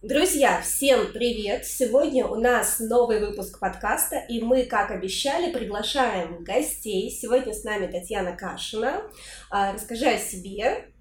Друзья, 0.00 0.60
всем 0.62 1.12
привет! 1.12 1.66
Сегодня 1.66 2.24
у 2.24 2.36
нас 2.36 2.78
новый 2.78 3.18
выпуск 3.18 3.58
подкаста, 3.58 4.16
и 4.28 4.40
мы, 4.40 4.62
как 4.62 4.92
обещали, 4.92 5.52
приглашаем 5.52 6.44
гостей. 6.44 7.10
Сегодня 7.10 7.52
с 7.52 7.64
нами 7.64 7.90
Татьяна 7.90 8.36
Кашина. 8.36 9.02
А, 9.50 9.72
расскажи 9.72 10.06
о 10.06 10.16
себе. 10.16 10.92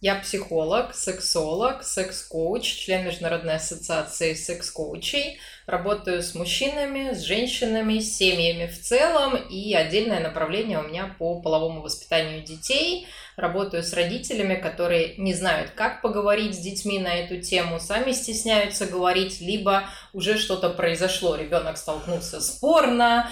Я 0.00 0.14
психолог, 0.20 0.94
сексолог, 0.94 1.82
секс-коуч, 1.82 2.62
член 2.62 3.04
Международной 3.04 3.56
ассоциации 3.56 4.32
секс-коучей. 4.32 5.38
Работаю 5.66 6.22
с 6.22 6.34
мужчинами, 6.34 7.12
с 7.12 7.22
женщинами, 7.22 7.98
с 7.98 8.16
семьями 8.16 8.66
в 8.66 8.80
целом. 8.80 9.36
И 9.36 9.74
отдельное 9.74 10.20
направление 10.20 10.78
у 10.78 10.82
меня 10.82 11.14
по 11.18 11.40
половому 11.40 11.82
воспитанию 11.82 12.42
детей– 12.42 13.06
работаю 13.36 13.82
с 13.82 13.92
родителями, 13.92 14.54
которые 14.54 15.14
не 15.18 15.34
знают, 15.34 15.70
как 15.70 16.00
поговорить 16.00 16.54
с 16.54 16.58
детьми 16.58 16.98
на 16.98 17.14
эту 17.14 17.40
тему, 17.40 17.78
сами 17.78 18.12
стесняются 18.12 18.86
говорить, 18.86 19.40
либо 19.40 19.84
уже 20.12 20.38
что-то 20.38 20.70
произошло, 20.70 21.36
ребенок 21.36 21.76
столкнулся 21.76 22.40
с 22.40 22.50
порно, 22.50 23.30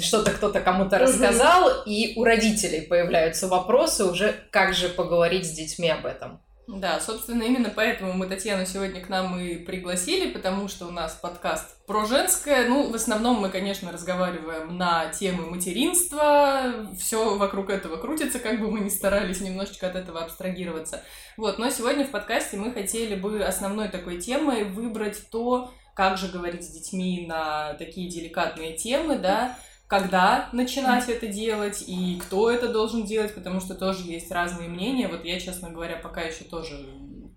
что-то 0.00 0.30
кто-то 0.30 0.60
кому-то 0.60 0.98
рассказал, 0.98 1.82
и 1.84 2.14
у 2.16 2.24
родителей 2.24 2.82
появляются 2.82 3.48
вопросы 3.48 4.04
уже, 4.04 4.34
как 4.50 4.74
же 4.74 4.88
поговорить 4.88 5.46
с 5.46 5.50
детьми 5.50 5.90
об 5.90 6.06
этом. 6.06 6.40
Да, 6.68 7.00
собственно, 7.00 7.44
именно 7.44 7.72
поэтому 7.74 8.12
мы 8.12 8.26
Татьяну 8.26 8.66
сегодня 8.66 9.00
к 9.00 9.08
нам 9.08 9.40
и 9.40 9.54
пригласили, 9.54 10.30
потому 10.30 10.68
что 10.68 10.86
у 10.86 10.90
нас 10.90 11.14
подкаст 11.14 11.82
про 11.86 12.04
женское. 12.04 12.68
Ну, 12.68 12.90
в 12.90 12.94
основном 12.94 13.40
мы, 13.40 13.48
конечно, 13.48 13.90
разговариваем 13.90 14.76
на 14.76 15.06
темы 15.06 15.46
материнства. 15.46 16.86
Все 17.00 17.38
вокруг 17.38 17.70
этого 17.70 17.96
крутится, 17.96 18.38
как 18.38 18.60
бы 18.60 18.70
мы 18.70 18.80
ни 18.80 18.90
старались 18.90 19.40
немножечко 19.40 19.88
от 19.88 19.96
этого 19.96 20.20
абстрагироваться. 20.20 21.02
Вот, 21.38 21.58
но 21.58 21.70
сегодня 21.70 22.04
в 22.04 22.10
подкасте 22.10 22.58
мы 22.58 22.70
хотели 22.70 23.14
бы 23.14 23.42
основной 23.42 23.88
такой 23.88 24.20
темой 24.20 24.64
выбрать 24.64 25.30
то, 25.30 25.72
как 25.94 26.18
же 26.18 26.28
говорить 26.28 26.64
с 26.64 26.68
детьми 26.68 27.24
на 27.26 27.72
такие 27.78 28.10
деликатные 28.10 28.76
темы, 28.76 29.16
да, 29.16 29.56
когда 29.88 30.50
начинать 30.52 31.08
это 31.08 31.26
делать 31.26 31.82
и 31.86 32.20
кто 32.20 32.50
это 32.50 32.68
должен 32.68 33.04
делать, 33.04 33.34
потому 33.34 33.60
что 33.60 33.74
тоже 33.74 34.02
есть 34.04 34.30
разные 34.30 34.68
мнения. 34.68 35.08
Вот 35.08 35.24
я, 35.24 35.40
честно 35.40 35.70
говоря, 35.70 35.96
пока 35.96 36.20
еще 36.20 36.44
тоже 36.44 36.86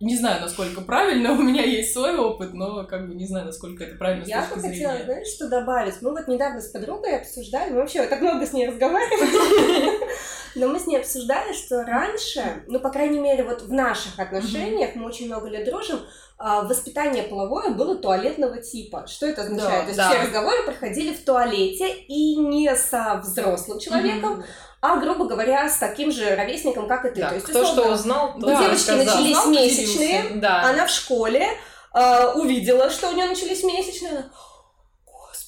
не 0.01 0.17
знаю, 0.17 0.41
насколько 0.41 0.81
правильно, 0.81 1.31
у 1.39 1.41
меня 1.41 1.63
есть 1.63 1.93
свой 1.93 2.17
опыт, 2.17 2.53
но 2.53 2.85
как 2.85 3.07
бы 3.07 3.15
не 3.15 3.25
знаю, 3.25 3.45
насколько 3.45 3.83
это 3.83 3.95
правильно 3.95 4.25
Я 4.25 4.41
бы 4.41 4.59
хотела, 4.59 4.97
знаешь, 5.03 5.27
что 5.27 5.47
добавить? 5.47 6.01
Мы 6.01 6.11
вот 6.11 6.27
недавно 6.27 6.59
с 6.59 6.69
подругой 6.69 7.19
обсуждали, 7.19 7.69
мы 7.69 7.77
вообще 7.77 8.05
так 8.05 8.19
много 8.19 8.45
с 8.45 8.51
ней 8.51 8.67
разговаривали, 8.67 9.99
но 10.55 10.67
мы 10.67 10.79
с 10.79 10.87
ней 10.87 10.97
обсуждали, 10.97 11.53
что 11.53 11.83
раньше, 11.83 12.63
ну, 12.67 12.79
по 12.79 12.89
крайней 12.89 13.19
мере, 13.19 13.43
вот 13.43 13.61
в 13.61 13.71
наших 13.71 14.19
отношениях, 14.19 14.95
мы 14.95 15.05
очень 15.05 15.27
много 15.27 15.47
лет 15.47 15.65
дружим, 15.65 15.99
воспитание 16.41 17.23
половое 17.23 17.69
было 17.69 17.95
туалетного 17.95 18.61
типа. 18.61 19.05
Что 19.07 19.27
это 19.27 19.43
означает? 19.43 19.71
Да, 19.71 19.81
То 19.81 19.87
есть 19.87 19.97
да. 19.97 20.09
все 20.09 20.21
разговоры 20.21 20.63
проходили 20.63 21.13
в 21.13 21.23
туалете 21.23 21.93
и 22.07 22.35
не 22.35 22.75
со 22.75 23.21
взрослым 23.23 23.79
человеком, 23.79 24.39
mm-hmm. 24.39 24.45
а, 24.81 24.97
грубо 24.97 25.25
говоря, 25.25 25.69
с 25.69 25.77
таким 25.77 26.11
же 26.11 26.35
ровесником, 26.35 26.87
как 26.87 27.05
и 27.05 27.09
ты. 27.09 27.21
Да, 27.21 27.29
То 27.29 27.35
есть, 27.35 27.47
кто 27.47 27.61
условно, 27.61 27.83
что 27.83 27.93
узнал, 27.93 28.39
то 28.39 28.47
У 28.47 28.49
девочки 28.49 28.71
рассказал. 28.71 29.05
начались 29.05 29.37
узнал, 29.37 29.51
месячные, 29.51 30.23
да. 30.35 30.69
она 30.69 30.87
в 30.87 30.89
школе 30.89 31.47
э, 31.93 32.33
увидела, 32.33 32.89
что 32.89 33.09
у 33.09 33.13
нее 33.13 33.27
начались 33.27 33.63
месячные, 33.63 34.11
она 34.11 34.31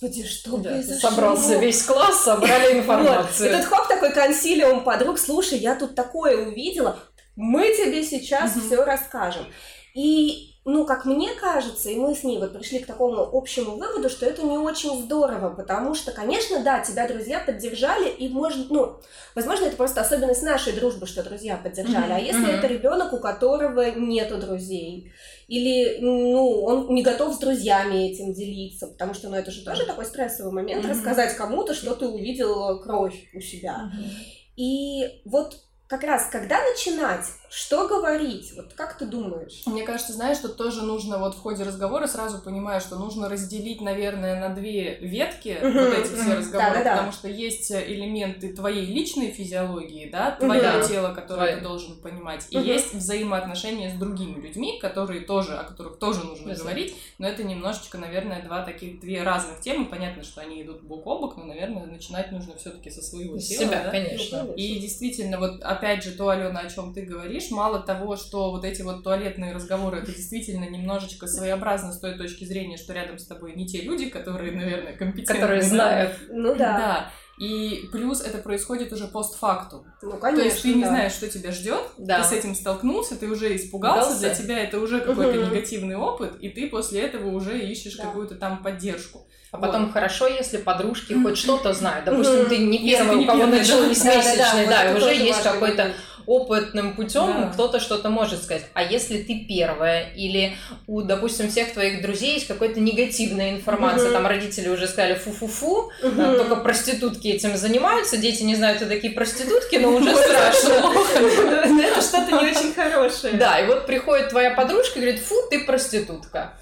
Господи, 0.03 0.27
что 0.27 0.57
да, 0.57 0.71
произошло? 0.71 1.09
Собрался 1.09 1.55
весь 1.55 1.83
класс, 1.83 2.23
собрали 2.23 2.79
информацию. 2.79 3.51
Вот. 3.51 3.59
И 3.59 3.61
тут 3.61 3.65
хоп, 3.65 3.87
такой 3.87 4.11
консилиум 4.11 4.83
подруг, 4.83 5.17
слушай, 5.17 5.57
я 5.57 5.75
тут 5.75 5.95
такое 5.95 6.45
увидела, 6.45 6.99
мы 7.35 7.69
тебе 7.69 8.03
сейчас 8.03 8.55
угу. 8.55 8.65
все 8.65 8.83
расскажем. 8.83 9.45
И 9.93 10.52
ну, 10.65 10.85
как 10.85 11.03
мне 11.03 11.33
кажется, 11.33 11.89
и 11.89 11.97
мы 11.97 12.15
с 12.15 12.23
ней 12.23 12.39
вот 12.39 12.53
пришли 12.53 12.79
к 12.79 12.85
такому 12.85 13.29
общему 13.33 13.75
выводу, 13.75 14.09
что 14.09 14.25
это 14.25 14.43
не 14.43 14.57
очень 14.57 15.03
здорово, 15.03 15.49
потому 15.49 15.93
что, 15.93 16.13
конечно, 16.13 16.63
да, 16.63 16.79
тебя 16.79 17.05
друзья 17.05 17.41
поддержали, 17.41 18.09
и 18.09 18.29
может, 18.29 18.69
ну, 18.69 18.97
возможно, 19.35 19.65
это 19.65 19.75
просто 19.75 19.99
особенность 19.99 20.41
нашей 20.41 20.71
дружбы, 20.71 21.05
что 21.05 21.21
друзья 21.21 21.57
поддержали. 21.57 22.13
Mm-hmm. 22.13 22.15
А 22.15 22.19
если 22.19 22.47
mm-hmm. 22.47 22.57
это 22.57 22.67
ребенок, 22.67 23.11
у 23.11 23.17
которого 23.17 23.91
нету 23.91 24.37
друзей, 24.37 25.11
или, 25.49 25.97
ну, 25.99 26.63
он 26.63 26.95
не 26.95 27.03
готов 27.03 27.35
с 27.35 27.39
друзьями 27.39 28.09
этим 28.09 28.31
делиться, 28.31 28.87
потому 28.87 29.13
что, 29.13 29.27
ну, 29.27 29.35
это 29.35 29.51
же 29.51 29.65
тоже 29.65 29.85
такой 29.85 30.05
стрессовый 30.05 30.53
момент, 30.53 30.85
mm-hmm. 30.85 30.91
рассказать 30.91 31.35
кому-то, 31.35 31.73
что 31.73 31.93
ты 31.93 32.07
увидел 32.07 32.79
кровь 32.81 33.29
у 33.33 33.41
себя. 33.41 33.91
Mm-hmm. 33.93 34.09
И 34.55 35.21
вот 35.25 35.57
как 35.87 36.03
раз 36.03 36.27
когда 36.31 36.57
начинать, 36.63 37.25
что 37.55 37.87
говорить, 37.87 38.53
вот 38.55 38.73
как 38.73 38.97
ты 38.97 39.05
думаешь? 39.05 39.61
Мне 39.67 39.83
кажется, 39.83 40.11
знаешь, 40.13 40.37
что 40.37 40.49
тоже 40.49 40.81
нужно 40.81 41.19
вот 41.19 41.35
в 41.35 41.39
ходе 41.39 41.63
разговора 41.63 42.07
сразу 42.07 42.39
понимаю, 42.39 42.81
что 42.81 42.95
нужно 42.95 43.29
разделить, 43.29 43.79
наверное, 43.79 44.39
на 44.39 44.55
две 44.55 44.97
ветки 44.97 45.59
вот 45.61 45.93
эти 45.93 46.15
все 46.15 46.33
разговоры, 46.33 46.79
да, 46.79 46.83
да, 46.83 46.91
потому 46.93 47.11
что 47.11 47.27
есть 47.27 47.71
элементы 47.71 48.53
твоей 48.53 48.87
личной 48.87 49.29
физиологии, 49.29 50.09
да, 50.09 50.31
твое 50.31 50.83
тело, 50.87 51.13
которое 51.13 51.51
Твой. 51.51 51.59
ты 51.59 51.61
должен 51.61 51.95
понимать, 51.97 52.47
и 52.49 52.57
есть 52.57 52.95
взаимоотношения 52.95 53.91
с 53.91 53.99
другими 53.99 54.41
людьми, 54.41 54.79
которые 54.79 55.21
тоже, 55.21 55.55
о 55.55 55.63
которых 55.63 55.99
тоже 55.99 56.23
нужно 56.23 56.53
yes. 56.53 56.57
говорить, 56.57 56.95
но 57.19 57.27
это 57.27 57.43
немножечко, 57.43 57.99
наверное, 57.99 58.41
два 58.41 58.63
таких, 58.63 58.99
две 58.99 59.21
разных 59.21 59.61
темы, 59.61 59.85
понятно, 59.85 60.23
что 60.23 60.41
они 60.41 60.63
идут 60.63 60.81
бок 60.81 61.05
о 61.05 61.19
бок, 61.19 61.37
но, 61.37 61.45
наверное, 61.45 61.85
начинать 61.85 62.31
нужно 62.31 62.55
все-таки 62.55 62.89
со 62.89 63.03
своего 63.03 63.37
тела. 63.37 63.59
себя, 63.59 63.83
да? 63.83 63.91
конечно. 63.91 64.47
И 64.55 64.79
действительно, 64.79 65.37
вот 65.37 65.61
опять 65.61 66.03
же, 66.03 66.13
то, 66.13 66.29
Алена, 66.29 66.61
о 66.61 66.69
чем 66.69 66.95
ты 66.95 67.03
говоришь, 67.03 67.42
мало 67.51 67.79
того, 67.79 68.15
что 68.15 68.51
вот 68.51 68.65
эти 68.65 68.81
вот 68.81 69.03
туалетные 69.03 69.53
разговоры, 69.53 69.99
это 69.99 70.11
действительно 70.11 70.65
немножечко 70.65 71.27
своеобразно 71.27 71.91
с 71.91 71.99
той 71.99 72.17
точки 72.17 72.45
зрения, 72.45 72.77
что 72.77 72.93
рядом 72.93 73.19
с 73.19 73.25
тобой 73.25 73.53
не 73.55 73.67
те 73.67 73.81
люди, 73.81 74.09
которые, 74.09 74.51
наверное, 74.51 74.95
компетентны. 74.95 75.35
Которые 75.35 75.61
знают. 75.61 76.17
Ну 76.29 76.55
да. 76.55 76.77
Да. 76.77 77.11
И 77.39 77.89
плюс 77.91 78.21
это 78.21 78.37
происходит 78.37 78.93
уже 78.93 79.07
постфактум. 79.07 79.85
Ну, 80.03 80.17
конечно. 80.17 80.43
То 80.43 80.49
есть 80.49 80.61
ты 80.61 80.73
не 80.75 80.85
знаешь, 80.85 81.13
что 81.13 81.27
тебя 81.27 81.51
ждет, 81.51 81.81
да. 81.97 82.21
ты 82.21 82.27
с 82.27 82.31
этим 82.31 82.53
столкнулся, 82.53 83.15
ты 83.15 83.27
уже 83.27 83.55
испугался, 83.55 84.09
Дался. 84.09 84.19
для 84.19 84.35
тебя 84.35 84.59
это 84.63 84.79
уже 84.79 84.99
какой-то 84.99 85.39
угу. 85.39 85.47
негативный 85.47 85.95
опыт, 85.95 86.35
и 86.39 86.49
ты 86.49 86.67
после 86.67 87.01
этого 87.01 87.29
уже 87.29 87.59
ищешь 87.59 87.95
да. 87.95 88.03
какую-то 88.03 88.35
там 88.35 88.61
поддержку. 88.61 89.25
А 89.51 89.57
потом 89.57 89.85
вот. 89.85 89.93
хорошо, 89.93 90.27
если 90.27 90.57
подружки 90.57 91.13
хоть 91.13 91.37
что-то 91.39 91.73
знают. 91.73 92.05
Допустим, 92.05 92.47
ты 92.47 92.57
не 92.57 92.79
первый, 92.79 93.17
у 93.17 93.25
кого 93.25 93.47
начались 93.47 94.03
месячные, 94.03 94.67
да, 94.67 94.91
и 94.91 94.95
уже 94.95 95.13
есть 95.15 95.41
какой-то 95.41 95.93
опытным 96.25 96.95
путем 96.95 97.27
да. 97.27 97.49
кто-то 97.53 97.79
что-то 97.79 98.09
может 98.09 98.43
сказать. 98.43 98.65
А 98.73 98.83
если 98.83 99.21
ты 99.21 99.45
первая, 99.47 100.11
или 100.15 100.55
у, 100.87 101.01
допустим, 101.01 101.49
всех 101.49 101.73
твоих 101.73 102.01
друзей 102.01 102.35
есть 102.35 102.47
какая-то 102.47 102.79
негативная 102.79 103.51
информация, 103.51 104.05
угу. 104.05 104.13
там 104.13 104.27
родители 104.27 104.69
уже 104.69 104.87
сказали 104.87 105.15
фу-фу-фу, 105.15 105.91
угу. 106.01 106.15
только 106.15 106.55
проститутки 106.57 107.27
этим 107.27 107.57
занимаются, 107.57 108.17
дети 108.17 108.43
не 108.43 108.55
знают, 108.55 108.77
кто 108.77 108.87
такие 108.87 109.13
проститутки, 109.13 109.77
но 109.77 109.89
уже 109.95 110.15
страшно. 110.15 110.73
Это 111.83 112.01
что-то 112.01 112.31
не 112.43 112.51
очень 112.51 112.73
хорошее. 112.73 113.33
Да, 113.33 113.59
и 113.59 113.67
вот 113.67 113.85
приходит 113.85 114.29
твоя 114.29 114.51
подружка 114.51 114.99
и 114.99 115.01
говорит, 115.01 115.21
фу, 115.21 115.35
ты 115.49 115.65
проститутка. 115.65 116.53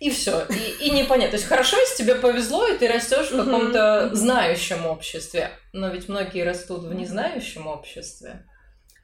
И 0.00 0.08
все. 0.08 0.46
И, 0.48 0.86
и 0.86 0.90
непонятно. 0.90 1.32
То 1.32 1.36
есть 1.36 1.46
хорошо, 1.46 1.78
если 1.78 2.02
тебе 2.02 2.14
повезло, 2.14 2.66
и 2.66 2.78
ты 2.78 2.88
растешь 2.88 3.30
в 3.30 3.36
каком-то 3.36 4.10
знающем 4.14 4.86
обществе. 4.86 5.50
Но 5.74 5.88
ведь 5.88 6.08
многие 6.08 6.42
растут 6.42 6.84
в 6.84 6.94
незнающем 6.94 7.66
обществе. 7.66 8.46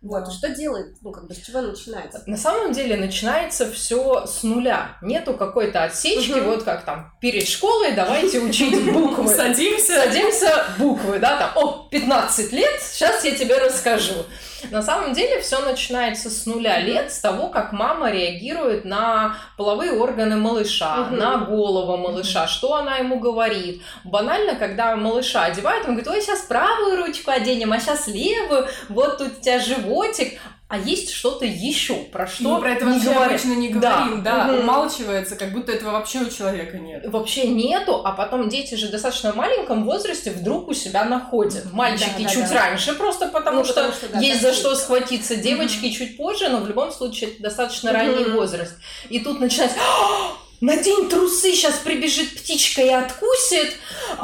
Вот, 0.02 0.24
да. 0.24 0.30
что 0.30 0.50
делает, 0.50 0.96
ну, 1.02 1.10
как 1.10 1.26
бы, 1.26 1.34
с 1.34 1.38
чего 1.38 1.60
начинается? 1.60 2.22
На 2.26 2.36
самом 2.36 2.72
деле 2.72 2.96
начинается 2.96 3.70
все 3.70 4.26
с 4.26 4.42
нуля. 4.42 4.96
Нету 5.02 5.34
какой-то 5.34 5.84
отсечки, 5.84 6.38
угу. 6.38 6.50
вот 6.50 6.62
как 6.64 6.84
там, 6.84 7.12
перед 7.20 7.48
школой 7.48 7.92
давайте 7.92 8.40
учить 8.40 8.92
буквы. 8.92 9.28
Садимся. 9.34 9.94
Садимся, 9.94 10.66
буквы, 10.78 11.18
да, 11.18 11.38
там, 11.38 11.50
о, 11.56 11.88
15 11.90 12.52
лет, 12.52 12.80
сейчас 12.80 13.24
я 13.24 13.32
тебе 13.32 13.58
расскажу. 13.58 14.24
На 14.71 14.82
самом 14.82 15.12
деле 15.12 15.41
все 15.41 15.60
начинается 15.60 16.31
с 16.31 16.47
нуля 16.47 16.78
лет, 16.81 17.12
с 17.12 17.19
того, 17.19 17.49
как 17.49 17.72
мама 17.72 18.10
реагирует 18.10 18.84
на 18.84 19.37
половые 19.56 19.93
органы 19.93 20.37
малыша, 20.37 21.03
угу. 21.03 21.16
на 21.16 21.39
голову 21.39 21.97
малыша, 21.97 22.42
угу. 22.42 22.48
что 22.48 22.74
она 22.74 22.97
ему 22.97 23.18
говорит. 23.18 23.83
Банально, 24.04 24.57
когда 24.57 24.97
малыша 24.97 25.45
одевает, 25.45 25.84
он 25.86 25.97
говорит, 25.97 26.09
ой, 26.09 26.21
сейчас 26.21 26.42
правую 26.42 26.97
ручку 26.97 27.30
оденем, 27.30 27.72
а 27.72 27.80
сейчас 27.80 28.07
левую, 28.07 28.66
вот 28.89 29.18
тут 29.18 29.39
у 29.39 29.41
тебя 29.41 29.59
животик, 29.59 30.39
а 30.68 30.78
есть 30.78 31.13
что-то 31.13 31.45
еще, 31.45 31.95
про 31.95 32.27
что 32.27 32.54
Мы 32.54 32.60
про 32.60 32.72
это 32.72 32.86
вообще 32.86 33.04
говорят. 33.04 33.28
обычно 33.28 33.54
не 33.54 33.68
говорим, 33.68 34.22
да, 34.24 34.47
да 34.47 34.53
угу. 34.53 34.63
умалчивается, 34.63 35.36
как 35.36 35.53
будто 35.53 35.71
этого 35.71 35.92
вообще 35.92 36.18
у 36.18 36.28
человека 36.28 36.78
нет. 36.78 37.07
Вообще 37.07 37.47
нету, 37.47 38.03
а 38.04 38.10
потом 38.10 38.48
дети 38.48 38.74
же 38.74 38.89
в 38.89 38.91
достаточно 38.91 39.33
маленьком 39.33 39.84
возрасте 39.84 40.33
вдруг 40.33 40.66
у 40.66 40.74
себя 40.74 41.04
находят. 41.04 41.72
Мальчики 41.72 42.24
да, 42.24 42.28
чуть 42.28 42.48
да, 42.48 42.54
раньше, 42.54 42.95
просто 42.95 43.28
потому, 43.28 43.59
ну, 43.59 43.65
что, 43.65 43.74
потому 43.74 43.92
что 43.92 44.09
да, 44.09 44.18
есть 44.18 44.42
за 44.42 44.53
что 44.53 44.74
схватиться, 44.74 45.36
девочки 45.36 45.86
угу. 45.86 45.95
чуть 45.95 46.16
позже, 46.16 46.48
но 46.48 46.59
в 46.59 46.66
любом 46.66 46.91
случае 46.91 47.30
это 47.30 47.42
достаточно 47.45 47.91
угу. 47.91 47.98
ранний 47.98 48.24
возраст. 48.24 48.74
И 49.09 49.21
тут 49.21 49.39
начинается 49.39 49.78
надень 50.60 51.08
трусы, 51.08 51.53
сейчас 51.53 51.78
прибежит 51.78 52.34
птичка 52.34 52.82
и 52.82 52.88
откусит, 52.88 53.76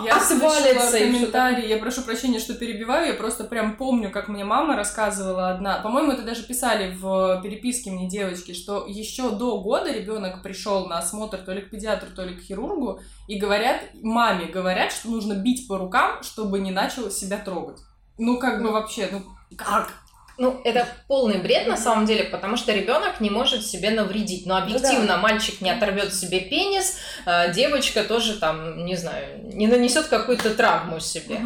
Я 0.04 0.16
отвалится. 0.16 0.38
слышала 0.38 0.96
и 0.96 1.00
комментарий, 1.12 1.68
я 1.68 1.78
прошу 1.78 2.02
прощения, 2.02 2.38
что 2.38 2.54
перебиваю, 2.54 3.08
я 3.08 3.14
просто 3.14 3.44
прям 3.44 3.76
помню, 3.76 4.10
как 4.10 4.28
мне 4.28 4.44
мама 4.44 4.76
рассказывала 4.76 5.50
одна, 5.50 5.78
по-моему, 5.78 6.12
это 6.12 6.22
даже 6.22 6.42
писали 6.42 6.94
в 6.94 7.40
переписке 7.42 7.90
мне 7.90 8.08
девочки, 8.08 8.52
что 8.54 8.86
еще 8.86 9.30
до 9.30 9.58
года 9.60 9.92
ребенок 9.92 10.42
пришел 10.42 10.86
на 10.86 10.98
осмотр 10.98 11.38
то 11.38 11.52
ли 11.52 11.62
к 11.62 11.70
педиатру, 11.70 12.08
то 12.14 12.24
ли 12.24 12.34
к 12.34 12.42
хирургу, 12.42 13.00
и 13.28 13.38
говорят, 13.38 13.80
маме 14.02 14.46
говорят, 14.46 14.92
что 14.92 15.08
нужно 15.08 15.34
бить 15.34 15.68
по 15.68 15.78
рукам, 15.78 16.22
чтобы 16.22 16.58
не 16.60 16.70
начал 16.70 17.10
себя 17.10 17.38
трогать. 17.38 17.78
Ну, 18.18 18.38
как 18.38 18.62
бы 18.62 18.70
вообще, 18.70 19.08
ну, 19.10 19.22
как? 19.56 20.01
Ну, 20.38 20.60
это 20.64 20.86
полный 21.08 21.38
бред 21.38 21.66
на 21.66 21.76
самом 21.76 22.06
деле, 22.06 22.24
потому 22.24 22.56
что 22.56 22.72
ребенок 22.72 23.20
не 23.20 23.30
может 23.30 23.66
себе 23.66 23.90
навредить. 23.90 24.46
Но 24.46 24.56
объективно 24.56 25.16
мальчик 25.18 25.60
не 25.60 25.70
оторвет 25.70 26.14
себе 26.14 26.40
пенис, 26.40 26.96
а 27.26 27.48
девочка 27.48 28.02
тоже 28.02 28.38
там, 28.38 28.84
не 28.84 28.96
знаю, 28.96 29.40
не 29.54 29.66
нанесет 29.66 30.06
какую-то 30.06 30.50
травму 30.54 31.00
себе. 31.00 31.40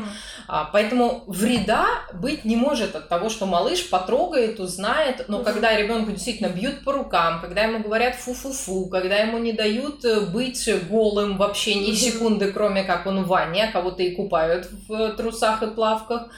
А, 0.49 0.71
Поэтому 0.73 1.25
вреда 1.27 1.87
быть 2.13 2.45
не 2.45 2.55
может 2.55 2.95
от 2.95 3.09
того, 3.09 3.31
что 3.31 3.47
малыш 3.47 3.91
потрогает, 3.91 4.61
узнает, 4.61 5.25
но 5.29 5.39
Мгм. 5.39 5.45
когда 5.45 5.77
ребенку 5.77 6.13
действительно 6.13 6.49
бьют 6.49 6.85
по 6.85 6.93
рукам, 6.93 7.41
когда 7.41 7.63
ему 7.63 7.81
говорят 7.81 8.15
фу-фу-фу, 8.15 8.87
когда 8.87 9.17
ему 9.17 9.39
не 9.39 9.53
дают 9.53 10.05
э, 10.05 10.21
быть 10.21 10.69
голым 10.89 11.37
вообще 11.37 11.75
ни 11.75 11.93
секунды, 11.93 12.53
кроме 12.53 12.85
как 12.85 13.07
он 13.07 13.25
в 13.25 13.27
ванне, 13.27 13.65
а 13.65 13.73
кого-то 13.73 14.03
и 14.05 14.15
купают 14.15 14.69
в 14.89 14.93
э, 14.93 15.13
трусах 15.15 15.63
и 15.65 15.67
плавках, 15.67 16.29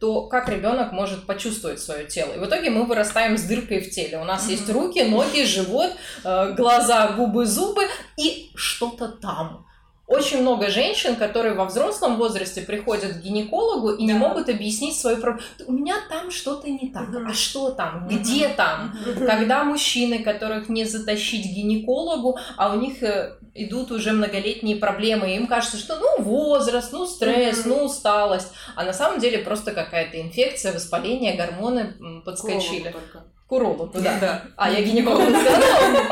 то 0.00 0.22
как 0.28 0.48
ребенок 0.48 0.92
может 0.92 1.26
почувствовать 1.26 1.80
свое 1.80 2.06
тело? 2.06 2.32
И 2.32 2.38
в 2.38 2.44
итоге 2.46 2.70
мы 2.70 2.84
вырастаем 2.84 3.36
с 3.36 3.42
дыркой 3.42 3.80
в 3.80 3.90
теле. 3.90 4.18
У 4.18 4.24
нас 4.24 4.42
Мгм. 4.44 4.50
есть 4.50 4.70
руки, 4.70 5.02
ноги, 5.02 5.44
живот, 5.44 5.90
э, 6.24 6.52
глаза, 6.56 7.08
губы, 7.12 7.46
зубы 7.46 7.82
и 8.16 8.50
что-то 8.54 9.08
там. 9.08 9.66
Очень 10.08 10.40
много 10.40 10.70
женщин, 10.70 11.16
которые 11.16 11.54
во 11.54 11.66
взрослом 11.66 12.16
возрасте 12.16 12.62
приходят 12.62 13.12
к 13.12 13.20
гинекологу 13.20 13.90
и 13.90 14.04
не 14.06 14.14
Да. 14.14 14.18
могут 14.18 14.48
объяснить 14.48 14.98
свою 14.98 15.18
проблему. 15.18 15.46
У 15.66 15.72
меня 15.72 15.96
там 16.08 16.30
что-то 16.30 16.66
не 16.66 16.88
так. 16.90 17.08
Мгм. 17.08 17.28
А 17.28 17.34
что 17.34 17.70
там? 17.72 18.04
Мгм. 18.06 18.08
Где 18.08 18.48
там? 18.48 18.96
Когда 19.26 19.64
мужчины, 19.64 20.20
которых 20.20 20.70
не 20.70 20.84
затащить 20.86 21.42
к 21.46 21.54
гинекологу, 21.54 22.38
а 22.56 22.72
у 22.74 22.80
них 22.80 23.02
э, 23.02 23.36
идут 23.52 23.90
уже 23.90 24.12
многолетние 24.12 24.76
проблемы, 24.76 25.30
и 25.30 25.36
им 25.36 25.46
кажется, 25.46 25.76
что 25.76 25.96
ну 25.96 26.22
возраст, 26.22 26.90
ну 26.90 27.06
стресс, 27.06 27.66
Мгм. 27.66 27.68
ну 27.68 27.84
усталость, 27.84 28.48
а 28.76 28.84
на 28.84 28.94
самом 28.94 29.20
деле 29.20 29.38
просто 29.40 29.72
какая-то 29.72 30.18
инфекция, 30.18 30.72
воспаление, 30.72 31.34
гормоны 31.36 31.92
подскочили. 32.24 32.94
К 33.46 33.52
урологу, 33.52 33.90
да. 33.94 34.18
Да. 34.20 34.42
А, 34.56 34.70
я 34.70 34.80
гинекологу 34.82 35.30
сказала? 35.30 36.02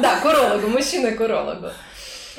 Да, 0.00 0.18
к 0.20 0.24
урологу, 0.24 0.68
мужчина 0.68 1.12
к 1.12 1.20
урологу. 1.20 1.68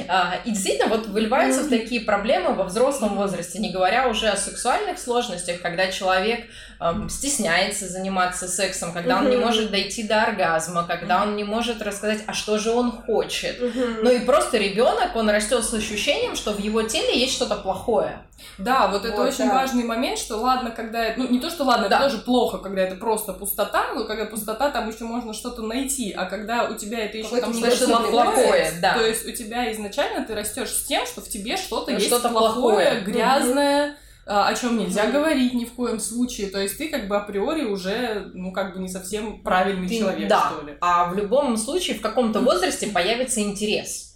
А, 0.08 0.36
И 0.46 0.52
действительно, 0.52 0.88
вот 0.90 1.08
выливаются 1.08 1.64
в 1.64 1.70
такие 1.70 2.02
проблемы 2.02 2.54
во 2.54 2.64
взрослом 2.64 3.16
возрасте, 3.16 3.60
не 3.60 3.72
говоря 3.72 4.08
уже 4.08 4.28
о 4.28 4.36
сексуальных 4.38 5.00
сложностях, 5.00 5.62
когда 5.62 5.88
человек 5.88 6.46
эм, 6.80 7.10
стесняется 7.10 7.88
заниматься 7.88 8.48
сексом, 8.48 8.94
когда 8.94 9.18
он 9.18 9.30
не 9.30 9.38
может 9.38 9.72
дойти 9.72 10.04
до 10.04 10.24
оргазма, 10.24 10.86
когда 10.88 11.22
он 11.24 11.36
не 11.36 11.44
может 11.44 11.82
рассказать, 11.82 12.24
а 12.28 12.34
что 12.34 12.58
же 12.58 12.72
он 12.72 12.92
хочет. 12.92 13.60
Ну 14.02 14.12
и 14.12 14.20
просто 14.20 14.58
ребенок, 14.58 15.16
он 15.16 15.30
растет 15.30 15.64
с 15.64 15.74
ощущением, 15.74 16.36
что 16.36 16.52
в 16.52 16.60
его 16.60 16.82
теле 16.84 17.18
есть 17.20 17.34
что-то 17.34 17.56
плохое. 17.56 18.20
Да, 18.58 18.88
вот 18.88 19.06
это 19.06 19.16
Вот, 19.16 19.30
очень 19.30 19.48
да. 19.48 19.54
важный 19.56 19.84
момент, 19.84 20.20
что 20.20 20.38
ладно, 20.38 20.72
когда 20.72 21.04
это, 21.06 21.20
ну 21.20 21.28
не 21.30 21.40
то, 21.40 21.50
что 21.50 21.64
ладно, 21.64 21.90
Да. 21.90 21.98
это 21.98 22.10
тоже 22.10 22.18
плохо, 22.20 22.58
когда 22.58 22.82
это 22.82 22.96
просто 22.96 23.34
пустота, 23.34 23.94
но 23.94 24.04
когда 24.06 24.26
пустота, 24.26 24.70
там 24.72 24.90
еще 24.90 25.06
можно 25.06 25.34
что-то 25.34 25.62
найти, 25.62 26.12
а 26.12 26.26
когда 26.26 26.66
у 26.66 26.76
тебя 26.76 27.06
это 27.06 27.18
еще 27.18 27.40
там 27.40 27.54
что-то 27.54 28.00
плохое, 28.10 28.72
да. 28.82 28.94
то 28.94 29.06
есть 29.06 29.26
у 29.26 29.32
тебя 29.32 29.72
изначально 29.86 30.26
ты 30.26 30.36
растешь 30.36 30.70
с 30.70 30.84
тем, 30.86 31.06
что 31.06 31.22
в 31.22 31.30
тебе 31.30 31.58
что-то 31.58 31.92
есть 31.92 32.08
Что-то 32.08 32.30
плохое, 32.30 32.86
плохое. 32.88 33.02
грязное, 33.02 33.96
а, 34.26 34.48
о 34.48 34.56
чем 34.56 34.78
нельзя 34.78 35.04
Мгм. 35.04 35.14
говорить 35.14 35.54
ни 35.54 35.66
в 35.66 35.74
коем 35.74 36.00
случае, 36.00 36.48
то 36.48 36.60
есть 36.60 36.78
ты 36.78 36.90
как 36.90 37.08
бы 37.08 37.16
априори 37.16 37.64
уже, 37.66 38.32
ну 38.34 38.52
как 38.52 38.74
бы 38.74 38.80
не 38.82 38.90
совсем 38.90 39.44
правильный 39.44 39.88
Ты- 39.88 40.00
человек, 40.00 40.28
да. 40.28 40.52
что 40.56 40.66
ли. 40.66 40.74
А 40.82 41.06
в 41.10 41.16
любом 41.16 41.56
случае 41.58 41.98
в 41.98 42.02
каком-то 42.02 42.40
возрасте 42.40 42.88
появится 42.88 43.42
интерес. 43.42 44.12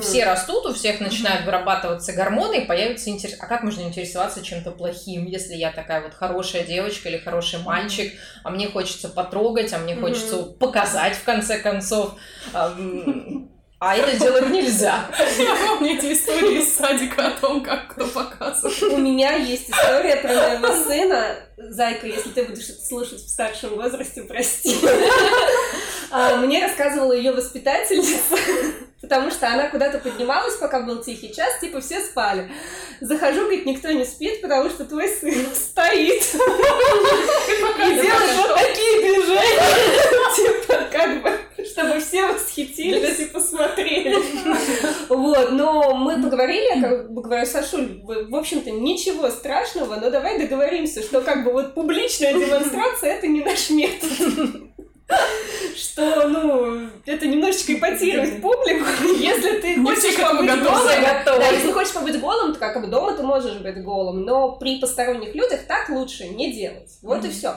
Все 0.00 0.24
растут, 0.24 0.66
у 0.66 0.72
всех 0.72 1.00
начинают 1.00 1.44
вырабатываться 1.44 2.12
гормоны, 2.12 2.58
и 2.58 2.64
появится 2.64 3.10
интерес. 3.10 3.36
А 3.40 3.46
как 3.46 3.64
можно 3.64 3.80
интересоваться 3.80 4.40
чем-то 4.40 4.70
плохим, 4.70 5.24
если 5.26 5.54
я 5.54 5.72
такая 5.72 6.00
вот 6.00 6.14
хорошая 6.14 6.62
девочка 6.62 7.08
или 7.08 7.18
хороший 7.18 7.58
мальчик, 7.58 8.12
а 8.44 8.50
мне 8.50 8.68
хочется 8.68 9.08
потрогать, 9.08 9.72
а 9.72 9.78
мне 9.78 9.96
хочется 9.96 10.44
показать 10.44 11.16
в 11.16 11.24
конце 11.24 11.58
концов. 11.58 12.14
А 13.86 13.94
это 13.96 14.18
делать 14.18 14.48
нельзя. 14.48 15.10
Я 15.38 15.56
помню 15.68 15.92
эти 15.92 16.14
истории 16.14 16.62
из 16.62 16.74
садика 16.74 17.26
о 17.26 17.30
том, 17.32 17.62
как 17.62 17.88
кто 17.88 18.06
показывает. 18.06 18.82
У 18.94 18.96
меня 18.96 19.34
есть 19.34 19.68
история 19.68 20.16
про 20.16 20.32
моего 20.32 20.84
сына. 20.84 21.36
Зайка, 21.56 22.06
если 22.06 22.30
ты 22.30 22.44
будешь 22.44 22.68
это 22.68 22.84
слушать 22.84 23.20
в 23.20 23.28
старшем 23.28 23.76
возрасте, 23.76 24.22
прости. 24.22 24.76
А, 26.10 26.36
Мне 26.36 26.64
рассказывала 26.64 27.12
ее 27.12 27.32
воспитательница, 27.32 28.36
потому 29.00 29.30
что 29.30 29.48
она 29.48 29.68
куда-то 29.68 29.98
поднималась, 29.98 30.54
пока 30.56 30.80
был 30.80 31.02
тихий 31.02 31.34
час, 31.34 31.58
типа 31.60 31.80
все 31.80 32.00
спали. 32.00 32.50
Захожу, 33.00 33.42
говорит, 33.42 33.66
никто 33.66 33.90
не 33.90 34.04
спит, 34.04 34.40
потому 34.40 34.70
что 34.70 34.84
твой 34.84 35.08
сын 35.08 35.46
стоит 35.54 36.22
и 37.84 37.94
делает 38.00 38.36
вот 38.36 38.54
такие 38.54 39.00
движения, 39.00 39.96
типа 40.36 40.74
как 40.92 41.22
бы, 41.22 41.32
чтобы 41.64 42.00
все 42.00 42.26
восхитились 42.32 43.18
и 43.18 43.26
посмотрели. 43.26 44.16
Вот, 45.08 45.52
но 45.52 45.94
мы 45.94 46.22
поговорили, 46.22 46.76
я 46.76 46.88
как 46.88 47.12
бы 47.12 47.22
говорю, 47.22 47.46
Сашуль, 47.46 48.00
в 48.02 48.30
в 48.30 48.36
общем-то, 48.36 48.70
ничего 48.70 49.30
страшного, 49.30 49.96
но 49.96 50.10
давай 50.10 50.38
договоримся, 50.38 51.02
что 51.02 51.20
как 51.20 51.43
бы 51.44 51.52
вот 51.52 51.74
публичная 51.74 52.32
демонстрация 52.38 53.14
это 53.14 53.26
не 53.26 53.42
наш 53.42 53.70
метод. 53.70 54.10
Что, 55.76 56.28
ну, 56.28 56.88
это 57.04 57.26
немножечко 57.26 57.74
ипотирует 57.74 58.40
публику, 58.40 58.86
если 59.18 59.60
ты 59.60 59.82
хочешь 59.82 60.16
побыть 60.16 60.50
голым, 60.62 61.02
да, 61.38 61.48
если 61.50 61.72
хочешь 61.72 61.92
побыть 61.92 62.18
голым, 62.20 62.54
то 62.54 62.58
как 62.58 62.80
бы 62.80 62.86
дома 62.86 63.12
ты 63.12 63.22
можешь 63.22 63.58
быть 63.58 63.82
голым, 63.84 64.22
но 64.22 64.52
при 64.52 64.80
посторонних 64.80 65.34
людях 65.34 65.66
так 65.68 65.90
лучше 65.90 66.28
не 66.28 66.52
делать. 66.52 66.90
Вот 67.02 67.24
и 67.24 67.30
все. 67.30 67.56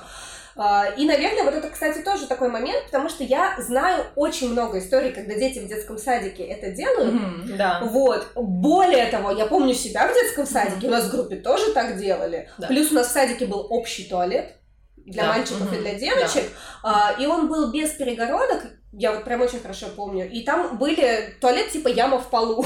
И, 0.98 1.06
наверное, 1.06 1.44
вот 1.44 1.54
это, 1.54 1.70
кстати, 1.70 2.00
тоже 2.00 2.28
такой 2.28 2.50
момент, 2.50 2.86
потому 2.86 3.10
что 3.10 3.24
я 3.24 3.56
знаю 3.60 4.06
очень 4.16 4.52
много 4.52 4.80
историй, 4.80 5.12
когда 5.12 5.36
дети 5.36 5.60
в 5.60 5.68
детском 5.68 5.98
садике 5.98 6.44
это 6.44 6.72
делают. 6.72 7.14
Мгм. 7.14 7.58
Да. 7.58 7.82
Вот. 7.84 8.28
Более 8.36 9.06
того, 9.08 9.32
я 9.32 9.46
помню 9.46 9.74
себя 9.74 10.08
в 10.08 10.14
детском 10.14 10.46
садике, 10.46 10.88
у 10.88 10.92
нас 10.92 11.06
в 11.06 11.12
группе 11.12 11.36
тоже 11.36 11.72
так 11.74 11.98
делали. 11.98 12.50
Да. 12.58 12.68
Плюс 12.68 12.92
у 12.92 12.96
нас 12.96 13.08
в 13.08 13.12
садике 13.12 13.46
был 13.46 13.68
общий 13.70 14.06
туалет 14.06 14.56
для 14.98 15.24
Да, 15.24 15.30
мальчиков 15.30 15.72
и 15.72 15.76
мгм, 15.76 15.82
для 15.84 15.94
девочек, 15.94 16.44
А, 16.84 17.16
и 17.18 17.26
он 17.26 17.48
был 17.48 17.72
без 17.72 17.92
перегородок, 17.92 18.66
я 18.92 19.14
вот 19.14 19.24
прям 19.24 19.42
очень 19.42 19.60
хорошо 19.60 19.88
помню, 19.96 20.30
и 20.30 20.44
там 20.44 20.78
были 20.78 21.34
туалет 21.40 21.70
типа 21.70 21.88
яма 21.88 22.20
в 22.20 22.30
полу. 22.30 22.66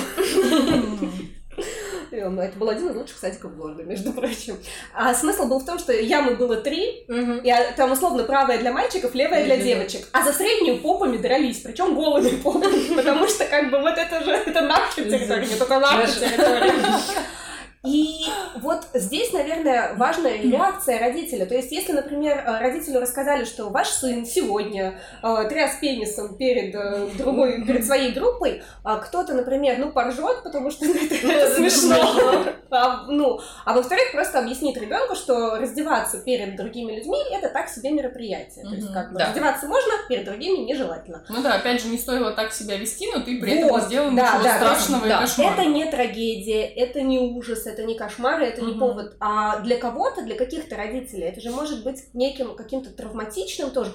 Это 2.12 2.58
был 2.58 2.70
один 2.70 2.90
из 2.90 2.96
лучших 2.96 3.18
садиков 3.18 3.56
города, 3.56 3.84
между 3.84 4.12
прочим. 4.14 4.58
А 4.94 5.14
смысл 5.14 5.46
был 5.46 5.60
в 5.60 5.66
том, 5.66 5.80
что 5.80 5.94
ямы 5.94 6.36
было 6.36 6.58
три, 6.58 7.06
и 7.08 7.50
а, 7.50 7.72
там 7.74 7.92
условно 7.92 8.24
правая 8.24 8.58
для 8.60 8.72
мальчиков, 8.72 9.16
левая 9.16 9.46
для 9.46 9.58
девочек. 9.58 10.08
А 10.12 10.24
за 10.24 10.34
среднюю 10.34 10.80
попами 10.80 11.18
дрались, 11.18 11.60
причем 11.60 11.96
голыми 11.96 12.36
попами, 12.38 12.96
потому 12.96 13.28
что 13.28 13.46
как 13.46 13.72
бы 13.72 13.80
вот 13.80 13.98
это 13.98 14.24
же, 14.24 14.32
это 14.32 14.62
наша 14.62 14.96
территория, 14.96 15.48
это 15.54 15.80
Наша. 15.80 16.20
территория. 16.20 16.74
И 17.84 18.26
вот 18.58 18.86
здесь, 18.94 19.34
наверное, 19.34 19.96
важная 19.96 20.40
реакция 20.40 21.00
родителя. 21.00 21.48
То 21.48 21.56
есть, 21.56 21.72
если, 21.72 21.94
например, 21.94 22.38
э, 22.38 22.60
родителю 22.60 23.00
рассказали, 23.00 23.44
что 23.44 23.70
ваш 23.70 23.88
сын 23.88 24.24
сегодня 24.24 25.00
э, 25.24 25.50
тряс 25.50 25.78
пенисом 25.82 26.38
перед 26.38 26.76
э, 26.76 27.08
другой, 27.18 27.66
перед 27.66 27.84
своей 27.84 28.12
группой, 28.12 28.62
а 28.84 28.98
кто-то, 28.98 29.34
например, 29.34 29.80
ну, 29.80 29.92
поржет, 29.92 30.44
потому 30.44 30.70
что 30.70 30.86
это, 30.86 31.56
смешно. 31.56 32.46
А, 32.70 33.06
ну, 33.08 33.40
а 33.66 33.74
во-вторых, 33.74 34.12
просто 34.12 34.38
объяснит 34.38 34.78
ребенку, 34.78 35.16
что 35.16 35.56
раздеваться 35.56 36.20
перед 36.20 36.56
другими 36.58 36.92
людьми 36.92 37.18
это 37.32 37.50
так 37.50 37.68
себе 37.68 37.90
мероприятие. 37.90 38.64
То 38.64 38.76
есть, 38.76 38.94
как 38.94 39.12
бы 39.12 39.18
да. 39.18 39.26
раздеваться 39.26 39.66
можно, 39.66 39.92
перед 40.08 40.26
другими 40.26 40.58
нежелательно. 40.58 41.24
Ну 41.30 41.42
да, 41.42 41.56
опять 41.56 41.82
же, 41.82 41.88
не 41.88 41.98
стоило 41.98 42.32
так 42.32 42.54
себя 42.54 42.78
вести, 42.78 43.08
но 43.12 43.24
ты 43.24 43.42
при 43.42 43.54
этом 43.54 43.70
Вот, 43.70 43.82
не 43.82 43.88
сделал 43.88 44.12
да, 44.12 44.22
ничего 44.22 44.44
да, 44.44 44.56
страшного 44.58 45.08
да. 45.08 45.18
и 45.18 45.22
кошмарного. 45.22 45.62
Это 45.62 45.70
не 45.72 45.86
трагедия, 45.90 46.66
это 46.66 47.02
не 47.02 47.18
ужас, 47.18 47.71
это 47.72 47.84
не 47.84 47.96
кошмар, 47.96 48.42
это 48.42 48.62
не 48.62 48.74
повод. 48.74 49.16
А 49.20 49.60
для 49.60 49.78
кого-то, 49.78 50.24
для 50.24 50.36
каких-то 50.36 50.76
родителей, 50.76 51.24
это 51.24 51.42
же 51.42 51.52
может 51.52 51.84
быть 51.84 52.14
неким 52.14 52.56
каким-то 52.56 52.90
травматичным 52.92 53.72
тоже. 53.72 53.94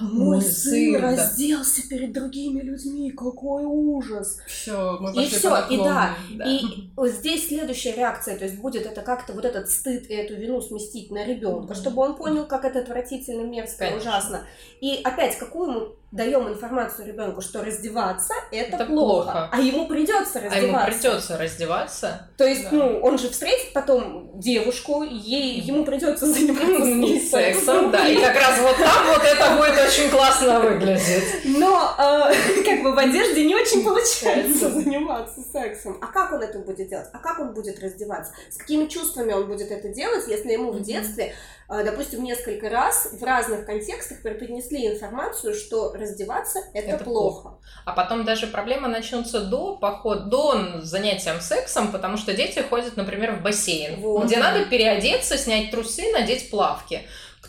Мой 0.00 0.36
Мой 0.36 0.40
сын 0.42 0.52
сын, 0.52 0.92
да. 0.92 0.98
разделся 1.00 1.88
перед 1.88 2.12
другими 2.12 2.60
людьми, 2.60 3.10
какой 3.10 3.64
ужас. 3.64 4.38
Все, 4.46 4.96
мы 5.00 5.10
И 5.12 5.28
по 5.28 5.66
и 5.70 5.76
да. 5.76 6.14
Да. 6.34 6.44
И 6.44 6.62
здесь 7.10 7.48
следующая 7.48 7.92
реакция, 7.94 8.36
то 8.38 8.44
есть 8.44 8.58
будет 8.58 8.86
это 8.86 9.02
как-то 9.02 9.32
вот 9.32 9.44
этот 9.44 9.68
стыд 9.68 10.08
и 10.08 10.14
эту 10.14 10.34
вину 10.34 10.60
сместить 10.62 11.10
на 11.10 11.24
ребенка, 11.24 11.74
чтобы 11.74 12.02
он 12.02 12.16
понял, 12.16 12.46
как 12.46 12.64
это 12.64 12.80
отвратительно, 12.80 13.42
мерзко, 13.42 13.86
Конечно. 13.86 13.98
ужасно. 14.10 14.46
И 14.80 15.00
опять, 15.04 15.36
какую 15.38 15.70
ему 15.70 15.86
даем 16.10 16.46
информацию 16.48 17.06
ребенку, 17.06 17.40
что 17.40 17.64
раздеваться 17.64 18.34
это, 18.50 18.76
Это 18.76 18.84
плохо, 18.86 19.22
плохо. 19.24 19.48
а 19.50 19.60
ему 19.60 19.86
придется 19.86 20.40
А 20.40 20.58
ему 20.58 20.76
раздеваться. 20.76 20.90
придется 21.00 21.38
раздеваться. 21.38 22.28
То 22.36 22.44
есть, 22.44 22.64
Да. 22.64 22.68
ну, 22.72 22.98
он 23.00 23.18
же 23.18 23.30
встретит 23.30 23.72
потом 23.72 24.30
девушку, 24.38 25.02
ей 25.04 25.58
ему 25.60 25.84
придется 25.86 26.26
заниматься 26.26 26.84
с 26.84 26.88
ней 26.96 27.20
Сексом, 27.20 27.90
да. 27.90 28.06
И 28.08 28.16
как 28.20 28.34
раз 28.34 28.60
вот 28.60 28.76
там 28.76 29.06
вот 29.06 29.22
это 29.24 29.56
будет 29.56 29.81
очень 29.84 30.10
классно 30.10 30.60
выглядеть. 30.60 31.44
Но 31.44 31.94
э, 31.98 32.62
как 32.64 32.82
бы 32.82 32.92
в 32.94 32.98
одежде 32.98 33.44
не 33.44 33.54
очень 33.54 33.84
получается 33.84 34.70
заниматься 34.70 35.40
сексом. 35.52 35.98
А 36.00 36.06
как 36.06 36.32
он 36.32 36.42
это 36.42 36.58
будет 36.58 36.88
делать? 36.88 37.08
А 37.12 37.18
как 37.18 37.40
он 37.40 37.52
будет 37.54 37.80
раздеваться? 37.80 38.32
С 38.50 38.56
какими 38.56 38.86
чувствами 38.86 39.32
он 39.32 39.46
будет 39.46 39.70
это 39.70 39.88
делать, 39.88 40.24
если 40.28 40.52
ему 40.52 40.72
в 40.72 40.80
детстве, 40.80 41.34
э, 41.68 41.84
допустим, 41.84 42.22
несколько 42.22 42.68
раз 42.68 43.08
в 43.12 43.22
разных 43.22 43.66
контекстах 43.66 44.22
преподнесли 44.22 44.86
информацию, 44.86 45.54
что 45.54 45.92
раздеваться 45.92 46.60
это, 46.72 46.96
Это 46.96 47.04
плохо. 47.04 47.58
А 47.84 47.92
потом 47.92 48.24
даже 48.24 48.46
проблемы 48.46 48.88
начнутся 48.88 49.40
до 49.40 49.76
поход, 49.76 50.28
до 50.28 50.80
занятия 50.82 51.32
сексом, 51.40 51.92
потому 51.92 52.16
что 52.16 52.34
дети 52.34 52.60
ходят, 52.60 52.96
например, 52.96 53.36
в 53.36 53.42
бассейн, 53.42 54.00
Вот. 54.00 54.26
где 54.26 54.36
надо 54.38 54.64
переодеться, 54.66 55.36
снять 55.38 55.70
трусы, 55.70 56.12
надеть 56.12 56.50
плавки. 56.50 57.02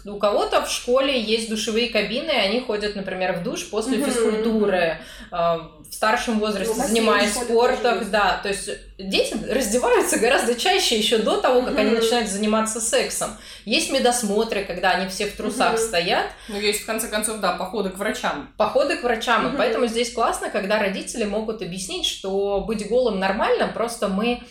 У 0.05 0.17
кого-то 0.17 0.65
в 0.65 0.69
школе 0.69 1.19
есть 1.19 1.50
душевые 1.50 1.89
кабины, 1.89 2.29
и 2.31 2.36
они 2.36 2.60
ходят, 2.60 2.95
например, 2.95 3.33
в 3.39 3.43
душ 3.43 3.69
после 3.69 3.98
Мгм. 3.98 4.05
физкультуры, 4.12 4.98
э, 5.31 5.36
в 5.36 5.93
старшем 5.93 6.39
возрасте, 6.39 6.67
Ну, 6.67 6.74
в 6.74 6.77
бассейн 6.79 6.95
занимаясь 6.95 7.33
спортом, 7.33 8.10
да, 8.12 8.39
то 8.43 8.50
есть 8.50 8.69
дети 8.98 9.36
раздеваются 9.50 10.17
гораздо 10.19 10.55
чаще 10.55 10.98
еще 10.98 11.19
до 11.19 11.38
того, 11.38 11.62
как 11.62 11.77
они 11.77 11.91
начинают 11.91 12.27
заниматься 12.29 12.81
сексом. 12.81 13.38
Есть 13.65 13.91
медосмотры, 13.91 14.65
когда 14.65 14.91
они 14.91 15.07
все 15.07 15.27
в 15.27 15.38
трусах 15.38 15.77
стоят, 15.77 16.25
Ну, 16.50 16.60
есть, 16.60 16.81
в 16.81 16.86
конце 16.86 17.07
концов, 17.07 17.39
да, 17.39 17.53
походы 17.53 17.89
к 17.89 17.98
врачам. 17.98 18.50
походы 18.57 18.98
к 18.98 19.03
врачам. 19.03 19.53
И 19.53 19.57
поэтому 19.57 19.88
здесь 19.88 20.12
классно, 20.12 20.50
когда 20.50 20.79
родители 20.79 21.24
могут 21.25 21.62
объяснить, 21.62 22.05
что 22.05 22.60
быть 22.62 22.88
голым 22.89 23.19
нормально, 23.19 23.67
просто 23.74 24.07
мы 24.10 24.41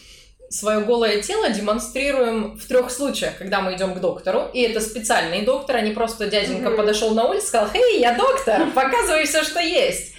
свое 0.52 0.80
голое 0.80 1.22
тело 1.22 1.48
демонстрируем 1.48 2.56
в 2.58 2.66
трех 2.66 2.90
случаях, 2.90 3.38
когда 3.38 3.60
мы 3.60 3.74
идем 3.74 3.94
к 3.94 4.00
доктору, 4.00 4.48
и 4.52 4.60
это 4.62 4.80
специальный 4.80 5.42
доктор, 5.42 5.76
а 5.76 5.80
не 5.80 5.92
просто 5.92 6.26
дяденька 6.26 6.68
Мгм. 6.68 6.76
подошел 6.76 7.14
на 7.14 7.24
улицу 7.24 7.44
и 7.44 7.48
сказал, 7.48 7.68
«Хей, 7.72 8.00
я 8.00 8.12
доктор, 8.14 8.66
показывай 8.74 9.24
все, 9.26 9.42
что 9.42 9.60
есть». 9.60 10.12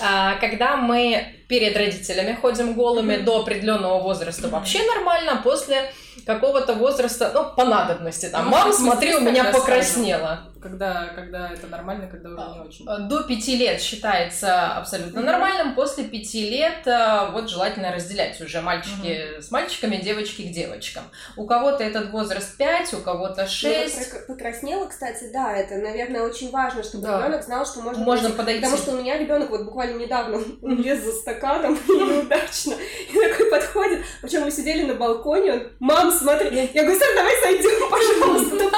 А, 0.00 0.36
Когда 0.36 0.76
мы 0.76 1.26
перед 1.48 1.76
родителями 1.76 2.38
ходим 2.40 2.74
голыми 2.74 3.16
Мгм. 3.16 3.24
до 3.24 3.40
определенного 3.40 4.00
возраста, 4.00 4.48
вообще 4.48 4.78
нормально, 4.86 5.40
после 5.42 5.92
какого-то 6.26 6.74
возраста, 6.74 7.30
ну, 7.34 7.44
по 7.56 7.64
надобности, 7.64 8.26
там, 8.26 8.44
Ну, 8.46 8.50
мам, 8.50 8.72
смотри, 8.72 9.14
у 9.14 9.20
меня 9.20 9.44
покраснело. 9.52 10.40
Когда, 10.60 11.06
когда 11.14 11.50
это 11.50 11.68
нормально, 11.68 12.06
когда 12.06 12.28
уже 12.28 12.58
не 12.58 12.60
очень. 12.68 13.08
До 13.08 13.22
пяти 13.22 13.56
лет 13.56 13.80
считается 13.80 14.72
абсолютно 14.74 15.22
нормальным, 15.22 15.74
после 15.74 16.04
пяти 16.04 16.50
лет 16.50 16.86
э, 16.86 17.30
вот 17.32 17.48
желательно 17.48 17.90
разделять 17.94 18.38
уже 18.42 18.60
мальчики 18.60 19.40
с 19.40 19.50
мальчиками, 19.50 19.96
девочки 19.96 20.42
к 20.42 20.52
девочкам. 20.52 21.04
У 21.38 21.46
кого-то 21.46 21.82
этот 21.82 22.10
возраст 22.10 22.58
5, 22.58 22.92
у 22.92 22.98
кого-то 22.98 23.42
Ну, 23.42 23.48
6. 23.48 23.98
вот 23.98 24.06
прок- 24.08 24.26
покраснела, 24.26 24.86
кстати, 24.86 25.30
да, 25.32 25.56
это, 25.56 25.76
наверное, 25.76 26.22
очень 26.22 26.50
важно, 26.50 26.82
чтобы 26.82 27.06
Да. 27.06 27.18
ребенок 27.20 27.42
знал, 27.42 27.64
что 27.64 27.80
можно, 27.80 28.04
Можно 28.04 28.28
пойти. 28.28 28.36
подойти. 28.36 28.60
Потому 28.60 28.76
что 28.82 28.90
у 28.92 28.96
меня 29.00 29.16
ребенок 29.16 29.48
вот 29.48 29.64
буквально 29.64 29.96
недавно 29.98 30.36
лез 30.62 31.02
за 31.02 31.12
стаканом 31.12 31.78
неудачно. 31.88 32.74
И 33.10 33.14
такой 33.30 33.50
подходит. 33.50 34.00
Причем 34.20 34.42
мы 34.42 34.50
сидели 34.50 34.84
на 34.84 34.94
балконе, 34.94 35.52
он, 35.54 35.62
мам, 35.78 35.99
смотри. 36.10 36.70
Я 36.72 36.82
говорю, 36.84 36.98
Сэр, 36.98 37.14
давай 37.16 37.34
сойдем, 37.42 37.90
пожалуйста. 37.90 38.70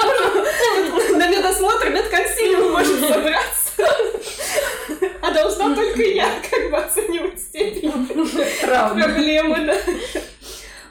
На 1.17 1.27
медосмотр, 1.27 1.89
медконсилиум 1.89 2.71
может 2.71 2.99
собраться. 2.99 3.71
А 5.21 5.31
должна 5.31 5.75
только 5.75 6.01
я 6.01 6.27
как 6.49 6.71
бы 6.71 6.77
оценивать 6.77 7.39
степень 7.39 7.91
проблемы, 8.61 9.65
да. 9.65 9.75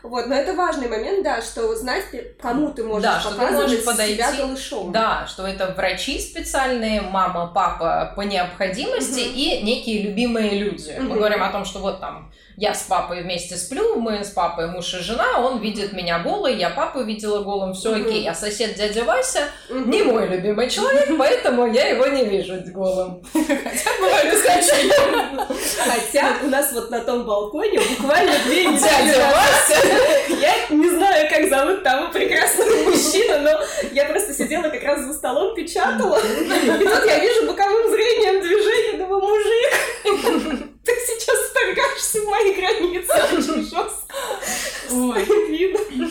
Вот, 0.03 0.27
но 0.27 0.35
это 0.35 0.53
важный 0.55 0.89
момент, 0.89 1.23
да, 1.23 1.41
что 1.41 1.73
знать, 1.77 2.05
кому 2.41 2.73
ты 2.73 2.83
можешь 2.83 3.05
Да, 3.05 3.21
что 3.21 3.35
ты 3.35 3.47
можешь 3.53 3.85
подойти. 3.85 4.15
себя 4.15 4.33
голышом. 4.33 4.91
Да, 4.91 5.27
что 5.29 5.47
это 5.47 5.73
врачи 5.77 6.19
специальные, 6.19 7.03
мама, 7.03 7.53
папа 7.55 8.13
по 8.17 8.23
необходимости 8.23 9.21
Мгм. 9.21 9.35
и 9.37 9.61
некие 9.63 10.03
любимые 10.03 10.59
люди. 10.59 10.93
Мы 10.99 11.05
Мгм. 11.05 11.15
говорим 11.19 11.43
о 11.45 11.53
том, 11.53 11.65
что 11.65 11.79
вот 11.79 12.01
там 12.01 12.33
я 12.57 12.75
с 12.75 12.83
папой 12.83 13.23
вместе 13.23 13.57
сплю, 13.57 13.97
мы 13.97 14.25
с 14.25 14.31
папой 14.31 14.67
муж 14.69 14.93
и 14.95 14.99
жена, 14.99 15.39
он 15.41 15.59
видит 15.61 15.93
меня 15.93 16.19
голой, 16.21 16.57
я 16.57 16.71
папу 16.71 17.01
видела 17.03 17.43
голым, 17.43 17.73
все 17.75 17.91
Мгм. 17.91 18.07
окей. 18.07 18.29
А 18.29 18.35
сосед 18.35 18.75
дядя 18.77 19.05
Вася 19.05 19.41
Мгм. 19.69 19.91
не 19.91 20.03
мой 20.03 20.29
любимый 20.29 20.69
человек, 20.71 21.09
поэтому 21.19 21.67
я 21.73 21.89
его 21.89 22.07
не 22.07 22.25
вижу 22.25 22.55
голым. 22.67 23.23
Бывает 23.35 24.35
исключение. 24.35 24.93
Хотя 25.87 26.37
у 26.45 26.49
нас 26.49 26.73
вот 26.73 26.91
на 26.91 27.01
том 27.01 27.25
балконе 27.25 27.81
буквально 27.99 28.33
две 28.47 28.65
недели 28.67 29.17
Вася! 29.19 29.87
Я 30.41 30.53
не 30.77 30.89
знаю, 30.91 31.29
как 31.31 31.49
зовут 31.49 31.83
того 31.83 32.09
прекрасного 32.13 32.71
мужчину, 32.91 33.41
но 33.41 33.61
я 33.93 34.05
просто 34.07 34.35
сидела 34.35 34.69
как 34.69 34.83
раз 34.83 35.01
за 35.03 35.15
столом, 35.15 35.55
печатала, 35.55 36.19
и 36.19 36.49
тут 36.85 37.07
я 37.07 37.19
вижу 37.19 37.47
боковым 37.47 37.91
зрением 37.91 38.41
движение, 38.43 38.99
думаю, 38.99 39.21
мужик, 39.23 40.62
ты 41.67 41.73
вторгаешься 41.73 42.21
в 42.21 42.29
мои 42.29 42.55
границы 42.55 43.13
очень 43.37 43.63
жестко. 43.63 44.15
Ой. 44.91 45.25
Видно. 45.51 46.09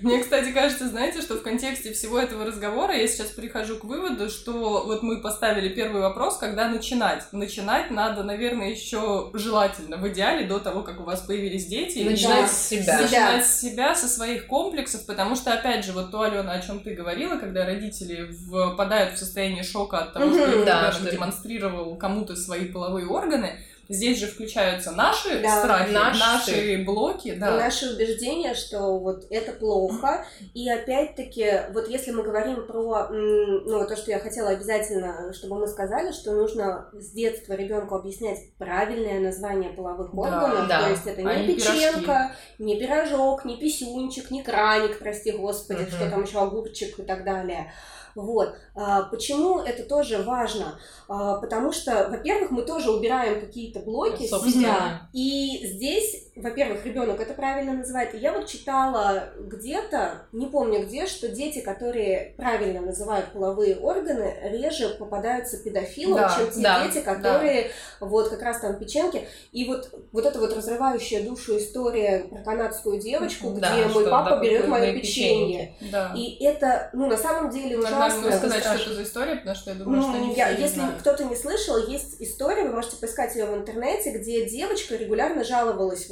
Мне, 0.00 0.20
кстати, 0.22 0.52
кажется, 0.52 0.88
знаете, 0.88 1.22
что 1.22 1.34
в 1.34 1.42
контексте 1.42 1.92
всего 1.92 2.18
этого 2.18 2.44
разговора 2.44 2.94
я 2.94 3.08
сейчас 3.08 3.28
прихожу 3.30 3.78
к 3.78 3.84
выводу, 3.84 4.28
что 4.28 4.84
вот 4.84 5.02
мы 5.02 5.20
поставили 5.20 5.68
первый 5.70 6.02
вопрос, 6.02 6.36
когда 6.36 6.68
начинать. 6.68 7.24
Начинать 7.32 7.90
надо, 7.90 8.22
наверное, 8.22 8.70
еще 8.70 9.30
желательно, 9.34 9.96
в 9.96 10.06
идеале, 10.08 10.46
до 10.46 10.60
того, 10.60 10.82
как 10.82 11.00
у 11.00 11.04
вас 11.04 11.20
появились 11.22 11.66
дети. 11.66 11.98
Начинать 12.00 12.42
Да. 12.42 12.48
с 12.48 12.68
себя. 12.68 13.00
Начинать 13.00 13.46
с 13.46 13.60
себя, 13.60 13.94
со 13.96 14.08
своих 14.08 14.46
комплексов, 14.46 15.04
потому 15.06 15.34
что, 15.34 15.52
опять 15.52 15.84
же, 15.84 15.92
вот 15.92 16.10
то, 16.12 16.20
Алена, 16.22 16.52
о 16.52 16.60
чем 16.60 16.80
ты 16.80 16.94
говорила, 16.94 17.36
когда 17.36 17.64
родители 17.64 18.30
впадают 18.74 19.14
в 19.14 19.18
состояние 19.18 19.64
шока 19.64 19.98
от 20.00 20.12
того, 20.12 20.32
что 20.32 20.46
Мгм. 20.46 20.60
их 20.60 20.64
Да, 20.66 20.78
ребенок 20.80 20.94
что- 20.94 21.10
демонстрировал 21.10 21.96
кому-то 21.96 22.36
свои 22.36 22.66
половые 22.66 23.06
органы, 23.08 23.58
здесь 23.92 24.18
же 24.18 24.26
включаются 24.26 24.90
наши 24.92 25.40
Да. 25.40 25.60
страхи, 25.60 25.90
Наши. 25.92 26.18
наши 26.20 26.84
блоки, 26.84 27.28
И 27.28 27.32
да. 27.36 27.56
наши 27.56 27.90
убеждения, 27.94 28.54
что 28.54 28.98
вот 28.98 29.24
это 29.30 29.52
плохо. 29.52 30.24
И 30.54 30.68
опять-таки, 30.68 31.62
вот 31.72 31.88
если 31.88 32.10
мы 32.10 32.22
говорим 32.22 32.66
про, 32.66 33.08
ну, 33.10 33.86
то, 33.86 33.96
что 33.96 34.10
я 34.10 34.18
хотела 34.18 34.50
обязательно, 34.50 35.32
чтобы 35.32 35.58
мы 35.60 35.66
сказали, 35.66 36.12
что 36.12 36.32
нужно 36.32 36.88
с 36.92 37.10
детства 37.12 37.54
ребенку 37.54 37.94
объяснять 37.94 38.38
правильное 38.58 39.20
название 39.20 39.70
половых 39.70 40.10
Да, 40.14 40.20
органов. 40.20 40.68
да. 40.68 40.82
То 40.84 40.90
есть 40.90 41.06
это 41.06 41.28
А 41.28 41.34
не 41.36 41.46
не 41.46 41.54
печенка, 41.54 42.32
не 42.58 42.78
пирожок, 42.78 43.44
не 43.44 43.56
писюнчик, 43.58 44.30
не 44.30 44.42
краник, 44.42 44.98
прости 44.98 45.32
господи, 45.32 45.82
Мгм. 45.82 45.90
что 45.90 46.10
там 46.10 46.22
еще 46.24 46.40
огурчик 46.42 46.98
и 46.98 47.02
так 47.02 47.24
далее. 47.24 47.72
Вот. 48.14 48.54
А, 48.74 49.02
Почему 49.04 49.60
это 49.60 49.84
тоже 49.84 50.22
важно? 50.22 50.78
А, 51.08 51.36
Потому 51.36 51.72
что, 51.72 52.08
во-первых, 52.10 52.50
мы 52.50 52.62
тоже 52.62 52.90
убираем 52.90 53.40
какие-то 53.40 53.80
блоки 53.80 54.22
с 54.22 54.28
себя. 54.28 54.38
Собственно. 54.38 55.10
И 55.12 55.66
здесь, 55.66 56.28
во-первых, 56.34 56.84
ребенок 56.86 57.20
это 57.20 57.34
правильно 57.34 57.72
называет. 57.74 58.14
И 58.14 58.18
я 58.18 58.32
вот 58.32 58.46
читала 58.46 59.30
где-то, 59.38 60.26
не 60.32 60.46
помню 60.46 60.82
где, 60.86 61.06
что 61.06 61.28
дети, 61.28 61.60
которые 61.60 62.34
правильно 62.36 62.80
называют 62.80 63.32
половые 63.32 63.76
органы, 63.76 64.34
реже 64.44 64.90
попадаются 64.98 65.58
педофилам, 65.58 66.16
Да, 66.22 66.34
чем 66.36 66.50
те 66.50 66.60
да, 66.60 66.86
дети, 66.86 67.04
которые 67.04 67.70
вот 68.00 68.30
как 68.30 68.40
раз 68.42 68.60
там 68.60 68.78
печенки. 68.78 69.26
И 69.52 69.66
вот, 69.66 69.90
вот 70.12 70.24
эта 70.24 70.38
вот 70.38 70.56
разрывающая 70.56 71.22
душу 71.22 71.58
история 71.58 72.24
про 72.30 72.38
канадскую 72.42 72.98
девочку, 72.98 73.50
Да, 73.50 73.70
где 73.74 73.86
мой 73.88 74.02
что 74.04 74.10
папа 74.10 74.30
да, 74.30 74.40
берет 74.40 74.68
мое 74.68 74.92
печенье. 74.94 75.74
Да. 75.90 76.12
И 76.16 76.42
это, 76.42 76.88
ну, 76.94 77.08
на 77.08 77.16
самом 77.18 77.50
деле 77.50 77.78
ужасно. 77.78 78.32
сказать, 78.32 78.60
что 78.60 78.70
страшно. 78.70 78.82
это 78.84 78.94
за 78.94 79.02
история, 79.02 79.36
потому 79.36 79.54
что 79.56 79.70
я 79.70 79.76
думаю, 79.76 80.02
что 80.02 80.12
Ну, 80.12 80.34
я- 80.34 80.46
все 80.46 80.56
не 80.56 80.62
если 80.62 80.74
знают. 80.80 81.00
кто-то 81.00 81.24
не 81.24 81.36
слышал, 81.36 81.76
есть 81.88 82.16
история, 82.20 82.64
вы 82.64 82.74
можете 82.74 82.96
поискать 82.96 83.34
ее 83.36 83.44
в 83.46 83.54
интернете, 83.54 84.12
где 84.12 84.48
девочка 84.48 84.96
регулярно 84.96 85.44
жаловалась 85.44 86.04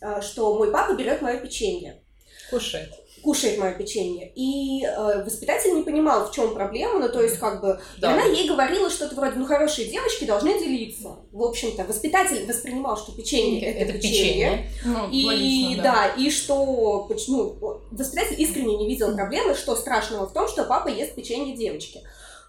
э, 0.00 0.20
что 0.22 0.54
мой 0.56 0.70
папа 0.70 0.94
берет 0.94 1.22
мое 1.22 1.38
печенье, 1.38 2.02
Кушает. 2.50 2.92
кушает 3.22 3.58
мое 3.58 3.72
печенье. 3.72 4.32
И 4.34 4.84
э, 4.84 5.24
воспитатель 5.24 5.74
не 5.74 5.82
понимал, 5.82 6.28
в 6.28 6.32
чем 6.34 6.54
проблема, 6.54 6.98
ну 7.00 7.08
то 7.08 7.20
есть 7.22 7.38
как 7.38 7.60
бы... 7.60 7.80
И 7.96 8.00
Да. 8.00 8.12
она 8.14 8.24
ей 8.24 8.48
говорила 8.48 8.88
что-то 8.90 9.14
вроде, 9.14 9.34
ну 9.36 9.44
хорошие 9.46 9.88
девочки 9.88 10.24
должны 10.24 10.58
делиться. 10.58 11.16
В 11.32 11.42
общем-то, 11.42 11.84
воспитатель 11.84 12.46
воспринимал, 12.46 12.96
что 12.96 13.12
печенье 13.12 13.72
это, 13.72 13.92
печенье. 13.94 14.70
Ну, 14.84 15.10
И 15.10 15.24
логично, 15.26 15.82
да. 15.82 16.06
и 16.16 16.30
что 16.30 17.06
почему 17.08 17.56
воспитатель 17.90 18.40
искренне 18.40 18.76
не 18.76 18.88
видел 18.88 19.14
проблемы, 19.14 19.54
что 19.54 19.74
страшного 19.76 20.26
в 20.26 20.32
том, 20.32 20.48
что 20.48 20.64
папа 20.64 20.88
ест 20.88 21.14
печенье 21.14 21.56
девочки. 21.56 22.00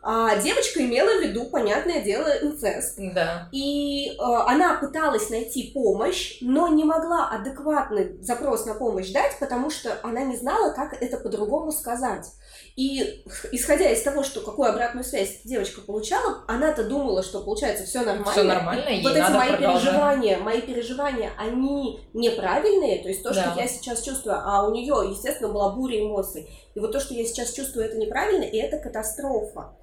А 0.02 0.38
девочка 0.38 0.80
имела 0.82 1.20
в 1.20 1.22
виду, 1.22 1.46
понятное 1.46 2.02
дело, 2.02 2.28
инцест. 2.42 2.96
Да. 3.14 3.50
И 3.52 4.12
э, 4.12 4.14
она 4.18 4.76
пыталась 4.76 5.30
найти 5.30 5.72
помощь, 5.74 6.38
но 6.40 6.70
не 6.70 6.86
могла 6.86 7.30
адекватный 7.30 8.18
запрос 8.22 8.66
на 8.66 8.76
помощь 8.76 9.12
дать, 9.12 9.38
потому 9.40 9.70
что 9.70 9.98
она 10.02 10.22
не 10.22 10.38
знала, 10.38 10.72
как 10.72 10.94
это 11.02 11.18
по-другому 11.18 11.74
сказать. 11.74 12.26
И 12.78 13.26
исходя 13.52 13.90
из 13.90 14.02
того, 14.02 14.24
что 14.24 14.40
какую 14.40 14.70
обратную 14.70 15.04
связь 15.04 15.42
девочка 15.44 15.82
получала, 15.82 16.46
она-то 16.48 16.86
думала, 16.86 17.22
что 17.22 17.42
получается 17.42 17.84
все 17.86 18.00
нормально. 18.00 18.32
Все 18.32 18.44
нормально, 18.44 18.88
ей 18.90 19.04
вот 19.04 19.12
эти 19.18 19.32
мои 19.32 19.50
продолжать. 19.50 19.84
переживания, 19.84 20.38
мои 20.38 20.62
переживания, 20.62 21.32
они 21.38 22.00
неправильные, 22.14 23.02
то 23.04 23.10
есть 23.10 23.22
то, 23.22 23.34
Да. 23.34 23.52
что 23.52 23.60
я 23.60 23.68
сейчас 23.68 24.02
чувствую, 24.02 24.38
а 24.42 24.66
у 24.66 24.72
нее, 24.72 24.96
естественно, 25.12 25.50
была 25.52 25.72
буря 25.72 26.00
эмоций. 26.00 26.50
И 26.76 26.80
вот 26.80 26.92
то, 26.92 27.00
что 27.00 27.14
я 27.14 27.26
сейчас 27.26 27.54
чувствую, 27.54 27.86
это 27.86 27.98
неправильно, 27.98 28.44
и 28.44 28.58
это 28.58 28.78
катастрофа. 28.78 29.74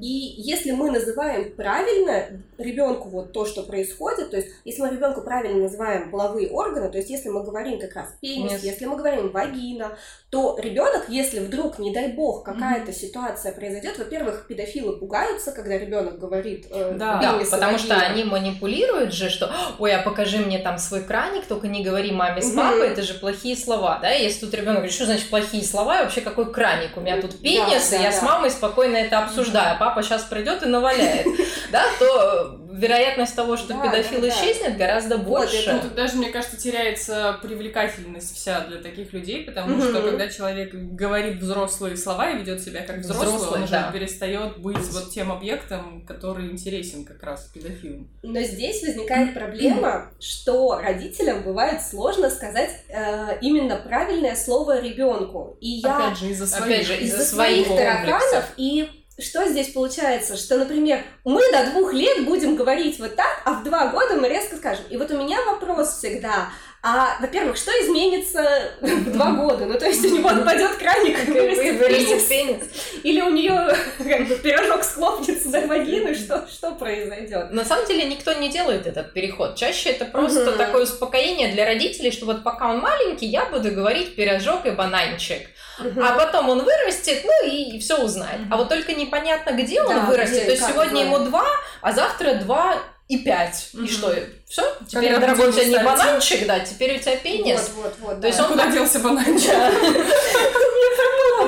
И 0.00 0.34
если 0.36 0.72
мы 0.72 0.90
называем 0.90 1.54
правильно 1.54 2.26
ребенку 2.58 3.08
вот 3.08 3.32
то, 3.32 3.46
что 3.46 3.62
происходит, 3.62 4.30
то 4.30 4.36
есть 4.36 4.48
если 4.64 4.82
мы 4.82 4.90
ребенку 4.90 5.22
правильно 5.22 5.62
называем 5.62 6.10
половые 6.10 6.48
органы, 6.50 6.90
то 6.90 6.98
есть 6.98 7.10
если 7.10 7.30
мы 7.30 7.42
говорим 7.42 7.80
как 7.80 7.94
раз 7.94 8.14
пенис, 8.20 8.52
Нет. 8.52 8.62
если 8.62 8.84
мы 8.84 8.96
говорим 8.96 9.30
вагина, 9.30 9.96
то 10.30 10.58
ребенок, 10.60 11.06
если 11.08 11.38
вдруг, 11.38 11.78
не 11.78 11.92
дай 11.92 12.08
бог, 12.08 12.44
какая-то 12.44 12.92
ситуация 12.92 13.52
произойдет, 13.52 13.98
во-первых, 13.98 14.46
педофилы 14.48 14.98
пугаются, 14.98 15.52
когда 15.52 15.78
ребенок 15.78 16.18
говорит 16.18 16.66
э, 16.70 16.94
Да. 16.98 17.20
Да, 17.20 17.32
пенис 17.32 17.48
и 17.48 17.50
потому 17.50 17.78
что 17.78 17.94
они 17.96 18.24
манипулируют 18.24 19.12
же, 19.12 19.30
что 19.30 19.50
ой, 19.78 19.94
а 19.94 20.02
покажи 20.02 20.38
мне 20.38 20.58
там 20.58 20.78
свой 20.78 21.02
краник, 21.02 21.46
только 21.46 21.68
не 21.68 21.82
говори 21.82 22.12
маме 22.12 22.42
с 22.42 22.50
папой, 22.50 22.88
это 22.88 23.02
же 23.02 23.14
плохие 23.14 23.56
слова, 23.56 23.98
да? 24.02 24.10
Если 24.10 24.40
тут 24.40 24.54
ребенок 24.54 24.76
говорит, 24.76 24.94
что 24.94 25.06
значит 25.06 25.30
плохие 25.30 25.64
слова, 25.64 26.02
вообще 26.02 26.13
какой 26.20 26.52
краник? 26.52 26.96
У 26.96 27.00
меня 27.00 27.20
тут 27.20 27.40
пенис, 27.40 27.90
Да, 27.90 27.96
и 27.96 28.02
я 28.02 28.10
да, 28.10 28.16
с 28.16 28.20
да. 28.20 28.26
мамой 28.26 28.50
спокойно 28.50 28.96
это 28.96 29.18
обсуждаю, 29.18 29.72
а 29.72 29.78
папа 29.78 30.02
сейчас 30.02 30.22
придет 30.22 30.62
и 30.62 30.66
наваляет, 30.66 31.26
да, 31.70 31.84
то 31.98 32.58
вероятность 32.78 33.34
того, 33.36 33.56
что 33.56 33.74
Да, 33.74 33.82
педофил 33.82 34.20
да, 34.20 34.26
да. 34.26 34.32
исчезнет, 34.34 34.76
гораздо 34.76 35.16
Вот, 35.16 35.26
больше. 35.26 35.72
Ну, 35.72 35.80
тут 35.80 35.94
даже, 35.94 36.16
мне 36.16 36.30
кажется, 36.30 36.56
теряется 36.56 37.38
привлекательность 37.42 38.34
вся 38.34 38.60
для 38.60 38.78
таких 38.78 39.12
людей, 39.12 39.44
потому 39.44 39.76
Мгм. 39.76 39.82
что 39.90 40.02
когда 40.02 40.28
человек 40.28 40.74
говорит 40.74 41.38
взрослые 41.40 41.96
слова 41.96 42.30
и 42.30 42.38
ведет 42.38 42.60
себя 42.62 42.82
как 42.82 42.98
взрослый, 42.98 43.36
Взрослый, 43.36 43.58
он 43.58 43.62
уже 43.64 43.72
да. 43.72 43.90
перестает 43.92 44.58
быть 44.58 44.88
вот 44.92 45.10
тем 45.10 45.32
объектом, 45.32 46.04
который 46.06 46.50
интересен 46.50 47.04
как 47.04 47.22
раз 47.22 47.44
педофилам. 47.54 48.08
Но 48.22 48.40
здесь 48.42 48.82
возникает 48.82 49.34
проблема, 49.34 50.10
что 50.20 50.78
родителям 50.78 51.42
бывает 51.42 51.82
сложно 51.82 52.28
сказать 52.30 52.70
э, 52.88 53.38
именно 53.40 53.76
правильное 53.76 54.36
слово 54.36 54.80
ребенку. 54.80 55.56
И 55.60 55.68
я 55.80 55.96
Опять 56.08 56.18
же, 56.18 56.26
из-за 56.30 56.46
своих. 56.46 56.64
Опять 56.64 56.86
же, 56.86 56.96
из-за 56.96 57.16
из-за 57.16 57.34
своих 57.34 57.66
своих 57.66 57.80
тараканов 57.80 58.44
и 58.56 58.90
что 59.18 59.48
здесь 59.48 59.68
получается? 59.68 60.36
Что, 60.36 60.56
например, 60.56 61.04
мы 61.24 61.40
до 61.52 61.70
двух 61.70 61.92
лет 61.92 62.24
будем 62.24 62.56
говорить 62.56 62.98
вот 62.98 63.14
так, 63.14 63.42
а 63.44 63.54
в 63.54 63.64
два 63.64 63.88
года 63.88 64.16
мы 64.16 64.28
резко 64.28 64.56
скажем. 64.56 64.84
И 64.90 64.96
вот 64.96 65.10
у 65.10 65.18
меня 65.18 65.38
вопрос 65.44 65.98
всегда. 65.98 66.48
А, 66.86 67.16
во-первых, 67.18 67.56
что 67.56 67.70
изменится 67.70 68.72
в 68.82 69.12
два 69.12 69.30
года? 69.30 69.64
Ну, 69.64 69.78
то 69.78 69.86
есть 69.86 70.04
у 70.04 70.18
него 70.18 70.28
отпадет 70.28 70.72
краник, 70.72 71.16
и 71.28 71.70
вырастет 71.72 72.28
пенис? 72.28 72.62
или 73.02 73.22
у 73.22 73.30
нее 73.30 73.74
как 73.98 74.28
бы 74.28 74.36
пирожок 74.36 74.84
схлопнется 74.84 75.48
до 75.48 75.66
вагины, 75.66 76.14
что, 76.14 76.46
что 76.46 76.72
произойдет? 76.72 77.52
На 77.52 77.64
самом 77.64 77.86
деле 77.86 78.04
никто 78.04 78.34
не 78.34 78.50
делает 78.50 78.86
этот 78.86 79.14
переход. 79.14 79.56
Чаще 79.56 79.90
это 79.90 80.04
просто 80.04 80.52
такое 80.58 80.82
успокоение 80.82 81.52
для 81.52 81.64
родителей, 81.64 82.10
что 82.10 82.26
вот 82.26 82.44
пока 82.44 82.70
он 82.70 82.80
маленький, 82.80 83.26
я 83.26 83.46
буду 83.46 83.70
говорить 83.70 84.14
пирожок 84.14 84.66
и 84.66 84.70
бананчик. 84.70 85.40
А 85.78 86.16
потом 86.16 86.48
он 86.50 86.64
вырастет, 86.64 87.24
ну 87.24 87.48
и 87.48 87.78
все 87.78 88.02
узнает. 88.02 88.40
А 88.50 88.56
вот 88.56 88.68
только 88.68 88.94
непонятно, 88.94 89.50
где 89.52 89.82
он 89.82 90.06
вырастет. 90.06 90.36
где 90.36 90.44
То 90.44 90.50
есть 90.52 90.66
сегодня 90.66 91.02
ему 91.04 91.18
два, 91.20 91.46
а 91.80 91.92
завтра 91.92 92.34
два 92.34 92.78
и 93.08 93.18
пять. 93.18 93.70
И 93.74 93.86
что? 93.86 94.14
Все? 94.48 94.62
Теперь, 94.88 95.12
Когда 95.12 95.26
дорогой, 95.26 95.48
у 95.48 95.52
тебя 95.52 95.64
не 95.64 95.78
бананчик, 95.78 96.46
да, 96.46 96.60
теперь 96.60 96.96
у 96.96 96.98
тебя 96.98 97.16
пенис. 97.16 97.70
Вот, 97.74 97.84
вот, 97.84 97.94
вот. 98.00 98.20
То 98.20 98.26
есть 98.26 98.40
он 98.40 98.48
Куда 98.48 98.70
делся 98.70 98.98
бананчик? 99.00 99.52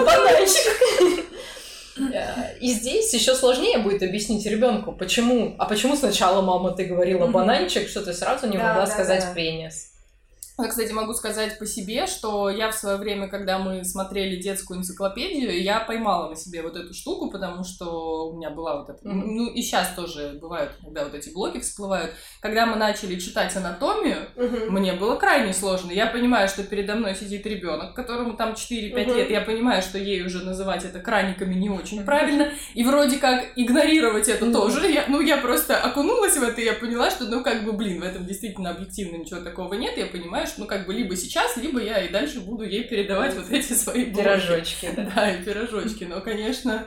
бананчик. 0.04 1.26
Э, 2.12 2.56
И 2.60 2.72
здесь 2.72 3.12
еще 3.14 3.34
сложнее 3.34 3.78
будет 3.78 4.02
объяснить 4.02 4.44
ребенку, 4.46 4.92
почему. 4.92 5.54
А 5.58 5.64
почему 5.64 5.96
сначала, 5.96 6.42
мама, 6.42 6.72
ты 6.72 6.84
говорила 6.84 7.26
бананчик, 7.26 7.88
что 7.88 8.02
ты 8.02 8.12
сразу 8.12 8.46
не 8.48 8.58
могла 8.58 8.86
сказать 8.86 9.24
пенис. 9.34 9.92
Я, 10.58 10.68
кстати, 10.68 10.90
могу 10.90 11.12
сказать 11.12 11.58
по 11.58 11.66
себе, 11.66 12.06
что 12.06 12.48
я 12.48 12.70
в 12.70 12.74
свое 12.74 12.96
время, 12.96 13.28
когда 13.28 13.58
мы 13.58 13.84
смотрели 13.84 14.40
детскую 14.40 14.78
энциклопедию, 14.80 15.62
я 15.62 15.80
поймала 15.80 16.30
на 16.30 16.36
себе 16.36 16.62
вот 16.62 16.76
эту 16.76 16.94
штуку, 16.94 17.30
потому 17.30 17.62
что 17.62 18.30
у 18.30 18.36
меня 18.38 18.48
была 18.48 18.78
вот 18.78 18.88
эта... 18.88 19.06
Мгм. 19.06 19.34
Ну, 19.36 19.50
и 19.50 19.60
сейчас 19.60 19.90
тоже 19.94 20.38
бывают, 20.40 20.72
когда 20.82 21.04
вот 21.04 21.12
эти 21.14 21.28
блоки 21.28 21.60
всплывают. 21.60 22.12
Когда 22.40 22.64
мы 22.64 22.76
начали 22.76 23.18
читать 23.20 23.54
анатомию, 23.54 24.16
Мгм. 24.34 24.72
мне 24.72 24.94
было 24.94 25.16
крайне 25.16 25.52
сложно. 25.52 25.92
Я 25.92 26.06
понимаю, 26.06 26.48
что 26.48 26.62
передо 26.62 26.94
мной 26.94 27.14
сидит 27.14 27.44
ребенок, 27.46 27.92
которому 27.94 28.34
там 28.34 28.54
4-5 28.54 29.08
Мгм. 29.08 29.16
лет. 29.18 29.30
Я 29.30 29.42
понимаю, 29.42 29.82
что 29.82 29.98
ей 29.98 30.24
уже 30.24 30.42
называть 30.42 30.84
это 30.86 31.00
краниками 31.00 31.52
не 31.54 31.68
очень 31.68 32.02
правильно. 32.02 32.50
И 32.72 32.82
вроде 32.82 33.18
как 33.18 33.44
игнорировать 33.56 34.28
это 34.28 34.46
Мгм. 34.46 34.54
тоже. 34.54 34.90
Я, 34.90 35.04
ну, 35.08 35.20
я 35.20 35.36
просто 35.36 35.76
окунулась 35.78 36.38
в 36.38 36.42
это, 36.42 36.62
и 36.62 36.64
я 36.64 36.72
поняла, 36.72 37.10
что, 37.10 37.24
ну, 37.26 37.42
как 37.42 37.62
бы, 37.62 37.72
блин, 37.72 38.00
в 38.00 38.04
этом 38.04 38.24
действительно 38.24 38.70
объективно 38.70 39.18
ничего 39.18 39.40
такого 39.40 39.74
нет. 39.74 39.98
Я 39.98 40.06
понимаю, 40.06 40.45
что, 40.46 40.60
ну, 40.60 40.66
как 40.66 40.86
бы, 40.86 40.94
либо 40.94 41.16
сейчас, 41.16 41.56
либо 41.56 41.80
я 41.80 42.02
и 42.04 42.08
дальше 42.08 42.40
буду 42.40 42.64
ей 42.64 42.84
передавать 42.84 43.34
вот 43.34 43.50
эти 43.50 43.72
свои 43.72 44.04
блоки. 44.06 44.24
Пирожочки, 44.24 44.90
да. 44.94 45.10
Да, 45.14 45.30
и 45.30 45.44
пирожочки. 45.44 46.04
Но, 46.04 46.20
конечно, 46.20 46.86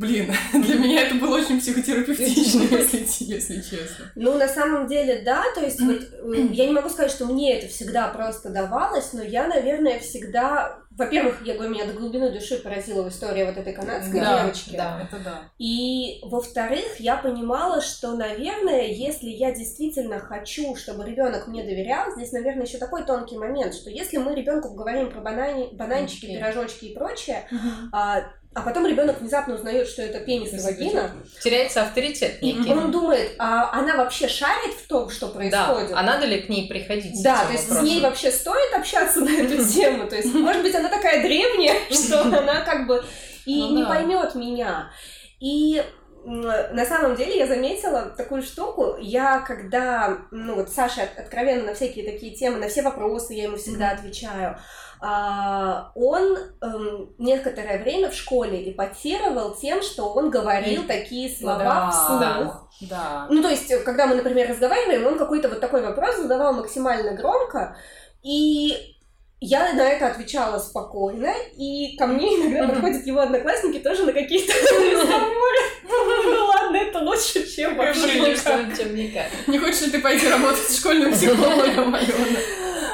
блин, 0.00 0.32
для 0.54 0.76
меня 0.76 1.02
это 1.02 1.14
было 1.16 1.36
очень 1.36 1.60
психотерапевтично, 1.60 2.62
если, 2.76 3.06
если 3.24 3.54
честно. 3.60 4.10
Ну, 4.14 4.36
на 4.38 4.48
самом 4.48 4.86
деле, 4.88 5.22
да, 5.24 5.44
то 5.54 5.60
есть 5.60 5.80
вот 5.80 6.00
э, 6.00 6.46
я 6.52 6.66
не 6.66 6.72
могу 6.72 6.88
сказать, 6.88 7.10
что 7.12 7.26
мне 7.26 7.58
это 7.58 7.68
всегда 7.68 8.08
просто 8.08 8.48
давалось, 8.48 9.12
но 9.12 9.22
я, 9.22 9.46
наверное, 9.46 9.98
всегда... 10.00 10.78
Во-первых, 10.90 11.40
я 11.46 11.54
говорю, 11.54 11.70
меня 11.70 11.86
до 11.86 11.92
глубины 11.92 12.30
души 12.30 12.56
поразила 12.58 13.08
история 13.08 13.44
вот 13.46 13.56
этой 13.56 13.72
канадской 13.72 14.20
Да, 14.20 14.42
девочки. 14.42 14.76
да. 14.76 15.00
Это 15.02 15.22
да. 15.22 15.42
И, 15.58 16.18
во-вторых, 16.24 16.98
я 16.98 17.16
понимала, 17.16 17.80
что, 17.80 18.16
наверное, 18.16 18.86
если 18.88 19.28
я 19.28 19.52
действительно 19.54 20.18
хочу, 20.18 20.74
чтобы 20.76 21.04
ребенок 21.06 21.46
мне 21.46 21.62
доверял, 21.62 22.10
здесь, 22.12 22.32
наверное, 22.32 22.66
еще 22.66 22.76
такой 22.78 23.04
тонкий 23.04 23.38
момент, 23.38 23.74
что 23.74 23.88
если 23.88 24.18
мы 24.18 24.34
ребенку 24.34 24.74
говорим 24.74 25.10
про 25.10 25.20
банани- 25.20 25.74
бананчики, 25.74 26.26
Окей. 26.26 26.36
пирожочки 26.38 26.84
и 26.86 26.94
прочее, 26.94 27.48
а, 27.92 28.24
а 28.52 28.62
потом 28.62 28.84
ребенок 28.86 29.20
внезапно 29.20 29.54
узнает, 29.54 29.86
что 29.86 30.02
это 30.02 30.18
пенис 30.20 30.52
и 30.52 30.58
вагина, 30.64 31.12
Теряется 31.40 31.82
авторитет 31.82 32.38
и 32.42 32.52
некий. 32.52 32.72
он 32.72 32.90
думает, 32.90 33.32
а 33.38 33.70
она 33.78 33.96
вообще 33.96 34.26
шарит 34.26 34.74
в 34.74 34.88
том, 34.88 35.08
что 35.08 35.26
Да, 35.28 35.32
происходит? 35.34 35.92
а 35.94 36.02
надо 36.02 36.26
ли 36.26 36.42
к 36.42 36.48
ней 36.48 36.68
приходить? 36.68 37.16
с 37.16 37.22
Да, 37.22 37.44
то 37.44 37.52
есть 37.52 37.64
с 37.66 37.68
вопросом? 37.68 37.84
ней 37.86 38.00
вообще 38.00 38.30
стоит 38.32 38.74
общаться 38.74 39.20
на 39.20 39.30
эту 39.30 39.64
тему. 39.68 40.08
То 40.08 40.16
есть, 40.16 40.34
может 40.34 40.62
быть, 40.62 40.74
она 40.74 40.88
такая 40.88 41.22
древняя, 41.22 41.76
что 41.92 42.22
она 42.22 42.62
как 42.62 42.86
бы 42.88 43.04
и 43.46 43.60
Ну 43.60 43.76
не 43.76 43.82
да. 43.84 43.88
поймет 43.88 44.34
меня. 44.34 44.90
И 45.38 45.82
на 46.26 46.84
самом 46.84 47.16
деле 47.16 47.38
я 47.38 47.46
заметила 47.46 48.02
такую 48.16 48.42
штуку. 48.42 48.96
Я 49.00 49.38
когда, 49.38 50.18
ну 50.30 50.56
вот 50.56 50.70
Саша 50.70 51.04
от- 51.04 51.18
откровенно 51.18 51.64
на 51.66 51.74
всякие 51.74 52.04
такие 52.10 52.34
темы, 52.34 52.58
на 52.58 52.68
все 52.68 52.82
вопросы 52.82 53.32
я 53.32 53.44
ему 53.44 53.56
всегда 53.56 53.92
отвечаю. 53.92 54.58
А, 55.02 55.92
он 55.94 56.36
эм, 56.60 57.14
некоторое 57.18 57.82
время 57.82 58.10
в 58.10 58.14
школе 58.14 58.70
эпатировал 58.70 59.54
тем, 59.54 59.82
что 59.82 60.12
он 60.12 60.30
говорил 60.30 60.84
такие 60.86 61.34
слова 61.34 61.58
Да, 61.58 61.90
вслух. 61.90 62.68
Да. 62.82 63.26
Ну, 63.30 63.42
то 63.42 63.48
есть, 63.48 63.72
когда 63.84 64.06
мы, 64.06 64.16
например, 64.16 64.50
разговариваем, 64.50 65.06
он 65.06 65.18
какой-то 65.18 65.48
вот 65.48 65.60
такой 65.60 65.82
вопрос 65.82 66.16
задавал 66.16 66.52
максимально 66.52 67.12
громко, 67.14 67.76
и 68.22 68.96
я 69.40 69.72
на 69.72 69.88
это 69.88 70.08
отвечала 70.08 70.58
спокойно, 70.58 71.32
и 71.56 71.96
ко 71.96 72.06
мне 72.06 72.28
иногда 72.36 72.68
подходят 72.68 73.06
его 73.06 73.20
одноклассники 73.20 73.78
тоже 73.78 74.04
на 74.04 74.12
какие-то 74.12 74.52
разговоры. 75.00 75.58
Ну 75.82 76.46
ладно, 76.46 76.76
это 76.76 76.98
лучше, 76.98 77.46
чем 77.50 77.76
вообще 77.76 78.20
никак. 78.20 79.30
Не 79.46 79.58
хочешь 79.58 79.80
ли 79.80 79.90
ты 79.92 80.00
пойти 80.00 80.28
работать 80.28 80.76
школьным 80.76 81.12
психологом, 81.12 81.94
Алена? 81.94 82.38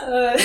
Э, 0.07 0.37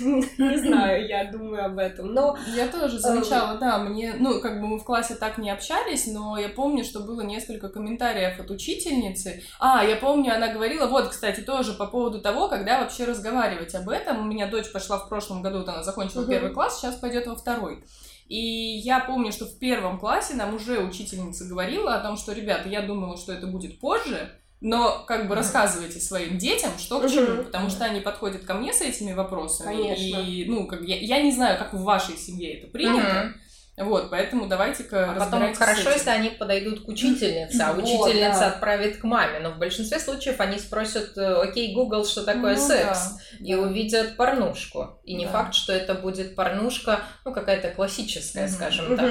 Не 0.00 0.56
знаю, 0.58 1.06
я 1.06 1.30
думаю 1.30 1.66
об 1.66 1.78
этом, 1.78 2.14
но 2.14 2.38
Я 2.54 2.68
тоже 2.68 2.98
замечала, 2.98 3.58
да, 3.58 3.78
мне, 3.78 4.14
ну, 4.18 4.40
как 4.40 4.60
бы 4.60 4.66
мы 4.66 4.78
в 4.78 4.84
классе 4.84 5.14
так 5.14 5.38
не 5.38 5.50
общались, 5.50 6.06
но 6.06 6.38
я 6.38 6.48
помню, 6.48 6.84
что 6.84 7.00
было 7.00 7.20
несколько 7.20 7.68
комментариев 7.68 8.40
от 8.40 8.50
учительницы. 8.50 9.42
А, 9.58 9.84
я 9.84 9.96
помню, 9.96 10.34
она 10.34 10.48
говорила, 10.48 10.86
вот, 10.86 11.08
кстати, 11.08 11.40
тоже 11.40 11.74
по 11.74 11.86
поводу 11.86 12.20
того, 12.20 12.48
когда 12.48 12.80
вообще 12.80 13.04
разговаривать 13.04 13.74
об 13.74 13.88
этом. 13.88 14.20
У 14.20 14.24
меня 14.24 14.46
дочь 14.46 14.72
пошла 14.72 14.98
в 14.98 15.08
прошлом 15.08 15.42
году, 15.42 15.58
вот 15.58 15.68
она 15.68 15.82
закончила 15.82 16.26
первый 16.26 16.52
класс, 16.52 16.80
сейчас 16.80 16.96
пойдет 16.96 17.26
во 17.26 17.36
второй. 17.36 17.84
И 18.28 18.38
я 18.38 19.00
помню, 19.00 19.32
что 19.32 19.44
в 19.44 19.58
первом 19.58 19.98
классе 19.98 20.34
нам 20.34 20.54
уже 20.54 20.78
учительница 20.78 21.46
говорила 21.46 21.94
о 21.94 22.00
том, 22.00 22.16
что, 22.16 22.32
ребята, 22.32 22.68
я 22.68 22.80
думала, 22.80 23.16
что 23.16 23.32
это 23.32 23.48
будет 23.48 23.80
позже, 23.80 24.30
но 24.60 25.04
как 25.06 25.26
бы 25.28 25.34
рассказывайте 25.34 26.00
своим 26.00 26.36
детям, 26.38 26.70
что 26.78 27.00
к 27.00 27.10
чему, 27.10 27.44
потому 27.44 27.70
что 27.70 27.84
они 27.84 28.00
подходят 28.00 28.44
ко 28.44 28.54
мне 28.54 28.72
с 28.72 28.80
этими 28.80 29.12
вопросами. 29.12 29.68
Конечно. 29.68 30.18
И, 30.18 30.44
ну, 30.46 30.66
как 30.66 30.82
я, 30.82 30.96
я 30.98 31.22
не 31.22 31.32
знаю, 31.32 31.58
как 31.58 31.72
в 31.72 31.82
вашей 31.82 32.16
семье 32.16 32.58
это 32.58 32.66
принято. 32.68 33.34
Вот, 33.76 34.10
поэтому 34.10 34.46
давайте-ка 34.46 35.12
А 35.12 35.14
потом 35.14 35.54
хорошо, 35.54 35.90
если 35.90 36.10
они 36.10 36.28
подойдут 36.30 36.84
к 36.84 36.88
учительнице, 36.88 37.62
а 37.62 37.72
Вот, 37.72 37.84
учительница 37.84 38.40
да. 38.40 38.46
отправит 38.48 38.98
к 38.98 39.04
маме. 39.04 39.38
Но 39.38 39.52
в 39.52 39.58
большинстве 39.58 39.98
случаев 39.98 40.38
они 40.40 40.58
спросят, 40.58 41.16
э, 41.16 41.24
окей, 41.40 41.72
Google, 41.72 42.04
что 42.04 42.22
такое 42.22 42.56
Ну 42.56 42.66
секс? 42.68 42.98
да, 43.38 43.46
И 43.46 43.54
да. 43.54 43.60
увидят 43.62 44.16
порнушку. 44.18 45.00
И 45.04 45.14
не 45.14 45.24
Да. 45.24 45.32
факт, 45.32 45.54
что 45.54 45.72
это 45.72 45.94
будет 45.94 46.36
порнушка, 46.36 47.00
ну, 47.24 47.32
какая-то 47.32 47.70
классическая, 47.70 48.48
скажем 48.48 48.96
так. 48.98 49.10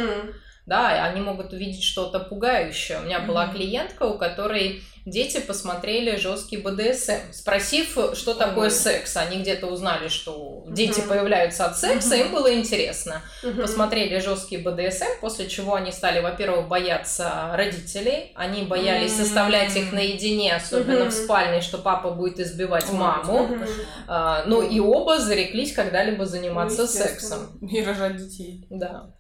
Да, 0.69 1.03
они 1.03 1.19
могут 1.21 1.51
увидеть 1.51 1.84
что-то 1.84 2.19
пугающее. 2.19 2.99
У 2.99 3.01
меня 3.01 3.19
была 3.19 3.47
клиентка, 3.47 4.03
у 4.03 4.17
которой 4.17 4.84
дети 5.05 5.39
посмотрели 5.39 6.15
жесткий 6.17 6.58
БДСМ, 6.58 7.32
спросив, 7.34 7.97
что 8.13 8.36
такое 8.36 8.69
секс. 8.69 9.17
Они 9.17 9.38
где-то 9.41 9.65
узнали, 9.65 10.10
что 10.10 10.63
дети 10.69 11.01
появляются 11.01 11.65
от 11.65 11.79
секса, 11.79 12.15
им 12.15 12.32
было 12.32 12.53
интересно. 12.53 13.23
Посмотрели 13.60 14.19
жесткий 14.19 14.58
БДСМ, 14.58 15.19
после 15.21 15.47
чего 15.47 15.73
они 15.73 15.91
стали, 15.91 16.19
во-первых, 16.19 16.67
бояться 16.67 17.51
родителей, 17.55 18.32
они 18.36 18.62
боялись 18.63 19.17
М. 19.17 19.23
оставлять 19.23 19.75
их 19.75 19.91
наедине, 19.91 20.55
особенно 20.55 21.05
в 21.05 21.12
спальне, 21.12 21.62
что 21.62 21.79
папа 21.79 22.12
будет 22.12 22.39
избивать 22.39 22.91
маму. 22.91 23.49
А, 24.08 24.43
ну 24.45 24.62
и 24.62 24.79
оба 24.79 25.17
зареклись 25.17 25.73
когда-либо 25.73 26.25
заниматься 26.27 26.84
Ну, 26.84 26.88
сексом. 26.88 27.58
И 27.67 27.84
рожать 27.84 28.17
детей. 28.17 28.67
Да. 28.69 29.15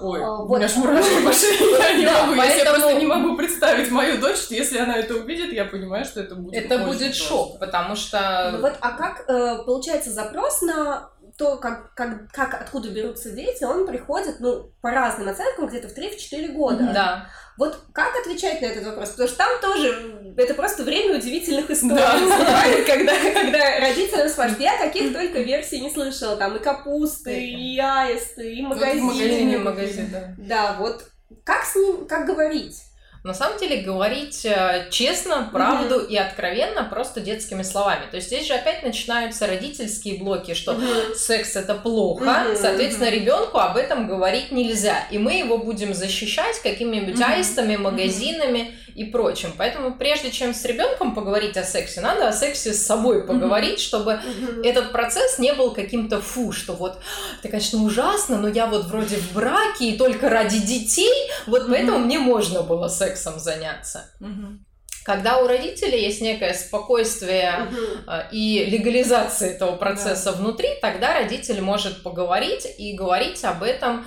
Ой, 0.00 0.22
А, 0.24 0.38
у 0.38 0.46
вот. 0.46 0.56
меня 0.56 0.66
аж 0.66 0.76
мурашки 0.76 1.24
пошли, 1.24 1.56
я 1.78 1.92
не 1.94 2.04
Да, 2.04 2.26
могу, 2.26 2.34
я 2.34 2.50
себе 2.50 2.64
поэтому- 2.64 2.80
просто 2.82 3.00
не 3.00 3.06
могу 3.06 3.36
представить 3.36 3.90
мою 3.90 4.18
дочь, 4.18 4.46
если 4.50 4.78
она 4.78 4.96
это 4.96 5.14
увидит, 5.14 5.52
я 5.52 5.64
понимаю, 5.64 6.04
что 6.04 6.20
это 6.20 6.34
будет 6.34 6.64
Это 6.64 6.78
будет 6.78 7.14
жестко. 7.14 7.28
шок, 7.28 7.58
потому 7.60 7.94
что 7.96 8.50
Ну 8.54 8.60
вот, 8.60 8.72
а 8.80 8.90
как 8.92 9.24
э, 9.28 9.62
получается 9.64 10.10
запрос 10.10 10.62
на 10.62 11.10
то, 11.36 11.56
как, 11.56 11.94
как, 11.94 12.30
как 12.30 12.54
откуда 12.60 12.90
берутся 12.90 13.30
дети, 13.30 13.64
он 13.64 13.86
приходит, 13.86 14.38
ну, 14.40 14.70
по 14.80 14.90
разным 14.90 15.28
оценкам, 15.28 15.66
где-то 15.66 15.88
в 15.88 15.96
3-4 15.96 16.52
года. 16.52 16.90
да. 16.94 17.26
Вот 17.56 17.84
как 17.92 18.16
отвечать 18.16 18.60
на 18.60 18.66
этот 18.66 18.84
вопрос? 18.84 19.10
Потому 19.10 19.28
что 19.28 19.38
там 19.38 19.60
тоже 19.60 20.34
это 20.36 20.54
просто 20.54 20.82
время 20.82 21.16
удивительных 21.18 21.70
историй. 21.70 21.94
Да. 21.96 22.64
когда, 22.84 23.12
когда 23.32 23.80
родителям 23.80 24.28
спрашивают, 24.28 24.60
я 24.60 24.76
таких 24.78 25.12
только 25.12 25.40
версий 25.40 25.80
не 25.80 25.88
слышала. 25.90 26.36
Там 26.36 26.56
и 26.56 26.58
капусты, 26.58 27.44
и 27.46 27.78
аисты, 27.78 28.54
и 28.54 28.62
Ну, 28.62 28.68
в 28.68 28.70
магазины. 28.76 29.02
магазине, 29.04 29.58
магазин, 29.58 30.08
да. 30.10 30.34
Да, 30.36 30.76
вот 30.80 31.04
как 31.44 31.64
с 31.64 31.76
ним, 31.76 32.06
как 32.08 32.26
говорить? 32.26 32.80
На 33.24 33.32
самом 33.32 33.58
деле 33.58 33.80
говорить 33.80 34.44
э, 34.44 34.88
честно, 34.90 35.48
правду 35.50 35.98
и 35.98 36.14
откровенно 36.14 36.84
просто 36.84 37.20
детскими 37.20 37.62
словами. 37.62 38.02
То 38.10 38.16
есть 38.16 38.26
здесь 38.28 38.46
же 38.46 38.52
опять 38.52 38.82
начинаются 38.82 39.46
родительские 39.46 40.18
блоки, 40.18 40.52
что 40.52 40.74
Мгм. 40.74 41.14
секс 41.16 41.56
это 41.56 41.74
плохо, 41.74 42.22
Мгм, 42.22 42.54
соответственно, 42.54 43.08
ребенку 43.08 43.56
об 43.56 43.78
этом 43.78 44.06
говорить 44.06 44.52
нельзя. 44.52 45.06
И 45.10 45.16
мы 45.16 45.38
его 45.38 45.56
будем 45.56 45.94
защищать 45.94 46.60
какими-нибудь 46.62 47.14
Мгм, 47.18 47.24
аистами, 47.32 47.76
магазинами 47.76 48.74
и 48.94 49.04
прочим. 49.04 49.52
Поэтому 49.56 49.94
прежде 49.94 50.30
чем 50.30 50.54
с 50.54 50.64
ребенком 50.64 51.14
поговорить 51.14 51.56
о 51.56 51.64
сексе, 51.64 52.00
надо 52.00 52.28
о 52.28 52.32
сексе 52.32 52.72
с 52.72 52.86
собой 52.86 53.26
поговорить, 53.26 53.80
чтобы 53.80 54.14
Мгм. 54.14 54.62
этот 54.62 54.92
процесс 54.92 55.38
не 55.38 55.52
был 55.52 55.72
каким-то 55.72 56.20
фу, 56.20 56.52
что 56.52 56.72
вот 56.74 56.98
это, 57.40 57.48
конечно, 57.48 57.82
ужасно, 57.82 58.38
но 58.38 58.48
я 58.48 58.66
вот 58.66 58.84
вроде 58.86 59.16
в 59.16 59.32
браке 59.32 59.90
и 59.90 59.98
только 59.98 60.28
ради 60.28 60.58
детей, 60.58 61.12
вот 61.46 61.62
Мгм. 61.62 61.70
поэтому 61.72 61.98
мне 61.98 62.18
можно 62.18 62.62
было 62.62 62.88
сексом 62.88 63.38
заняться. 63.38 64.10
Мгм. 64.20 64.64
Когда 65.04 65.36
у 65.36 65.46
родителей 65.46 66.00
есть 66.02 66.22
некое 66.22 66.54
спокойствие 66.54 67.68
э, 68.08 68.22
и 68.32 68.64
легализация 68.64 69.50
этого 69.50 69.76
процесса 69.76 70.32
внутри, 70.32 70.68
тогда 70.80 71.12
родитель 71.12 71.60
может 71.60 72.02
поговорить 72.02 72.66
и 72.78 72.94
говорить 72.94 73.44
об 73.44 73.62
этом 73.62 74.06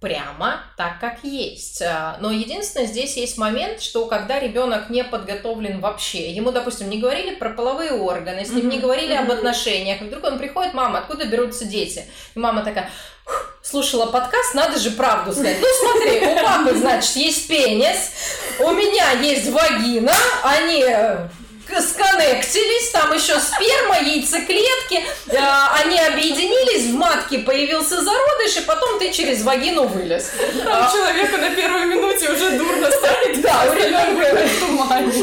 прямо 0.00 0.60
так, 0.76 1.00
как 1.00 1.24
есть. 1.24 1.80
А, 1.82 2.18
Но 2.20 2.30
единственное, 2.30 2.86
здесь 2.86 3.16
есть 3.16 3.38
момент, 3.38 3.80
что 3.80 4.06
когда 4.06 4.38
ребенок 4.38 4.90
не 4.90 5.02
подготовлен 5.04 5.80
вообще, 5.80 6.30
ему, 6.32 6.50
допустим, 6.52 6.90
не 6.90 6.98
говорили 6.98 7.34
про 7.34 7.50
половые 7.50 7.92
органы, 7.92 8.44
с 8.44 8.50
ним 8.50 8.68
не 8.68 8.76
Мгм, 8.76 8.82
говорили 8.82 9.14
об 9.14 9.24
мгм. 9.24 9.32
отношениях, 9.38 10.02
и 10.02 10.04
вдруг 10.04 10.24
он 10.24 10.38
приходит, 10.38 10.74
мама, 10.74 10.98
откуда 10.98 11.24
берутся 11.24 11.64
дети? 11.64 12.04
И 12.34 12.38
мама 12.38 12.62
такая, 12.62 12.90
«Ух, 13.26 13.58
слушала 13.62 14.06
подкаст, 14.06 14.54
надо 14.54 14.78
же 14.78 14.90
правду 14.92 15.32
сказать. 15.32 15.56
Ну 15.60 15.66
смотри, 15.80 16.26
у 16.28 16.34
папы, 16.44 16.74
значит, 16.76 17.16
есть 17.16 17.48
пенис, 17.48 18.12
у 18.60 18.70
меня 18.72 19.12
есть 19.12 19.50
вагина, 19.50 20.12
они 20.44 20.84
э, 20.86 21.28
сконнектились, 21.68 22.90
там 22.90 23.12
еще 23.12 23.38
сперма, 23.40 24.00
яйцеклетки, 24.00 25.04
э, 25.28 25.36
они 25.82 25.98
объединились, 25.98 26.90
в 26.90 26.94
матке 26.94 27.38
появился 27.38 28.02
зародыш, 28.02 28.56
и 28.58 28.60
потом 28.60 28.98
ты 28.98 29.12
через 29.12 29.42
вагину 29.42 29.84
вылез. 29.86 30.30
Там 30.64 30.90
человека 30.92 31.38
на 31.38 31.50
первой 31.50 31.86
минуте 31.86 32.30
уже 32.30 32.50
дурно 32.58 32.90
станет. 32.90 33.40
Да, 33.42 33.64
у 33.70 33.74
ребенка... 33.74 34.48
тумане. 34.60 35.12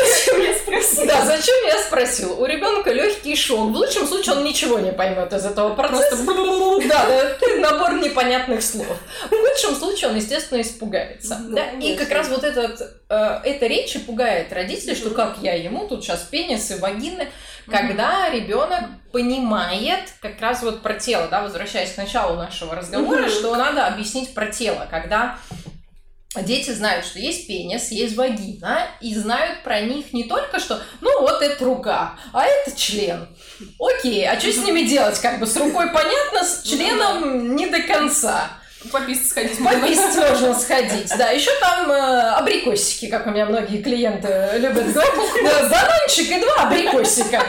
Зачем 0.00 0.40
я 0.40 0.54
спросила? 0.54 1.06
Да, 1.06 1.24
зачем 1.24 1.66
я 1.66 1.78
спросил? 1.78 2.40
У 2.40 2.46
ребенка 2.46 2.92
легкий 2.92 3.36
шок. 3.36 3.70
В 3.70 3.76
лучшем 3.76 4.06
случае 4.06 4.36
он 4.36 4.44
ничего 4.44 4.78
не 4.78 4.92
поймет 4.92 5.32
из 5.32 5.44
этого 5.44 5.74
процесса. 5.74 6.16
Просто 6.16 6.88
Да, 6.88 7.06
да, 7.06 7.70
набор 7.70 7.94
непонятных 7.94 8.62
слов. 8.62 8.86
В 9.24 9.28
худшем 9.28 9.76
случае 9.76 10.10
он, 10.10 10.16
естественно, 10.16 10.60
испугается. 10.60 11.38
Ну, 11.40 11.56
Да, 11.56 11.70
и 11.80 11.96
как 11.96 12.10
раз 12.10 12.28
вот 12.28 12.44
этот, 12.44 12.80
э, 13.08 13.40
эта 13.44 13.66
речь 13.66 13.94
и 13.94 13.98
пугает 13.98 14.52
родителей, 14.52 14.94
что 14.94 15.10
как 15.10 15.38
я 15.42 15.54
ему, 15.54 15.86
тут 15.86 16.04
сейчас 16.04 16.20
пенис 16.22 16.70
и 16.70 16.76
вагины, 16.76 17.28
когда 17.66 18.30
ребенок 18.30 18.84
понимает 19.12 20.12
как 20.20 20.40
раз 20.40 20.62
вот 20.62 20.82
про 20.82 20.94
тело, 20.94 21.28
да, 21.28 21.42
возвращаясь 21.42 21.92
к 21.92 21.96
началу 21.96 22.36
нашего 22.36 22.74
разговора, 22.74 23.28
что 23.28 23.54
надо 23.54 23.86
объяснить 23.86 24.34
про 24.34 24.46
тело, 24.46 24.86
когда 24.90 25.38
дети 26.36 26.70
знают, 26.70 27.04
что 27.04 27.18
есть 27.18 27.46
пенис, 27.46 27.90
есть 27.90 28.16
вагина, 28.16 28.86
и 29.00 29.14
знают 29.14 29.62
про 29.62 29.80
них 29.80 30.12
не 30.12 30.24
только 30.24 30.60
что, 30.60 30.80
ну 31.00 31.22
вот 31.22 31.42
это 31.42 31.64
рука, 31.64 32.14
а 32.32 32.44
это 32.44 32.76
член. 32.76 33.28
Окей, 33.78 34.28
а 34.28 34.38
что 34.38 34.52
с 34.52 34.58
ними 34.58 34.82
делать? 34.82 35.18
Как 35.20 35.40
бы 35.40 35.46
с 35.46 35.56
рукой 35.56 35.90
понятно, 35.92 36.44
с 36.44 36.62
членом 36.62 37.56
не 37.56 37.66
до 37.66 37.82
конца. 37.82 38.59
Пописать 38.88 39.26
сходить. 39.26 39.58
Пописать 39.64 40.30
можно 40.30 40.58
сходить. 40.58 41.12
Да, 41.16 41.30
еще 41.30 41.50
там 41.60 41.90
э, 41.90 42.30
абрикосики, 42.32 43.08
как 43.08 43.26
у 43.26 43.30
меня 43.30 43.46
многие 43.46 43.82
клиенты 43.82 44.52
любят 44.56 44.92
говорить. 44.92 45.12
Бананчик 45.70 46.30
и 46.30 46.40
два 46.40 46.54
абрикосика. 46.66 47.42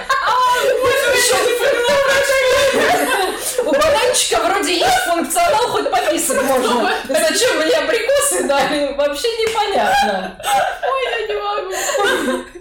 У 3.60 3.72
бананчика 3.72 4.42
вроде 4.44 4.78
есть 4.78 5.04
функционал, 5.08 5.70
хоть 5.70 5.90
пописать 5.90 6.44
можно. 6.44 6.92
Зачем 7.08 7.58
мне 7.58 7.76
абрикосы 7.76 8.44
дали, 8.44 8.94
вообще 8.94 9.28
непонятно. 9.28 10.38
Ой, 10.84 11.04
я 11.06 11.28
не 11.28 11.34
могу. 11.42 12.61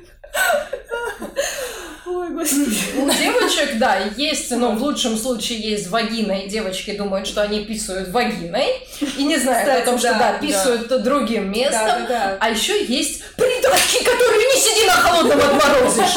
Ой, 2.06 2.28
господи. 2.30 2.76
У 2.96 3.08
девочек, 3.08 3.78
да, 3.78 3.98
есть, 4.16 4.50
но 4.50 4.72
в 4.72 4.82
лучшем 4.82 5.16
случае 5.16 5.58
есть 5.60 5.88
вагина, 5.88 6.32
и 6.32 6.48
девочки 6.48 6.96
думают, 6.96 7.26
что 7.28 7.42
они 7.42 7.64
писают 7.64 8.08
вагиной, 8.08 8.86
и 9.16 9.22
не 9.24 9.36
знают 9.36 9.68
Кстати, 9.68 9.82
о 9.82 9.84
том, 9.84 9.98
что 9.98 10.08
да, 10.12 10.18
да, 10.18 10.32
да. 10.32 10.38
писают 10.38 11.02
другим 11.02 11.52
местом. 11.52 11.86
Да, 11.86 11.98
да, 12.00 12.06
да. 12.08 12.36
А 12.40 12.50
еще 12.50 12.84
есть 12.84 13.22
придатки, 13.36 14.02
которые 14.04 14.46
не 14.46 14.60
сиди 14.60 14.86
на 14.86 14.92
холодном 14.92 15.38
отморозишь. 15.38 16.16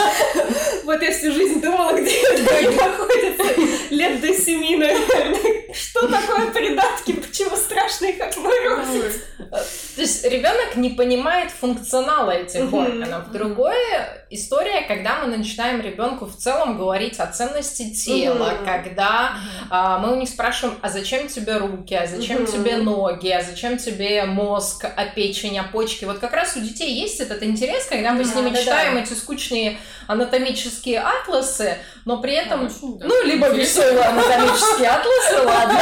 Вот 0.83 1.01
я 1.01 1.11
всю 1.11 1.31
жизнь 1.31 1.61
думала, 1.61 1.93
где 1.93 2.21
это 2.21 2.71
находится. 2.71 3.43
Лет 3.89 4.19
до 4.19 4.33
семи, 4.33 4.75
наверное. 4.75 5.73
Что 5.73 6.07
такое 6.07 6.51
придатки? 6.51 7.13
Почему 7.13 7.55
страшно 7.55 8.07
их 8.07 8.19
отморозить? 8.19 9.21
То 9.49 10.01
есть 10.01 10.25
ребенок 10.25 10.75
не 10.75 10.89
понимает 10.89 11.51
функционала 11.51 12.31
этих 12.31 12.73
органов. 12.73 13.31
Другая 13.31 14.02
история, 14.29 14.81
когда 14.87 15.19
мы 15.21 15.35
начинаем 15.37 15.81
ребенку 15.81 16.25
в 16.25 16.35
целом 16.35 16.77
говорить 16.77 17.19
о 17.19 17.27
ценности 17.27 17.91
тела, 17.93 18.51
Мгм. 18.55 18.65
когда 18.65 19.35
а, 19.69 19.99
мы 19.99 20.13
у 20.13 20.15
них 20.15 20.29
спрашиваем, 20.29 20.77
а 20.81 20.89
зачем 20.89 21.27
тебе 21.27 21.57
руки, 21.57 21.93
а 21.95 22.07
зачем 22.07 22.43
Мгм. 22.43 22.51
тебе 22.51 22.77
ноги, 22.77 23.29
а 23.29 23.41
зачем 23.43 23.77
тебе 23.77 24.25
мозг, 24.25 24.85
а 24.85 25.05
печень, 25.05 25.57
а 25.59 25.63
почки. 25.63 26.05
Вот 26.05 26.19
как 26.19 26.33
раз 26.33 26.55
у 26.55 26.59
детей 26.59 26.93
есть 26.93 27.19
этот 27.19 27.43
интерес, 27.43 27.85
когда 27.85 28.11
мы 28.13 28.23
с 28.25 28.29
Да, 28.31 28.39
ними 28.41 28.53
да, 28.53 28.59
читаем 28.61 28.95
да. 28.95 29.01
эти 29.01 29.13
скучные 29.13 29.77
анатомические 30.07 30.99
атласы, 30.99 31.77
но 32.05 32.21
при 32.21 32.33
этом 32.33 32.67
да. 32.67 33.05
ну, 33.07 33.23
либо 33.25 33.49
веселые 33.49 33.99
анатомические 34.05 34.89
атласы, 34.89 35.41
ладно. 35.45 35.79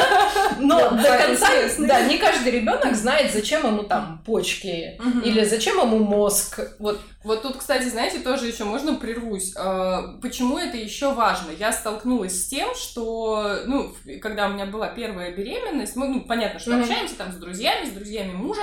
Но 0.60 0.90
до 0.92 1.18
конца, 1.18 1.48
да, 1.80 2.02
не 2.02 2.18
каждый 2.18 2.52
ребенок 2.52 2.96
знает, 2.96 3.32
зачем 3.34 3.66
ему 3.66 3.84
там 3.84 4.22
почки 4.26 5.00
или 5.24 5.44
зачем 5.46 5.80
ему 5.80 6.00
мозг. 6.00 6.60
Вот 6.80 7.00
Вот 7.24 7.42
тут, 7.44 7.58
кстати, 7.58 7.88
знаете, 7.88 8.20
тоже 8.20 8.48
еще 8.48 8.64
можно 8.64 8.96
прервусь. 8.96 9.54
А, 9.56 10.18
Почему 10.22 10.58
это 10.58 10.78
еще 10.78 11.14
важно? 11.14 11.52
Я 11.52 11.72
столкнулась 11.72 12.44
с 12.44 12.48
тем, 12.48 12.74
что, 12.76 13.60
ну, 13.66 13.94
когда 14.22 14.48
у 14.48 14.54
меня 14.54 14.66
была 14.66 14.88
первая 14.88 15.32
беременность, 15.32 15.96
мы, 15.96 16.08
ну, 16.08 16.22
понятно, 16.22 16.60
что 16.60 16.72
Мгм. 16.72 16.82
общаемся 16.82 17.16
там 17.16 17.32
с 17.32 17.36
друзьями, 17.36 17.86
с 17.86 17.92
друзьями 17.92 18.34
мужа, 18.34 18.62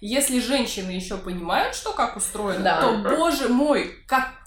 Если 0.00 0.38
женщины 0.38 0.92
еще 0.92 1.16
понимают, 1.16 1.74
что 1.74 1.92
как 1.92 2.16
устроено, 2.16 2.62
Да. 2.62 2.80
то, 2.80 3.16
боже 3.16 3.48
мой, 3.48 3.92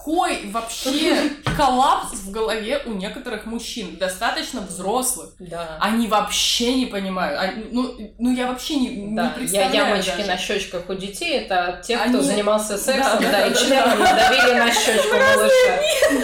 какой 0.04 0.50
вообще 0.50 1.30
коллапс 1.56 2.12
в 2.12 2.30
голове 2.32 2.82
у 2.86 2.92
некоторых 2.92 3.46
мужчин, 3.46 3.96
достаточно 3.98 4.60
взрослых. 4.60 5.30
Да. 5.38 5.78
Они 5.80 6.08
вообще 6.08 6.74
не 6.74 6.86
понимают. 6.86 7.38
Они- 7.40 7.64
ну, 7.70 7.94
ну, 8.18 8.34
я 8.34 8.48
вообще 8.48 8.76
не, 8.76 8.88
не 8.88 9.16
Да, 9.16 9.24
я, 9.24 9.28
представляю 9.30 9.74
ямочки 9.90 10.10
даже. 10.16 10.26
на 10.26 10.36
щечках 10.38 10.82
у 10.88 10.94
детей 10.94 11.38
это 11.38 11.80
те, 11.86 11.96
кто 11.98 12.18
Они- 12.18 12.20
занимался 12.22 12.76
сексом, 12.78 13.20
Да, 13.22 13.30
да, 13.30 13.30
да, 13.30 13.46
и 13.46 13.50
да, 13.50 13.56
членом 13.60 13.98
да. 13.98 14.28
давили 14.28 14.58
на 14.58 14.72
щечку 14.72 15.14
малыша. 15.16 15.76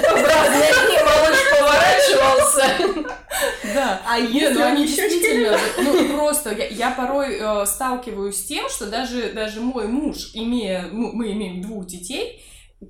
В 0.03 0.25
разные 0.25 0.73
дни 0.73 0.99
малыш 1.05 1.39
поворачивался. 1.59 3.15
Да. 3.75 4.01
А 4.09 4.19
Не, 4.19 4.41
если 4.41 4.55
ну 4.55 4.65
они 4.65 4.87
действительно, 4.87 5.57
ну 5.79 6.09
просто, 6.17 6.51
я, 6.53 6.67
я 6.67 6.91
порой 6.91 7.39
э, 7.39 7.67
сталкиваюсь 7.67 8.37
с 8.41 8.43
тем, 8.45 8.69
что 8.69 8.87
даже, 8.87 9.31
даже 9.33 9.61
мой 9.61 9.87
муж, 9.87 10.31
имея, 10.35 10.89
ну, 10.91 11.13
мы 11.13 11.31
имеем 11.33 11.63
двух 11.63 11.87
детей, 11.87 12.43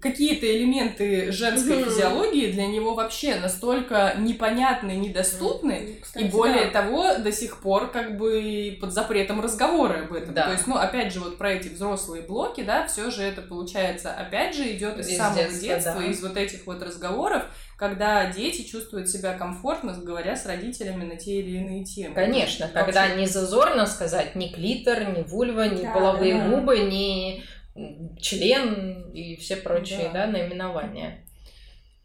какие-то 0.02 0.44
элементы 0.46 1.32
женской 1.32 1.78
Мгм. 1.78 1.84
физиологии 1.90 2.52
для 2.52 2.66
него 2.66 2.94
вообще 2.94 3.36
настолько 3.36 4.14
непонятны, 4.18 4.90
недоступны, 4.92 5.80
Ну, 5.80 5.88
и 5.88 6.00
кстати, 6.00 6.24
более 6.24 6.66
да. 6.66 6.82
того, 6.82 7.14
до 7.16 7.32
сих 7.32 7.60
пор 7.62 7.90
как 7.90 8.18
бы 8.18 8.76
под 8.82 8.92
запретом 8.92 9.40
разговора 9.40 10.02
об 10.04 10.12
этом. 10.12 10.34
Да. 10.34 10.44
То 10.46 10.52
есть, 10.52 10.66
ну, 10.66 10.76
опять 10.76 11.12
же, 11.14 11.20
вот 11.20 11.38
про 11.38 11.52
эти 11.52 11.68
взрослые 11.68 12.22
блоки, 12.22 12.60
да, 12.62 12.86
все 12.86 13.10
же 13.10 13.22
это 13.22 13.40
получается, 13.40 14.12
опять 14.12 14.54
же, 14.54 14.70
идет 14.70 14.98
из, 14.98 15.08
Из 15.08 15.16
самого 15.16 15.38
детства, 15.44 15.60
детства, 15.62 15.94
да. 15.98 16.04
из 16.06 16.22
вот 16.22 16.36
этих 16.36 16.66
вот 16.66 16.82
разговоров, 16.82 17.44
когда 17.78 18.30
дети 18.30 18.62
чувствуют 18.68 19.08
себя 19.08 19.32
комфортно, 19.38 19.94
говоря 19.94 20.36
с 20.36 20.44
родителями 20.44 21.04
на 21.04 21.16
те 21.16 21.40
или 21.40 21.56
иные 21.58 21.84
темы. 21.84 22.14
Конечно, 22.14 22.66
Вообще. 22.66 22.84
когда 22.84 23.14
не 23.14 23.26
зазорно 23.26 23.86
сказать 23.86 24.34
ни 24.34 24.48
клитор, 24.48 25.16
ни 25.16 25.22
вульва, 25.22 25.62
ни 25.68 25.82
Да, 25.82 25.92
половые 25.92 26.34
да. 26.34 26.48
губы, 26.48 26.78
ни 26.80 27.42
член 28.20 29.10
и 29.12 29.36
все 29.36 29.56
прочие 29.56 30.10
Да. 30.12 30.26
да, 30.26 30.26
наименования. 30.26 31.24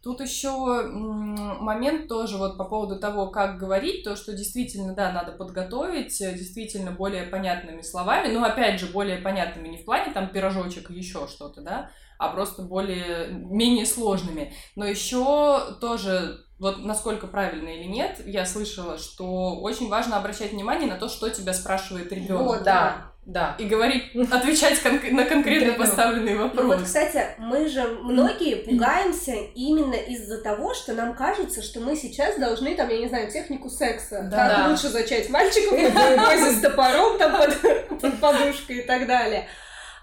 Тут 0.04 0.20
еще 0.20 0.82
момент 0.84 2.08
тоже 2.08 2.36
вот 2.36 2.58
по 2.58 2.64
поводу 2.64 3.00
того, 3.00 3.28
как 3.28 3.56
говорить, 3.56 4.04
то, 4.04 4.16
что 4.16 4.34
действительно, 4.34 4.94
да, 4.94 5.10
надо 5.10 5.32
подготовить, 5.32 6.20
э, 6.20 6.34
действительно 6.34 6.90
более 6.90 7.22
понятными 7.24 7.80
словами, 7.80 8.30
но 8.30 8.44
опять 8.44 8.78
же, 8.78 8.86
более 8.88 9.16
понятными 9.16 9.68
не 9.68 9.78
в 9.78 9.86
плане 9.86 10.12
там 10.12 10.28
пирожочек 10.28 10.90
еще 10.90 11.26
что-то, 11.26 11.62
да, 11.62 11.90
а 12.18 12.28
просто 12.28 12.62
более, 12.62 13.28
менее 13.30 13.86
сложными. 13.86 14.52
Но 14.76 14.84
еще 14.84 15.74
тоже, 15.80 16.44
вот 16.58 16.84
насколько 16.84 17.26
правильно 17.26 17.70
или 17.70 17.84
нет, 17.84 18.20
я 18.26 18.44
слышала, 18.44 18.98
что 18.98 19.58
очень 19.60 19.88
важно 19.88 20.18
обращать 20.18 20.52
внимание 20.52 20.86
на 20.86 20.98
то, 20.98 21.08
что 21.08 21.30
тебя 21.30 21.54
спрашивает 21.54 22.12
ребенок. 22.12 22.46
Вот, 22.46 22.62
Да, 22.62 23.13
да. 23.26 23.56
И 23.58 23.64
говорить, 23.64 24.04
отвечать 24.30 24.78
кон- 24.80 25.00
на 25.14 25.24
конкретно 25.24 25.72
поставленный 25.74 26.34
Ну 26.34 26.42
вопрос. 26.44 26.64
вот, 26.66 26.82
кстати, 26.82 27.24
мы 27.38 27.68
же 27.68 27.82
многие 28.02 28.56
пугаемся 28.56 29.32
именно 29.54 29.94
из-за 29.94 30.38
того, 30.42 30.74
что 30.74 30.92
нам 30.92 31.14
кажется, 31.14 31.62
что 31.62 31.80
мы 31.80 31.96
сейчас 31.96 32.36
должны, 32.38 32.74
там, 32.74 32.88
я 32.90 32.98
не 32.98 33.08
знаю, 33.08 33.30
технику 33.30 33.70
секса, 33.70 34.28
Да. 34.30 34.48
как 34.48 34.58
Да. 34.58 34.68
лучше 34.68 34.88
зачать 34.88 35.28
мальчиков, 35.30 35.70
пользуясь 36.26 36.60
топором 36.60 37.18
там 37.18 37.36
под, 37.36 38.00
под 38.00 38.20
подушкой 38.20 38.78
и 38.78 38.82
так 38.82 39.06
далее. 39.06 39.46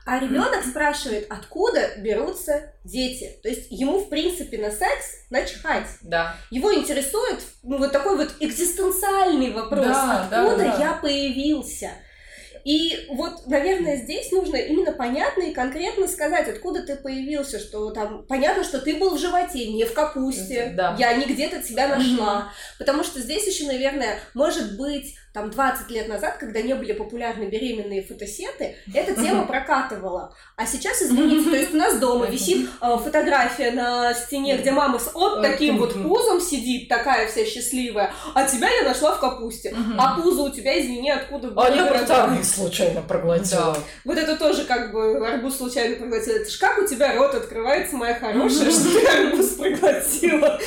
А 0.03 0.17
ребенок 0.17 0.63
спрашивает, 0.65 1.27
откуда 1.29 1.91
берутся 1.99 2.73
дети. 2.83 3.37
То 3.43 3.49
есть 3.49 3.67
ему, 3.69 3.99
в 3.99 4.09
принципе, 4.09 4.57
на 4.57 4.71
секс 4.71 5.27
начихать. 5.29 5.85
Да. 6.01 6.35
Его 6.49 6.73
интересует 6.73 7.39
ну, 7.61 7.77
вот 7.77 7.91
такой 7.91 8.17
вот 8.17 8.31
экзистенциальный 8.39 9.51
вопрос, 9.51 9.85
Да, 9.85 10.27
да, 10.29 10.41
откуда 10.43 10.63
да. 10.65 10.77
я 10.79 10.93
появился. 10.93 11.91
И 12.63 13.07
вот, 13.09 13.47
наверное, 13.47 13.97
здесь 13.97 14.31
нужно 14.31 14.55
именно 14.57 14.91
понятно 14.91 15.43
и 15.43 15.53
конкретно 15.53 16.07
сказать, 16.07 16.47
откуда 16.47 16.83
ты 16.83 16.95
появился, 16.95 17.59
что 17.59 17.89
там 17.91 18.23
понятно, 18.27 18.63
что 18.63 18.79
ты 18.79 18.95
был 18.97 19.15
в 19.15 19.19
животе, 19.19 19.67
не 19.71 19.85
в 19.85 19.93
капусте, 19.93 20.73
Да. 20.75 20.95
я 20.99 21.13
не 21.13 21.25
где-то 21.25 21.61
тебя 21.63 21.87
нашла. 21.87 22.51
Потому 22.77 23.03
что 23.03 23.19
здесь 23.19 23.47
еще, 23.47 23.65
наверное, 23.65 24.19
может 24.33 24.77
быть, 24.77 25.15
там 25.33 25.49
20 25.49 25.89
лет 25.91 26.07
назад, 26.07 26.37
когда 26.37 26.61
не 26.61 26.73
были 26.73 26.93
популярны 26.93 27.45
беременные 27.45 28.01
фотосеты, 28.03 28.75
эта 28.93 29.15
тема 29.15 29.43
прокатывала. 29.47 30.35
А 30.57 30.65
сейчас, 30.65 31.01
извините, 31.01 31.49
то 31.49 31.55
есть 31.55 31.73
у 31.73 31.77
нас 31.77 31.99
дома 31.99 32.25
висит 32.27 32.69
э, 32.81 32.97
фотография 33.03 33.71
на 33.71 34.13
стене, 34.13 34.57
где 34.57 34.71
мама 34.71 34.99
с 34.99 35.13
вот 35.13 35.41
таким 35.41 35.77
вот 35.77 35.93
пузом 35.93 36.41
сидит, 36.41 36.89
такая 36.89 37.27
вся 37.27 37.45
счастливая, 37.45 38.13
а 38.33 38.45
тебя 38.45 38.69
я 38.69 38.83
нашла 38.83 39.13
в 39.13 39.19
капусте. 39.19 39.75
А 39.97 40.15
пузо 40.15 40.43
у 40.43 40.49
тебя, 40.49 40.79
извини, 40.81 41.11
откуда 41.11 41.49
было? 41.49 41.65
А 41.65 41.69
я 41.69 41.85
брутальный 41.85 42.43
случайно 42.43 43.01
проглотила. 43.01 43.77
Вот 44.03 44.17
это 44.17 44.35
тоже 44.35 44.65
как 44.65 44.91
бы 44.91 45.25
арбуз 45.27 45.57
случайно 45.57 45.95
проглотил. 45.95 46.35
Это 46.35 46.49
ж 46.49 46.57
как 46.57 46.79
у 46.79 46.85
тебя 46.85 47.15
рот 47.15 47.33
открывается, 47.35 47.95
моя 47.95 48.15
хорошая, 48.15 48.71
что 48.71 48.91
ты 48.91 49.07
арбуз 49.07 49.47
проглотила. 49.51 50.59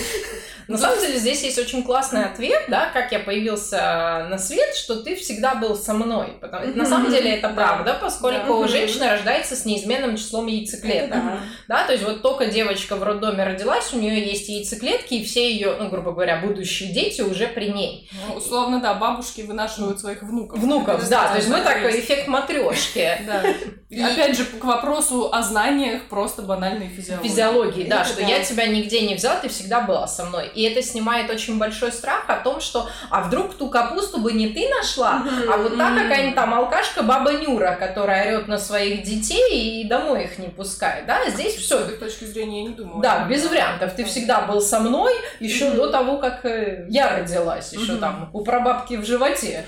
На 0.68 0.78
самом 0.78 0.98
деле 1.00 1.18
здесь 1.18 1.42
есть 1.42 1.58
очень 1.58 1.82
классный 1.82 2.24
ответ, 2.24 2.64
да, 2.68 2.90
как 2.92 3.12
я 3.12 3.18
появился 3.20 4.26
на 4.30 4.38
свет, 4.38 4.74
что 4.74 4.96
ты 5.02 5.14
всегда 5.16 5.54
был 5.54 5.76
со 5.76 5.92
мной. 5.94 6.38
Потому- 6.40 6.74
На 6.74 6.86
самом 6.86 7.10
деле 7.10 7.32
это 7.36 7.48
Да. 7.48 7.54
правда, 7.54 7.98
поскольку 8.00 8.62
Да. 8.62 8.68
женщина 8.68 9.10
рождается 9.10 9.56
с 9.56 9.64
неизменным 9.64 10.16
числом 10.16 10.46
яйцеклеток. 10.46 11.04
Это 11.18 11.38
да. 11.68 11.84
То 11.86 11.92
есть 11.92 12.04
вот 12.04 12.22
только 12.22 12.46
девочка 12.46 12.96
в 12.96 13.02
роддоме 13.02 13.44
родилась, 13.44 13.92
у 13.92 13.98
нее 13.98 14.24
есть 14.26 14.48
яйцеклетки, 14.48 15.14
и 15.14 15.24
все 15.24 15.52
ее, 15.52 15.76
ну, 15.78 15.88
грубо 15.88 16.12
говоря, 16.12 16.38
будущие 16.38 16.92
дети 16.92 17.20
уже 17.20 17.46
при 17.46 17.66
ней. 17.70 18.08
Ну, 18.28 18.34
условно, 18.36 18.80
да, 18.80 18.94
бабушки 18.94 19.42
вынашивают 19.42 20.00
своих 20.00 20.22
внуков. 20.22 20.58
Внуков, 20.58 21.00
Это 21.00 21.10
да, 21.10 21.28
то 21.28 21.36
есть 21.36 21.48
мы 21.48 21.60
такой 21.60 22.00
эффект 22.00 22.28
матрешки. 22.28 23.08
Да. 23.26 23.42
И- 23.90 24.00
Опять 24.02 24.36
же, 24.36 24.44
к 24.44 24.64
вопросу 24.64 25.30
о 25.32 25.42
знаниях 25.42 26.08
просто 26.08 26.42
банальной 26.42 26.88
физиологии. 26.88 27.28
физиологии, 27.28 27.82
да, 27.84 28.04
что 28.04 28.22
я 28.22 28.42
тебя 28.42 28.66
нигде 28.66 29.02
не 29.02 29.14
взял, 29.14 29.40
ты 29.40 29.48
всегда 29.48 29.80
была 29.82 30.06
со 30.08 30.24
мной. 30.24 30.50
И 30.54 30.62
это 30.62 30.82
снимает 30.82 31.30
очень 31.30 31.58
большой 31.58 31.92
страх 31.92 32.24
о 32.28 32.36
том, 32.36 32.60
что 32.60 32.88
а 33.10 33.22
вдруг 33.22 33.54
ту 33.54 33.68
капусту 33.68 34.18
бы 34.18 34.32
не 34.32 34.48
ты 34.48 34.68
нашла, 34.68 35.22
а 35.52 35.56
вот 35.56 35.76
та 35.76 35.94
какая-нибудь 35.94 36.34
там 36.34 36.54
алкашка 36.54 37.02
баба 37.02 37.32
Нюра, 37.32 37.76
которая 37.78 38.36
орет 38.36 38.48
на 38.48 38.58
своих 38.58 39.02
детей 39.02 39.82
и 39.82 39.88
домой 39.88 40.24
их 40.24 40.38
не 40.38 40.48
пускает, 40.48 41.06
да, 41.06 41.28
здесь 41.30 41.54
С 41.56 41.62
все. 41.62 41.78
этой 41.80 41.96
точки 41.96 42.24
зрения 42.24 42.62
я 42.64 42.68
не 42.70 42.74
думала. 42.74 43.02
Да, 43.02 43.24
без 43.28 43.46
вариантов. 43.48 43.92
Ты 43.96 44.04
всегда 44.04 44.42
был 44.42 44.60
со 44.60 44.80
мной 44.80 45.12
еще 45.40 45.68
Мгм. 45.68 45.76
до 45.76 45.86
того, 45.90 46.16
как 46.18 46.44
э, 46.44 46.86
я 46.90 47.16
родилась, 47.18 47.72
еще 47.72 47.92
Мгм. 47.92 48.00
там 48.00 48.30
у 48.32 48.42
прабабки 48.44 48.94
в 48.94 49.04
животе. 49.04 49.64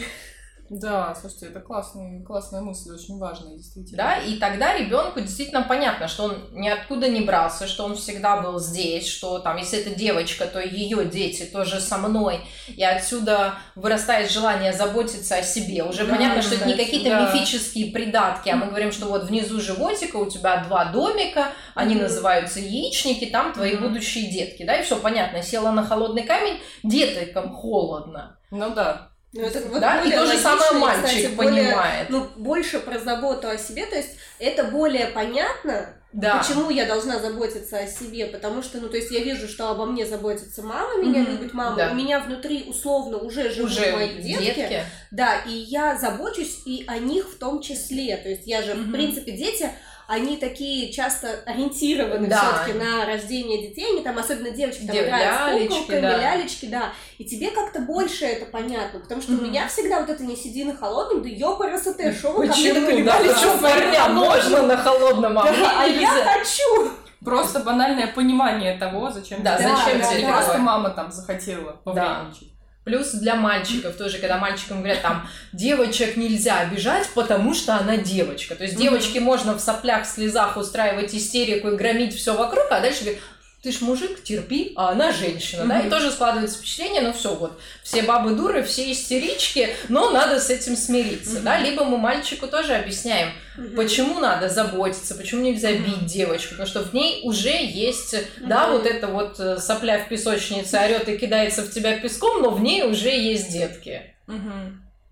Да, 0.69 1.15
слушайте, 1.15 1.47
это 1.47 1.61
классная, 1.61 2.23
классная 2.25 2.61
мысль, 2.61 2.93
очень 2.93 3.19
важная, 3.19 3.57
действительно. 3.57 3.97
Да, 3.97 4.19
и 4.19 4.37
тогда 4.39 4.77
ребенку 4.77 5.21
действительно 5.21 5.63
понятно, 5.63 6.09
что 6.09 6.25
он 6.25 6.49
ниоткуда 6.53 7.09
не 7.09 7.21
брался, 7.21 7.67
что 7.67 7.85
он 7.85 7.97
всегда 7.97 8.41
был 8.41 8.59
здесь, 8.59 9.07
что 9.07 9.39
там, 9.39 9.57
если 9.59 9.79
это 9.79 9.95
девочка, 9.95 10.47
то 10.47 10.61
ее 10.61 11.05
дети 11.05 11.45
тоже 11.45 11.81
со 11.81 11.99
мной, 11.99 12.41
и 12.69 12.83
отсюда 12.83 13.55
вырастает 13.77 14.31
желание 14.31 14.73
заботиться 14.73 15.37
о 15.37 15.43
себе. 15.43 15.85
Уже 15.85 16.05
Да, 16.05 16.15
понятно, 16.15 16.43
что 16.43 16.57
это 16.57 16.67
не 16.67 16.75
какие-то 16.75 17.11
да. 17.11 17.23
мифические 17.33 17.93
придатки, 17.93 18.49
а 18.49 18.57
мы 18.57 18.67
говорим, 18.67 18.91
что 18.93 19.07
вот 19.07 19.25
внизу 19.25 19.61
животика 19.61 20.17
у 20.17 20.29
тебя 20.29 20.65
два 20.65 20.87
домика, 20.87 21.53
они 21.75 21.95
Мгм. 21.95 22.05
называются 22.05 22.59
яичники, 22.61 23.27
там 23.27 23.53
твои 23.53 23.75
Мгм. 23.75 23.89
будущие 23.89 24.31
детки, 24.31 24.65
да, 24.65 24.75
и 24.77 24.83
все 24.85 24.97
понятно, 24.97 25.43
села 25.43 25.71
на 25.71 25.85
холодный 25.87 26.25
камень, 26.25 26.61
деткам 26.83 27.53
холодно, 27.55 28.39
Ну 28.51 28.75
да. 28.75 29.11
Ну, 29.37 29.47
это 29.47 29.61
вот 29.69 29.81
да, 29.81 29.97
и 30.01 30.05
более 30.05 30.19
то 30.19 30.27
же 30.27 30.39
самое 30.39 30.71
и, 30.73 30.75
мальчик 30.79 31.05
кстати, 31.07 31.27
более, 31.35 31.65
понимает, 31.67 32.11
ну, 32.11 32.27
больше 32.37 32.81
про 32.81 32.99
заботу 32.99 33.49
о 33.49 33.59
себе, 33.59 33.87
то 33.87 33.97
есть 33.97 34.17
это 34.39 34.65
более 34.65 35.07
понятно, 35.09 35.95
да. 36.13 36.39
почему 36.39 36.71
я 36.71 36.87
должна 36.87 37.19
заботиться 37.19 37.79
о 37.79 37.87
себе, 37.87 38.27
потому 38.27 38.63
что, 38.63 38.79
ну, 38.79 38.89
то 38.89 38.97
есть 38.97 39.11
я 39.11 39.21
вижу, 39.21 39.49
что 39.49 39.69
обо 39.71 39.85
мне 39.87 40.07
заботится 40.07 40.63
мама, 40.63 40.97
меня 41.03 41.21
Мгм. 41.23 41.33
любит 41.33 41.53
мама, 41.55 41.77
Да. 41.77 41.91
у 41.91 41.95
меня 41.95 42.21
внутри 42.21 42.65
условно 42.67 43.19
уже 43.19 43.51
живут 43.51 43.73
Уже 43.73 43.93
мои 43.93 44.09
детки, 44.23 44.55
детки. 44.57 44.83
да, 45.11 45.41
и 45.47 45.53
я 45.53 45.97
забочусь 45.97 46.63
и 46.65 46.85
о 46.87 46.99
них 46.99 47.29
в 47.29 47.39
том 47.39 47.61
числе, 47.61 48.17
то 48.17 48.29
есть 48.29 48.47
я 48.47 48.63
же, 48.63 48.73
в 48.75 48.79
Мгм. 48.79 48.93
принципе, 48.93 49.33
дети, 49.33 49.71
они 50.09 50.37
такие 50.37 50.93
часто 50.93 51.41
ориентированы 51.47 52.29
Да. 52.29 52.37
все-таки 52.65 52.79
на 52.79 53.05
рождение 53.07 53.69
детей, 53.69 53.87
они 53.93 54.03
там, 54.03 54.19
особенно 54.19 54.51
девочки, 54.51 54.87
там 54.87 54.95
Дев- 54.95 55.07
играют 55.07 55.37
с 55.37 55.47
лялечки, 55.53 55.69
куколками, 55.75 56.01
да. 56.01 56.17
лялечки, 56.19 56.67
да, 56.67 56.93
и 57.19 57.25
тебе 57.25 57.51
как-то 57.51 57.81
больше 57.81 58.25
это 58.25 58.47
понятно, 58.47 59.01
потому 59.01 59.21
что 59.23 59.33
у 59.33 59.37
Мгм. 59.37 59.45
меня 59.45 59.67
всегда 59.69 60.01
вот 60.01 60.09
это 60.11 60.23
не 60.23 60.37
сиди 60.37 60.65
на 60.65 60.77
холодном, 60.77 61.23
да 61.23 61.29
ёпарасоте, 61.29 62.13
шо 62.13 62.33
вы 62.33 62.47
ко 62.49 62.55
мне 62.55 62.73
Почему? 62.73 62.75
Да, 62.75 62.81
наколебали, 62.81 63.29
почему 63.29 63.53
чё 63.53 63.61
парням 63.61 64.15
можно 64.15 64.63
на 64.63 64.77
холодном, 64.77 65.39
а 65.39 65.43
Да, 65.45 65.83
а 65.83 65.85
я 65.87 66.09
хочу! 66.09 66.91
Просто 67.25 67.61
банальное 67.61 68.07
понимание 68.09 68.79
того, 68.79 69.11
зачем 69.11 69.43
Да, 69.43 69.57
тебе 69.57 69.69
зачем 69.69 69.99
это. 70.01 70.09
тебе 70.11 70.21
такое? 70.21 70.33
Просто 70.35 70.59
мама 70.59 70.91
там 70.91 71.11
захотела 71.11 71.73
повредничать. 71.85 72.49
Плюс 72.87 73.11
для 73.15 73.35
мальчиков 73.35 73.97
тоже, 73.97 74.19
когда 74.19 74.39
мальчикам 74.39 74.79
говорят, 74.79 75.03
там, 75.03 75.29
девочек 75.53 76.17
нельзя 76.17 76.61
обижать, 76.61 77.09
потому 77.17 77.53
что 77.53 77.75
она 77.75 77.97
девочка. 77.97 78.55
То 78.55 78.63
есть 78.63 78.77
девочке 78.77 79.19
можно 79.19 79.55
в 79.55 79.61
соплях, 79.61 80.07
слезах 80.07 80.57
устраивать 80.57 81.13
истерику 81.13 81.71
и 81.71 81.77
громить 81.77 82.15
все 82.15 82.37
вокруг, 82.37 82.67
а 82.71 82.81
дальше 82.81 83.01
говорит, 83.01 83.23
ты 83.67 83.73
ж 83.73 83.81
мужик, 83.81 84.23
терпи, 84.23 84.75
а 84.77 84.91
она 84.91 85.11
женщина, 85.11 85.63
mm-hmm. 85.63 85.69
да, 85.69 85.81
и 85.81 85.91
тоже 85.91 86.13
складывается 86.13 86.59
впечатление, 86.59 87.01
ну 87.01 87.13
все, 87.13 87.35
вот, 87.35 87.59
все 87.83 88.03
бабы 88.03 88.37
дуры, 88.37 88.63
все 88.63 88.93
истерички, 88.93 89.71
но 89.89 90.11
надо 90.11 90.39
с 90.39 90.51
этим 90.51 90.77
смириться, 90.77 91.39
mm-hmm. 91.39 91.43
да, 91.43 91.59
либо 91.59 91.85
мы 91.85 91.99
мальчику 91.99 92.47
тоже 92.47 92.77
объясняем, 92.77 93.33
mm-hmm. 93.59 93.75
почему 93.75 94.21
надо 94.21 94.49
заботиться, 94.49 95.17
почему 95.17 95.43
нельзя 95.43 95.73
бить 95.73 96.07
девочку, 96.07 96.51
потому 96.51 96.69
что 96.69 96.85
в 96.85 96.95
ней 96.95 97.23
уже 97.25 97.51
есть, 97.51 98.15
да, 98.39 98.71
вот 98.71 98.87
это 98.87 99.09
вот 99.09 99.41
э, 99.41 99.59
сопля 99.59 99.99
в 99.99 100.09
песочнице 100.09 100.77
орет 100.77 101.09
и 101.09 101.19
кидается 101.19 101.63
в 101.63 101.71
тебя 101.73 101.99
песком, 101.99 102.43
но 102.43 102.51
в 102.51 102.61
ней 102.61 102.85
уже 102.85 103.09
есть 103.11 103.51
детки. 103.51 104.15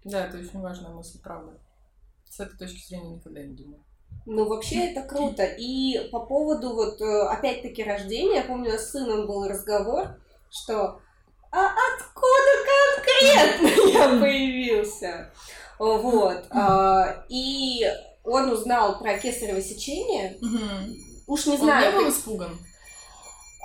Да, 0.04 0.26
это 0.26 0.38
очень 0.38 0.60
важная 0.60 0.90
мысль, 0.90 1.18
правда. 1.20 1.50
С 2.30 2.38
этой 2.38 2.56
точки 2.56 2.86
зрения 2.86 3.16
никогда 3.16 3.42
не 3.42 3.56
думала. 3.56 3.83
Ну, 4.27 4.46
вообще 4.46 4.90
это 4.90 5.03
круто. 5.03 5.44
И 5.44 6.09
по 6.11 6.20
поводу 6.20 6.74
вот, 6.74 7.00
э, 7.00 7.22
опять-таки, 7.29 7.85
рождения, 7.85 8.37
я 8.37 8.44
помню, 8.44 8.79
с 8.79 8.90
сыном 8.90 9.27
был 9.27 9.46
разговор, 9.46 10.16
что 10.50 11.00
а 11.55 11.68
откуда 11.68 12.50
конкретно 12.96 13.88
я 13.92 14.09
появился? 14.20 15.31
Вот. 15.79 16.46
А, 16.50 17.24
и 17.29 17.87
он 18.24 18.50
узнал 18.50 18.98
про 18.98 19.18
кесарево 19.18 19.61
сечение. 19.61 20.37
Уж 21.27 21.46
не 21.46 21.57
знаю. 21.57 21.88
Он 21.88 21.94
не 21.94 22.00
был 22.00 22.11
испуган? 22.11 22.59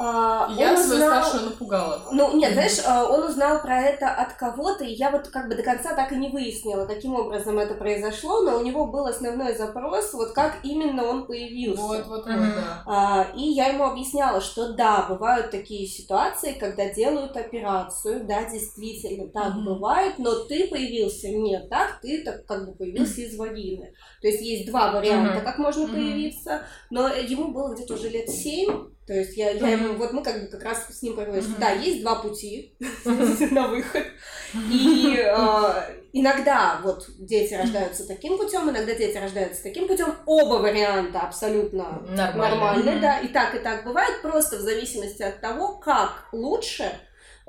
А, 0.02 0.48
я 0.58 0.78
свою 0.78 1.04
узнал... 1.04 1.24
старшую 1.24 1.50
напугала. 1.50 2.02
Ну, 2.12 2.38
нет, 2.38 2.54
знаешь, 2.54 2.80
а, 2.88 3.04
он 3.04 3.24
узнал 3.24 3.62
про 3.62 3.82
это 3.82 4.10
от 4.10 4.32
кого-то, 4.34 4.86
и 4.86 4.94
я 4.94 5.12
вот 5.12 5.28
как 5.28 5.50
бы 5.50 5.56
до 5.56 5.62
конца 5.62 5.94
так 5.94 6.14
и 6.14 6.16
не 6.16 6.30
выяснила, 6.30 6.86
каким 6.86 7.16
образом 7.16 7.60
это 7.60 7.74
произошло, 7.74 8.42
но 8.42 8.58
у 8.58 8.64
него 8.64 8.88
был 8.88 9.08
основной 9.08 9.58
запрос, 9.58 10.14
вот 10.14 10.32
как 10.32 10.60
именно 10.64 11.06
он 11.06 11.28
появился. 11.28 11.82
Вот, 11.82 12.08
вот, 12.08 12.26
вот, 12.26 12.26
да. 12.26 12.84
А, 12.86 13.28
и 13.36 13.42
я 13.42 13.68
ему 13.68 13.84
объясняла, 13.84 14.40
что 14.40 14.72
да, 14.72 15.06
бывают 15.10 15.52
такие 15.52 15.86
ситуации, 15.86 16.54
когда 16.54 16.88
делают 16.94 17.36
операцию, 17.36 18.26
да, 18.26 18.50
действительно, 18.50 19.28
так 19.28 19.54
mm-hmm. 19.54 19.66
бывает, 19.66 20.14
но 20.18 20.34
ты 20.46 20.70
появился 20.70 21.28
не 21.28 21.60
так, 21.68 22.00
ты 22.02 22.24
так 22.24 22.46
как 22.46 22.68
бы 22.68 22.74
появился 22.74 23.20
из 23.20 23.38
вагины. 23.38 23.94
То 24.22 24.28
есть 24.28 24.42
есть 24.42 24.70
два 24.70 24.92
варианта, 24.92 25.40
mm-hmm. 25.40 25.44
как 25.44 25.58
можно 25.58 25.84
mm-hmm. 25.86 25.94
появиться, 25.94 26.62
но 26.90 27.08
ему 27.08 27.50
было 27.50 27.74
где-то 27.74 27.94
уже 27.94 28.10
лет 28.10 28.30
семь, 28.30 28.90
то 29.10 29.16
есть 29.16 29.36
я, 29.38 29.50
я 29.50 29.70
ему, 29.70 29.96
вот 29.96 30.14
мы 30.14 30.22
как 30.22 30.40
бы 30.40 30.48
как 30.50 30.62
раз 30.62 30.86
с 30.88 31.02
ним 31.02 31.16
поговорили, 31.16 31.42
что 31.42 31.60
да, 31.60 31.72
есть 31.72 32.04
два 32.04 32.14
пути 32.14 32.76
на 33.06 33.68
выход. 33.68 34.04
И 34.54 35.16
э, 35.18 35.74
иногда 36.14 36.80
вот 36.84 37.08
дети 37.18 37.56
рождаются 37.56 38.08
таким 38.08 38.38
путем, 38.38 38.70
иногда 38.70 38.94
дети 38.94 39.18
рождаются 39.18 39.64
таким 39.64 39.88
путем. 39.88 40.14
Оба 40.28 40.62
варианта 40.62 41.22
абсолютно 41.22 42.04
нормальные, 42.08 43.00
да, 43.00 43.20
и 43.22 43.30
так, 43.30 43.56
и 43.56 43.58
так 43.58 43.84
бывает, 43.84 44.22
просто 44.22 44.58
в 44.58 44.62
зависимости 44.62 45.24
от 45.24 45.42
того, 45.42 45.80
как 45.80 46.28
лучше 46.32 46.92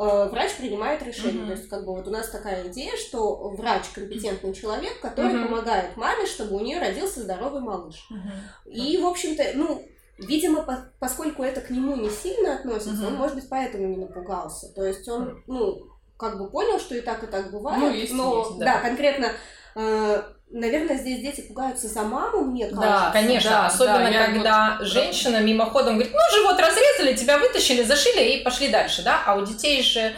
врач 0.05 0.57
принимает 0.57 1.03
решение. 1.03 1.43
Mm-hmm. 1.43 1.47
То 1.47 1.53
есть, 1.53 1.69
как 1.69 1.85
бы 1.85 1.95
вот 1.95 2.07
у 2.09 2.11
нас 2.11 2.29
такая 2.29 2.69
идея, 2.69 2.97
что 2.97 3.51
врач 3.51 3.89
компетентный 3.95 4.55
человек, 4.55 5.01
который 5.01 5.35
mm-hmm. 5.35 5.47
помогает 5.47 5.97
маме, 5.97 6.27
чтобы 6.27 6.57
у 6.57 6.61
нее 6.61 6.79
родился 6.79 7.21
здоровый 7.21 7.61
малыш. 7.61 8.09
Mm-hmm. 8.11 8.71
И, 8.73 8.99
в 8.99 9.07
общем-то, 9.07 9.45
ну, 9.55 9.87
Видимо, 10.21 10.63
по 10.63 10.85
поскольку 10.99 11.43
это 11.43 11.63
к 11.63 11.71
нему 11.71 11.97
не 11.97 12.11
сильно 12.11 12.57
относится, 12.57 13.05
угу. 13.05 13.07
он, 13.07 13.15
может 13.15 13.37
быть, 13.37 13.49
поэтому 13.49 13.87
не 13.87 13.97
напугался. 13.97 14.69
То 14.75 14.85
есть 14.85 15.09
он, 15.09 15.43
ну, 15.47 15.87
как 16.19 16.39
бы 16.39 16.51
понял, 16.51 16.79
что 16.79 16.95
и 16.95 17.01
так, 17.01 17.25
и 17.25 17.27
так 17.27 17.51
бывает. 17.51 17.81
Ну, 17.81 17.91
есть, 17.91 18.13
но, 18.13 18.41
есть, 18.41 18.59
да. 18.59 18.67
да, 18.67 18.81
конкретно 18.81 19.33
э, 19.77 20.23
Наверное, 20.53 20.97
здесь 20.97 21.21
дети 21.21 21.43
пугаются 21.43 21.87
за 21.87 22.03
маму, 22.03 22.41
мне 22.41 22.67
кажется. 22.67 22.81
Да, 22.81 23.11
конечно. 23.13 23.51
Да, 23.51 23.67
Особенно, 23.67 24.11
да, 24.11 24.27
когда 24.27 24.77
вот... 24.81 24.89
женщина 24.89 25.37
мимоходом 25.39 25.95
говорит, 25.95 26.13
ну, 26.13 26.37
живот 26.37 26.59
разрезали, 26.59 27.15
тебя 27.15 27.39
вытащили, 27.39 27.85
зашили 27.85 28.31
и 28.33 28.43
пошли 28.43 28.69
дальше, 28.69 29.03
да? 29.03 29.23
А 29.27 29.37
у 29.37 29.47
детей 29.47 29.81
же 29.81 30.13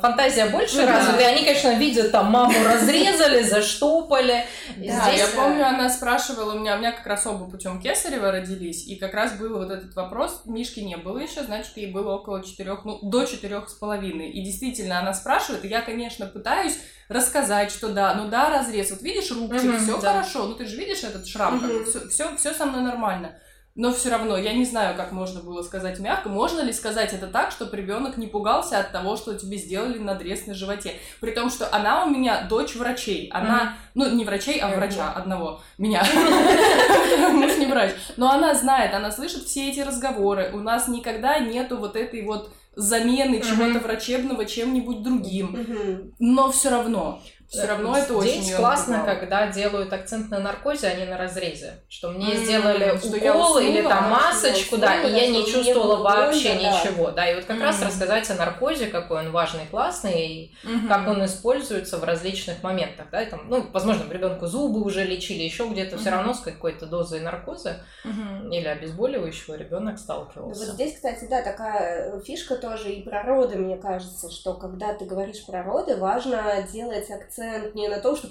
фантазия 0.00 0.46
больше 0.46 0.82
ну, 0.82 0.86
развита, 0.86 1.18
да. 1.18 1.22
и 1.22 1.32
они, 1.32 1.44
конечно, 1.44 1.74
видят, 1.74 2.12
там, 2.12 2.30
маму 2.30 2.52
разрезали, 2.66 3.42
заштопали. 3.42 4.44
Да, 4.76 5.08
я 5.10 5.26
э, 5.26 5.34
помню, 5.34 5.66
она 5.66 5.88
спрашивала, 5.88 6.54
у 6.54 6.58
меня, 6.58 6.76
у 6.76 6.78
меня 6.78 6.92
как 6.92 7.06
раз 7.06 7.26
оба 7.26 7.50
путем 7.50 7.80
Кесарева 7.80 8.30
родились, 8.30 8.86
и 8.86 8.96
как 8.96 9.14
раз 9.14 9.32
был 9.34 9.56
вот 9.58 9.70
этот 9.70 9.94
вопрос, 9.94 10.42
Мишки 10.44 10.80
не 10.80 10.96
было 10.96 11.18
еще, 11.18 11.42
значит, 11.42 11.76
ей 11.76 11.92
было 11.92 12.14
около 12.14 12.42
четырех, 12.44 12.84
ну, 12.84 12.98
до 13.02 13.24
четырех 13.24 13.68
с 13.68 13.74
половиной. 13.74 14.30
И 14.30 14.42
действительно, 14.44 14.98
она 14.98 15.14
спрашивает, 15.14 15.64
и 15.64 15.68
я, 15.68 15.80
конечно, 15.80 16.26
пытаюсь 16.26 16.78
рассказать, 17.08 17.72
что 17.72 17.88
да, 17.88 18.14
ну 18.14 18.28
да, 18.28 18.50
разрез, 18.50 18.90
вот 18.90 19.02
видишь 19.02 19.30
руки, 19.30 19.68
угу, 19.68 19.78
все 19.78 20.00
да. 20.00 20.12
хорошо, 20.12 20.46
ну 20.46 20.54
ты 20.54 20.64
же 20.64 20.76
видишь 20.76 21.02
этот 21.02 21.26
шрам, 21.26 21.56
угу. 21.56 21.84
все, 21.84 22.08
все, 22.08 22.36
все 22.36 22.54
со 22.54 22.66
мной 22.66 22.82
нормально. 22.82 23.34
Но 23.80 23.94
все 23.94 24.10
равно, 24.10 24.36
я 24.36 24.52
не 24.52 24.66
знаю, 24.66 24.94
как 24.94 25.10
можно 25.10 25.40
было 25.40 25.62
сказать 25.62 26.00
мягко. 26.00 26.28
Можно 26.28 26.60
ли 26.60 26.70
сказать 26.70 27.14
это 27.14 27.26
так, 27.28 27.50
чтобы 27.50 27.74
ребенок 27.78 28.18
не 28.18 28.26
пугался 28.26 28.78
от 28.78 28.92
того, 28.92 29.16
что 29.16 29.32
тебе 29.32 29.56
сделали 29.56 29.96
надрез 29.96 30.46
на 30.46 30.52
животе? 30.52 30.96
При 31.20 31.30
том, 31.30 31.48
что 31.48 31.66
она 31.74 32.04
у 32.04 32.10
меня 32.10 32.42
дочь 32.42 32.76
врачей. 32.76 33.30
Она, 33.32 33.62
mm-hmm. 33.62 33.90
ну, 33.94 34.14
не 34.16 34.26
врачей, 34.26 34.60
а 34.60 34.68
врача 34.68 35.10
одного. 35.10 35.62
Меня. 35.78 36.04
Муж 37.32 37.56
не 37.56 37.64
врач. 37.64 37.92
Но 38.18 38.30
она 38.30 38.54
знает, 38.54 38.92
она 38.92 39.10
слышит 39.10 39.44
все 39.44 39.70
эти 39.70 39.80
разговоры. 39.80 40.50
У 40.52 40.58
нас 40.58 40.86
никогда 40.86 41.38
нету 41.38 41.78
вот 41.78 41.96
этой 41.96 42.20
вот 42.20 42.52
замены 42.76 43.40
чего-то 43.40 43.78
врачебного 43.78 44.44
чем-нибудь 44.44 45.02
другим. 45.02 46.12
Но 46.18 46.52
все 46.52 46.68
равно 46.68 47.22
все 47.50 47.66
равно 47.66 47.96
это 47.96 48.14
очень 48.14 48.42
Здесь 48.42 48.54
классно, 48.54 48.98
напугало. 48.98 49.18
когда 49.18 49.46
делают 49.48 49.92
акцент 49.92 50.30
на 50.30 50.38
наркозе, 50.38 50.86
а 50.86 50.94
не 50.94 51.04
на 51.04 51.18
разрезе. 51.18 51.82
Что 51.88 52.10
мне 52.10 52.32
mm, 52.32 52.44
сделали 52.44 52.96
что 52.96 53.08
укол 53.08 53.40
уснула, 53.40 53.58
или 53.58 53.82
там 53.82 54.08
масочку, 54.08 54.76
да, 54.76 55.02
и 55.02 55.10
я 55.10 55.26
не 55.26 55.44
чувствовала 55.44 55.96
вообще 55.96 56.54
больно, 56.54 56.68
ничего. 56.68 57.06
Да. 57.06 57.12
да, 57.12 57.30
и 57.30 57.34
вот 57.34 57.46
как 57.46 57.56
mm. 57.56 57.62
раз 57.62 57.82
рассказать 57.82 58.30
о 58.30 58.36
наркозе, 58.36 58.86
какой 58.86 59.26
он 59.26 59.32
важный, 59.32 59.66
классный, 59.68 60.28
и 60.28 60.54
mm-hmm. 60.62 60.86
как 60.86 61.08
он 61.08 61.24
используется 61.24 61.98
в 61.98 62.04
различных 62.04 62.62
моментах. 62.62 63.06
Да, 63.10 63.20
и 63.20 63.28
там, 63.28 63.48
ну, 63.48 63.66
возможно, 63.72 64.08
ребенку 64.12 64.46
зубы 64.46 64.84
уже 64.84 65.02
лечили, 65.02 65.42
еще 65.42 65.66
где-то 65.66 65.96
mm-hmm. 65.96 66.00
все 66.00 66.10
равно 66.10 66.34
с 66.34 66.40
какой-то 66.40 66.86
дозой 66.86 67.18
наркоза 67.18 67.78
mm-hmm. 68.04 68.48
или 68.50 68.68
обезболивающего 68.68 69.56
ребенок 69.56 69.98
сталкивался. 69.98 70.66
Вот 70.66 70.74
здесь, 70.74 70.94
кстати, 70.94 71.24
да, 71.28 71.42
такая 71.42 72.20
фишка 72.20 72.54
тоже 72.54 72.92
и 72.92 73.02
про 73.02 73.24
роды, 73.24 73.56
мне 73.56 73.76
кажется, 73.76 74.30
что 74.30 74.54
когда 74.54 74.94
ты 74.94 75.04
говоришь 75.04 75.44
про 75.44 75.64
роды, 75.64 75.96
важно 75.96 76.64
делать 76.72 77.10
акцент 77.10 77.39
акцент 77.40 77.74
не 77.74 77.88
на 77.88 77.98
том, 77.98 78.16
что 78.16 78.28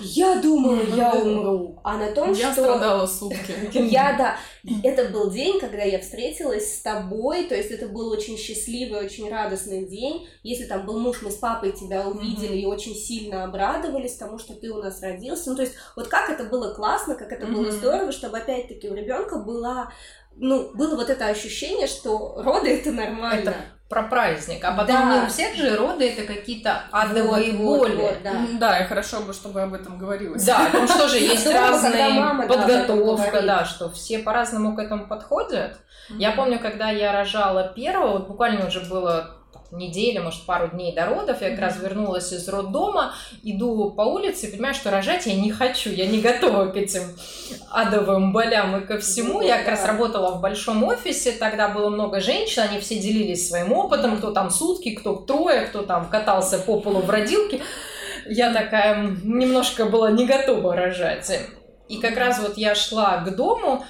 я 0.00 0.40
думаю, 0.40 0.94
я 0.94 1.12
умру, 1.12 1.80
а 1.84 1.96
на 1.96 2.12
том, 2.12 2.32
я 2.32 2.52
что... 2.52 2.62
Я 2.62 2.68
страдала 2.68 3.06
сутки. 3.06 3.54
Я, 3.72 4.16
да. 4.16 4.36
Это 4.82 5.10
был 5.10 5.30
день, 5.30 5.58
когда 5.58 5.82
я 5.82 6.00
встретилась 6.00 6.76
с 6.76 6.82
тобой, 6.82 7.44
то 7.44 7.54
есть 7.54 7.70
это 7.70 7.88
был 7.88 8.10
очень 8.10 8.36
счастливый, 8.36 9.04
очень 9.04 9.30
радостный 9.30 9.86
день. 9.86 10.28
Если 10.42 10.64
там 10.64 10.84
был 10.86 10.98
муж, 10.98 11.22
мы 11.22 11.30
с 11.30 11.36
папой 11.36 11.72
тебя 11.72 12.06
увидели 12.06 12.58
и 12.58 12.66
очень 12.66 12.94
сильно 12.94 13.44
обрадовались 13.44 14.16
тому, 14.16 14.38
что 14.38 14.54
ты 14.54 14.70
у 14.70 14.82
нас 14.82 15.00
родился. 15.02 15.50
Ну, 15.50 15.56
то 15.56 15.62
есть 15.62 15.74
вот 15.96 16.08
как 16.08 16.30
это 16.30 16.44
было 16.44 16.74
классно, 16.74 17.14
как 17.14 17.32
это 17.32 17.46
было 17.46 17.70
здорово, 17.70 18.12
чтобы 18.12 18.38
опять-таки 18.38 18.88
у 18.88 18.94
ребенка 18.94 19.38
была 19.38 19.92
ну, 20.40 20.70
было 20.72 20.94
вот 20.94 21.10
это 21.10 21.26
ощущение, 21.26 21.88
что 21.88 22.40
роды 22.42 22.68
это 22.68 22.92
нормально. 22.92 23.50
Это 23.50 23.56
про 23.88 24.02
праздник, 24.02 24.62
а 24.64 24.72
потом 24.72 24.96
да. 24.96 25.14
не 25.14 25.26
у 25.26 25.30
всех 25.30 25.54
же 25.56 25.74
роды 25.74 26.10
это 26.10 26.30
какие-то 26.30 26.82
адовые 26.90 27.52
вот, 27.52 27.78
боли. 27.78 27.96
Вот, 27.96 28.10
вот, 28.10 28.22
да. 28.22 28.32
да, 28.58 28.78
и 28.80 28.86
хорошо 28.86 29.20
бы, 29.22 29.32
чтобы 29.32 29.62
об 29.62 29.72
этом 29.72 29.96
говорилось. 29.96 30.44
Да, 30.44 30.66
потому 30.66 30.86
что 30.86 31.08
же 31.08 31.18
есть 31.18 31.46
разные 31.46 32.46
подготовка, 32.46 33.40
да, 33.42 33.64
что 33.64 33.90
все 33.90 34.18
по-разному 34.18 34.76
к 34.76 34.78
этому 34.78 35.06
подходят. 35.06 35.78
Я 36.10 36.32
помню, 36.32 36.58
когда 36.58 36.90
я 36.90 37.12
рожала 37.12 37.72
первого, 37.74 38.12
вот 38.12 38.28
буквально 38.28 38.66
уже 38.66 38.80
было 38.80 39.37
неделю, 39.70 40.22
может, 40.22 40.42
пару 40.44 40.68
дней 40.68 40.94
до 40.94 41.06
родов, 41.06 41.42
я 41.42 41.50
как 41.50 41.60
раз 41.60 41.80
вернулась 41.80 42.32
из 42.32 42.48
роддома, 42.48 43.14
иду 43.42 43.90
по 43.90 44.02
улице 44.02 44.46
и 44.46 44.50
понимаю, 44.50 44.74
что 44.74 44.90
рожать 44.90 45.26
я 45.26 45.34
не 45.34 45.50
хочу, 45.50 45.90
я 45.90 46.06
не 46.06 46.20
готова 46.20 46.66
к 46.66 46.76
этим 46.76 47.02
адовым 47.70 48.32
болям 48.32 48.76
и 48.76 48.86
ко 48.86 48.98
всему. 48.98 49.40
Я 49.40 49.58
как 49.58 49.68
раз 49.68 49.84
работала 49.84 50.36
в 50.36 50.40
большом 50.40 50.84
офисе, 50.84 51.32
тогда 51.32 51.68
было 51.68 51.90
много 51.90 52.20
женщин, 52.20 52.62
они 52.62 52.80
все 52.80 52.98
делились 52.98 53.48
своим 53.48 53.72
опытом, 53.72 54.16
кто 54.16 54.32
там 54.32 54.50
сутки, 54.50 54.94
кто 54.94 55.14
трое, 55.16 55.62
кто 55.62 55.82
там 55.82 56.08
катался 56.08 56.58
по 56.58 56.80
полу 56.80 57.00
в 57.00 57.10
родилке. 57.10 57.60
Я 58.26 58.52
такая 58.52 59.16
немножко 59.22 59.86
была 59.86 60.10
не 60.10 60.26
готова 60.26 60.74
рожать. 60.74 61.30
И 61.88 61.98
как 61.98 62.18
раз 62.18 62.38
вот 62.40 62.58
я 62.58 62.74
шла 62.74 63.18
к 63.18 63.34
дому, 63.34 63.84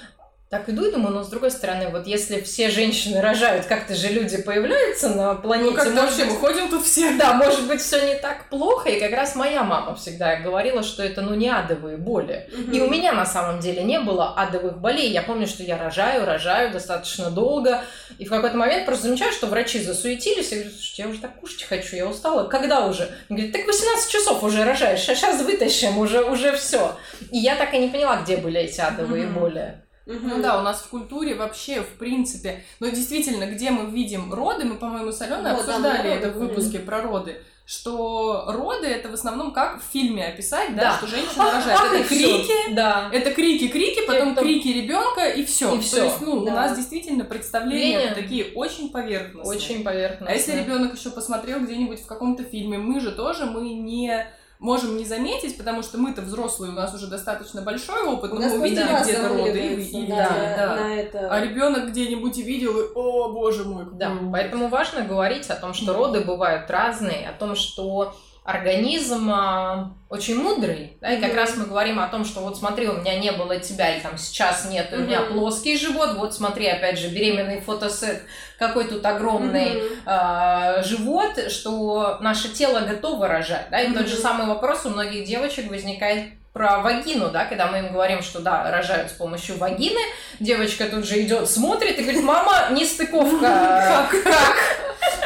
так 0.49 0.67
иду 0.67 0.83
и 0.85 0.91
думаю, 0.91 1.13
но 1.13 1.23
с 1.23 1.29
другой 1.29 1.51
стороны, 1.51 1.89
вот 1.89 2.07
если 2.07 2.41
все 2.41 2.71
женщины 2.71 3.21
рожают, 3.21 3.67
как-то 3.67 3.93
же 3.93 4.07
люди 4.07 4.41
появляются 4.41 5.09
на 5.09 5.35
планете. 5.35 5.69
Ну, 5.69 5.75
как 5.75 5.93
вообще, 5.93 6.25
быть, 6.25 6.33
мы 6.33 6.39
ходим 6.39 6.69
тут 6.69 6.83
все. 6.83 7.11
Да, 7.17 7.35
может 7.35 7.67
быть, 7.67 7.79
все 7.79 8.03
не 8.03 8.15
так 8.15 8.49
плохо. 8.49 8.89
И 8.89 8.99
как 8.99 9.11
раз 9.11 9.35
моя 9.35 9.63
мама 9.63 9.93
всегда 9.93 10.37
говорила, 10.37 10.81
что 10.81 11.03
это, 11.03 11.21
ну, 11.21 11.35
не 11.35 11.49
адовые 11.49 11.97
боли. 11.97 12.49
Угу. 12.51 12.71
И 12.71 12.81
у 12.81 12.89
меня 12.89 13.11
на 13.11 13.27
самом 13.27 13.59
деле 13.59 13.83
не 13.83 13.99
было 13.99 14.33
адовых 14.33 14.79
болей. 14.79 15.11
Я 15.11 15.21
помню, 15.21 15.45
что 15.45 15.61
я 15.61 15.77
рожаю, 15.77 16.25
рожаю 16.25 16.73
достаточно 16.73 17.29
долго. 17.29 17.83
И 18.17 18.25
в 18.25 18.29
какой-то 18.31 18.57
момент 18.57 18.87
просто 18.87 19.05
замечаю, 19.05 19.31
что 19.31 19.45
врачи 19.45 19.79
засуетились. 19.79 20.51
Я 20.51 20.57
говорю, 20.57 20.71
слушайте, 20.71 21.03
я 21.03 21.09
уже 21.09 21.19
так 21.19 21.39
кушать 21.39 21.61
хочу, 21.61 21.95
я 21.95 22.07
устала. 22.07 22.49
Когда 22.49 22.87
уже? 22.87 23.03
Они 23.29 23.37
говорят, 23.37 23.51
так 23.51 23.67
18 23.67 24.11
часов 24.11 24.43
уже 24.43 24.63
рожаешь, 24.63 25.07
а 25.09 25.13
сейчас 25.13 25.43
вытащим, 25.43 25.99
уже, 25.99 26.23
уже 26.23 26.57
все. 26.57 26.97
И 27.29 27.37
я 27.37 27.55
так 27.55 27.71
и 27.75 27.77
не 27.77 27.89
поняла, 27.89 28.15
где 28.23 28.35
были 28.37 28.61
эти 28.61 28.81
адовые 28.81 29.27
угу. 29.27 29.41
боли. 29.41 29.75
Ну 30.09 30.41
да, 30.41 30.59
у 30.59 30.63
нас 30.63 30.81
в 30.81 30.87
культуре 30.89 31.35
вообще, 31.35 31.81
в 31.81 31.97
принципе, 31.97 32.63
ну 32.79 32.89
действительно, 32.89 33.45
где 33.45 33.69
мы 33.69 33.89
видим 33.91 34.33
роды, 34.33 34.65
мы, 34.65 34.75
по-моему, 34.75 35.11
с 35.11 35.21
Аленой 35.21 35.53
Вот, 35.53 35.61
обсуждали 35.67 36.07
да, 36.09 36.15
это 36.15 36.29
в 36.31 36.39
выпуске 36.39 36.79
про 36.79 37.01
роды, 37.01 37.41
что 37.65 38.45
роды 38.47 38.87
это 38.87 39.09
в 39.09 39.13
основном 39.13 39.51
как 39.53 39.79
в 39.79 39.85
фильме 39.93 40.25
описать, 40.25 40.75
да, 40.75 40.81
Да. 40.83 40.97
что 40.97 41.05
женщина 41.07 41.51
рожает. 41.51 41.79
Это 41.93 42.03
крики, 42.09 42.73
Да. 42.73 43.09
это 43.13 43.31
крики-крики, 43.31 44.07
потом 44.07 44.31
Это- 44.31 44.41
крики 44.41 44.69
ребенка 44.69 45.27
и 45.29 45.45
все. 45.45 45.75
И 45.75 45.79
То 45.79 46.03
есть, 46.03 46.21
ну, 46.21 46.43
да. 46.43 46.51
у 46.51 46.55
нас 46.55 46.75
действительно 46.75 47.23
представления 47.25 48.15
такие 48.15 48.45
очень 48.55 48.89
поверхностные. 48.89 49.55
Очень 49.57 49.83
поверхностно. 49.83 50.27
А 50.29 50.33
если 50.33 50.53
ребенок 50.57 50.97
еще 50.97 51.11
посмотрел 51.11 51.59
где-нибудь 51.59 52.01
в 52.01 52.07
каком-то 52.07 52.43
фильме, 52.43 52.79
мы 52.79 52.99
же 52.99 53.11
тоже 53.11 53.45
мы 53.45 53.69
не 53.69 54.25
можем 54.59 54.97
не 54.97 55.05
заметить, 55.05 55.57
потому 55.57 55.81
что 55.81 55.97
мы-то 55.97 56.21
взрослые, 56.21 56.71
у 56.71 56.75
нас 56.75 56.93
уже 56.93 57.07
достаточно 57.07 57.61
большой 57.61 58.03
опыт, 58.03 58.33
но 58.33 58.41
мы 58.41 58.59
увидели 58.59 59.01
где-то 59.03 59.29
роды 59.29 59.59
и, 59.59 60.03
и- 60.03 60.07
да, 60.07 60.29
да, 60.29 60.55
да. 60.57 60.75
на 60.75 60.95
это. 60.95 61.27
А 61.31 61.39
ребенок 61.39 61.89
где-нибудь 61.89 62.37
увидел 62.37 62.77
и, 62.77 62.93
о 62.93 63.29
боже 63.29 63.63
мой, 63.63 63.85
какой 63.85 63.97
Да, 63.97 64.11
ужас». 64.11 64.23
поэтому 64.31 64.67
важно 64.67 65.01
говорить 65.03 65.49
о 65.49 65.55
том, 65.55 65.73
что 65.73 65.93
роды 65.93 66.21
бывают 66.21 66.69
разные, 66.69 67.29
о 67.29 67.33
том, 67.33 67.55
что 67.55 68.13
организм 68.43 69.29
а, 69.31 69.93
очень 70.09 70.41
мудрый, 70.41 70.97
да, 71.01 71.11
и 71.13 71.21
как 71.21 71.29
Мгм. 71.31 71.37
раз 71.37 71.55
мы 71.55 71.65
говорим 71.65 71.99
о 71.99 72.07
том, 72.07 72.25
что 72.25 72.39
вот 72.41 72.57
смотри, 72.57 72.87
у 72.87 72.93
меня 72.93 73.19
не 73.19 73.31
было 73.31 73.57
тебя, 73.59 73.93
или 73.93 73.99
там 74.01 74.17
сейчас 74.17 74.65
нет, 74.69 74.89
у 74.91 74.97
меня 74.97 75.21
плоский 75.21 75.77
живот, 75.77 76.15
вот 76.15 76.33
смотри, 76.33 76.67
опять 76.67 76.97
же, 76.97 77.09
беременный 77.09 77.61
фотосет, 77.61 78.23
какой 78.57 78.85
тут 78.85 79.05
огромный 79.05 79.75
Мгм. 79.75 79.83
а, 80.05 80.81
живот, 80.83 81.51
что 81.51 82.17
наше 82.21 82.49
тело 82.49 82.79
готово 82.81 83.27
рожать, 83.27 83.67
да, 83.69 83.81
и 83.81 83.93
тот 83.93 84.07
же 84.07 84.15
самый 84.15 84.47
вопрос 84.47 84.85
у 84.85 84.89
многих 84.89 85.25
девочек 85.25 85.69
возникает 85.69 86.33
про 86.53 86.79
вагину, 86.79 87.29
да, 87.29 87.45
когда 87.45 87.67
мы 87.67 87.77
им 87.77 87.93
говорим, 87.93 88.23
что 88.23 88.39
да, 88.39 88.69
рожают 88.71 89.11
с 89.11 89.13
помощью 89.13 89.57
вагины, 89.59 90.01
девочка 90.39 90.85
тут 90.85 91.05
же 91.05 91.21
идет, 91.21 91.47
смотрит 91.49 91.99
и 91.99 92.01
говорит, 92.01 92.23
мама, 92.23 92.69
нестыковка, 92.71 93.39
как, 94.11 94.23
как, 94.23 94.55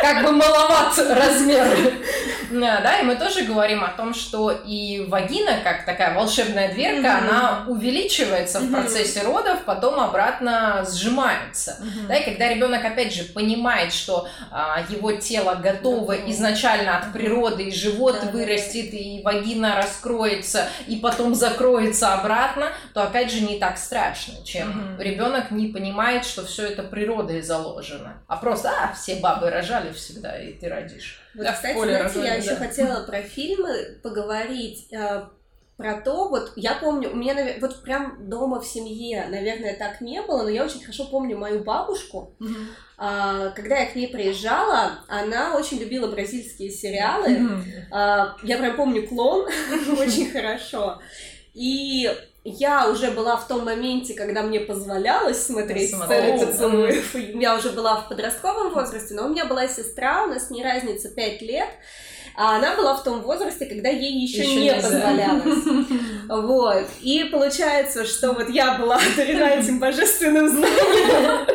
как 0.03 0.25
бы 0.25 0.31
маловат 0.33 0.97
размер. 0.97 1.93
Да, 2.51 2.99
и 2.99 3.03
мы 3.03 3.15
тоже 3.15 3.43
говорим 3.43 3.83
о 3.83 3.89
том, 3.89 4.13
что 4.13 4.51
и 4.51 5.05
вагина, 5.07 5.59
как 5.63 5.85
такая 5.85 6.13
волшебная 6.13 6.71
дверка, 6.73 7.19
она 7.19 7.65
увеличивается 7.67 8.59
в 8.59 8.71
процессе 8.71 9.23
родов, 9.23 9.59
потом 9.65 9.99
обратно 9.99 10.85
сжимается. 10.87 11.77
Да, 12.07 12.15
и 12.15 12.25
когда 12.25 12.49
ребенок 12.49 12.83
опять 12.83 13.13
же 13.13 13.23
понимает, 13.23 13.93
что 13.93 14.27
а, 14.51 14.81
его 14.89 15.13
тело 15.13 15.55
готово 15.55 16.13
изначально 16.29 16.97
от 16.97 17.13
природы, 17.13 17.63
и 17.63 17.73
живот 17.73 18.21
вырастет, 18.31 18.93
и 18.93 19.21
вагина 19.23 19.75
раскроется, 19.75 20.67
и 20.87 20.97
потом 20.97 21.35
закроется 21.35 22.13
обратно, 22.13 22.73
то 22.93 23.03
опять 23.03 23.31
же 23.31 23.41
не 23.41 23.57
так 23.57 23.77
страшно, 23.77 24.33
чем 24.45 24.97
ребенок 24.99 25.51
не 25.51 25.67
понимает, 25.67 26.25
что 26.25 26.45
все 26.45 26.67
это 26.67 26.83
природой 26.83 27.41
заложено. 27.41 28.21
А 28.27 28.35
просто, 28.37 28.69
а, 28.69 28.93
все 28.93 29.15
бабы 29.15 29.49
рожали 29.49 29.92
всегда, 29.93 30.37
и 30.41 30.53
ты 30.53 30.67
родишь. 30.69 31.21
Вот, 31.35 31.43
Да, 31.43 31.53
кстати, 31.53 31.77
знаете, 31.77 31.93
я 31.93 32.03
рожали, 32.03 32.41
еще 32.41 32.49
да. 32.51 32.55
хотела 32.67 33.03
про 33.07 33.21
фильмы 33.21 33.99
поговорить. 34.03 34.87
э, 34.91 35.23
про 35.75 35.99
то, 35.99 36.29
вот 36.29 36.53
я 36.55 36.75
помню, 36.75 37.11
у 37.11 37.15
меня, 37.15 37.35
вот 37.59 37.81
прям 37.81 38.29
дома 38.29 38.61
в 38.61 38.65
семье, 38.65 39.25
наверное, 39.27 39.75
так 39.75 40.01
не 40.01 40.21
было, 40.21 40.43
но 40.43 40.49
я 40.49 40.63
очень 40.65 40.79
хорошо 40.81 41.05
помню 41.05 41.35
мою 41.35 41.63
бабушку. 41.63 42.35
А, 42.95 43.49
Когда 43.49 43.79
я 43.79 43.87
к 43.87 43.95
ней 43.95 44.07
приезжала, 44.07 44.99
она 45.07 45.55
очень 45.57 45.79
любила 45.79 46.07
бразильские 46.07 46.69
сериалы. 46.69 47.63
А, 47.91 48.35
Я 48.43 48.59
прям 48.59 48.75
помню 48.75 49.07
клон 49.07 49.47
очень 49.97 50.29
хорошо. 50.31 51.01
И 51.55 52.07
я 52.43 52.89
уже 52.89 53.11
была 53.11 53.37
в 53.37 53.47
том 53.47 53.63
моменте, 53.63 54.13
когда 54.13 54.41
мне 54.43 54.59
позволялось 54.59 55.45
смотреть 55.45 55.95
сцены 55.95 56.45
поцелуев. 56.45 57.15
Я 57.15 57.55
уже 57.55 57.69
была 57.69 58.01
в 58.01 58.09
подростковом 58.09 58.73
возрасте, 58.73 59.13
но 59.13 59.25
у 59.25 59.29
меня 59.29 59.45
была 59.45 59.67
сестра, 59.67 60.23
у 60.25 60.27
нас 60.27 60.49
не 60.49 60.63
разница 60.63 61.09
5 61.09 61.41
лет. 61.41 61.69
А 62.35 62.57
она 62.57 62.75
была 62.75 62.95
в 62.95 63.03
том 63.03 63.21
возрасте, 63.21 63.67
когда 63.67 63.89
ей 63.89 64.25
еще 64.25 64.39
Ещё 64.39 64.49
не 64.49 64.69
нельзя. 64.69 64.89
позволялось. 64.89 65.89
Вот. 66.27 66.85
И 67.01 67.25
получается, 67.25 68.05
что 68.05 68.33
вот 68.33 68.49
я 68.49 68.77
была 68.77 68.95
одарена 69.13 69.43
этим 69.49 69.79
божественным 69.79 70.49
знанием. 70.49 71.47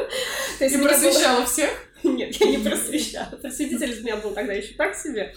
И 0.60 0.76
просвещала 0.76 1.44
всех. 1.46 1.70
Нет, 2.02 2.34
я 2.36 2.46
не 2.46 2.58
просвещала. 2.58 3.36
Просветитель 3.36 3.90
из 3.90 4.02
меня 4.02 4.16
был 4.16 4.30
тогда 4.30 4.52
еще 4.52 4.74
так 4.74 4.94
себе. 4.94 5.34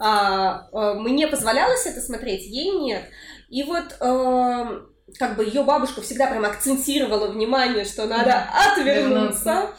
А, 0.00 0.68
а, 0.72 0.94
мне 0.94 1.26
позволялось 1.26 1.86
это 1.86 2.00
смотреть, 2.00 2.46
ей 2.46 2.70
нет. 2.70 3.04
И 3.48 3.62
вот 3.64 3.96
эм, 4.00 4.88
как 5.18 5.36
бы 5.36 5.44
ее 5.44 5.62
бабушка 5.62 6.00
всегда 6.00 6.26
прям 6.26 6.44
акцентировала 6.44 7.28
внимание, 7.28 7.84
что 7.84 8.06
надо 8.06 8.48
отвернуться. 8.52 9.74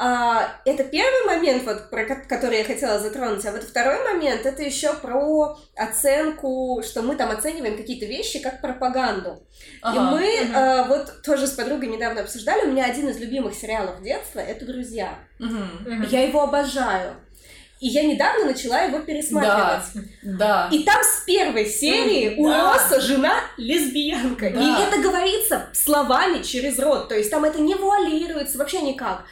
А, 0.00 0.52
это 0.64 0.84
первый 0.84 1.26
момент, 1.26 1.64
вот, 1.64 1.90
про 1.90 2.04
ко- 2.04 2.22
который 2.28 2.58
я 2.58 2.64
хотела 2.64 3.00
затронуть, 3.00 3.44
а 3.44 3.50
вот 3.50 3.64
второй 3.64 3.98
момент 4.04 4.46
это 4.46 4.62
еще 4.62 4.94
про 4.94 5.58
оценку, 5.76 6.82
что 6.86 7.02
мы 7.02 7.16
там 7.16 7.32
оцениваем 7.32 7.76
какие-то 7.76 8.06
вещи 8.06 8.38
как 8.38 8.60
пропаганду. 8.60 9.42
И 9.58 9.78
Ага. 9.82 10.00
мы 10.02 10.20
мгм. 10.20 10.54
э, 10.56 10.86
вот 10.86 11.22
тоже 11.22 11.48
с 11.48 11.50
подругой 11.50 11.88
недавно 11.88 12.20
обсуждали, 12.20 12.66
у 12.66 12.70
меня 12.70 12.84
один 12.84 13.08
из 13.08 13.18
любимых 13.18 13.54
сериалов 13.54 14.00
детства 14.00 14.38
это 14.38 14.64
«Друзья». 14.66 15.18
Мгм. 15.40 16.06
Я 16.08 16.22
его 16.22 16.42
обожаю. 16.44 17.16
И 17.80 17.86
я 17.86 18.02
недавно 18.02 18.46
начала 18.46 18.80
его 18.82 18.98
пересматривать. 19.00 20.04
Да. 20.22 20.68
И 20.72 20.82
там 20.82 21.00
с 21.02 21.24
первой 21.24 21.64
серии 21.66 22.34
у 22.36 22.48
да. 22.48 22.72
Росса 22.72 23.00
жена 23.00 23.34
лесбиянка. 23.56 24.50
Да. 24.50 24.60
И 24.60 24.82
это 24.82 25.00
говорится 25.00 25.68
словами 25.72 26.42
через 26.42 26.78
рот. 26.80 27.08
То 27.08 27.14
есть 27.14 27.30
там 27.30 27.44
это 27.44 27.60
не 27.60 27.76
вуалируется 27.76 28.58
вообще 28.58 28.80
никак. 28.82 29.24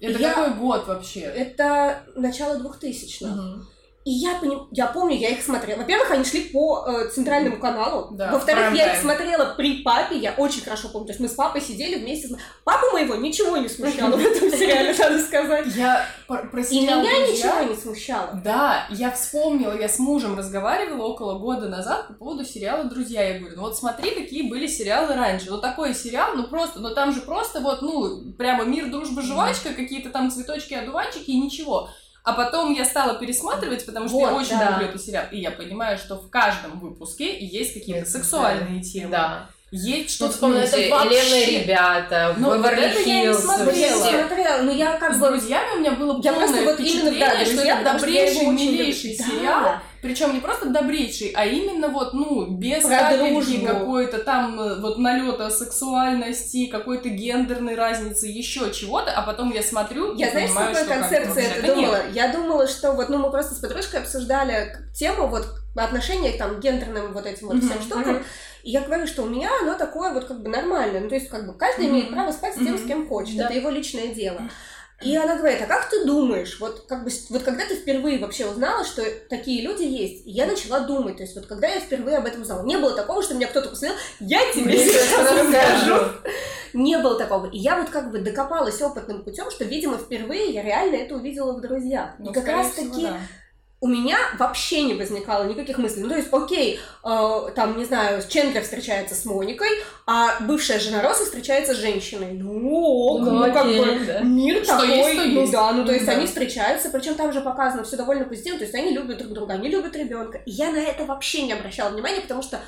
Это 0.00 0.18
я- 0.18 0.32
какой 0.34 0.54
год 0.54 0.86
вообще? 0.86 1.20
Это 1.20 2.02
начало 2.16 2.58
2000-х. 2.58 3.26
Мгм. 3.34 3.68
И 4.02 4.12
я, 4.12 4.38
поним- 4.40 4.66
я 4.70 4.86
помню, 4.86 5.14
я 5.16 5.28
их 5.28 5.42
смотрела. 5.42 5.80
Во-первых, 5.80 6.10
они 6.10 6.24
шли 6.24 6.40
по 6.40 6.86
э, 6.86 7.08
центральному 7.10 7.58
каналу. 7.58 8.08
Да, 8.16 8.30
Во-вторых, 8.32 8.64
я 8.74 8.86
их 8.94 9.00
смотрела 9.02 9.54
при 9.58 9.82
папе. 9.82 10.16
Я 10.16 10.32
очень 10.38 10.62
хорошо 10.62 10.88
помню. 10.88 11.06
То 11.08 11.10
есть 11.12 11.20
мы 11.20 11.28
с 11.28 11.32
папой 11.34 11.60
сидели 11.60 11.96
вместе. 11.98 12.28
с- 12.28 12.36
Папу 12.64 12.86
моего 12.92 13.14
ничего 13.16 13.58
не 13.58 13.68
смущало 13.68 14.16
в 14.16 14.20
этом 14.24 14.50
сериале, 14.50 14.94
надо 14.98 15.18
сказать. 15.20 15.66
Я 15.76 16.06
И 16.72 16.80
меня 16.80 17.26
ничего 17.32 17.52
не 17.70 17.76
смущало. 17.76 18.40
Да, 18.42 18.86
я 18.88 19.10
вспомнила, 19.10 19.78
я 19.78 19.88
с 19.88 19.98
мужем 19.98 20.36
разговаривала 20.38 21.04
около 21.06 21.38
года 21.38 21.68
назад 21.68 22.08
по 22.08 22.14
поводу 22.14 22.44
сериала 22.46 22.84
«Друзья». 22.84 23.22
Я 23.22 23.38
говорю, 23.40 23.56
ну 23.56 23.62
вот 23.62 23.76
смотри, 23.76 24.12
какие 24.12 24.48
были 24.48 24.66
сериалы 24.66 25.14
раньше. 25.14 25.50
Ну 25.50 25.58
такой 25.60 25.94
сериал, 25.94 26.30
ну 26.36 26.44
просто, 26.48 26.80
ну 26.80 26.94
там 26.94 27.12
же 27.12 27.20
просто 27.20 27.60
вот, 27.60 27.82
ну, 27.82 28.32
прямо 28.38 28.64
мир, 28.64 28.90
дружба, 28.90 29.20
жвачка, 29.20 29.74
какие-то 29.74 30.08
там 30.08 30.30
цветочки, 30.30 30.72
одуванчики 30.72 31.30
и 31.32 31.38
ничего. 31.38 31.90
А 32.30 32.32
потом 32.32 32.72
я 32.72 32.84
стала 32.84 33.14
пересматривать, 33.14 33.84
потому 33.84 34.08
что 34.08 34.20
я 34.20 34.30
Вот, 34.30 34.42
очень 34.42 34.58
да. 34.58 34.70
люблю 34.70 34.86
этот 34.88 35.02
сериал. 35.02 35.24
И 35.32 35.40
я 35.40 35.50
понимаю, 35.50 35.98
что 35.98 36.14
в 36.16 36.30
каждом 36.30 36.78
выпуске 36.78 37.44
есть 37.44 37.74
какие-то 37.74 38.00
Есть, 38.02 38.12
сексуальные 38.12 38.82
темы. 38.82 39.10
Да. 39.10 39.46
Есть 39.72 40.20
Ну, 40.20 40.28
что-то... 40.28 40.48
ну, 40.48 40.54
это 40.56 40.76
вообще- 40.90 41.60
ребята, 41.60 42.34
Ну, 42.38 42.48
вот 42.48 42.58
Беверли 42.58 42.84
это 42.86 43.00
я 43.08 43.26
не 43.26 43.34
смотрела. 43.34 44.04
Я 44.04 44.26
смотрела, 44.26 44.62
но 44.62 44.72
я 44.72 44.96
как 44.96 45.14
С 45.14 45.18
бы... 45.18 45.28
друзьями 45.28 45.76
у 45.76 45.80
меня 45.80 45.92
было 45.92 46.20
Я 46.22 46.32
полное 46.32 46.48
просто 46.48 46.64
вот 46.64 46.80
именно, 46.80 47.18
да, 47.18 47.44
что 47.44 47.52
это 47.54 47.64
я 47.64 47.80
его 47.80 47.92
добрейший, 47.92 48.46
милейший 48.46 49.14
сериал. 49.14 49.62
Да. 49.62 49.82
Причем 50.02 50.32
не 50.32 50.40
просто 50.40 50.70
добрейший, 50.70 51.32
а 51.34 51.44
именно 51.44 51.88
вот, 51.88 52.14
ну, 52.14 52.46
без 52.46 52.82
капельки 52.84 53.64
какой-то 53.64 54.18
там 54.18 54.58
э, 54.58 54.80
вот 54.80 54.98
налета 54.98 55.50
сексуальности, 55.50 56.66
какой-то 56.66 57.08
гендерной 57.10 57.74
разницы, 57.74 58.26
еще 58.26 58.70
чего-то, 58.72 59.12
а 59.12 59.22
потом 59.22 59.52
я 59.52 59.62
смотрю 59.62 60.14
Я 60.16 60.30
знаешь, 60.30 60.50
с 60.50 60.54
понимаю, 60.54 60.74
какой 60.74 60.98
вообще 60.98 61.42
это 61.42 61.66
нет. 61.66 61.76
думала? 61.76 61.98
Я 62.12 62.32
думала, 62.32 62.66
что 62.66 62.92
вот, 62.92 63.08
ну, 63.10 63.18
мы 63.18 63.30
просто 63.30 63.54
с 63.54 63.58
подружкой 63.58 64.00
обсуждали 64.00 64.74
тему 64.94 65.26
вот 65.26 65.46
отношения 65.76 66.32
к 66.32 66.38
там 66.38 66.60
гендерным 66.60 67.12
вот 67.12 67.26
этим 67.26 67.48
вот 67.48 67.56
Мгм, 67.56 67.68
всем 67.68 67.82
штукам. 67.82 68.14
мгм. 68.14 68.24
И 68.62 68.70
я 68.70 68.80
говорю, 68.80 69.06
что 69.06 69.22
у 69.22 69.26
меня 69.28 69.50
оно 69.62 69.74
такое 69.74 70.12
вот 70.12 70.24
как 70.24 70.42
бы 70.42 70.48
нормальное. 70.50 71.00
Ну, 71.00 71.08
то 71.08 71.14
есть, 71.14 71.28
как 71.28 71.46
бы 71.46 71.54
каждый 71.54 71.86
Мгм. 71.86 71.94
имеет 71.94 72.10
право 72.10 72.32
спать 72.32 72.54
с 72.54 72.58
тем, 72.58 72.76
с 72.76 72.80
Мгм. 72.80 72.88
кем 72.88 73.08
хочет. 73.08 73.36
Да. 73.36 73.44
Это 73.46 73.54
его 73.54 73.70
личное 73.70 74.08
дело. 74.08 74.40
И 75.02 75.16
она 75.16 75.36
говорит, 75.36 75.62
а 75.62 75.66
как 75.66 75.88
ты 75.88 76.04
думаешь, 76.04 76.60
вот 76.60 76.84
как 76.86 77.04
бы, 77.04 77.10
вот 77.30 77.42
когда 77.42 77.64
ты 77.66 77.74
впервые 77.76 78.18
вообще 78.18 78.46
узнала, 78.46 78.84
что 78.84 79.02
такие 79.28 79.62
люди 79.62 79.82
есть, 79.82 80.26
и 80.26 80.30
я 80.30 80.46
начала 80.46 80.80
думать, 80.80 81.16
то 81.16 81.22
есть 81.22 81.34
вот 81.34 81.46
когда 81.46 81.68
я 81.68 81.80
впервые 81.80 82.18
об 82.18 82.26
этом 82.26 82.42
узнала, 82.42 82.64
не 82.64 82.76
было 82.76 82.94
такого, 82.94 83.22
что 83.22 83.34
меня 83.34 83.46
кто-то 83.46 83.70
посмотрел, 83.70 83.98
я 84.20 84.40
тебе 84.52 84.76
сейчас 84.76 85.30
расскажу. 85.30 85.94
расскажу. 85.94 86.12
Не 86.74 86.98
было 86.98 87.18
такого. 87.18 87.46
И 87.46 87.58
я 87.58 87.76
вот 87.76 87.90
как 87.90 88.12
бы 88.12 88.18
докопалась 88.18 88.80
опытным 88.80 89.24
путем, 89.24 89.50
что, 89.50 89.64
видимо, 89.64 89.98
впервые 89.98 90.50
я 90.50 90.62
реально 90.62 90.96
это 90.96 91.16
увидела 91.16 91.52
в 91.52 91.60
друзьях. 91.60 92.10
Ну, 92.18 92.30
и 92.30 92.34
как 92.34 92.46
раз 92.46 92.72
всего, 92.72 92.90
таки 92.90 93.06
да. 93.06 93.18
У 93.82 93.88
меня 93.88 94.18
вообще 94.38 94.82
не 94.82 94.92
возникало 94.92 95.44
никаких 95.44 95.78
мыслей. 95.78 96.02
Ну, 96.02 96.10
то 96.10 96.16
есть, 96.16 96.28
окей, 96.30 96.78
э, 97.02 97.48
там, 97.54 97.78
не 97.78 97.86
знаю, 97.86 98.22
Чендлер 98.28 98.62
встречается 98.62 99.14
с 99.14 99.24
Моникой, 99.24 99.70
а 100.06 100.38
бывшая 100.40 100.78
жена 100.78 101.00
Росса 101.00 101.24
встречается 101.24 101.72
с 101.74 101.78
женщиной. 101.78 102.32
Ну, 102.32 102.70
ок, 102.74 103.20
Ну, 103.22 103.30
ну, 103.46 103.52
как 103.52 103.66
бы, 103.66 104.00
да. 104.06 104.20
мир 104.20 104.62
Что 104.62 104.76
такой, 104.76 104.88
есть, 104.96 105.34
ну 105.34 105.40
есть. 105.40 105.52
да, 105.52 105.72
ну 105.72 105.86
то 105.86 105.92
есть 105.92 106.04
Да. 106.04 106.12
они 106.12 106.26
встречаются, 106.26 106.90
причем 106.90 107.14
там 107.14 107.32
же 107.32 107.40
показано 107.40 107.82
все 107.84 107.96
довольно 107.96 108.24
позитивно, 108.26 108.58
то 108.58 108.64
есть 108.64 108.74
они 108.74 108.90
любят 108.92 109.16
друг 109.16 109.32
друга, 109.32 109.54
они 109.54 109.68
любят 109.68 109.96
ребенка. 109.96 110.38
И 110.44 110.50
я 110.50 110.70
на 110.72 110.78
это 110.78 111.06
вообще 111.06 111.42
не 111.42 111.54
обращала 111.54 111.88
внимания, 111.90 112.20
потому 112.20 112.42
что 112.42 112.60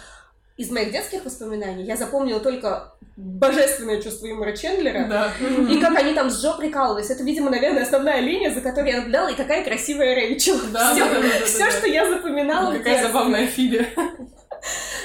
из 0.56 0.70
моих 0.70 0.92
детских 0.92 1.24
воспоминаний 1.24 1.84
я 1.84 1.96
запомнила 1.96 2.40
только 2.40 2.94
божественное 3.16 4.00
чувство 4.00 4.26
юмора 4.26 4.56
Чендлера. 4.56 5.06
Да. 5.06 5.32
И 5.70 5.80
как 5.80 5.96
они 5.96 6.14
там 6.14 6.30
с 6.30 6.42
Джо 6.42 6.54
прикалывались. 6.54 7.10
Это, 7.10 7.22
видимо, 7.22 7.50
наверное, 7.50 7.82
основная 7.82 8.20
линия, 8.20 8.50
за 8.50 8.60
которой 8.60 8.90
я 8.90 8.96
наблюдала, 8.98 9.28
и 9.28 9.34
какая 9.34 9.64
красивая 9.64 10.14
Рэйчел. 10.14 10.58
Да, 10.72 10.92
все, 10.92 11.04
да, 11.04 11.14
да, 11.14 11.20
да, 11.20 11.46
все 11.46 11.58
да. 11.58 11.70
что 11.70 11.86
я 11.86 12.08
запоминала. 12.08 12.70
в 12.72 12.78
Какая 12.78 13.06
забавная 13.06 13.46
Фиби. 13.46 13.86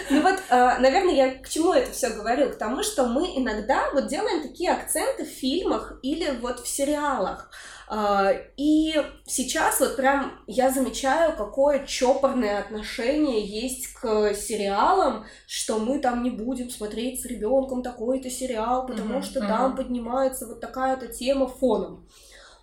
Ну 0.09 0.21
вот, 0.21 0.35
э, 0.49 0.77
наверное, 0.79 1.13
я 1.13 1.33
к 1.33 1.49
чему 1.49 1.73
это 1.73 1.91
все 1.91 2.09
говорю? 2.09 2.49
К 2.49 2.57
тому, 2.57 2.81
что 2.83 3.07
мы 3.07 3.33
иногда 3.35 3.89
вот 3.91 4.07
делаем 4.07 4.41
такие 4.41 4.71
акценты 4.71 5.25
в 5.25 5.29
фильмах 5.29 5.99
или 6.01 6.31
вот 6.39 6.61
в 6.61 6.67
сериалах. 6.67 7.49
А, 7.89 8.31
И 8.57 8.95
сейчас 9.25 9.79
вот 9.79 9.95
прям 9.95 10.41
я 10.45 10.69
замечаю, 10.71 11.35
какое 11.37 11.85
чопорное 11.85 12.59
отношение 12.59 13.45
есть 13.45 13.93
к 13.93 14.33
сериалам, 14.33 15.25
что 15.47 15.79
мы 15.79 15.99
там 15.99 16.21
не 16.23 16.29
будем 16.31 16.69
смотреть 16.69 17.21
с 17.21 17.25
ребенком 17.25 17.83
такой-то 17.83 18.29
сериал, 18.29 18.85
потому 18.87 19.21
Мгм, 19.21 19.23
что 19.23 19.39
мгм. 19.39 19.47
там 19.47 19.75
поднимается 19.75 20.47
вот 20.47 20.59
такая-то 20.59 21.07
тема 21.07 21.47
фоном. 21.47 22.07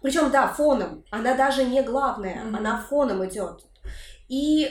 Причем, 0.03 0.31
да, 0.31 0.49
фоном. 0.49 1.05
Она 1.11 1.35
даже 1.35 1.65
не 1.65 1.83
главная, 1.83 2.45
Мгм. 2.45 2.57
она 2.57 2.83
фоном 2.89 3.25
идет. 3.27 3.65
И 4.29 4.69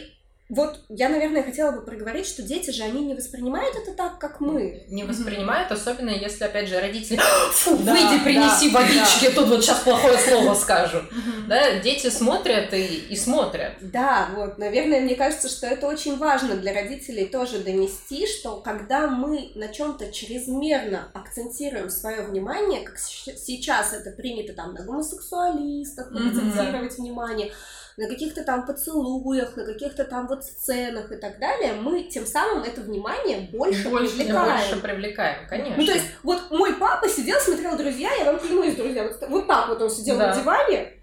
вот 0.50 0.82
я, 0.90 1.08
наверное, 1.08 1.42
хотела 1.42 1.72
бы 1.72 1.82
проговорить, 1.82 2.28
что 2.28 2.44
дети 2.44 2.70
же, 2.70 2.84
они 2.84 3.06
не 3.06 3.14
воспринимают 3.14 3.76
это 3.78 3.94
так, 3.94 4.20
как 4.20 4.42
мы. 4.42 4.84
Не 4.90 5.04
воспринимают, 5.04 5.72
особенно 5.72 6.10
если, 6.10 6.44
опять 6.44 6.68
же, 6.68 6.80
родители 6.82 7.18
«Фу, 7.54 7.78
Да, 7.78 7.94
выйди, 7.94 8.24
принеси 8.24 8.70
да, 8.70 8.82
водички, 8.82 9.34
тут 9.34 9.48
вот 9.48 9.64
сейчас 9.64 9.80
плохое 9.80 10.18
слово 10.18 10.54
скажу. 10.54 11.00
Да, 11.48 11.80
дети 11.80 12.10
смотрят 12.10 12.74
и, 12.74 12.84
и 13.10 13.16
смотрят. 13.16 13.74
Да, 13.80 14.30
вот, 14.36 14.58
наверное, 14.58 15.00
мне 15.00 15.16
кажется, 15.16 15.48
что 15.48 15.66
это 15.66 15.88
очень 15.88 16.18
важно 16.18 16.56
для 16.56 16.74
родителей 16.74 17.26
тоже 17.26 17.60
донести, 17.60 18.28
что 18.28 18.58
когда 18.58 19.08
мы 19.08 19.52
на 19.56 19.70
чем-то 19.70 20.12
чрезмерно 20.12 21.10
акцентируем 21.14 21.90
свое 21.90 22.22
внимание, 22.22 22.82
как 22.82 23.00
сейчас 23.00 23.94
это 23.94 24.12
принято 24.12 24.54
там 24.54 24.74
на 24.74 24.84
гомосексуалистах, 24.84 26.12
акцентировать 26.12 26.98
внимание, 26.98 27.54
на 27.98 28.08
каких-то 28.08 28.44
там 28.44 28.66
поцелуях, 28.66 29.56
на 29.56 29.66
каких-то 29.66 30.04
там 30.04 30.28
вот 30.28 30.44
сценах 30.44 31.12
и 31.12 31.16
так 31.16 31.40
далее, 31.40 31.74
мы 31.74 32.04
тем 32.04 32.26
самым 32.26 32.64
это 32.64 32.82
внимание 32.82 33.50
больше, 33.52 33.90
Больше, 33.90 34.16
привлекаем. 34.16 34.70
Больше 34.70 34.82
привлекаем, 34.82 35.48
конечно. 35.48 35.76
Ну, 35.78 35.86
то 35.86 35.92
есть, 35.94 36.06
вот 36.24 36.52
мой 36.52 36.74
папа 36.76 37.08
сидел, 37.08 37.40
смотрел 37.40 37.78
«Друзья», 37.78 38.12
я 38.14 38.26
вам 38.26 38.40
клянусь, 38.40 38.76
друзья, 38.76 39.04
вот, 39.04 39.30
вот 39.30 39.48
так 39.48 39.70
вот 39.70 39.82
он 39.82 39.90
сидел 39.90 40.18
Да. 40.18 40.28
на 40.34 40.42
диване, 40.42 40.94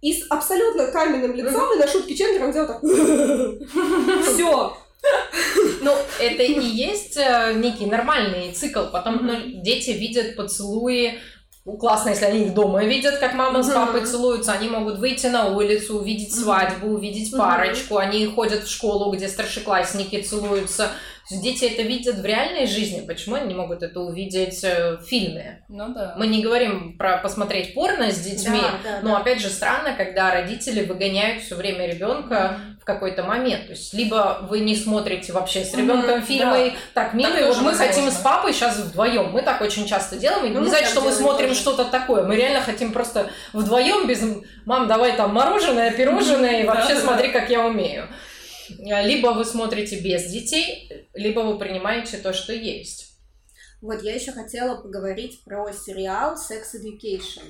и 0.00 0.12
с 0.14 0.26
абсолютно 0.30 0.86
каменным 0.90 1.34
лицом, 1.34 1.74
и 1.74 1.78
на 1.78 1.86
шутки 1.86 2.14
Чендлера 2.14 2.46
он 2.46 2.52
делал 2.52 2.68
так. 2.68 2.80
Все. 4.24 4.76
Ну, 5.82 5.96
это 6.18 6.42
и 6.42 6.60
есть 6.60 7.16
э, 7.16 7.54
некий 7.54 7.86
нормальный 7.86 8.52
цикл. 8.52 8.84
Потом 8.92 9.26
ну, 9.26 9.34
дети 9.62 9.90
видят 9.90 10.36
поцелуи. 10.36 11.18
Ну, 11.66 11.76
Классно, 11.76 12.10
если 12.10 12.24
они 12.24 12.44
их 12.46 12.54
дома 12.54 12.82
видят, 12.84 13.18
как 13.18 13.34
мама 13.34 13.62
с 13.62 13.66
Мгм. 13.68 13.74
папой 13.74 14.06
целуются. 14.06 14.52
Они 14.52 14.68
могут 14.68 14.98
выйти 14.98 15.26
на 15.26 15.48
улицу, 15.54 15.98
увидеть 15.98 16.34
свадьбу, 16.34 16.88
увидеть 16.88 17.32
Мгм. 17.32 17.38
парочку. 17.38 17.98
Они 17.98 18.24
ходят 18.26 18.64
в 18.64 18.70
школу, 18.70 19.12
где 19.12 19.28
старшеклассники 19.28 20.22
целуются. 20.22 20.90
Дети 21.30 21.66
это 21.66 21.82
видят 21.82 22.16
в 22.16 22.24
реальной 22.24 22.66
жизни. 22.66 23.06
Почему 23.06 23.36
они 23.36 23.48
не 23.48 23.54
могут 23.54 23.82
это 23.84 24.00
увидеть 24.00 24.64
э, 24.64 24.96
в 24.96 25.02
фильме? 25.04 25.62
Ну 25.68 25.92
да. 25.94 26.14
Мы 26.18 26.26
не 26.26 26.42
говорим 26.42 26.96
про 26.98 27.18
посмотреть 27.18 27.72
порно 27.74 28.10
с 28.10 28.18
детьми, 28.18 28.58
Да, 28.60 28.78
да, 28.82 28.98
но 29.02 29.10
да. 29.10 29.18
опять 29.18 29.40
же 29.40 29.48
странно, 29.48 29.94
когда 29.96 30.32
родители 30.32 30.84
выгоняют 30.84 31.42
все 31.44 31.54
время 31.54 31.86
ребенка 31.86 32.58
какой-то 32.94 33.22
момент. 33.22 33.66
То 33.66 33.72
есть 33.72 33.92
либо 33.94 34.38
вы 34.48 34.60
не 34.60 34.74
смотрите 34.76 35.32
вообще 35.32 35.64
с 35.64 35.74
ребенком 35.74 36.18
Мгм, 36.18 36.22
фильмы, 36.26 36.74
так 36.94 37.14
мило, 37.14 37.30
Так 37.32 37.40
и 37.40 37.44
вот 37.44 37.56
мы 37.62 37.72
хотим 37.74 38.04
возможно. 38.04 38.10
с 38.12 38.22
папой 38.22 38.52
сейчас 38.52 38.76
вдвоем. 38.78 39.30
Мы 39.30 39.42
так 39.42 39.60
очень 39.60 39.86
часто 39.86 40.16
делаем. 40.16 40.46
И 40.46 40.48
Ну, 40.50 40.62
не 40.62 40.68
значит, 40.68 40.88
что 40.88 41.00
мы 41.00 41.12
смотрим 41.12 41.48
тоже. 41.48 41.60
что-то 41.60 41.84
такое. 41.84 42.24
Мы 42.24 42.36
реально 42.36 42.60
хотим 42.60 42.92
просто 42.92 43.30
вдвоем 43.52 44.06
без 44.06 44.20
мам, 44.64 44.88
давай 44.88 45.16
там 45.16 45.32
мороженое, 45.34 45.90
пирожное, 45.92 46.62
и 46.62 46.66
Да, 46.66 46.74
вообще 46.74 46.94
да, 46.94 47.00
да. 47.00 47.06
смотри, 47.06 47.28
как 47.30 47.48
я 47.50 47.64
умею. 47.66 48.08
Либо 48.78 49.28
вы 49.28 49.44
смотрите 49.44 49.98
без 50.00 50.26
детей, 50.30 50.90
либо 51.14 51.40
вы 51.40 51.58
принимаете 51.58 52.18
то, 52.18 52.32
что 52.32 52.52
есть. 52.52 53.06
Вот 53.82 54.02
я 54.02 54.14
еще 54.14 54.32
хотела 54.32 54.76
поговорить 54.80 55.42
про 55.44 55.72
сериал 55.72 56.34
Sex 56.34 56.62
Education. 56.76 57.42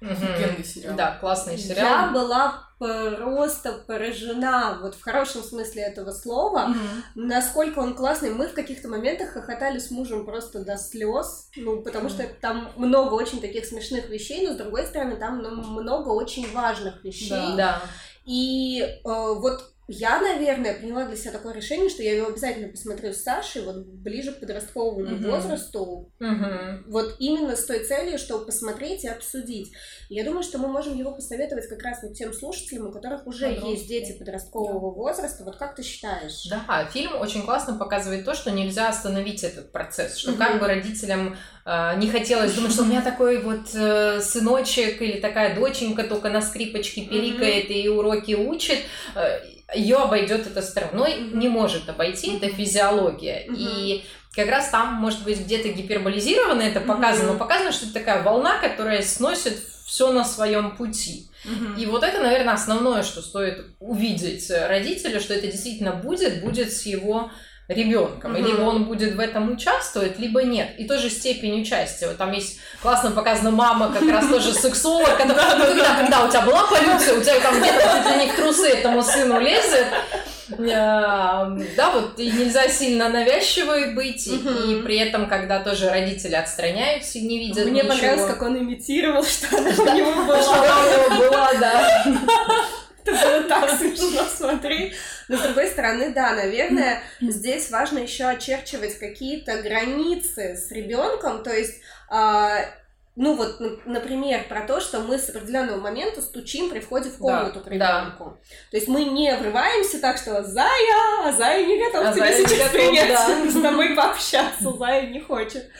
Офигенный 0.00 0.64
сериал. 0.64 0.96
Да, 0.96 1.16
классный 1.18 1.56
Я 1.56 1.74
сериал. 1.74 2.12
была 2.12 2.62
просто 2.78 3.72
поражена, 3.86 4.78
вот 4.82 4.94
в 4.94 5.02
хорошем 5.02 5.42
смысле 5.42 5.82
этого 5.82 6.12
слова, 6.12 6.66
Мгм. 6.68 7.04
насколько 7.14 7.78
он 7.78 7.94
классный. 7.94 8.30
Мы 8.34 8.48
в 8.48 8.52
каких-то 8.52 8.88
моментах 8.88 9.30
хохотали 9.30 9.78
с 9.78 9.90
мужем 9.90 10.26
просто 10.26 10.62
до 10.64 10.76
слез, 10.76 11.48
ну, 11.56 11.80
потому 11.80 12.10
что 12.10 12.24
там 12.40 12.68
много 12.76 13.14
очень 13.14 13.40
таких 13.40 13.64
смешных 13.64 14.10
вещей, 14.10 14.46
но 14.46 14.52
с 14.52 14.56
другой 14.56 14.86
стороны, 14.86 15.16
там 15.16 15.40
ну, 15.42 15.50
много 15.62 16.10
очень 16.10 16.52
важных 16.52 17.02
вещей. 17.02 17.30
Да. 17.30 17.56
Да. 17.56 17.82
И 18.26 18.80
э, 18.82 18.98
вот 19.04 19.72
я, 19.88 20.20
наверное, 20.20 20.74
приняла 20.74 21.04
для 21.06 21.16
себя 21.16 21.30
такое 21.32 21.54
решение, 21.54 21.88
что 21.88 22.02
я 22.02 22.16
его 22.16 22.26
обязательно 22.28 22.68
посмотрю 22.68 23.12
с 23.12 23.22
Сашей, 23.22 23.62
вот 23.62 23.86
ближе 23.86 24.32
к 24.32 24.40
подростковому 24.40 25.00
Мгм. 25.16 25.30
возрасту, 25.30 26.10
Мгм. 26.18 26.84
вот 26.88 27.14
именно 27.20 27.54
с 27.54 27.64
той 27.64 27.84
целью, 27.84 28.18
чтобы 28.18 28.46
посмотреть 28.46 29.04
и 29.04 29.08
обсудить. 29.08 29.72
Я 30.08 30.24
думаю, 30.24 30.42
что 30.42 30.58
мы 30.58 30.68
можем 30.68 30.96
его 30.98 31.12
посоветовать 31.12 31.68
как 31.68 31.82
раз 31.82 32.02
вот 32.02 32.14
тем 32.14 32.32
слушателям, 32.32 32.88
у 32.88 32.92
которых 32.92 33.26
уже 33.26 33.46
Подростки. 33.46 33.70
есть 33.70 33.88
дети 33.88 34.18
подросткового 34.18 34.90
возраста. 34.92 35.44
Вот 35.44 35.56
как 35.56 35.76
ты 35.76 35.82
считаешь? 35.82 36.48
Да, 36.50 36.84
фильм 36.92 37.12
очень 37.20 37.42
классно 37.44 37.74
показывает 37.78 38.24
то, 38.24 38.34
что 38.34 38.50
нельзя 38.50 38.88
остановить 38.88 39.44
этот 39.44 39.70
процесс, 39.72 40.16
что 40.16 40.30
Мгм. 40.32 40.38
как 40.38 40.60
бы 40.60 40.66
родителям 40.66 41.36
э, 41.64 41.96
не 41.98 42.08
хотелось 42.10 42.54
думать, 42.54 42.72
что 42.72 42.82
у 42.82 42.86
меня 42.86 43.02
такой 43.02 43.40
вот 43.42 43.74
э, 43.74 44.20
сыночек 44.20 45.00
или 45.00 45.20
такая 45.20 45.54
доченька 45.54 46.04
только 46.04 46.28
на 46.28 46.40
скрипочке 46.42 47.02
пиликает 47.02 47.70
и 47.70 47.88
уроки 47.88 48.34
учит, 48.34 48.78
ее 49.74 49.96
обойдет 49.96 50.46
это 50.46 50.62
стороной, 50.62 51.16
Мгм. 51.16 51.38
не 51.38 51.48
может 51.48 51.88
обойти, 51.88 52.36
это 52.36 52.48
физиология. 52.48 53.46
И 53.50 54.04
как 54.34 54.48
раз 54.48 54.68
там, 54.68 54.94
может 54.94 55.24
быть, 55.24 55.40
где-то 55.40 55.68
гиперболизировано 55.68 56.62
это 56.62 56.80
показано, 56.80 57.32
но 57.32 57.38
показано, 57.38 57.72
что 57.72 57.86
это 57.86 57.94
такая 57.94 58.22
волна, 58.22 58.58
которая 58.58 59.02
сносит 59.02 59.58
все 59.86 60.12
на 60.12 60.24
своем 60.24 60.76
пути. 60.76 61.28
И 61.78 61.86
вот 61.86 62.02
это, 62.02 62.20
наверное, 62.20 62.54
основное, 62.54 63.02
что 63.02 63.22
стоит 63.22 63.66
увидеть 63.78 64.50
родителю, 64.50 65.20
что 65.20 65.32
это 65.34 65.46
действительно 65.46 65.92
будет, 65.92 66.42
будет 66.42 66.72
с 66.72 66.82
его 66.86 67.30
ребенком. 67.68 68.36
И 68.36 68.40
Мгм. 68.40 68.46
либо 68.48 68.60
он 68.62 68.84
будет 68.84 69.14
в 69.16 69.20
этом 69.20 69.52
участвовать, 69.52 70.18
либо 70.18 70.42
нет. 70.42 70.78
И 70.78 70.84
тоже 70.86 71.10
степень 71.10 71.60
участия. 71.62 72.06
Вот 72.08 72.16
там 72.16 72.32
есть 72.32 72.58
классно 72.80 73.10
показана 73.10 73.50
мама, 73.50 73.92
как 73.92 74.02
раз 74.10 74.26
тоже 74.28 74.52
сексолог, 74.52 75.16
когда, 75.16 75.56
ну, 75.56 75.64
когда, 75.64 75.94
когда 75.96 76.24
у 76.24 76.28
тебя 76.28 76.42
была 76.42 76.64
полюция, 76.68 77.18
у 77.18 77.20
тебя 77.22 77.40
там 77.40 77.58
где-то 77.60 77.82
чуть 78.04 78.16
ли 78.18 78.24
не 78.26 78.30
в 78.30 78.36
трусы 78.36 78.68
этому 78.68 79.02
сыну 79.02 79.40
лезет. 79.40 79.86
А, 80.72 81.50
Да, 81.76 81.90
вот 81.90 82.20
и 82.20 82.30
нельзя 82.30 82.68
сильно 82.68 83.08
навязчивой 83.08 83.94
быть, 83.94 84.28
и- 84.28 84.34
Мгм. 84.36 84.70
и 84.70 84.82
при 84.82 84.96
этом, 84.98 85.28
когда 85.28 85.58
тоже 85.58 85.90
родители 85.90 86.36
отстраняются 86.36 87.18
и 87.18 87.22
не 87.22 87.38
видят 87.40 87.64
Мне 87.66 87.82
ничего. 87.82 87.88
понравилось, 87.88 88.30
как 88.30 88.42
он 88.42 88.56
имитировал, 88.58 89.24
что 89.24 89.48
она 89.58 89.70
у 89.70 89.96
него 89.96 90.12
Что 90.12 90.24
была. 90.24 90.54
она 90.62 90.76
у 90.78 91.14
него 91.16 91.30
была, 91.30 91.50
да. 91.54 92.04
Это 93.12 93.28
было 93.28 93.42
так 93.44 93.70
смешно 93.78 94.24
смотреть. 94.24 94.94
Но 95.28 95.36
с 95.36 95.40
другой 95.42 95.68
стороны, 95.68 96.10
да, 96.10 96.32
наверное, 96.32 97.02
здесь 97.20 97.70
важно 97.70 97.98
еще 97.98 98.24
очерчивать 98.24 98.98
какие-то 98.98 99.62
границы 99.62 100.56
с 100.56 100.70
ребенком. 100.70 101.42
То 101.42 101.54
есть, 101.54 101.80
а, 102.08 102.60
ну 103.14 103.34
вот, 103.34 103.60
например, 103.86 104.44
про 104.48 104.62
то, 104.62 104.80
что 104.80 105.00
мы 105.00 105.18
с 105.18 105.28
определенного 105.28 105.80
момента 105.80 106.20
стучим 106.20 106.68
при 106.68 106.80
входе 106.80 107.10
в 107.10 107.18
комнату 107.18 107.60
к 107.60 107.64
да. 107.64 107.70
ребенку. 107.70 108.38
То 108.70 108.76
есть 108.76 108.88
мы 108.88 109.04
не 109.04 109.34
врываемся 109.36 110.00
так, 110.00 110.18
что 110.18 110.42
Зая, 110.42 111.24
а 111.24 111.32
Зая 111.32 111.64
не 111.64 111.78
готов 111.78 112.06
А 112.06 112.12
тебя 112.12 112.26
Зая 112.26 112.38
сейчас 112.38 112.58
готов, 112.58 112.72
принять, 112.72 113.08
да. 113.08 113.50
с 113.50 113.62
тобой 113.62 113.90
пообщаться, 113.96 114.72
Зая 114.72 115.08
не 115.08 115.20
хочет. 115.20 115.70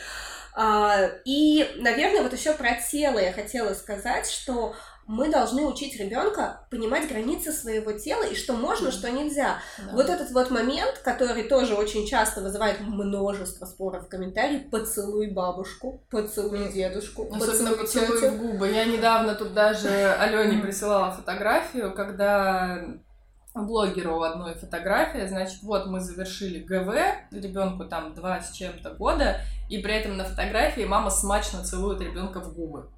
А, 0.55 1.11
и, 1.27 1.71
наверное, 1.77 2.23
вот 2.23 2.33
еще 2.33 2.55
про 2.55 2.75
тело 2.77 3.19
я 3.19 3.33
хотела 3.33 3.75
сказать, 3.75 4.31
что 4.31 4.75
мы 5.07 5.31
должны 5.31 5.65
учить 5.65 5.99
ребенка 5.99 6.67
понимать 6.71 7.09
границы 7.09 7.53
своего 7.53 7.93
тела 7.93 8.25
и 8.25 8.35
что 8.35 8.55
можно, 8.55 8.91
что 8.91 9.11
нельзя. 9.11 9.59
Да. 9.79 9.93
Вот 9.93 10.09
этот 10.09 10.31
вот 10.33 10.51
момент, 10.51 10.99
который 11.05 11.45
тоже 11.45 11.75
очень 11.75 12.07
часто 12.07 12.41
вызывает 12.41 12.81
множество 12.81 13.67
споров 13.67 14.07
в 14.07 14.09
комментариях, 14.09 14.69
поцелуй 14.71 15.31
бабушку, 15.31 16.05
поцелуй 16.11 16.73
дедушку, 16.73 17.29
Особенно 17.33 17.77
поцелуй 17.77 18.09
поцелуй 18.09 18.31
в 18.31 18.39
губы. 18.39 18.69
Я 18.69 18.85
недавно 18.85 19.35
тут 19.35 19.55
даже 19.55 19.89
Алене 20.19 20.61
присылала 20.61 21.13
фотографию, 21.13 21.95
когда 21.95 22.85
блогеру 23.55 24.23
одной 24.23 24.55
фотография, 24.55 25.27
значит, 25.29 25.63
вот 25.63 25.87
мы 25.87 26.01
завершили 26.01 26.59
ГВ, 26.59 26.95
ребенку 27.31 27.85
там 27.87 28.15
два 28.15 28.41
с 28.41 28.53
чем-то 28.53 28.91
года, 28.91 29.41
и 29.71 29.79
при 29.79 29.95
этом 29.95 30.17
на 30.17 30.25
фотографии 30.25 30.83
мама 30.83 31.11
смачно 31.11 31.65
целует 31.65 32.01
ребенка 32.01 32.41
в 32.41 32.55
губы. 32.55 32.91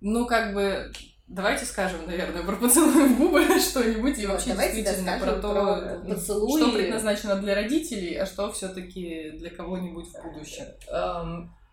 Ну, 0.00 0.26
как 0.26 0.54
бы, 0.54 0.90
Давайте 1.28 1.64
скажем, 1.64 2.06
наверное, 2.06 2.42
про 2.42 2.56
поцелуй 2.56 3.08
в 3.08 3.18
губы 3.18 3.46
что-нибудь 3.60 4.18
и 4.18 4.26
вообще 4.26 4.50
Давайте 4.50 4.82
действительно 4.82 5.18
про 5.18 5.32
то, 5.36 6.02
про 6.04 6.14
поцелуи. 6.14 6.60
что 6.60 6.72
предназначено 6.72 7.36
для 7.36 7.54
родителей, 7.54 8.14
а 8.16 8.26
что 8.26 8.52
все-таки 8.52 9.30
для 9.38 9.50
кого-нибудь 9.50 10.08
в 10.08 10.22
будущем. 10.22 10.66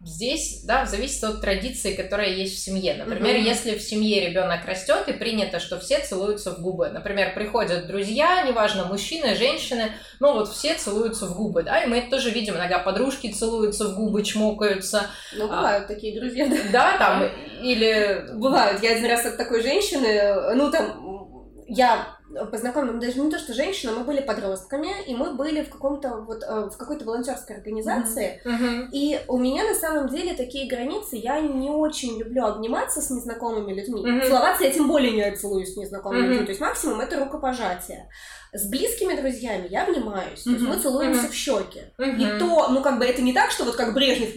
Здесь, 0.02 0.64
да, 0.64 0.86
зависит 0.86 1.22
от 1.26 1.42
традиции, 1.42 1.94
которая 1.94 2.30
есть 2.30 2.56
в 2.56 2.60
семье. 2.64 2.96
Например, 2.96 3.36
Мгм. 3.36 3.44
если 3.44 3.78
в 3.78 3.82
семье 3.82 4.30
ребенок 4.30 4.66
растет 4.66 5.10
и 5.10 5.14
принято, 5.14 5.60
что 5.60 5.78
все 5.78 6.00
целуются 6.00 6.52
в 6.56 6.62
губы. 6.62 6.88
Например, 6.90 7.34
приходят 7.34 7.86
друзья, 7.88 8.42
неважно, 8.44 8.86
мужчины, 8.86 9.36
женщины, 9.36 9.92
ну 10.22 10.34
вот 10.34 10.48
все 10.54 10.76
целуются 10.76 11.26
в 11.26 11.36
губы, 11.36 11.64
да, 11.64 11.84
и 11.84 11.88
мы 11.88 11.98
это 11.98 12.12
тоже 12.12 12.30
видим. 12.32 12.56
Иногда 12.56 12.80
подружки 12.80 13.30
целуются 13.34 13.90
в 13.90 13.96
губы, 13.96 14.24
чмокаются, 14.24 15.08
Ну, 15.36 15.48
бывают 15.50 15.88
такие 15.88 16.18
друзья, 16.18 16.48
да. 16.48 16.58
да, 16.72 16.98
там, 16.98 17.24
или... 17.62 18.26
Бывают. 18.36 18.82
Я 18.82 18.92
один 18.94 19.06
раз 19.06 19.26
от 19.26 19.36
такой 19.36 19.62
женщины, 19.62 20.56
ну 20.56 20.72
там, 20.72 21.28
я 21.68 22.19
познакомилась, 22.52 23.02
даже 23.04 23.20
не 23.20 23.32
то, 23.32 23.40
что 23.40 23.54
женщина, 23.54 23.92
мы 23.94 24.04
были 24.04 24.22
подростками, 24.22 24.90
и 25.08 25.16
мы 25.16 25.34
были 25.34 25.64
в 25.64 25.70
каком-то 25.70 26.18
вот, 26.28 26.44
э, 26.44 26.70
в 26.70 26.78
какой-то 26.78 27.06
волонтерской 27.06 27.56
организации, 27.56 28.42
Мгм. 28.46 28.90
и 28.92 29.20
у 29.28 29.38
меня 29.38 29.64
на 29.64 29.76
самом 29.76 30.10
деле 30.10 30.34
такие 30.36 30.70
границы, 30.70 31.16
я 31.16 31.40
не 31.42 31.70
очень 31.70 32.20
люблю 32.20 32.46
обниматься 32.46 33.02
с 33.02 33.10
незнакомыми 33.10 33.74
людьми. 33.74 34.06
Мгм. 34.06 34.22
Целоваться 34.24 34.64
я 34.64 34.72
тем 34.72 34.88
более 34.88 35.12
не 35.12 35.36
целуюсь 35.36 35.74
с 35.74 35.78
незнакомыми 35.78 36.22
Мгм. 36.22 36.30
людьми, 36.32 36.46
то 36.46 36.52
есть 36.52 36.62
максимум 36.62 37.02
это 37.02 37.20
рукопожатие. 37.20 38.10
С 38.52 38.68
близкими 38.68 39.14
друзьями 39.14 39.68
я 39.70 39.84
обнимаюсь, 39.84 40.42
то 40.42 40.50
есть 40.50 40.64
мы 40.64 40.76
целуемся 40.78 41.28
в 41.28 41.34
щеки. 41.34 41.82
И 42.00 42.40
то, 42.40 42.70
ну 42.70 42.82
как 42.82 42.98
бы 42.98 43.06
это 43.06 43.22
не 43.22 43.32
так, 43.32 43.52
что 43.52 43.64
вот 43.64 43.76
как 43.76 43.94
Брежнев. 43.94 44.30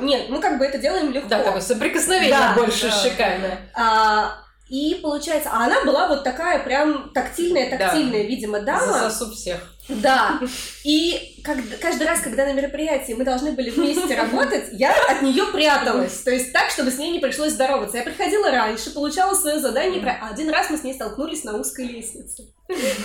Нет, 0.00 0.30
мы 0.30 0.40
как 0.40 0.58
бы 0.58 0.64
это 0.64 0.78
делаем 0.78 1.12
легко. 1.12 1.28
Да, 1.28 1.42
такое 1.42 1.60
соприкосновение 1.60 2.54
больше 2.56 2.90
щеками. 2.90 3.58
А, 3.74 4.38
и 4.70 5.00
получается, 5.02 5.50
а 5.52 5.66
она 5.66 5.84
была 5.84 6.08
вот 6.08 6.24
такая 6.24 6.64
прям 6.64 7.10
тактильная, 7.12 7.68
тактильная, 7.76 8.22
видимо, 8.22 8.60
дама. 8.60 8.86
Засосу 8.86 9.32
всех. 9.32 9.73
Да. 9.88 10.40
И 10.82 11.40
как- 11.44 11.58
каждый 11.80 12.06
раз, 12.06 12.20
когда 12.20 12.46
на 12.46 12.52
мероприятии 12.54 13.12
мы 13.12 13.24
должны 13.24 13.52
были 13.52 13.68
вместе 13.70 14.14
работать, 14.16 14.68
я 14.72 14.94
от 15.10 15.20
нее 15.22 15.44
пряталась. 15.52 16.20
То 16.22 16.30
есть 16.30 16.52
так, 16.52 16.70
чтобы 16.70 16.90
с 16.90 16.96
ней 16.98 17.10
не 17.10 17.18
пришлось 17.18 17.52
здороваться. 17.52 17.98
Я 17.98 18.02
приходила 18.02 18.50
раньше, 18.50 18.90
получала 18.94 19.34
свое 19.34 19.58
задание, 19.60 20.00
про- 20.00 20.18
а 20.22 20.30
один 20.32 20.48
раз 20.50 20.70
мы 20.70 20.78
с 20.78 20.82
ней 20.84 20.94
столкнулись 20.94 21.44
на 21.44 21.58
узкой 21.58 21.86
лестнице. 21.86 22.44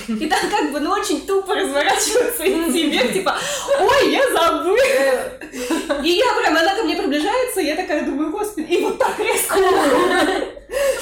И 0.08 0.28
там 0.28 0.40
как 0.50 0.72
бы, 0.72 0.80
ну, 0.80 0.92
очень 0.92 1.26
тупо 1.28 1.54
разворачиваться 1.54 2.44
и 2.46 2.70
идти 2.70 2.90
вверх, 2.90 3.12
типа, 3.14 3.38
ой, 3.82 4.12
я 4.14 4.24
забыла. 4.32 6.02
И 6.02 6.10
я 6.12 6.26
прям, 6.42 6.56
она 6.56 6.76
ко 6.76 6.84
мне 6.84 6.96
приближается, 6.96 7.60
я 7.60 7.76
такая 7.76 8.04
думаю, 8.06 8.32
господи, 8.32 8.68
и 8.72 8.82
вот 8.82 8.98
так 8.98 9.20
резко. 9.20 9.58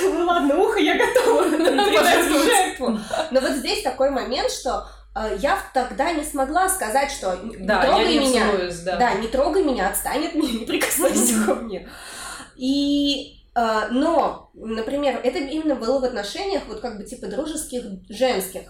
Ну 0.02 0.26
ладно, 0.26 0.58
ухо 0.58 0.80
я 0.80 0.96
готова 0.98 1.44
предать 1.44 2.26
жертву. 2.32 3.00
Но 3.32 3.40
вот 3.42 3.52
здесь 3.52 3.84
такой 3.84 4.10
момент, 4.10 4.50
что 4.52 4.72
э, 4.72 4.97
я 5.40 5.58
тогда 5.74 6.12
не 6.12 6.24
смогла 6.24 6.70
сказать, 6.70 7.12
что 7.12 7.36
не 7.44 7.58
Да, 7.58 7.82
я 7.84 7.90
трогай 7.90 8.18
не 8.18 8.20
меня. 8.30 8.46
да. 8.86 8.96
Да, 8.98 9.14
не 9.16 9.28
трогай 9.28 9.64
меня, 9.64 9.90
отстань 9.90 10.26
от 10.28 10.36
меня, 10.36 10.52
не 10.60 10.66
прикасайся 10.66 11.44
ко 11.46 11.56
мне. 11.56 11.88
И 12.56 13.34
э, 13.56 13.88
но, 13.92 14.50
например, 14.54 15.20
это 15.24 15.40
именно 15.40 15.76
было 15.76 16.00
в 16.00 16.04
отношениях 16.04 16.64
вот 16.68 16.80
как 16.80 16.98
бы 16.98 17.04
типа 17.04 17.28
дружеских 17.28 17.84
женских. 18.10 18.62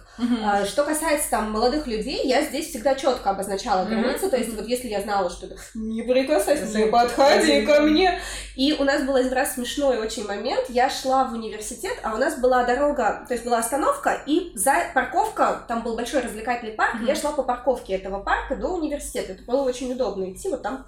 А, 0.44 0.66
Что 0.66 0.84
касается 0.84 1.30
там 1.30 1.52
молодых 1.52 1.88
людей, 1.88 2.22
я 2.28 2.42
здесь 2.44 2.70
всегда 2.70 2.96
четко 2.96 3.30
обозначала 3.32 3.84
Мгм. 3.86 4.02
границы. 4.02 4.30
То 4.30 4.38
есть 4.38 4.54
вот 4.54 4.66
если 4.68 4.88
я 4.88 5.02
знала, 5.02 5.30
что 5.30 5.48
не 5.76 6.02
прикасайся, 6.04 6.66
не 6.78 6.86
подходи 6.88 7.66
ко 7.66 7.82
мне. 7.82 8.20
И 8.58 8.74
у 8.74 8.84
нас 8.84 9.04
был 9.04 9.16
один 9.16 9.34
раз 9.34 9.54
смешной 9.54 10.00
очень 10.00 10.26
момент. 10.26 10.66
Я 10.70 10.90
шла 10.90 11.26
в 11.26 11.34
университет, 11.34 11.94
а 12.02 12.16
у 12.16 12.18
нас 12.18 12.40
была 12.40 12.64
дорога, 12.64 13.24
то 13.28 13.36
есть 13.36 13.46
была 13.46 13.60
остановка, 13.60 14.24
и 14.26 14.52
за 14.56 14.74
парковка, 14.96 15.64
там 15.68 15.84
был 15.84 15.96
большой 15.96 16.22
развлекательный 16.22 16.74
парк, 16.74 16.96
и 17.00 17.06
я 17.06 17.16
шла 17.16 17.34
по 17.34 17.44
парковке 17.44 17.94
этого 17.94 18.20
парка 18.20 18.56
до 18.56 18.70
университета. 18.70 19.34
Это 19.34 19.44
было 19.44 19.62
очень 19.62 19.92
удобно 19.92 20.32
идти 20.32 20.50
вот 20.50 20.64
там. 20.64 20.88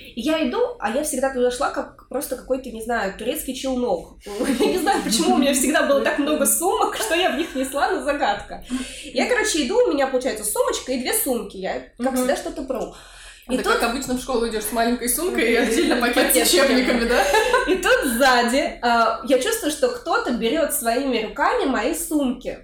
И 0.00 0.22
я 0.22 0.48
иду, 0.48 0.58
а 0.78 0.90
я 0.90 1.02
всегда 1.02 1.30
туда 1.30 1.50
шла 1.50 1.70
как 1.70 2.08
просто 2.08 2.36
какой-то, 2.36 2.70
не 2.70 2.82
знаю, 2.82 3.12
турецкий 3.18 3.54
челнок. 3.54 4.16
Я 4.58 4.66
не 4.66 4.78
знаю, 4.78 5.02
почему 5.02 5.34
у 5.34 5.38
меня 5.38 5.52
всегда 5.52 5.86
было 5.86 6.00
так 6.00 6.18
много 6.18 6.46
сумок, 6.46 6.96
что 6.96 7.14
я 7.14 7.30
в 7.30 7.36
них 7.36 7.54
несла, 7.54 7.90
но 7.90 8.02
загадка. 8.02 8.64
Я, 9.04 9.28
короче, 9.28 9.66
иду, 9.66 9.76
у 9.86 9.92
меня 9.92 10.06
получается 10.06 10.44
сумочка 10.44 10.92
и 10.92 11.00
две 11.00 11.12
сумки. 11.12 11.58
Я, 11.58 11.82
как 11.98 12.14
всегда, 12.14 12.36
что-то 12.36 12.62
бру. 12.62 12.94
И 13.48 13.54
Это 13.54 13.64
тут, 13.64 13.78
как 13.78 13.90
обычно 13.90 14.14
в 14.14 14.20
школу 14.20 14.46
идешь 14.48 14.64
с 14.64 14.72
маленькой 14.72 15.08
сумкой 15.08 15.52
и 15.52 15.56
отдельно 15.56 15.96
пакет 15.96 16.34
с 16.34 16.52
учебниками, 16.52 17.08
да? 17.08 17.24
и 17.66 17.76
тут 17.76 18.12
сзади 18.12 18.78
а, 18.82 19.22
я 19.24 19.38
чувствую, 19.38 19.70
что 19.70 19.88
кто-то 19.88 20.32
берет 20.32 20.74
своими 20.74 21.24
руками 21.24 21.64
мои 21.64 21.94
сумки. 21.94 22.58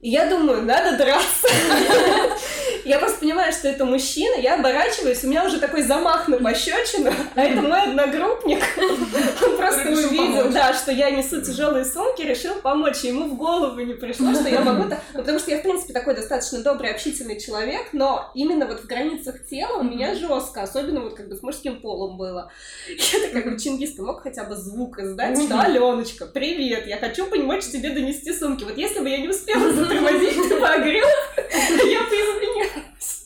И 0.00 0.10
я 0.10 0.30
думаю, 0.30 0.62
надо 0.62 0.96
драться. 0.96 1.48
Я 2.84 3.00
просто 3.00 3.18
понимаю, 3.18 3.52
что 3.52 3.68
это 3.68 3.84
мужчина, 3.84 4.36
я 4.36 4.54
оборачиваюсь, 4.54 5.22
у 5.22 5.28
меня 5.28 5.44
уже 5.44 5.58
такой 5.58 5.82
замах 5.82 6.26
на 6.26 6.38
пощечину, 6.38 7.12
а 7.34 7.42
это 7.42 7.60
мой 7.60 7.82
одногруппник. 7.82 8.64
Он 9.42 9.56
просто 9.58 9.90
увидел, 9.90 10.50
да, 10.50 10.72
что 10.72 10.90
я 10.90 11.10
несу 11.10 11.42
тяжелые 11.42 11.84
сумки, 11.84 12.22
решил 12.22 12.54
помочь. 12.62 13.00
Ему 13.00 13.28
в 13.28 13.36
голову 13.36 13.78
не 13.80 13.92
пришло, 13.92 14.32
что 14.32 14.48
я 14.48 14.60
могу 14.60 14.88
так... 14.88 15.00
Ну, 15.12 15.18
потому 15.20 15.38
что 15.38 15.50
я, 15.50 15.58
в 15.58 15.62
принципе, 15.62 15.92
такой 15.92 16.14
достаточно 16.14 16.62
добрый, 16.62 16.90
общительный 16.90 17.38
человек, 17.38 17.88
но 17.92 18.30
именно 18.34 18.64
вот 18.64 18.80
в 18.80 18.86
границах 18.86 19.46
тела 19.46 19.80
у 19.80 19.82
меня 19.82 20.14
жестко, 20.14 20.62
особенно 20.62 21.00
вот 21.00 21.14
как 21.14 21.28
бы 21.28 21.36
с 21.36 21.42
мужским 21.42 21.82
полом 21.82 22.16
было. 22.16 22.50
Я 22.88 23.26
такая 23.26 23.42
говорю, 23.42 23.58
Чингис, 23.58 23.96
ты 23.96 24.02
мог 24.02 24.22
хотя 24.22 24.44
бы 24.44 24.56
звук 24.56 24.98
издать, 24.98 25.42
что 25.42 25.60
Аленочка, 25.60 26.24
привет, 26.24 26.86
я 26.86 26.96
хочу 26.96 27.26
помочь 27.26 27.64
тебе 27.66 27.90
донести 27.90 28.32
сумки. 28.32 28.64
Вот 28.64 28.78
если 28.78 29.00
бы 29.00 29.10
я 29.10 29.18
не 29.18 29.28
успела 29.28 29.70
затормозить, 29.88 30.48
ты 30.48 30.60
бы 30.60 30.68
огрел, 30.68 31.06
я 31.36 32.02
бы 32.02 32.14
извинялась. 32.14 33.24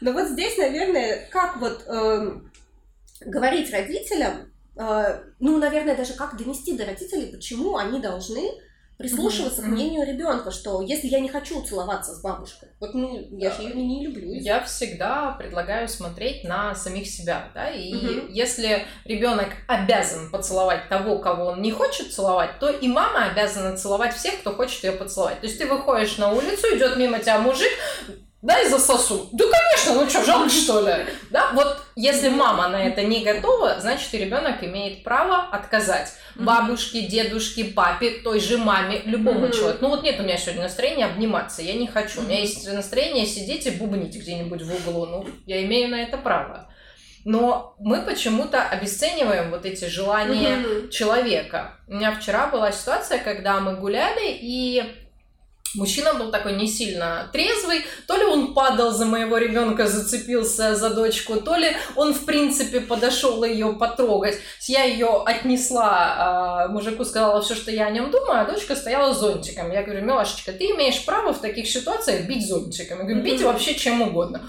Но 0.00 0.12
вот 0.12 0.28
здесь, 0.28 0.56
наверное, 0.56 1.28
как 1.30 1.56
вот 1.58 1.84
эм, 1.86 2.50
говорить 3.20 3.72
родителям, 3.72 4.52
э, 4.76 5.22
ну, 5.40 5.58
наверное, 5.58 5.96
даже 5.96 6.14
как 6.14 6.36
донести 6.36 6.76
до 6.76 6.86
родителей, 6.86 7.32
почему 7.32 7.76
они 7.76 8.00
должны 8.00 8.52
прислушиваться 8.98 9.62
Мгм, 9.62 9.70
к 9.70 9.74
мнению 9.74 10.06
ребенка, 10.06 10.50
что 10.50 10.82
если 10.82 11.06
я 11.06 11.20
не 11.20 11.28
хочу 11.28 11.62
целоваться 11.62 12.14
с 12.14 12.20
бабушкой, 12.20 12.70
вот 12.80 12.94
ну, 12.94 13.16
я 13.38 13.52
же 13.52 13.62
ее 13.62 13.74
не, 13.74 14.04
люблю. 14.04 14.32
Я 14.34 14.60
всегда 14.64 15.32
предлагаю 15.38 15.88
смотреть 15.88 16.42
на 16.44 16.74
самих 16.74 17.06
себя, 17.06 17.50
да, 17.54 17.70
и 17.70 17.94
Мгм. 17.94 18.32
если 18.32 18.84
ребенок 19.04 19.48
обязан 19.68 20.30
поцеловать 20.30 20.88
того, 20.88 21.20
кого 21.20 21.46
он 21.46 21.62
не 21.62 21.70
хочет 21.70 22.12
целовать, 22.12 22.58
то 22.58 22.68
и 22.70 22.88
мама 22.88 23.26
обязана 23.26 23.76
целовать 23.76 24.14
всех, 24.14 24.40
кто 24.40 24.52
хочет 24.52 24.82
ее 24.82 24.92
поцеловать. 24.92 25.40
То 25.40 25.46
есть 25.46 25.58
ты 25.58 25.66
выходишь 25.66 26.18
на 26.18 26.32
улицу, 26.32 26.66
идет 26.76 26.96
мимо 26.96 27.20
тебя 27.20 27.38
мужик, 27.38 27.70
дай 28.42 28.68
засосу. 28.68 29.28
Да, 29.32 29.44
конечно, 29.44 30.00
ну 30.02 30.08
что, 30.08 30.24
жалко 30.24 30.48
что 30.48 30.80
ли? 30.80 31.06
Да, 31.30 31.50
вот 31.54 31.78
если 31.96 32.28
мама 32.28 32.68
на 32.68 32.82
это 32.84 33.02
не 33.02 33.24
готова, 33.24 33.80
значит 33.80 34.12
и 34.14 34.18
ребенок 34.18 34.62
имеет 34.62 35.02
право 35.04 35.48
отказать 35.50 36.12
бабушке, 36.36 37.02
дедушке, 37.02 37.64
папе, 37.64 38.10
той 38.22 38.38
же 38.40 38.58
маме, 38.58 39.02
любому 39.04 39.46
Мгм. 39.46 39.52
человеку. 39.52 39.78
Ну 39.82 39.88
вот 39.88 40.02
нет 40.04 40.20
у 40.20 40.22
меня 40.22 40.36
сегодня 40.36 40.62
настроения 40.62 41.06
обниматься, 41.06 41.62
я 41.62 41.74
не 41.74 41.88
хочу. 41.88 42.20
У 42.20 42.24
меня 42.24 42.40
есть 42.40 42.72
настроение 42.72 43.26
сидеть 43.26 43.66
и 43.66 43.70
бубнить 43.70 44.16
где-нибудь 44.16 44.62
в 44.62 44.72
углу. 44.88 45.06
Ну, 45.06 45.26
я 45.46 45.64
имею 45.64 45.90
на 45.90 45.96
это 46.02 46.16
право. 46.16 46.70
Но 47.24 47.74
мы 47.80 48.02
почему-то 48.02 48.62
обесцениваем 48.62 49.50
вот 49.50 49.66
эти 49.66 49.84
желания 49.86 50.88
человека. 50.90 51.74
У 51.88 51.94
меня 51.94 52.12
вчера 52.12 52.46
была 52.46 52.70
ситуация, 52.72 53.18
когда 53.18 53.60
мы 53.60 53.74
гуляли, 53.76 54.28
и 54.40 54.84
мужчина 55.74 56.14
был 56.14 56.30
такой 56.30 56.54
не 56.54 56.66
сильно 56.66 57.28
трезвый, 57.32 57.84
то 58.06 58.16
ли 58.16 58.24
он 58.24 58.54
падал 58.54 58.92
за 58.92 59.04
моего 59.04 59.38
ребенка, 59.38 59.86
зацепился 59.86 60.74
за 60.74 60.90
дочку, 60.90 61.40
то 61.40 61.56
ли 61.56 61.76
он, 61.96 62.14
в 62.14 62.24
принципе, 62.24 62.80
подошел 62.80 63.42
ее 63.44 63.74
потрогать. 63.74 64.38
Я 64.66 64.84
ее 64.84 65.22
отнесла, 65.24 66.14
а, 66.18 66.68
мужику 66.68 67.04
сказала 67.04 67.40
все, 67.42 67.54
что 67.54 67.70
я 67.70 67.86
о 67.86 67.90
нем 67.90 68.10
думаю, 68.10 68.42
а 68.42 68.44
дочка 68.44 68.74
стояла 68.76 69.12
с 69.12 69.18
зонтиком. 69.18 69.70
Я 69.70 69.82
говорю, 69.82 70.04
милашечка, 70.04 70.52
ты 70.52 70.66
имеешь 70.66 71.04
право 71.04 71.32
в 71.32 71.40
таких 71.40 71.68
ситуациях 71.68 72.26
бить 72.26 72.46
зонтиком. 72.46 72.98
Я 72.98 73.04
говорю, 73.04 73.22
бить 73.22 73.42
вообще 73.42 73.74
чем 73.74 74.02
угодно. 74.02 74.42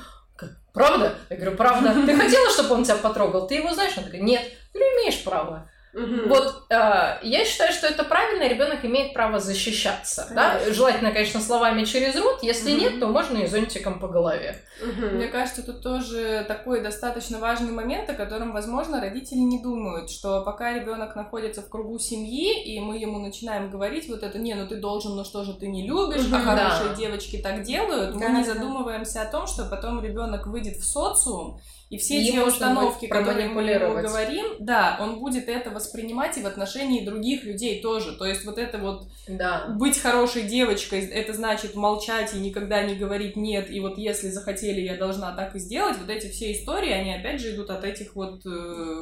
Правда? 0.73 1.15
Я 1.29 1.35
говорю, 1.35 1.57
правда. 1.57 1.93
Ты 2.05 2.15
хотела, 2.15 2.49
чтобы 2.49 2.75
он 2.75 2.83
тебя 2.83 2.95
потрогал? 2.95 3.47
Ты 3.47 3.55
его 3.55 3.73
знаешь? 3.73 3.97
Он 3.97 4.03
такой, 4.03 4.19
нет. 4.19 4.41
Я 4.73 4.79
говорю, 4.79 4.95
имеешь 4.97 5.23
право. 5.23 5.69
Мгм. 5.93 6.29
Вот 6.29 6.65
э, 6.69 7.17
я 7.23 7.45
считаю, 7.45 7.73
что 7.73 7.87
это 7.87 8.03
правильно, 8.03 8.47
ребенок 8.47 8.85
имеет 8.85 9.13
право 9.13 9.39
защищаться. 9.39 10.27
Да? 10.35 10.59
Желательно, 10.71 11.11
конечно, 11.11 11.39
словами 11.41 11.83
через 11.83 12.15
рот. 12.15 12.43
Если 12.43 12.71
Мгм. 12.73 12.79
нет, 12.79 12.99
то 12.99 13.07
можно 13.07 13.37
и 13.39 13.47
зонтиком 13.47 13.99
по 13.99 14.07
голове. 14.07 14.61
Мгм. 14.81 15.15
Мне 15.15 15.27
кажется, 15.27 15.63
тут 15.63 15.81
тоже 15.81 16.45
такой 16.47 16.81
достаточно 16.81 17.39
важный 17.39 17.71
момент, 17.71 18.09
о 18.09 18.13
котором, 18.13 18.53
возможно, 18.53 19.01
родители 19.01 19.39
не 19.39 19.61
думают, 19.63 20.11
что 20.11 20.43
пока 20.43 20.73
ребенок 20.73 21.15
находится 21.15 21.61
в 21.63 21.69
кругу 21.69 21.97
семьи, 21.97 22.61
и 22.63 22.79
мы 22.79 22.97
ему 22.97 23.17
начинаем 23.19 23.71
говорить 23.71 24.07
вот 24.09 24.21
это, 24.21 24.37
не, 24.37 24.53
ну 24.53 24.67
ты 24.67 24.75
должен, 24.77 25.15
ну 25.15 25.25
что 25.25 25.43
же 25.43 25.53
ты 25.53 25.67
не 25.67 25.87
любишь, 25.87 26.25
а 26.31 26.37
Мгм. 26.37 26.45
хорошие 26.45 26.89
Да. 26.89 26.95
девочки 26.95 27.37
так 27.37 27.63
делают, 27.63 28.13
мы 28.13 28.21
Да, 28.21 28.29
не 28.29 28.45
да. 28.45 28.53
задумываемся 28.53 29.23
о 29.23 29.25
том, 29.25 29.47
что 29.47 29.65
потом 29.65 30.03
ребенок 30.03 30.45
выйдет 30.45 30.77
в 30.77 30.83
социум, 30.85 31.59
и 31.89 31.97
все 31.97 32.21
И 32.21 32.25
те 32.25 32.33
можно 32.33 32.47
установки, 32.51 33.07
которые 33.07 33.49
мы 33.49 33.63
ему 33.63 33.95
говорим, 33.95 34.45
да, 34.59 34.97
он 35.01 35.19
будет 35.19 35.49
это 35.49 35.71
воспринимать 35.71 36.37
и 36.37 36.41
в 36.41 36.45
отношении 36.45 37.03
других 37.03 37.43
людей 37.43 37.81
тоже. 37.81 38.15
То 38.15 38.25
есть 38.25 38.45
вот 38.45 38.59
это 38.59 38.77
вот 38.77 39.07
Да. 39.27 39.67
быть 39.69 39.97
хорошей 39.97 40.43
девочкой, 40.43 41.07
это 41.07 41.33
значит 41.33 41.75
молчать 41.75 42.35
и 42.35 42.39
никогда 42.39 42.83
не 42.83 42.93
говорить 42.93 43.35
нет, 43.35 43.71
и 43.71 43.79
вот 43.79 43.97
если 43.97 44.29
захотели, 44.29 44.81
я 44.81 44.97
должна 44.97 45.31
так 45.35 45.55
и 45.55 45.59
сделать. 45.59 45.97
Вот 45.97 46.09
эти 46.09 46.27
все 46.27 46.51
истории, 46.51 46.91
они 46.91 47.13
опять 47.13 47.41
же 47.41 47.55
идут 47.55 47.71
от 47.71 47.83
этих 47.83 48.15
вот 48.15 48.45
э, 48.45 48.49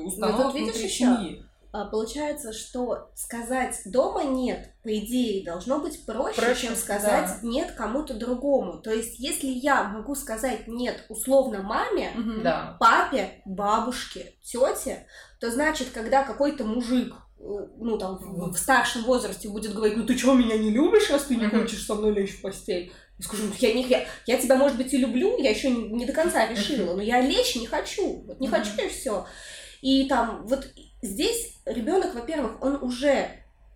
установок 0.04 0.56
видишь 0.56 0.76
внутри 0.76 0.84
ещё? 0.86 1.18
семьи. 1.18 1.44
А, 1.72 1.86
Получается, 1.86 2.54
что 2.54 3.10
сказать 3.16 3.82
дома 3.86 4.24
нет, 4.24 4.72
по 4.84 4.98
идее, 4.98 5.44
должно 5.44 5.80
быть 5.80 6.06
проще, 6.06 6.42
Проще, 6.42 6.68
чем 6.68 6.76
сказать 6.76 7.44
нет 7.44 7.72
кому-то 7.72 8.14
другому. 8.14 8.80
То 8.80 8.92
есть, 8.92 9.20
если 9.20 9.48
я 9.48 9.84
могу 9.84 10.16
сказать 10.16 10.68
нет 10.68 11.06
условно 11.10 11.62
маме. 11.62 12.14
Да. 12.44 12.78
папе, 12.80 13.42
бабушке, 13.46 14.34
тете, 14.42 15.08
то 15.40 15.52
значит, 15.52 15.90
когда 15.94 16.24
какой-то 16.24 16.64
мужик, 16.64 17.14
э, 17.40 17.44
ну 17.78 17.98
там 17.98 18.18
в, 18.18 18.54
в 18.54 18.58
старшем 18.58 19.04
возрасте 19.04 19.50
будет 19.50 19.74
говорить, 19.74 19.98
ну 19.98 20.06
ты 20.06 20.18
что, 20.18 20.34
меня 20.34 20.58
не 20.58 20.72
любишь, 20.72 21.10
раз 21.10 21.24
ты 21.24 21.36
не 21.36 21.48
хочешь 21.48 21.86
со 21.86 21.96
мной 21.96 22.14
лечь 22.14 22.38
в 22.38 22.42
постель? 22.42 22.92
Я 23.20 23.26
скажу, 23.26 23.44
«Ну, 23.46 23.54
я, 23.60 23.74
не, 23.74 23.84
я, 23.84 24.06
я 24.28 24.38
тебя, 24.38 24.58
может 24.58 24.78
быть, 24.78 24.94
и 24.94 24.98
люблю, 24.98 25.38
я 25.40 25.50
еще 25.50 25.72
не, 25.72 25.90
не 25.90 26.06
до 26.06 26.14
конца 26.14 26.48
решила, 26.48 26.94
но 26.94 27.02
я 27.02 27.20
лечь 27.20 27.56
не 27.56 27.66
хочу. 27.66 28.24
Вот 28.28 28.40
не 28.40 28.48
хочу 28.48 28.72
и 28.84 28.90
все. 28.90 29.26
И 29.82 30.06
там 30.08 30.46
вот 30.46 30.68
здесь 31.08 31.54
ребенок, 31.66 32.14
во-первых, 32.14 32.62
он 32.62 32.82
уже 32.84 33.30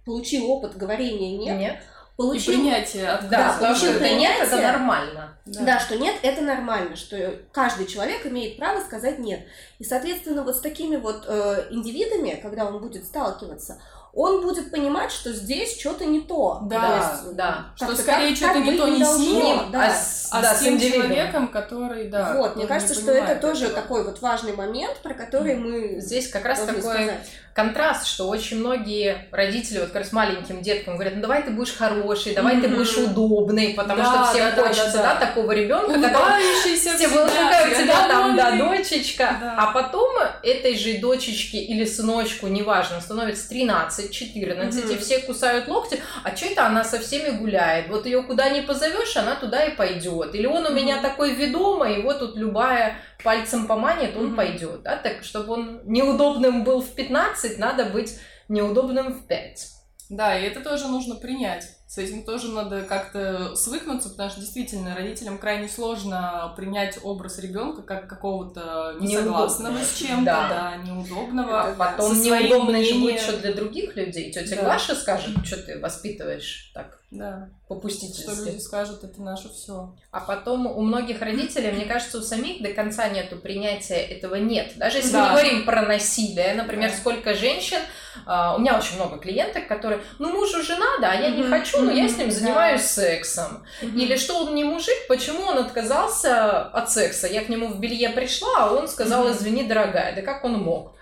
получил 0.05 0.49
опыт 0.49 0.77
говорения 0.77 1.37
нет, 1.37 1.59
Нет. 1.59 1.75
И 1.77 2.23
получил 2.23 2.53
принятие 2.53 3.03
Да, 3.05 3.15
отказа. 3.15 3.53
что 3.57 3.65
получил 3.65 3.89
это 3.91 4.09
нет, 4.15 4.31
это 4.39 4.45
принятие. 4.49 4.71
нормально. 4.71 5.37
Да. 5.45 5.79
что 5.79 5.97
нет, 5.97 6.15
это 6.21 6.41
нормально, 6.41 6.95
что 6.95 7.39
каждый 7.51 7.87
человек 7.87 8.25
имеет 8.27 8.57
право 8.57 8.79
сказать 8.81 9.17
нет. 9.19 9.41
И, 9.79 9.83
соответственно, 9.83 10.43
вот 10.43 10.55
с 10.55 10.59
такими 10.59 10.97
вот 10.97 11.23
э, 11.27 11.67
индивидами, 11.71 12.39
когда 12.41 12.65
он 12.65 12.79
будет 12.79 13.05
сталкиваться, 13.05 13.81
он 14.13 14.41
будет 14.41 14.71
понимать, 14.71 15.11
что 15.11 15.31
здесь 15.31 15.79
что-то 15.79 16.05
не 16.05 16.19
то. 16.21 16.59
Да, 16.63 16.79
То 16.81 16.97
есть, 17.23 17.35
да. 17.35 17.65
Что 17.75 17.95
скорее 17.95 18.35
что-то 18.35 18.59
не 18.59 18.77
то 18.77 18.87
не 18.87 19.03
с 19.05 19.17
ним, 19.17 19.71
да. 19.71 19.85
а 19.87 19.89
с, 19.93 20.27
А 20.31 20.41
да, 20.41 20.53
с 20.53 20.59
с 20.59 20.63
тем 20.63 20.79
человеком, 20.79 21.47
который, 21.47 22.09
да. 22.09 22.33
вот, 22.35 22.55
мне 22.55 22.65
кажется, 22.67 22.93
что 22.93 23.11
это 23.11 23.35
тоже 23.35 23.65
этого. 23.65 23.81
такой 23.81 24.03
вот 24.03 24.21
важный 24.21 24.53
момент, 24.53 24.97
про 24.97 25.13
который 25.13 25.55
мы 25.55 25.99
Здесь 26.01 26.29
как 26.29 26.45
раз 26.45 26.59
такой 26.61 26.81
сказать. 26.81 27.29
контраст, 27.53 28.05
что 28.07 28.27
очень 28.27 28.59
многие 28.59 29.27
родители 29.31 29.79
вот 29.79 29.87
как 29.87 29.97
раз 30.03 30.11
маленьким 30.11 30.61
деткам 30.61 30.95
говорят, 30.95 31.15
ну 31.15 31.21
давай 31.21 31.43
ты 31.43 31.51
будешь 31.51 31.73
хороший, 31.75 32.33
давай 32.33 32.59
ты 32.61 32.67
Мгм. 32.67 32.77
будешь 32.77 32.97
удобный, 32.97 33.73
потому 33.75 34.01
Да, 34.03 34.23
что 34.25 34.33
всем 34.33 34.49
да, 34.49 34.55
да, 34.55 34.67
хочется, 34.67 34.97
да, 34.97 35.03
да, 35.03 35.13
да. 35.19 35.25
такого 35.27 35.51
ребенка, 35.51 35.89
Улыбающийся 35.91 36.95
все 36.97 37.07
всегда, 37.07 37.27
всегда 37.27 37.83
тебя 37.83 38.07
там, 38.07 38.35
да, 38.35 38.51
дочечка. 38.57 39.37
Да. 39.39 39.55
А 39.57 39.71
потом 39.71 40.11
этой 40.43 40.77
же 40.77 40.97
дочечке 40.99 41.57
или 41.59 41.85
сыночку, 41.85 42.47
неважно, 42.47 43.01
становится 43.01 43.47
13, 43.49 44.00
14, 44.09 44.85
Мгм. 44.85 44.93
и 44.93 44.97
все 44.97 45.19
кусают 45.19 45.67
локти, 45.67 46.01
а 46.23 46.35
что 46.35 46.45
это 46.47 46.65
она 46.65 46.83
со 46.83 46.99
всеми 46.99 47.37
гуляет? 47.37 47.89
Вот 47.89 48.05
ее 48.05 48.23
куда 48.23 48.49
не 48.49 48.61
позовешь, 48.61 49.15
она 49.17 49.35
туда 49.35 49.65
и 49.65 49.75
пойдет. 49.75 50.33
Или 50.35 50.45
он 50.45 50.65
у 50.65 50.71
меня 50.73 50.95
Мгм. 50.97 51.03
такой 51.03 51.33
ведомый, 51.35 52.01
вот 52.01 52.19
тут 52.19 52.35
любая 52.37 52.97
пальцем 53.23 53.67
поманит, 53.67 54.15
он 54.17 54.27
Мгм. 54.27 54.35
пойдет. 54.35 54.83
Да? 54.83 54.95
Так, 54.97 55.23
чтобы 55.23 55.53
он 55.53 55.81
неудобным 55.85 56.63
был 56.63 56.81
в 56.81 56.93
15, 56.95 57.57
надо 57.57 57.85
быть 57.85 58.17
неудобным 58.47 59.13
в 59.13 59.27
5. 59.27 59.67
Да, 60.09 60.37
и 60.37 60.43
это 60.45 60.59
тоже 60.61 60.87
нужно 60.87 61.15
принять. 61.15 61.67
С 61.91 61.97
этим 61.97 62.23
тоже 62.23 62.47
надо 62.47 62.83
как-то 62.83 63.53
свыкнуться, 63.57 64.11
потому 64.11 64.29
что 64.29 64.39
действительно 64.39 64.95
родителям 64.95 65.37
крайне 65.37 65.67
сложно 65.67 66.53
принять 66.55 66.97
образ 67.03 67.37
ребенка 67.39 67.81
как 67.81 68.07
какого-то 68.07 68.95
несогласного 69.01 69.77
с 69.83 69.95
чем-то, 69.97 70.23
Да. 70.23 70.47
да, 70.47 70.75
неудобного. 70.77 71.67
Это 71.67 71.77
Потом 71.77 72.15
Со 72.15 72.23
неудобно 72.23 72.81
же 72.81 72.93
будет 72.95 73.19
что 73.19 73.35
для 73.35 73.51
других 73.53 73.97
людей. 73.97 74.31
Тетя 74.31 74.55
Да. 74.55 74.61
Глаша 74.63 74.95
скажет, 74.95 75.35
что 75.45 75.57
ты 75.57 75.79
воспитываешь 75.79 76.71
так 76.73 76.97
Да, 77.11 77.49
что 77.65 77.75
попустительски. 77.75 78.51
люди 78.51 78.59
скажут, 78.61 79.03
это 79.03 79.21
наше 79.21 79.49
все. 79.49 79.93
А 80.11 80.21
потом 80.21 80.67
у 80.67 80.79
многих 80.79 81.21
родителей, 81.21 81.73
мне 81.73 81.83
кажется, 81.83 82.19
у 82.19 82.21
самих 82.21 82.61
до 82.63 82.69
конца 82.73 83.09
нету 83.09 83.35
принятия 83.35 83.95
этого 83.97 84.35
нет. 84.35 84.77
Даже 84.77 84.99
если 84.99 85.11
Да. 85.11 85.23
мы 85.25 85.29
говорим 85.31 85.65
про 85.65 85.81
насилие, 85.81 86.53
например, 86.53 86.89
Да. 86.89 86.95
сколько 86.95 87.33
женщин, 87.33 87.79
а, 88.25 88.55
у 88.55 88.59
меня 88.59 88.77
очень 88.77 88.95
много 88.95 89.17
клиенток, 89.17 89.67
которые, 89.67 90.01
ну 90.19 90.31
мужу 90.31 90.61
же 90.63 90.77
надо, 90.77 91.11
а 91.11 91.15
я 91.15 91.31
не 91.31 91.43
хочу, 91.43 91.80
но 91.81 91.91
я 91.91 92.07
с 92.07 92.17
ним 92.17 92.31
занимаюсь 92.31 92.81
сексом. 92.81 93.63
Или 93.81 94.15
что 94.15 94.39
он 94.39 94.55
не 94.55 94.63
мужик, 94.63 95.07
почему 95.07 95.43
он 95.43 95.57
отказался 95.57 96.61
от 96.61 96.91
секса? 96.91 97.27
Я 97.27 97.43
к 97.43 97.49
нему 97.49 97.67
в 97.67 97.79
белье 97.79 98.09
пришла, 98.09 98.65
а 98.65 98.73
он 98.73 98.87
сказал, 98.87 99.31
извини, 99.31 99.63
дорогая, 99.63 100.15
да 100.15 100.21
как 100.21 100.43
он 100.43 100.53
мог? 100.53 100.93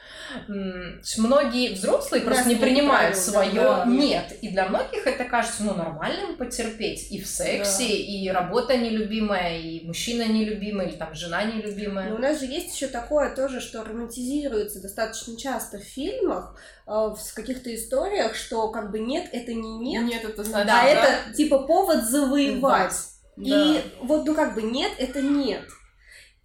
Многие 1.18 1.74
взрослые 1.74 2.24
просто 2.24 2.50
не 2.50 2.56
принимают 2.56 3.16
свое 3.16 3.54
да. 3.54 3.86
нет. 3.86 4.38
И 4.42 4.50
для 4.50 4.68
многих 4.68 5.06
это 5.06 5.26
кажется 5.26 5.64
ну, 5.64 5.74
нормальным 5.74 6.36
потерпеть 6.38 7.12
и 7.12 7.22
в 7.22 7.28
сексе, 7.28 7.88
и 7.88 8.30
работа 8.30 8.78
нелюбимая, 8.78 9.60
и 9.60 9.86
мужчина 9.86 10.24
нелюбимый, 10.28 10.88
или 10.88 10.96
там 10.96 11.14
жена 11.14 11.44
нелюбимая. 11.44 12.10
Но 12.10 12.16
у 12.16 12.20
нас 12.20 12.40
же 12.40 12.46
есть 12.46 12.76
еще 12.76 12.88
такое 12.88 13.36
тоже, 13.36 13.62
что 13.62 13.84
романтизируется 13.84 14.82
достаточно 14.82 15.38
часто 15.38 15.80
в 15.80 15.84
фильмах, 15.84 16.56
э, 16.88 16.92
в 16.92 17.34
каких-то 17.34 17.74
историях, 17.74 18.36
что 18.36 18.70
как 18.70 18.92
бы 18.92 19.00
нет, 19.00 19.30
это 19.32 19.54
не 19.54 19.78
нет, 19.80 20.06
Нет, 20.06 20.24
это 20.24 20.44
значит, 20.44 20.68
Да, 20.68 20.82
а 20.82 20.84
да. 20.84 20.90
это 20.90 21.34
типа 21.34 21.60
повод 21.60 22.04
завоевать. 22.04 22.94
И 23.38 23.50
Да. 23.50 23.82
вот, 24.02 24.26
ну 24.26 24.36
как 24.36 24.56
бы 24.56 24.62
нет, 24.62 24.92
это 24.98 25.22
нет. 25.22 25.62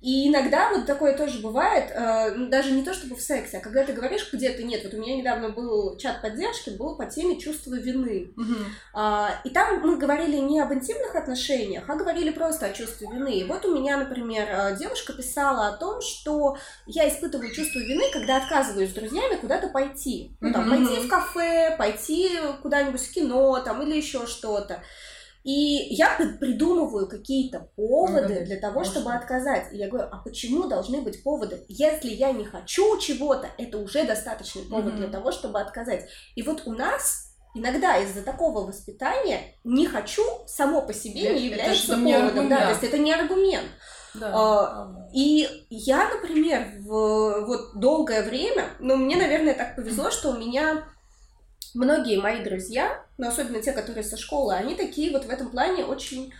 И 0.04 0.28
иногда 0.28 0.68
вот 0.68 0.84
такое 0.84 1.16
тоже 1.16 1.38
бывает, 1.38 1.90
э, 1.90 2.34
ну, 2.34 2.50
даже 2.50 2.72
не 2.72 2.82
то 2.84 2.92
чтобы 2.92 3.16
в 3.16 3.22
сексе, 3.22 3.56
а 3.56 3.60
когда 3.60 3.84
ты 3.84 3.94
говоришь 3.94 4.28
где-то 4.30 4.62
нет. 4.62 4.84
Вот 4.84 4.92
у 4.92 4.98
меня 4.98 5.16
недавно 5.16 5.48
был 5.48 5.96
чат 5.96 6.20
поддержки, 6.20 6.68
был 6.68 6.94
по 6.94 7.06
теме 7.06 7.40
чувства 7.40 7.76
вины. 7.76 8.30
Мгм. 8.36 8.66
А, 8.92 9.40
и 9.44 9.48
там 9.48 9.80
мы 9.80 9.96
говорили 9.96 10.36
не 10.36 10.60
об 10.60 10.74
интимных 10.74 11.14
отношениях, 11.14 11.84
а 11.88 11.94
говорили 11.96 12.28
просто 12.28 12.66
о 12.66 12.72
чувстве 12.74 13.08
вины. 13.10 13.38
И 13.38 13.44
вот 13.44 13.64
у 13.64 13.74
меня, 13.74 13.96
например, 13.96 14.46
э, 14.46 14.76
девушка 14.78 15.14
писала 15.14 15.68
о 15.68 15.76
том, 15.78 16.02
что 16.02 16.58
я 16.84 17.08
испытываю 17.08 17.50
чувство 17.54 17.78
вины, 17.78 18.04
когда 18.12 18.36
отказываюсь 18.36 18.90
с 18.90 18.94
друзьями 18.94 19.36
куда-то 19.36 19.68
пойти. 19.68 20.36
Ну, 20.42 20.52
там, 20.52 20.68
Мгм. 20.68 20.84
пойти 20.84 21.00
в 21.00 21.08
кафе, 21.08 21.76
пойти 21.78 22.28
куда-нибудь 22.60 23.00
в 23.00 23.10
кино, 23.10 23.58
там, 23.60 23.80
или 23.80 23.96
еще 23.96 24.26
что-то. 24.26 24.82
И 25.44 25.94
я 25.94 26.14
при- 26.16 26.38
придумываю 26.38 27.06
какие-то 27.06 27.68
поводы 27.76 28.44
для 28.46 28.56
того, 28.58 28.82
чтобы 28.82 29.12
отказать. 29.12 29.72
И 29.72 29.76
я 29.76 29.88
говорю, 29.88 30.08
а 30.10 30.16
почему 30.18 30.64
должны 30.68 31.02
быть 31.02 31.22
поводы? 31.22 31.64
Если 31.68 32.08
я 32.10 32.32
не 32.32 32.44
хочу 32.44 32.98
чего-то, 32.98 33.48
это 33.58 33.78
уже 33.78 34.04
достаточный 34.04 34.62
повод 34.62 34.94
Мгм. 34.94 34.96
для 34.96 35.08
того, 35.08 35.30
чтобы 35.32 35.60
отказать. 35.60 36.06
И 36.34 36.42
вот 36.42 36.62
у 36.66 36.72
нас 36.72 37.34
иногда 37.54 37.98
из-за 37.98 38.22
такого 38.22 38.66
воспитания 38.66 39.54
не 39.64 39.86
хочу 39.86 40.22
само 40.46 40.80
по 40.80 40.94
себе 40.94 41.24
Это 41.26 41.34
не 41.34 41.46
является 41.46 41.96
не 41.96 42.14
поводом. 42.14 42.48
Да, 42.48 42.56
аргумент. 42.56 42.62
то 42.62 42.68
есть 42.70 42.82
это 42.84 42.98
не 42.98 43.12
аргумент. 43.12 43.66
Да. 44.14 44.30
А. 44.32 45.08
И 45.12 45.46
я, 45.70 46.08
например, 46.08 46.68
в 46.80 47.44
вот 47.46 47.74
долгое 47.78 48.22
время, 48.22 48.64
ну, 48.78 48.96
мне, 48.96 49.16
наверное, 49.16 49.54
так 49.54 49.76
повезло, 49.76 50.10
что 50.10 50.30
у 50.30 50.38
меня 50.38 50.84
многие 51.74 52.20
мои 52.20 52.42
друзья, 52.42 53.02
но 53.18 53.28
особенно 53.28 53.60
те, 53.60 53.72
которые 53.72 54.04
со 54.04 54.16
школы, 54.16 54.54
они 54.54 54.74
такие 54.74 55.10
вот 55.10 55.24
в 55.24 55.30
этом 55.30 55.50
плане 55.50 55.84
очень 55.84 56.32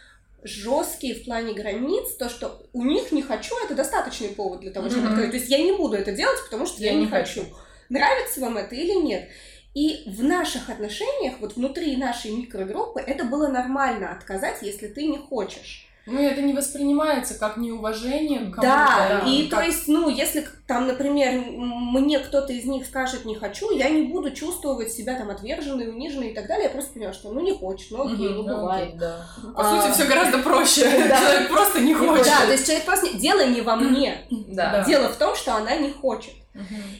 жесткие 0.43 1.15
в 1.15 1.25
плане 1.25 1.55
границ, 1.55 2.15
то, 2.19 2.29
что 2.29 2.67
у 2.73 2.85
них 2.85 3.13
не 3.13 3.23
хочу, 3.23 3.55
это 3.65 3.75
достаточный 3.75 4.29
повод 4.29 4.61
для 4.61 4.71
того, 4.71 4.89
чтобы 4.89 5.03
Мгм. 5.05 5.13
отказать. 5.13 5.31
То 5.31 5.37
есть 5.39 5.51
я 5.51 5.59
не 5.59 5.73
буду 5.73 5.97
это 5.97 6.13
делать, 6.13 6.39
потому 6.45 6.67
что 6.67 6.83
я, 6.83 6.93
Я 6.93 6.99
не 6.99 7.07
хочу. 7.07 7.41
хочу. 7.41 7.55
Нравится 7.89 8.41
вам 8.41 8.57
это 8.59 8.75
или 8.75 8.93
нет? 9.03 9.29
И 9.75 10.05
в 10.07 10.23
наших 10.23 10.69
отношениях, 10.69 11.35
вот 11.41 11.57
внутри 11.57 11.97
нашей 11.97 12.31
микрогруппы, 12.31 13.01
это 13.01 13.25
было 13.25 13.49
нормально 13.49 14.13
отказать, 14.13 14.59
если 14.63 14.87
ты 14.87 15.07
не 15.07 15.19
хочешь. 15.19 15.89
Ну, 16.07 16.21
это 16.21 16.43
не 16.43 16.53
воспринимается 16.53 17.35
как 17.39 17.57
неуважение 17.57 18.41
к 18.41 18.55
кому-то. 18.57 18.61
Да, 18.63 19.21
да, 19.25 19.31
и 19.31 19.49
как- 19.49 19.61
то 19.61 19.67
есть, 19.67 19.89
ну, 19.89 20.11
если 20.11 20.47
там, 20.67 20.87
например, 20.87 21.43
мне 21.57 22.19
кто-то 22.19 22.53
из 22.53 22.65
них 22.65 22.87
скажет 22.87 23.25
не 23.27 23.35
хочу, 23.35 23.71
я 23.71 23.91
не 23.91 24.03
буду 24.05 24.31
чувствовать 24.31 24.91
себя 24.93 25.15
там 25.15 25.29
отверженной, 25.31 25.89
униженной 25.91 26.29
и 26.31 26.35
так 26.35 26.47
далее. 26.47 26.65
Я 26.65 26.71
просто 26.71 26.95
понимаю, 26.95 27.13
что 27.15 27.31
ну 27.33 27.41
не 27.41 27.53
хочет, 27.53 27.91
ну 27.91 28.05
окей, 28.07 28.31
ну 28.31 28.45
бывает. 28.45 28.89
окей, 28.89 28.99
да. 28.99 29.27
По 29.55 29.61
А, 29.61 29.83
сути, 29.83 29.93
все 29.95 30.05
гораздо 30.09 30.39
проще. 30.39 30.85
Да. 31.09 31.19
Человек 31.21 31.49
просто 31.51 31.81
не 31.81 31.93
хочет. 31.95 32.25
Да, 32.27 32.47
то 32.47 32.53
есть 32.53 32.65
человек 32.67 32.85
просто 32.87 33.07
не- 33.09 33.19
дело 33.19 33.45
не 33.47 33.61
во 33.61 33.77
мне. 33.77 34.27
Да. 34.31 34.83
Дело 34.85 35.09
в 35.09 35.17
том, 35.17 35.35
что 35.37 35.55
она 35.55 35.77
не 35.77 35.91
хочет. 35.91 36.33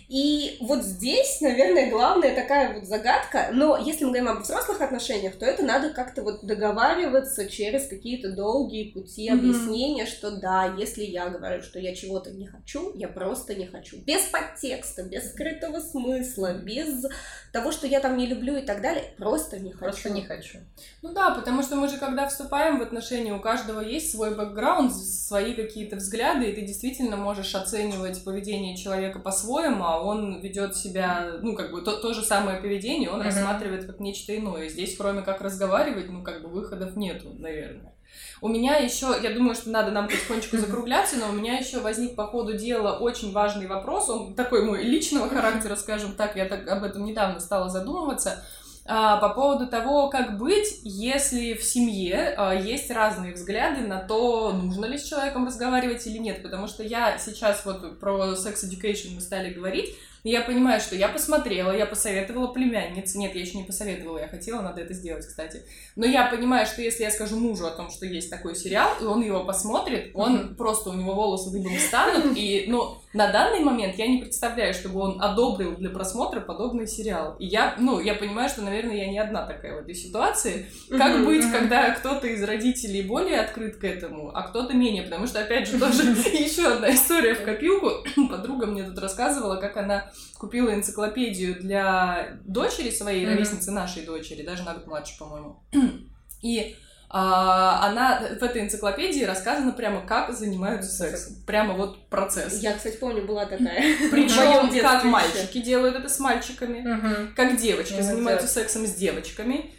И 0.09 0.57
вот 0.61 0.83
здесь, 0.83 1.41
наверное, 1.41 1.91
главная 1.91 2.35
такая 2.35 2.75
вот 2.75 2.85
загадка, 2.85 3.51
но 3.53 3.77
если 3.77 4.05
мы 4.05 4.11
говорим 4.11 4.29
об 4.29 4.43
взрослых 4.43 4.81
отношениях, 4.81 5.37
то 5.37 5.47
это 5.47 5.63
надо 5.63 5.91
как-то 5.91 6.23
вот 6.23 6.45
договариваться 6.45 7.49
через 7.49 7.87
какие-то 7.87 8.33
долгие 8.33 8.91
пути 8.91 9.29
объяснения, 9.29 10.07
что 10.07 10.31
да, 10.33 10.75
если 10.77 11.05
я 11.05 11.29
говорю, 11.29 11.63
что 11.63 11.79
я 11.79 11.95
чего-то 11.95 12.31
не 12.31 12.47
хочу, 12.47 12.93
я 12.95 13.09
просто 13.09 13.55
не 13.55 13.67
хочу. 13.67 13.99
Без 13.99 14.23
подтекста, 14.23 15.03
без 15.03 15.31
скрытого 15.31 15.81
смысла, 15.81 16.55
без 16.55 17.07
того, 17.53 17.73
что 17.73 17.87
я 17.87 18.01
там 18.01 18.17
не 18.17 18.27
люблю 18.27 18.57
и 18.57 18.63
так 18.63 18.83
далее, 18.83 19.05
просто 19.17 19.59
не 19.59 19.71
хочу. 19.71 19.85
Просто 19.85 20.11
не 20.11 20.23
хочу. 20.23 20.59
Ну 21.03 21.13
да, 21.13 21.31
потому 21.31 21.63
что 21.63 21.77
мы 21.77 21.89
же, 21.89 21.99
когда 21.99 22.29
вступаем 22.29 22.79
в 22.79 22.83
отношения, 22.83 23.33
у 23.33 23.41
каждого 23.41 23.81
есть 23.81 24.11
свой 24.11 24.35
бэкграунд, 24.35 24.95
свои 24.95 25.55
какие-то 25.55 25.97
взгляды, 25.97 26.51
и 26.51 26.55
ты 26.55 26.63
действительно 26.63 27.17
можешь 27.17 27.55
оценивать 27.55 28.25
поведение 28.25 28.77
человека 28.77 29.19
по-своему, 29.45 29.85
а 29.85 30.01
он 30.01 30.41
ведет 30.41 30.77
себя, 30.77 31.39
ну, 31.43 31.55
как 31.55 31.71
бы, 31.71 31.83
то, 31.83 31.97
то 31.97 32.13
же 32.15 32.23
самое 32.23 32.61
поведение, 32.61 33.11
он 33.11 33.21
mm-hmm. 33.21 33.25
рассматривает 33.25 33.87
как 33.87 34.01
нечто 34.01 34.37
иное. 34.37 34.69
Здесь, 34.69 34.97
кроме 34.97 35.23
как 35.23 35.41
разговаривать, 35.41 36.11
ну, 36.11 36.23
как 36.23 36.43
бы, 36.43 36.49
выходов 36.49 36.97
нету, 36.97 37.35
наверное. 37.39 37.93
У 38.41 38.49
меня 38.49 38.77
еще, 38.77 39.15
я 39.23 39.31
думаю, 39.31 39.55
что 39.55 39.71
надо 39.71 39.91
нам 39.91 40.07
потихонечку 40.07 40.57
закругляться, 40.57 41.17
но 41.17 41.31
у 41.31 41.33
меня 41.33 41.59
еще 41.59 41.81
возник 41.81 42.15
по 42.15 42.27
ходу 42.27 42.57
дела 42.57 42.99
очень 42.99 43.33
важный 43.33 43.67
вопрос, 43.67 44.09
он 44.09 44.35
такой 44.35 44.65
мой 44.65 44.85
личного 44.85 45.29
характера, 45.29 45.75
скажем 45.75 46.13
так, 46.13 46.37
я 46.37 46.45
так 46.45 46.69
об 46.69 46.85
этом 46.85 47.05
недавно 47.05 47.41
стала 47.41 47.69
задумываться, 47.69 48.45
а, 48.87 49.17
по 49.17 49.31
поводу 49.31 49.67
того, 49.67 50.09
как 50.11 50.39
быть, 50.39 50.81
если 50.83 51.55
в 51.55 51.63
семье 51.63 52.35
а, 52.37 52.55
есть 52.55 52.91
разные 52.91 53.33
взгляды 53.33 53.87
на 53.87 54.01
то, 54.01 54.53
нужно 54.53 54.85
ли 54.85 54.99
с 54.99 55.05
человеком 55.05 55.47
разговаривать 55.47 56.07
или 56.07 56.19
нет, 56.19 56.43
потому 56.43 56.67
что 56.67 56.83
я 56.83 57.19
сейчас 57.19 57.65
вот 57.65 57.99
про 57.99 58.35
секс 58.37 58.65
education 58.65 59.15
мы 59.15 59.21
стали 59.21 59.55
говорить, 59.55 59.95
и 60.25 60.31
я 60.31 60.41
понимаю, 60.41 60.81
что 60.81 60.97
я 60.97 61.09
посмотрела, 61.09 61.71
я 61.71 61.85
посоветовала 61.85 62.47
племяннице. 62.47 63.19
Нет, 63.19 63.35
я 63.35 63.43
еще 63.43 63.59
не 63.59 63.65
посоветовала, 63.65 64.19
я 64.19 64.27
хотела, 64.27 64.63
надо 64.63 64.81
это 64.81 64.95
сделать, 64.95 65.27
кстати. 65.27 65.63
Но 65.97 66.07
я 66.07 66.27
понимаю, 66.27 66.67
что 66.67 66.81
если 66.81 67.03
я 67.03 67.11
скажу 67.11 67.39
мужу 67.39 67.67
о 67.67 67.71
том, 67.71 67.91
что 67.91 68.07
есть 68.07 68.31
такой 68.31 68.57
сериал, 68.57 68.89
и 69.03 69.05
он 69.05 69.21
его 69.21 69.45
посмотрит, 69.45 70.13
он 70.15 70.37
mm-hmm. 70.37 70.55
просто 70.55 70.89
у 70.89 70.95
него 70.95 71.13
волосы 71.15 71.51
дыбом 71.51 71.77
станут. 71.79 72.39
И, 72.39 72.65
ну, 72.69 72.97
на 73.15 73.31
данный 73.31 73.61
момент 73.61 73.97
я 73.97 74.09
не 74.09 74.19
представляю, 74.19 74.75
чтобы 74.75 75.01
он 75.01 75.23
одобрил 75.23 75.77
для 75.77 75.89
просмотра 75.89 76.41
подобный 76.41 76.89
сериал. 76.89 77.37
И 77.39 77.47
я, 77.47 77.77
ну, 77.79 78.01
я 78.01 78.15
понимаю, 78.15 78.49
что, 78.49 78.63
наверное, 78.63 78.97
я 78.97 79.07
не 79.09 79.19
одна 79.21 79.47
такая 79.47 79.77
в 79.77 79.83
этой 79.83 79.95
ситуации. 79.95 80.67
Как 80.91 81.15
mm-hmm. 81.15 81.25
быть, 81.25 81.51
когда 81.51 81.91
кто-то 81.91 82.27
из 82.27 82.43
родителей 82.43 83.03
более 83.03 83.39
открыт 83.39 83.77
к 83.77 83.85
этому, 83.85 84.31
а 84.35 84.43
кто-то 84.43 84.75
менее? 84.75 85.05
Потому 85.05 85.29
что, 85.29 85.41
опять 85.41 85.69
же, 85.69 85.79
тоже 85.79 86.03
еще 86.33 86.67
одна 86.67 86.93
история 86.93 87.35
в 87.35 87.45
копилку. 87.45 87.91
Подруга 88.29 88.67
мне 88.67 88.83
тут 88.83 88.99
рассказывала, 88.99 89.57
как 89.57 89.77
она 89.77 90.11
купила 90.39 90.75
энциклопедию 90.75 91.55
для 91.61 92.41
дочери 92.45 92.91
своей, 92.91 93.27
ровесницы 93.27 93.71
нашей 93.71 94.05
дочери, 94.05 94.43
даже 94.43 94.65
на 94.65 94.75
год 94.75 94.89
младше, 94.89 95.17
по-моему. 95.19 95.63
И 96.43 96.77
она 97.17 98.23
в 98.41 98.43
этой 98.43 98.63
энциклопедии 98.63 99.23
рассказано 99.23 99.71
прямо, 99.71 100.05
как 100.05 100.37
занимаются 100.37 100.91
сексом. 100.91 101.37
Прямо 101.47 101.75
вот 101.75 102.09
процесс. 102.09 102.61
Я, 102.61 102.73
кстати, 102.73 102.97
помню, 102.97 103.25
была 103.25 103.47
такая. 103.47 103.97
Причем 104.11 104.81
как 104.81 105.05
мальчики 105.05 105.59
делают 105.59 105.95
это 105.95 106.09
с 106.09 106.19
мальчиками, 106.19 107.33
как 107.37 107.57
девочки 107.57 108.01
занимаются 108.01 108.49
сексом 108.49 108.85
с 108.87 108.95
девочками. 108.95 109.71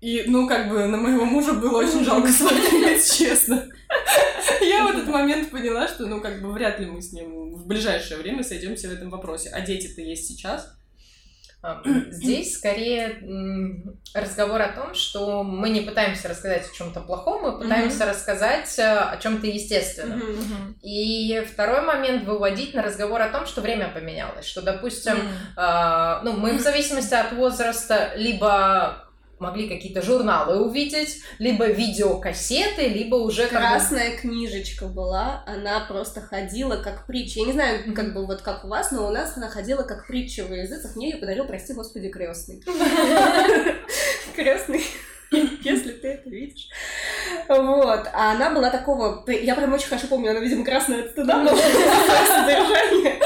И, 0.00 0.24
ну, 0.26 0.46
как 0.46 0.68
бы 0.68 0.84
на 0.86 0.98
моего 0.98 1.24
мужа 1.24 1.54
было 1.54 1.78
очень 1.78 2.04
жалко 2.04 2.28
смотреть, 2.28 3.10
честно. 3.18 3.66
Я 4.60 4.84
в 4.84 4.88
этот 4.88 5.06
момент 5.06 5.50
поняла, 5.50 5.88
что, 5.88 6.06
ну, 6.06 6.20
как 6.20 6.42
бы 6.42 6.52
вряд 6.52 6.78
ли 6.78 6.86
мы 6.86 7.00
с 7.00 7.12
ним 7.12 7.54
в 7.54 7.66
ближайшее 7.66 8.20
время 8.20 8.42
сойдемся 8.42 8.88
в 8.88 8.92
этом 8.92 9.08
вопросе. 9.08 9.48
А 9.50 9.62
дети-то 9.62 10.02
есть 10.02 10.26
сейчас. 10.26 10.76
Здесь 12.10 12.56
скорее 12.56 13.20
разговор 14.14 14.60
о 14.62 14.68
том, 14.68 14.94
что 14.94 15.42
мы 15.42 15.70
не 15.70 15.80
пытаемся 15.80 16.28
рассказать 16.28 16.70
о 16.70 16.74
чем-то 16.74 17.00
плохом, 17.00 17.42
мы 17.42 17.58
пытаемся 17.58 18.04
mm-hmm. 18.04 18.10
рассказать 18.10 18.78
э, 18.78 18.82
о 18.82 19.16
чем-то 19.16 19.46
естественном. 19.46 20.20
Mm-hmm. 20.20 20.80
И 20.82 21.44
второй 21.50 21.80
момент 21.82 22.24
выводить 22.24 22.74
на 22.74 22.82
разговор 22.82 23.22
о 23.22 23.30
том, 23.30 23.46
что 23.46 23.60
время 23.60 23.88
поменялось, 23.88 24.44
что, 24.44 24.62
допустим, 24.62 25.14
mm-hmm. 25.14 26.20
э, 26.20 26.20
ну 26.24 26.32
мы 26.34 26.58
в 26.58 26.60
зависимости 26.60 27.14
от 27.14 27.32
возраста 27.32 28.12
либо 28.14 29.04
могли 29.38 29.68
какие-то 29.68 30.02
журналы 30.02 30.60
увидеть, 30.64 31.22
либо 31.38 31.66
видеокассеты, 31.66 32.88
либо 32.88 33.16
уже... 33.16 33.46
Красная 33.46 34.12
как 34.12 34.22
бы... 34.22 34.28
книжечка 34.28 34.86
была, 34.86 35.42
она 35.46 35.80
просто 35.80 36.20
ходила 36.20 36.76
как 36.76 37.06
притча. 37.06 37.40
Я 37.40 37.46
не 37.46 37.52
знаю, 37.52 37.94
как 37.94 38.14
бы 38.14 38.26
вот 38.26 38.42
как 38.42 38.64
у 38.64 38.68
вас, 38.68 38.90
но 38.90 39.06
у 39.06 39.10
нас 39.10 39.36
она 39.36 39.48
ходила 39.48 39.82
как 39.82 40.06
притча 40.06 40.44
в 40.44 40.52
языцах. 40.52 40.96
Мне 40.96 41.10
ее 41.10 41.16
подарил, 41.16 41.46
прости 41.46 41.72
господи, 41.72 42.08
крестный. 42.08 42.62
Крестный 44.36 44.82
если 45.62 45.92
ты 45.92 46.08
это 46.08 46.30
видишь. 46.30 46.68
Вот. 47.48 48.08
А 48.12 48.32
она 48.32 48.50
была 48.50 48.70
такого... 48.70 49.24
Я 49.28 49.54
прям 49.54 49.72
очень 49.72 49.88
хорошо 49.88 50.06
помню, 50.08 50.30
она, 50.30 50.40
видимо, 50.40 50.64
красная 50.64 51.04
от 51.04 51.10
стыда, 51.10 51.44
содержание. 51.46 53.20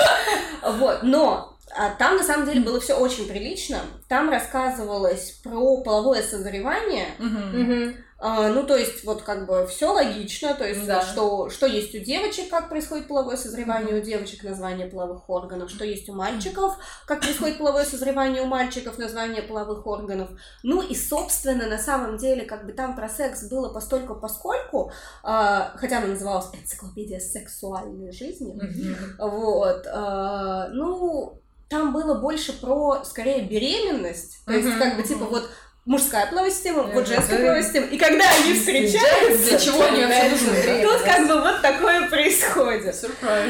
Вот. 0.63 1.03
Но 1.03 1.58
а 1.77 1.91
там 1.91 2.17
на 2.17 2.23
самом 2.23 2.47
деле 2.47 2.61
было 2.61 2.81
все 2.81 2.95
очень 2.95 3.29
прилично. 3.29 3.81
Там 4.09 4.31
рассказывалось 4.31 5.41
про 5.43 5.81
половое 5.83 6.23
созревание. 6.23 7.07
Угу. 7.19 7.95
А, 8.21 8.49
ну, 8.49 8.67
то 8.67 8.77
есть, 8.77 9.05
вот 9.05 9.23
как 9.23 9.47
бы 9.47 9.65
все 9.69 9.93
логично, 9.93 10.53
то 10.55 10.67
есть, 10.67 10.85
да. 10.87 11.03
что, 11.03 11.49
что 11.51 11.67
есть 11.67 11.95
у 11.95 11.99
девочек, 11.99 12.51
как 12.51 12.69
происходит 12.69 13.07
половое 13.07 13.37
созревание 13.37 13.97
у 13.97 14.03
девочек, 14.03 14.43
название 14.43 14.89
половых 14.89 15.31
органов, 15.31 15.71
что 15.71 15.85
есть 15.85 16.09
у 16.09 16.15
мальчиков, 16.15 16.77
как 17.07 17.21
происходит 17.21 17.59
половое 17.59 17.85
созревание 17.85 18.43
у 18.43 18.47
мальчиков, 18.47 18.99
название 18.99 19.43
половых 19.43 19.87
органов. 19.87 20.31
Ну 20.65 20.83
и, 20.83 20.97
собственно, 20.97 21.69
на 21.69 21.79
самом 21.79 22.17
деле, 22.17 22.45
как 22.45 22.67
бы 22.67 22.73
там 22.73 22.97
про 22.97 23.09
секс 23.09 23.49
было 23.49 23.73
постольку 23.73 24.17
поскольку, 24.17 24.91
а, 25.23 25.73
хотя 25.77 25.99
она 25.99 26.09
называлась 26.09 26.49
энциклопедия 26.53 27.21
сексуальной 27.21 28.11
жизни, 28.11 28.61
mm-hmm. 28.61 29.31
вот, 29.31 29.87
а, 29.87 30.71
ну, 30.71 31.41
там 31.69 31.93
было 31.93 32.15
больше 32.15 32.53
про, 32.59 33.03
скорее, 33.05 33.43
беременность. 33.43 34.45
То 34.47 34.53
есть, 34.53 34.79
как 34.79 34.97
бы, 34.97 35.03
типа, 35.03 35.27
вот 35.27 35.51
мужская 35.85 36.27
половая 36.27 36.51
система, 36.51 36.83
вот 36.85 37.07
женская 37.07 37.39
половая 37.39 37.63
система. 37.63 37.87
И 37.87 37.99
когда 37.99 38.25
они 38.31 38.55
встречаются, 38.55 39.49
для 39.51 39.59
чего 39.59 39.83
они 39.85 40.03
вообще 40.05 40.29
нужны? 40.31 40.83
Тут 40.83 41.03
как 41.03 41.29
бы 41.29 41.41
вот 41.41 41.63
такое 41.63 42.09
происходит. 42.09 42.95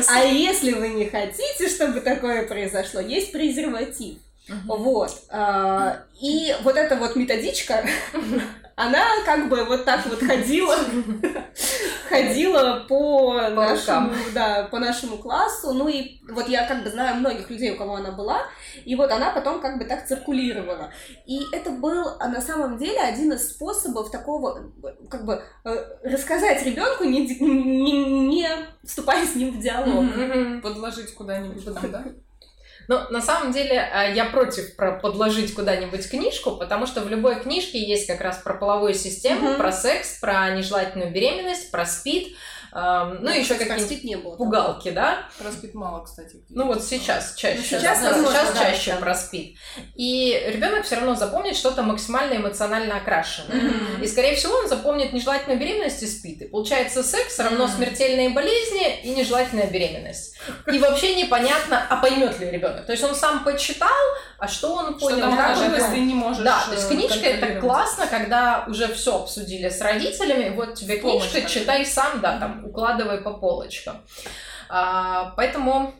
А 0.09 0.25
если 0.25 0.73
вы 0.73 0.89
не 0.89 1.07
хотите, 1.07 1.69
чтобы 1.69 2.01
такое 2.01 2.47
произошло, 2.47 3.01
есть 3.01 3.33
презерватив. 3.33 4.19
Вот. 4.66 5.12
А, 5.30 5.99
и 6.20 6.55
вот 6.62 6.76
эта 6.76 6.96
вот 6.96 7.16
методичка, 7.16 7.84
она 8.76 9.05
как 9.24 9.49
бы 9.49 9.64
вот 9.64 9.84
так 9.84 10.07
вот 10.07 10.20
ходила, 10.20 10.76
ходила 12.09 12.84
по, 12.88 13.34
по 13.34 13.51
нашему, 13.51 14.12
да, 14.32 14.68
по 14.70 14.78
нашему 14.78 15.18
классу. 15.18 15.72
Ну 15.72 15.88
и 15.88 16.20
вот 16.30 16.49
я 16.49 16.66
как 16.66 16.82
бы 16.82 16.90
знаю 16.90 17.16
многих 17.16 17.51
людей, 17.51 17.72
у 17.72 17.76
кого 17.76 17.96
она 17.96 18.12
была, 18.12 18.42
и 18.84 18.94
вот 18.94 19.11
она 19.11 19.30
потом 19.30 19.61
как 19.61 19.78
бы 19.78 19.84
так 19.84 20.07
циркулировала. 20.07 20.90
И 21.26 21.40
это 21.53 21.70
был 21.70 22.09
а 22.18 22.28
на 22.28 22.40
самом 22.40 22.78
деле 22.78 23.01
один 23.01 23.32
из 23.32 23.51
способов 23.51 24.11
такого, 24.11 24.70
как 25.11 25.26
бы, 25.26 25.42
э, 25.64 25.86
рассказать 26.05 26.62
ребенку, 26.64 27.05
не, 27.05 27.26
не, 27.26 28.26
не 28.28 28.49
вступая 28.82 29.26
с 29.26 29.34
ним 29.34 29.51
в 29.51 29.61
диалог. 29.61 30.62
Подложить 30.62 31.14
куда-нибудь 31.14 31.64
там, 31.64 31.90
да? 31.90 32.05
Но 32.89 33.07
на 33.11 33.20
самом 33.20 33.53
деле 33.53 33.76
э, 33.76 34.14
я 34.14 34.24
против 34.24 34.74
про 34.74 34.93
подложить 34.93 35.55
куда-нибудь 35.55 36.09
книжку, 36.09 36.57
потому 36.57 36.86
что 36.86 37.03
в 37.03 37.09
любой 37.09 37.39
книжке 37.41 37.78
есть 37.78 38.07
как 38.07 38.22
раз 38.22 38.39
про 38.39 38.55
половую 38.55 38.95
систему, 38.95 39.51
mm-hmm. 39.51 39.59
про 39.59 39.72
секс, 39.72 40.18
про 40.18 40.51
нежелательную 40.51 41.12
беременность, 41.12 41.70
про 41.70 41.84
спид. 41.84 42.34
Эм, 42.73 43.19
ну, 43.23 43.31
еще 43.31 43.55
какие-нибудь 43.55 44.05
не 44.05 44.16
было, 44.16 44.37
пугалки, 44.37 44.91
да? 44.91 45.29
Проспит 45.39 45.75
мало, 45.75 46.05
кстати. 46.05 46.37
Ну, 46.51 46.66
вот 46.66 46.85
сейчас 46.85 47.35
чаще. 47.35 47.59
Ну, 47.59 47.64
сейчас, 47.64 48.03
да, 48.03 48.14
сейчас 48.14 48.53
да, 48.53 48.61
чаще 48.61 48.93
да. 48.93 48.97
проспит. 48.99 49.57
И 49.95 50.43
ребенок 50.47 50.85
все 50.85 50.97
равно 50.97 51.14
запомнит 51.14 51.57
что-то 51.57 51.83
максимально 51.83 52.37
эмоционально 52.37 52.97
окрашенное. 52.97 53.57
Mm-hmm. 53.57 54.05
И, 54.05 54.07
скорее 54.07 54.37
всего, 54.37 54.55
он 54.55 54.69
запомнит 54.69 55.12
нежелательную 55.12 55.59
беременность 55.59 56.03
и 56.03 56.07
спит. 56.07 56.43
И 56.43 56.47
получается, 56.47 57.03
секс 57.03 57.39
равно 57.39 57.64
mm-hmm. 57.64 57.77
смертельные 57.77 58.31
болезни 58.31 59.01
и 59.03 59.11
нежелательная 59.11 59.69
беременность. 59.69 60.37
И 60.66 60.79
вообще 60.79 61.14
непонятно, 61.14 61.87
а 61.89 61.97
поймет 61.97 62.39
ли 62.39 62.51
ребенок. 62.51 62.87
То 62.87 62.93
есть 62.93 63.05
он 63.05 63.14
сам 63.14 63.45
почитал, 63.45 63.89
а 64.39 64.47
что 64.47 64.74
он 64.74 64.99
понял? 64.99 65.18
Что 65.18 65.36
там 65.36 65.36
как 65.36 65.91
ты 65.91 66.01
не 66.01 66.14
можешь 66.14 66.45
Да, 66.45 66.62
то 66.66 66.72
есть 66.72 66.91
э, 66.91 66.95
книжка 66.95 67.26
это 67.26 67.61
классно, 67.61 68.07
когда 68.07 68.64
уже 68.68 68.86
все 68.95 69.16
обсудили 69.22 69.68
с 69.68 69.80
родителями, 69.80 70.55
вот 70.55 70.74
тебе 70.74 70.99
книжка, 70.99 71.43
читай 71.43 71.84
сам, 71.84 72.20
да, 72.20 72.39
там 72.39 72.64
укладывай 72.64 73.20
по 73.20 73.34
полочкам. 73.34 74.05
А, 74.68 75.32
поэтому 75.36 75.95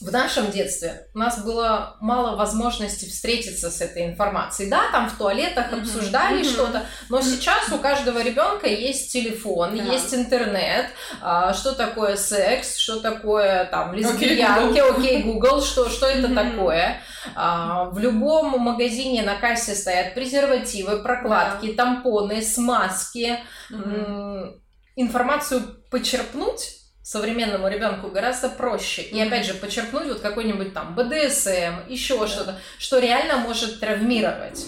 в 0.00 0.12
нашем 0.12 0.50
детстве 0.50 1.08
у 1.14 1.18
нас 1.18 1.42
было 1.42 1.96
мало 2.00 2.36
возможностей 2.36 3.08
встретиться 3.08 3.70
с 3.70 3.80
этой 3.80 4.04
информацией. 4.06 4.68
Да, 4.68 4.90
там 4.92 5.08
в 5.08 5.16
туалетах 5.16 5.72
обсуждали 5.72 6.42
Мгм. 6.42 6.44
что-то, 6.44 6.86
но 7.08 7.22
сейчас 7.22 7.70
у 7.72 7.78
каждого 7.78 8.22
ребенка 8.22 8.66
есть 8.68 9.10
телефон, 9.12 9.76
Да. 9.76 9.82
есть 9.84 10.12
интернет, 10.14 10.86
а, 11.22 11.54
что 11.54 11.72
такое 11.72 12.16
секс, 12.16 12.76
что 12.76 13.00
такое 13.00 13.64
там 13.66 13.94
лесбиянки, 13.94 14.78
окей, 14.78 15.22
Google, 15.22 15.62
что, 15.62 15.88
что 15.88 16.06
это 16.06 16.28
Мгм. 16.28 16.34
такое. 16.34 17.00
А, 17.34 17.84
в 17.84 17.98
любом 17.98 18.58
магазине 18.60 19.22
на 19.22 19.36
кассе 19.36 19.74
стоят 19.74 20.14
презервативы, 20.14 21.02
прокладки, 21.02 21.72
тампоны, 21.72 22.42
смазки. 22.42 23.38
М, 23.70 24.60
Информацию 24.98 25.62
почерпнуть 25.90 26.76
современному 27.06 27.68
ребенку 27.68 28.08
гораздо 28.08 28.48
проще. 28.48 29.02
И 29.02 29.20
опять 29.20 29.46
же, 29.46 29.54
почерпнуть 29.54 30.08
вот 30.08 30.20
какой-нибудь 30.20 30.74
там 30.74 30.96
БДСМ, 30.96 31.88
еще 31.88 32.26
что-то, 32.26 32.58
что 32.80 32.98
реально 32.98 33.36
может 33.36 33.78
травмировать. 33.78 34.66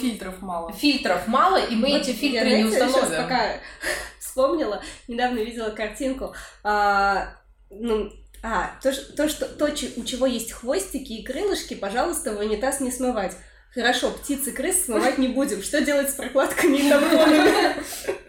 Фильтров 0.00 0.42
мало. 0.42 0.72
Фильтров 0.72 1.28
мало, 1.28 1.58
и 1.58 1.76
мы 1.76 1.92
Вот 1.92 2.00
эти 2.00 2.10
я, 2.10 2.16
фильтры 2.16 2.62
не 2.62 2.68
знаете, 2.68 2.78
щас 2.78 3.02
установим. 3.02 3.22
пока 3.22 3.52
вспомнила, 4.18 4.82
недавно 5.06 5.38
видела 5.38 5.70
картинку. 5.70 6.34
а, 6.64 7.28
ну, 7.70 8.10
а, 8.42 8.72
то, 8.82 8.92
то, 9.16 9.28
что, 9.28 9.46
то, 9.46 9.66
у 9.66 10.04
чего 10.04 10.26
есть 10.26 10.50
хвостики 10.50 11.12
и 11.12 11.24
крылышки, 11.24 11.74
пожалуйста, 11.74 12.32
в 12.32 12.40
унитаз 12.40 12.80
не 12.80 12.90
смывать. 12.90 13.36
Хорошо, 13.72 14.10
птицы 14.10 14.50
крыс 14.50 14.86
смывать 14.86 15.18
не 15.18 15.28
будем. 15.28 15.62
Что 15.62 15.80
делать 15.80 16.10
с 16.10 16.14
прокладками 16.14 16.78
и 16.78 16.90
тампонами? 16.90 17.74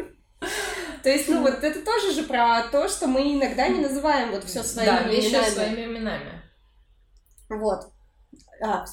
То 1.04 1.10
есть, 1.10 1.30
ну 1.30 1.42
вот 1.42 1.64
это 1.64 1.82
тоже 1.82 2.14
же 2.14 2.24
про 2.24 2.64
то, 2.72 2.88
что 2.88 3.08
мы 3.08 3.34
иногда 3.34 3.68
не 3.68 3.80
называем 3.80 4.32
вот 4.32 4.44
все 4.44 4.64
своими 4.64 4.90
да, 4.90 5.04
именами. 5.10 5.50
своими 5.50 5.84
именами. 5.86 6.42
Вот. 7.50 7.92
А, 8.62 8.86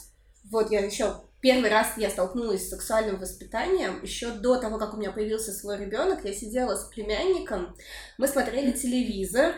вот 0.51 0.71
я 0.71 0.81
еще 0.81 1.21
первый 1.41 1.71
раз 1.71 1.93
я 1.97 2.11
столкнулась 2.11 2.67
с 2.67 2.71
сексуальным 2.71 3.19
воспитанием 3.19 4.03
еще 4.03 4.31
до 4.31 4.57
того, 4.57 4.79
как 4.79 4.95
у 4.95 4.97
меня 4.97 5.13
появился 5.13 5.53
свой 5.53 5.79
ребенок. 5.79 6.25
Я 6.25 6.33
сидела 6.33 6.75
с 6.75 6.85
племянником, 6.85 7.77
мы 8.19 8.29
смотрели 8.29 8.73
телевизор. 8.73 9.55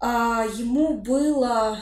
А, 0.00 0.44
ему 0.44 0.98
было 0.98 1.78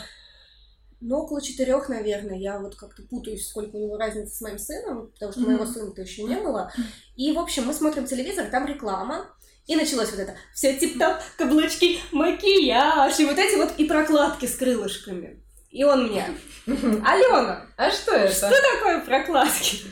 ну, 1.00 1.18
около 1.18 1.40
четырех, 1.42 1.88
наверное. 1.88 2.36
Я 2.36 2.58
вот 2.58 2.76
как-то 2.76 3.02
путаюсь, 3.02 3.46
сколько 3.48 3.76
у 3.76 3.80
него 3.80 3.96
разница 3.96 4.34
с 4.34 4.40
моим 4.40 4.58
сыном, 4.58 5.08
потому 5.12 5.32
что 5.32 5.40
Мгм. 5.40 5.50
моего 5.52 5.66
сына-то 5.66 6.02
еще 6.02 6.22
не 6.24 6.36
было. 6.36 6.72
И, 7.16 7.32
в 7.32 7.38
общем, 7.38 7.64
мы 7.66 7.72
смотрим 7.74 8.06
телевизор, 8.06 8.46
там 8.46 8.66
реклама. 8.66 9.26
И 9.66 9.76
началось 9.76 10.10
вот 10.10 10.18
это 10.20 10.34
все 10.54 10.76
тип-топ, 10.76 11.16
каблучки, 11.36 12.00
макияж, 12.12 13.18
и 13.20 13.24
вот 13.24 13.38
эти 13.38 13.56
вот 13.56 13.72
и 13.78 13.84
прокладки 13.84 14.46
с 14.46 14.56
крылышками. 14.56 15.42
И 15.70 15.84
он 15.84 16.08
мне, 16.08 16.26
Алена, 16.66 17.66
А 17.76 17.90
что 17.92 18.12
это? 18.12 18.34
что 18.34 18.50
такое 18.74 19.00
прокладки? 19.00 19.82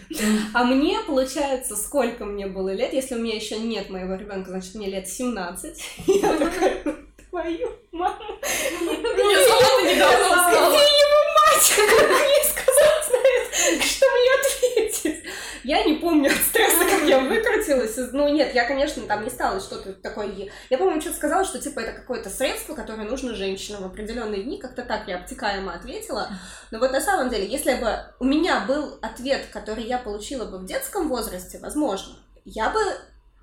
А 0.53 0.65
мне, 0.65 0.99
получается, 1.07 1.77
сколько 1.77 2.25
мне 2.25 2.49
было 2.49 2.71
лет, 2.75 2.93
если 2.93 3.15
у 3.15 3.19
меня 3.19 3.37
еще 3.37 3.59
нет 3.61 3.89
моего 3.89 4.15
ребенка, 4.17 4.51
значит, 4.51 4.75
мне 4.75 4.89
лет 4.91 5.07
17. 5.07 5.85
Я 6.09 6.37
такая, 6.37 6.97
твою 7.31 7.69
маму. 7.93 8.39
Сама 8.43 9.69
это 9.79 9.95
недавно 9.95 10.27
узнала. 10.27 10.69
Где 10.69 10.85
его 10.85 11.21
мать? 11.37 11.67
Как 11.77 12.09
мне 12.09 12.45
сказать, 12.51 13.05
знает, 13.09 13.85
что 13.85 14.07
мне 14.07 14.31
ответить? 14.41 15.25
Я 15.65 15.85
не 15.85 15.95
помню 15.95 16.31
от 16.31 16.37
стресса, 16.37 16.85
как 16.85 17.03
я 17.07 17.21
выкрутилась. 17.21 17.97
Ну, 18.13 18.29
нет, 18.29 18.55
я, 18.55 18.65
конечно, 18.67 19.03
там 19.03 19.25
не 19.25 19.31
стала 19.31 19.61
что-то 19.61 19.93
такое... 19.93 20.31
Я, 20.71 20.79
помню, 20.79 21.01
что-то 21.01 21.17
сказала, 21.17 21.45
что, 21.45 21.59
типа, 21.59 21.81
это 21.81 21.93
какое-то 21.93 22.31
средство, 22.31 22.75
которое 22.75 23.05
нужно 23.05 23.35
женщинам 23.35 23.83
в 23.83 23.87
определенные 23.87 24.43
дни. 24.45 24.59
Как-то 24.59 24.83
так 24.83 25.09
я 25.09 25.19
обтекаемо 25.19 25.75
ответила. 25.75 26.31
Но 26.71 26.79
вот 26.79 26.93
на 26.93 27.01
самом 27.01 27.29
деле, 27.29 27.47
если 27.47 27.75
бы 27.75 27.99
у 28.19 28.25
меня 28.25 28.65
был 28.67 28.99
ответ, 29.03 29.47
который 29.53 29.85
я 29.85 29.99
получила 29.99 30.47
бы 30.47 30.59
в 30.59 30.65
детском 30.65 31.09
возрасте, 31.09 31.59
возможно, 31.59 32.15
я 32.45 32.71
бы 32.71 32.81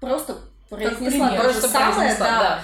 просто 0.02 0.38
произнесла 0.70 1.30
пример. 1.30 1.44
то 1.44 1.54
же 1.54 1.62
самое, 1.62 2.16
да. 2.18 2.26
да. 2.26 2.64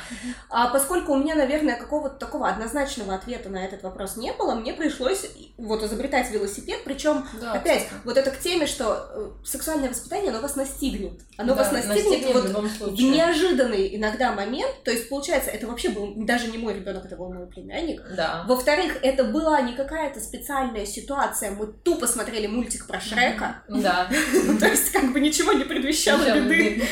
А 0.49 0.67
поскольку 0.69 1.13
у 1.13 1.17
меня, 1.17 1.35
наверное, 1.35 1.75
какого-то 1.75 2.15
такого 2.15 2.47
однозначного 2.47 3.13
ответа 3.13 3.49
на 3.49 3.63
этот 3.63 3.83
вопрос 3.83 4.17
не 4.17 4.33
было, 4.33 4.55
мне 4.55 4.73
пришлось 4.73 5.25
вот 5.57 5.83
изобретать 5.83 6.31
велосипед, 6.31 6.83
причем 6.83 7.25
Да, 7.39 7.53
опять 7.53 7.85
кстати. 7.85 8.01
вот 8.03 8.17
это 8.17 8.31
к 8.31 8.39
теме, 8.39 8.65
что 8.65 9.07
э, 9.13 9.29
сексуальное 9.45 9.89
воспитание, 9.89 10.31
оно 10.31 10.41
вас 10.41 10.55
настигнет. 10.55 11.21
Оно 11.37 11.53
Да, 11.53 11.63
вас 11.63 11.71
настигнет, 11.71 12.25
настигнет 12.25 12.53
вот 12.53 12.91
в 12.91 12.95
в 12.95 12.99
неожиданный 13.01 13.95
иногда 13.95 14.33
момент, 14.33 14.83
то 14.83 14.91
есть 14.91 15.07
получается, 15.09 15.51
это 15.51 15.67
вообще 15.67 15.89
был 15.89 16.13
даже 16.15 16.47
не 16.47 16.57
мой 16.57 16.73
ребенок, 16.73 17.05
это 17.05 17.15
был 17.15 17.31
мой 17.31 17.47
племянник. 17.47 18.01
Да. 18.15 18.43
Во-вторых, 18.47 18.97
это 19.01 19.23
была 19.25 19.61
не 19.61 19.73
какая-то 19.73 20.19
специальная 20.19 20.85
ситуация, 20.85 21.51
мы 21.51 21.67
тупо 21.67 22.07
смотрели 22.07 22.47
мультик 22.47 22.87
про 22.87 22.99
Шрека, 22.99 23.63
Да. 23.69 24.09
то 24.59 24.67
есть 24.67 24.91
как 24.91 25.11
бы 25.13 25.19
ничего 25.19 25.53
не 25.53 25.63
предвещало 25.65 26.23
беды. 26.23 26.83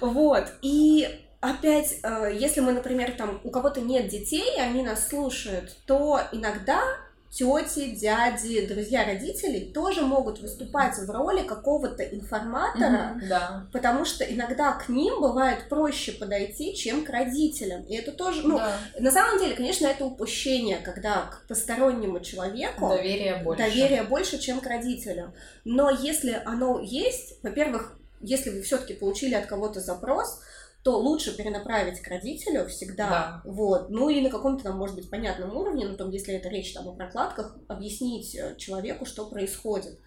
Вот. 0.00 0.44
И 0.62 1.08
опять, 1.40 1.98
э, 2.02 2.32
если 2.38 2.60
мы, 2.60 2.72
например, 2.72 3.12
там 3.12 3.40
у 3.44 3.50
кого-то 3.50 3.80
нет 3.80 4.08
детей, 4.08 4.56
и 4.56 4.60
они 4.60 4.82
нас 4.82 5.08
слушают, 5.08 5.76
то 5.86 6.20
иногда 6.32 6.80
тети, 7.28 7.90
дяди, 7.90 8.66
друзья 8.66 9.04
родителей 9.04 9.70
тоже 9.74 10.00
могут 10.02 10.38
выступать 10.40 10.96
в 10.96 11.10
роли 11.10 11.42
какого-то 11.42 12.02
информатора, 12.02 13.20
Да. 13.28 13.66
потому 13.72 14.04
что 14.06 14.24
иногда 14.24 14.72
к 14.72 14.88
ним 14.88 15.20
бывает 15.20 15.68
проще 15.68 16.12
подойти, 16.12 16.74
чем 16.74 17.04
к 17.04 17.10
родителям. 17.10 17.82
И 17.82 17.94
это 17.94 18.12
тоже, 18.12 18.42
ну, 18.46 18.56
Да. 18.58 18.78
на 18.98 19.10
самом 19.10 19.38
деле, 19.38 19.54
конечно, 19.54 19.86
это 19.86 20.06
упущение, 20.06 20.78
когда 20.78 21.22
к 21.26 21.46
постороннему 21.46 22.20
человеку 22.20 22.88
Доверие 22.88 23.36
больше. 23.42 23.62
доверие 23.64 24.02
больше, 24.04 24.38
чем 24.38 24.60
к 24.60 24.66
родителям. 24.66 25.34
Но 25.64 25.90
если 25.90 26.40
оно 26.46 26.80
есть, 26.80 27.38
во-первых, 27.42 27.95
если 28.20 28.50
вы 28.50 28.62
все-таки 28.62 28.94
получили 28.94 29.34
от 29.34 29.46
кого-то 29.46 29.80
запрос, 29.80 30.40
то 30.82 30.98
лучше 30.98 31.36
перенаправить 31.36 32.00
к 32.00 32.06
родителю 32.06 32.68
всегда. 32.68 33.08
Да. 33.08 33.42
Вот. 33.44 33.90
Ну 33.90 34.08
и 34.08 34.20
на 34.20 34.30
каком-то 34.30 34.62
там, 34.62 34.78
может 34.78 34.94
быть, 34.94 35.10
понятном 35.10 35.56
уровне, 35.56 35.84
ну 35.84 35.96
там, 35.96 36.10
если 36.10 36.34
это 36.34 36.48
речь 36.48 36.72
там 36.72 36.88
о 36.88 36.92
прокладках, 36.92 37.56
объяснить 37.66 38.36
э, 38.36 38.54
человеку, 38.56 39.04
что 39.04 39.26
происходит. 39.26 39.98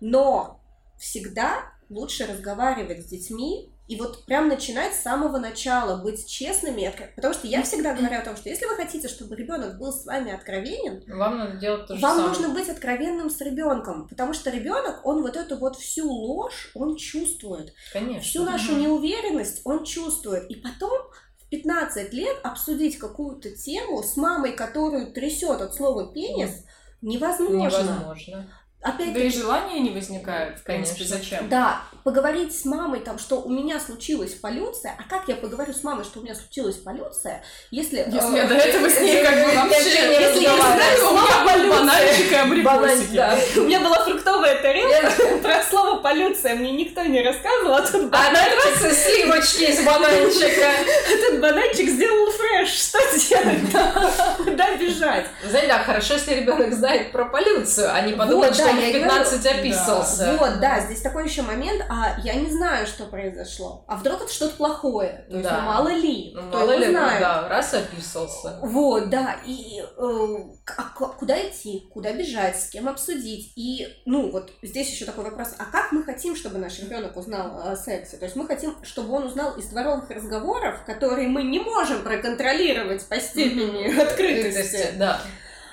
Но 0.00 0.60
всегда 0.98 1.72
лучше 1.90 2.26
разговаривать 2.26 3.02
с 3.04 3.08
детьми 3.08 3.70
и 3.92 3.96
вот 3.98 4.24
прям 4.24 4.48
начинать 4.48 4.94
с 4.94 5.02
самого 5.02 5.36
начала, 5.36 6.02
быть 6.02 6.26
честными, 6.26 6.90
потому 7.14 7.34
что 7.34 7.46
я 7.46 7.62
всегда 7.62 7.92
говорю 7.92 8.18
о 8.18 8.24
том, 8.24 8.36
что 8.38 8.48
если 8.48 8.64
вы 8.64 8.74
хотите, 8.74 9.06
чтобы 9.06 9.36
ребенок 9.36 9.78
был 9.78 9.92
с 9.92 10.06
вами 10.06 10.32
откровенен, 10.32 11.04
Вам 11.14 11.36
надо 11.36 11.58
делать 11.58 11.86
то 11.86 11.94
же 11.94 12.00
вам 12.00 12.16
самое. 12.16 12.28
нужно 12.28 12.48
быть 12.54 12.70
откровенным 12.70 13.28
с 13.28 13.38
ребенком, 13.42 14.08
потому 14.08 14.32
что 14.32 14.48
ребенок, 14.48 15.00
он 15.04 15.20
вот 15.20 15.36
эту 15.36 15.58
вот 15.58 15.76
всю 15.76 16.10
ложь, 16.10 16.70
он 16.74 16.96
чувствует, 16.96 17.74
Конечно. 17.92 18.22
всю 18.22 18.44
нашу 18.44 18.76
неуверенность 18.76 19.60
он 19.64 19.84
чувствует, 19.84 20.50
и 20.50 20.54
потом 20.54 20.98
в 21.36 21.48
15 21.50 22.14
лет 22.14 22.38
обсудить 22.42 22.96
какую-то 22.98 23.50
тему 23.50 24.02
с 24.02 24.16
мамой, 24.16 24.52
которую 24.52 25.12
трясет 25.12 25.60
от 25.60 25.74
слова 25.74 26.10
пенис, 26.14 26.64
невозможно. 27.02 27.58
Невозможно. 27.58 28.50
Опять 28.80 29.12
Да 29.12 29.20
и 29.20 29.30
желания 29.30 29.78
не 29.80 29.90
возникает, 29.90 30.58
в 30.58 30.64
принципе, 30.64 31.04
Конечно. 31.04 31.16
зачем? 31.18 31.48
да, 31.48 31.82
поговорить 32.04 32.58
с 32.58 32.64
мамой 32.64 33.00
там, 33.00 33.18
что 33.18 33.40
у 33.40 33.48
меня 33.48 33.80
случилась 33.80 34.32
полюция, 34.32 34.96
а 34.98 35.08
как 35.08 35.28
я 35.28 35.36
поговорю 35.36 35.72
с 35.72 35.82
мамой, 35.82 36.04
что 36.04 36.20
у 36.20 36.22
меня 36.22 36.34
случилась 36.34 36.76
полюция, 36.76 37.42
если... 37.70 37.98
Если 37.98 38.34
э, 38.34 38.36
я 38.36 38.46
до 38.46 38.54
этого 38.54 38.88
с 38.88 39.00
ней 39.00 39.22
как 39.22 39.34
бы 39.34 39.54
вообще 39.54 40.12
Если 40.20 40.38
не 40.38 40.44
я 40.44 40.56
знаю 40.56 41.08
у 41.08 41.12
меня 41.14 41.44
бананчик 41.74 42.32
и. 42.32 43.38
У 43.56 43.64
меня 43.64 43.80
была 43.80 44.04
фруктовая 44.04 44.60
тарелка, 44.62 45.38
про 45.42 45.62
слово 45.62 46.00
полюция 46.00 46.54
мне 46.54 46.72
никто 46.72 47.02
не 47.02 47.22
рассказывал, 47.22 47.74
а 47.74 47.82
тут 47.82 48.12
А 48.12 48.30
бананчик 48.30 48.92
сливочки 48.92 49.70
из 49.70 49.84
бананчика. 49.84 50.70
Этот 51.10 51.40
бананчик 51.40 51.88
сделал 51.88 52.30
фреш. 52.30 52.68
Что 52.68 52.98
делать? 53.28 54.36
Куда 54.38 54.76
бежать? 54.76 55.26
Знаете, 55.48 55.68
да, 55.68 55.78
хорошо, 55.82 56.14
если 56.14 56.34
ребенок 56.34 56.72
знает 56.74 57.12
про 57.12 57.24
полюцию, 57.26 57.90
а 57.92 58.00
не 58.00 58.12
подумает, 58.12 58.54
что 58.54 58.68
он 58.68 58.76
в 58.76 58.80
я 58.80 58.88
и 58.88 58.92
15 58.94 59.42
говорю. 59.42 59.60
описался. 59.60 60.36
Вот, 60.38 60.60
да, 60.60 60.80
здесь 60.80 61.00
такой 61.00 61.24
еще 61.24 61.42
момент, 61.42 61.84
а 61.94 62.16
я 62.24 62.34
не 62.36 62.50
знаю, 62.50 62.86
что 62.86 63.04
произошло. 63.04 63.84
А 63.86 63.96
вдруг 63.96 64.22
это 64.22 64.32
что-то 64.32 64.56
плохое? 64.56 65.26
То 65.28 65.36
есть, 65.36 65.48
Да. 65.48 65.60
ну, 65.60 65.66
мало 65.66 65.88
ли, 65.88 66.32
Ну, 66.34 66.40
кто 66.48 66.58
мало 66.60 66.70
его 66.70 66.84
ли, 66.84 66.90
знает. 66.90 67.20
да, 67.20 67.48
раз 67.48 67.74
описался. 67.74 68.58
Вот, 68.62 69.10
да, 69.10 69.36
и 69.44 69.82
э, 69.82 70.36
а 70.78 70.82
куда 70.94 71.36
идти, 71.46 71.86
куда 71.92 72.12
бежать, 72.14 72.58
с 72.58 72.70
кем 72.70 72.88
обсудить. 72.88 73.52
И, 73.56 73.86
ну, 74.06 74.30
вот 74.30 74.52
здесь 74.62 74.90
еще 74.90 75.04
такой 75.04 75.24
вопрос, 75.24 75.48
а 75.58 75.66
как 75.66 75.92
мы 75.92 76.02
хотим, 76.02 76.34
чтобы 76.34 76.56
наш 76.58 76.78
ребенок 76.80 77.14
узнал 77.18 77.60
о 77.62 77.76
сексе? 77.76 78.16
То 78.16 78.24
есть 78.24 78.36
мы 78.36 78.46
хотим, 78.46 78.82
чтобы 78.84 79.12
он 79.14 79.24
узнал 79.24 79.56
из 79.58 79.66
дворовых 79.66 80.08
разговоров, 80.08 80.84
которые 80.86 81.28
мы 81.28 81.42
не 81.42 81.60
можем 81.60 82.02
проконтролировать 82.02 83.04
по 83.06 83.20
степени 83.20 84.00
открытости. 84.00 84.94
Да. 84.96 85.20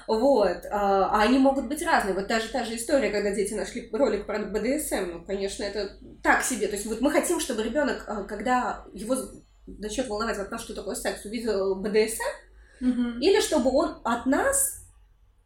Вот, 0.10 0.66
а 0.72 1.06
а 1.12 1.22
они 1.22 1.38
могут 1.38 1.68
быть 1.68 1.84
разные. 1.84 2.16
Вот 2.16 2.28
даже 2.28 2.50
та 2.50 2.64
же 2.64 2.76
история, 2.76 3.12
когда 3.12 3.30
дети 3.30 3.54
нашли 3.54 3.90
ролик 3.92 4.26
про 4.26 4.40
БДСМ, 4.40 5.12
ну, 5.12 5.24
конечно, 5.24 5.64
это 5.64 5.98
так 6.24 6.44
себе. 6.44 6.68
То 6.68 6.76
есть 6.76 6.88
вот 6.88 7.00
мы 7.00 7.12
хотим, 7.12 7.40
чтобы 7.40 7.62
ребенок, 7.62 8.04
а, 8.08 8.24
когда 8.24 8.86
его 8.92 9.16
начнет 9.68 10.08
волновать 10.08 10.40
вопрос, 10.40 10.62
что 10.62 10.74
такое 10.74 10.96
секс, 10.96 11.26
увидел 11.26 11.76
БДСМ, 11.76 12.24
Мгм. 12.80 13.20
или 13.20 13.40
чтобы 13.40 13.70
он 13.72 14.02
от 14.04 14.26
нас 14.26 14.80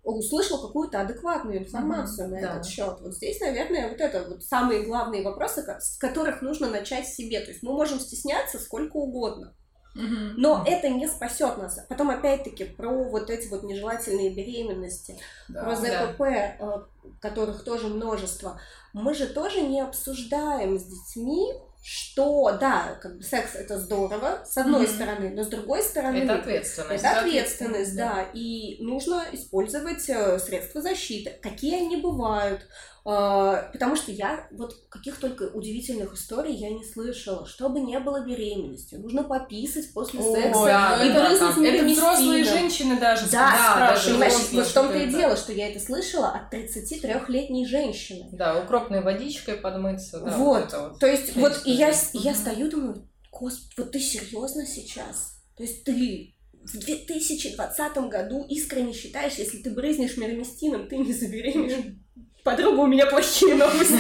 услышал 0.04 0.62
какую-то 0.62 1.02
адекватную 1.02 1.60
информацию 1.60 2.28
mm-hmm, 2.28 2.32
на 2.32 2.42
да. 2.42 2.52
этот 2.52 2.66
счет. 2.66 2.98
Вот 3.02 3.16
здесь, 3.16 3.40
наверное, 3.40 3.90
вот 3.90 4.00
это 4.00 4.30
вот 4.30 4.44
самые 4.44 4.84
главные 4.84 5.24
вопросы, 5.24 5.66
с 5.80 5.98
которых 5.98 6.42
нужно 6.42 6.70
начать 6.70 7.08
себе. 7.08 7.40
То 7.40 7.52
есть 7.52 7.64
мы 7.64 7.74
можем 7.74 8.00
стесняться 8.00 8.60
сколько 8.60 8.98
угодно. 8.98 9.56
Mm-hmm. 9.96 10.34
Но 10.38 10.64
это 10.66 10.90
не 10.90 11.08
спасет 11.08 11.58
нас. 11.58 11.80
Потом, 11.88 12.10
опять-таки, 12.10 12.64
про 12.64 12.90
вот 12.90 13.30
эти 13.30 13.48
вот 13.48 13.64
нежелательные 13.64 14.32
беременности, 14.32 15.20
да, 15.48 15.64
про 15.64 15.76
ЗПП, 15.76 16.20
да. 16.20 16.56
Э, 16.60 16.80
которых 17.20 17.64
тоже 17.64 17.88
множество. 17.88 18.60
Мы 18.94 19.14
же 19.14 19.28
тоже 19.28 19.62
не 19.62 19.82
обсуждаем 19.82 20.80
с 20.80 20.84
детьми 20.84 21.54
что, 21.86 22.58
да, 22.62 22.98
как 23.02 23.18
бы 23.18 23.24
секс 23.24 23.56
это 23.56 23.78
здорово, 23.78 24.46
с 24.46 24.58
одной 24.58 24.86
mm-hmm. 24.86 24.96
стороны, 24.96 25.30
но 25.32 25.44
с 25.44 25.48
другой 25.48 25.84
стороны... 25.84 26.20
Это 26.20 26.36
ответственность. 26.36 27.04
Это 27.04 27.20
ответственность, 27.20 27.98
да. 27.98 28.10
да. 28.10 28.26
И 28.34 28.82
нужно 28.82 29.26
использовать 29.34 30.10
э, 30.10 30.40
средства 30.40 30.82
защиты. 30.82 31.38
Какие 31.42 31.86
они 31.86 31.98
бывают? 31.98 32.66
А, 33.06 33.70
потому 33.74 33.98
что 33.98 34.14
я 34.14 34.48
вот 34.52 34.76
каких 34.88 35.18
только 35.18 35.44
удивительных 35.44 36.14
историй 36.14 36.56
я 36.56 36.70
не 36.70 36.86
слышала. 36.86 37.46
Чтобы 37.46 37.82
не 37.82 38.00
было 38.00 38.26
беременности, 38.26 38.96
нужно 38.96 39.24
пописать 39.24 39.94
после 39.94 40.22
Ой, 40.22 40.42
секса 40.42 40.66
да, 40.66 41.04
и 41.04 41.10
это, 41.10 41.66
это 41.66 41.86
взрослые 41.86 42.46
женщины 42.46 42.98
даже. 42.98 43.30
Да, 43.30 43.94
да 43.94 44.02
понимаешь, 44.02 44.34
вот 44.54 44.66
в 44.66 44.74
том-то 44.74 44.98
и 44.98 45.08
дело, 45.10 45.36
что 45.36 45.52
я 45.52 45.70
это 45.70 45.82
слышала 45.82 46.30
от 46.30 46.54
33-летней 46.54 47.66
женщины. 47.66 48.30
Да, 48.32 48.62
укропной 48.62 49.02
водичкой 49.02 49.56
подмыться. 49.56 50.22
Да, 50.22 50.38
вот, 50.38 50.72
вот, 50.72 50.74
вот. 50.74 51.00
то 51.00 51.08
есть 51.08 51.36
вот 51.36 51.62
и 51.66 51.72
я, 51.72 51.92
и 51.92 52.18
я 52.20 52.34
стою, 52.34 52.70
думаю, 52.70 53.10
господи, 53.32 53.74
вот 53.78 53.92
ты 53.92 54.00
серьезно 54.00 54.66
сейчас? 54.66 55.42
То 55.58 55.64
есть 55.64 55.84
ты 55.84 56.36
в 56.64 56.78
2020 56.78 57.98
году 58.10 58.46
искренне 58.48 58.94
считаешь, 58.94 59.34
если 59.34 59.58
ты 59.58 59.72
брызнешь 59.72 60.16
мироместином, 60.16 60.88
ты 60.88 60.98
не 60.98 61.12
забеременеешь 61.12 61.98
подруга, 62.44 62.82
у 62.82 62.88
меня 62.88 63.06
плохие 63.06 63.56
новости. 63.56 63.98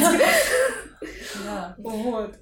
Да. 1.45 1.75
Вот. 1.77 2.35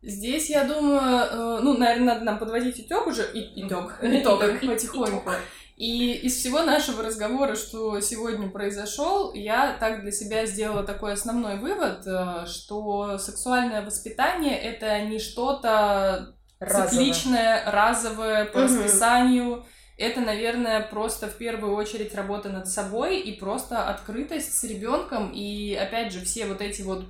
Здесь, 0.00 0.48
я 0.48 0.64
думаю, 0.64 1.00
э, 1.00 1.58
ну, 1.60 1.76
наверное, 1.76 2.14
надо 2.14 2.24
нам 2.24 2.38
подводить 2.38 2.80
итог 2.80 3.08
уже, 3.08 3.28
и, 3.34 3.66
итог, 3.66 3.98
итог, 4.00 4.40
потихоньку. 4.60 5.30
И 5.76 6.12
из 6.12 6.36
всего 6.36 6.62
нашего 6.62 7.04
разговора, 7.04 7.54
что 7.54 8.00
сегодня 8.00 8.48
произошел, 8.48 9.32
я 9.32 9.76
так 9.78 10.02
для 10.02 10.10
себя 10.10 10.44
сделала 10.46 10.82
такой 10.82 11.12
основной 11.12 11.56
вывод, 11.56 12.06
э, 12.06 12.46
что 12.46 13.18
сексуальное 13.18 13.84
воспитание 13.84 14.56
это 14.58 15.00
не 15.00 15.18
что-то 15.18 16.34
цикличное, 16.60 17.70
разовое, 17.70 18.44
по 18.46 18.62
расписанию, 18.62 19.64
это, 19.98 20.20
наверное, 20.20 20.80
просто 20.80 21.26
в 21.26 21.36
первую 21.36 21.74
очередь 21.74 22.14
работа 22.14 22.48
над 22.50 22.68
собой 22.68 23.18
и 23.18 23.38
просто 23.38 23.88
открытость 23.88 24.56
с 24.56 24.62
ребенком. 24.62 25.32
И 25.32 25.74
опять 25.74 26.12
же, 26.12 26.24
все 26.24 26.46
вот 26.46 26.60
эти 26.62 26.82
вот 26.82 27.04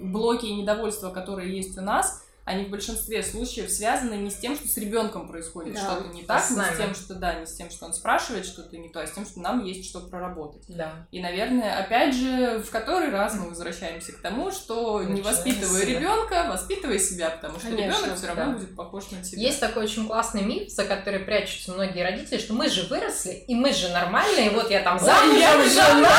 блоки 0.00 0.46
и 0.46 0.54
недовольства, 0.54 1.10
которые 1.10 1.54
есть 1.54 1.76
у 1.76 1.82
нас, 1.82 2.25
они 2.46 2.64
в 2.64 2.70
большинстве 2.70 3.24
случаев 3.24 3.68
связаны 3.68 4.14
не 4.14 4.30
с 4.30 4.36
тем, 4.36 4.54
что 4.54 4.68
с 4.68 4.76
ребенком 4.76 5.26
происходит 5.26 5.74
да. 5.74 5.80
что-то 5.80 6.14
не 6.14 6.22
так, 6.22 6.48
не 6.48 6.56
с 6.56 6.76
тем, 6.76 6.94
что 6.94 7.14
да, 7.16 7.34
не 7.34 7.44
с 7.44 7.56
тем, 7.56 7.70
что 7.70 7.86
он 7.86 7.92
спрашивает 7.92 8.46
что-то 8.46 8.78
не 8.78 8.88
то, 8.88 9.00
а 9.00 9.06
с 9.08 9.10
тем, 9.10 9.26
что 9.26 9.40
нам 9.40 9.64
есть 9.64 9.88
что 9.88 10.00
проработать. 10.00 10.62
Да. 10.68 11.08
И, 11.10 11.20
наверное, 11.20 11.76
опять 11.76 12.14
же, 12.14 12.62
в 12.64 12.70
который 12.70 13.10
раз 13.10 13.34
мы 13.34 13.48
возвращаемся 13.48 14.12
к 14.12 14.18
тому, 14.18 14.52
что 14.52 14.98
Начинаем 14.98 15.16
не 15.16 15.22
воспитывай 15.22 15.84
ребенка, 15.84 16.46
воспитывай 16.48 17.00
себя, 17.00 17.30
потому 17.30 17.58
что 17.58 17.70
ребенок 17.70 18.16
все 18.16 18.28
равно 18.28 18.44
да. 18.44 18.50
будет 18.52 18.76
похож 18.76 19.10
на 19.10 19.24
тебя. 19.24 19.42
Есть 19.42 19.58
такой 19.58 19.82
очень 19.82 20.06
классный 20.06 20.42
миф, 20.42 20.70
за 20.70 20.84
который 20.84 21.18
прячутся 21.18 21.72
многие 21.72 22.04
родители, 22.04 22.38
что 22.38 22.54
мы 22.54 22.68
же 22.68 22.86
выросли, 22.86 23.32
и 23.48 23.56
мы 23.56 23.72
же 23.72 23.88
нормальные, 23.88 24.50
вот 24.50 24.70
я 24.70 24.82
там 24.82 25.00
замужем, 25.00 25.68
жена, 25.68 26.16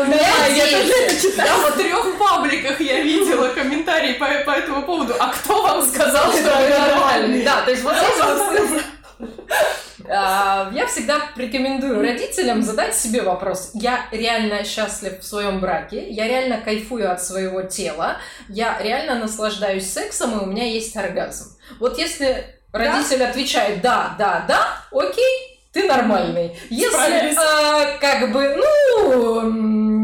у 0.00 0.04
меня 0.04 0.54
дети. 0.54 1.32
Да, 1.36 1.70
в 1.70 1.76
трех 1.78 2.18
пабликах 2.18 2.80
я 2.80 3.00
видела 3.00 3.48
комментарии 3.48 4.14
по 4.14 4.50
этому 4.50 4.81
поводу. 4.82 5.14
А 5.18 5.32
кто 5.32 5.62
вам 5.62 5.82
сказал, 5.82 6.32
что 6.32 6.56
вы 6.56 6.68
нормальный? 6.68 7.44
Да, 7.44 7.62
то 7.62 7.70
есть 7.70 7.82
вот 7.82 7.94
здесь 7.94 8.82
а, 10.08 10.70
я 10.72 10.86
всегда 10.86 11.20
рекомендую 11.36 12.00
родителям 12.00 12.62
задать 12.62 12.94
себе 12.94 13.22
вопрос. 13.22 13.70
Я 13.74 14.06
реально 14.10 14.64
счастлив 14.64 15.20
в 15.20 15.24
своем 15.24 15.60
браке, 15.60 16.08
я 16.08 16.28
реально 16.28 16.60
кайфую 16.60 17.10
от 17.10 17.22
своего 17.22 17.62
тела, 17.62 18.18
я 18.48 18.78
реально 18.80 19.16
наслаждаюсь 19.16 19.90
сексом, 19.90 20.38
и 20.38 20.42
у 20.42 20.46
меня 20.46 20.64
есть 20.64 20.96
оргазм. 20.96 21.56
Вот 21.78 21.98
если 21.98 22.44
родитель 22.72 23.22
отвечает 23.24 23.80
«да, 23.80 24.14
да, 24.18 24.44
да», 24.46 24.82
окей, 24.90 25.60
ты 25.72 25.84
нормальный. 25.84 26.56
Если 26.68 27.32
э, 27.32 27.98
как 27.98 28.30
бы, 28.30 28.56
ну, 28.56 30.01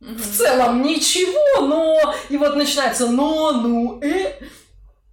в 0.00 0.36
целом 0.36 0.82
ничего, 0.82 1.66
но 1.66 2.14
и 2.28 2.36
вот 2.36 2.56
начинается 2.56 3.08
но, 3.08 3.52
ну, 3.52 4.00
э. 4.02 4.32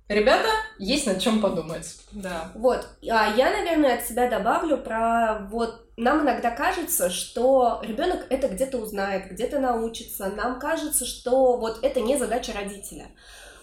Ребята, 0.07 0.47
есть 0.79 1.05
над 1.05 1.19
чем 1.19 1.41
подумать. 1.41 1.97
Да. 2.13 2.51
Вот. 2.55 2.87
А 3.09 3.35
я, 3.35 3.51
наверное, 3.51 3.95
от 3.95 4.05
себя 4.05 4.29
добавлю 4.29 4.77
про 4.77 5.47
вот 5.51 5.85
нам 5.97 6.21
иногда 6.21 6.51
кажется, 6.51 7.09
что 7.09 7.81
ребенок 7.83 8.25
это 8.29 8.47
где-то 8.47 8.77
узнает, 8.77 9.29
где-то 9.29 9.59
научится. 9.59 10.29
Нам 10.29 10.59
кажется, 10.59 11.05
что 11.05 11.57
вот 11.57 11.83
это 11.83 11.99
не 11.99 12.17
задача 12.17 12.53
родителя. 12.53 13.07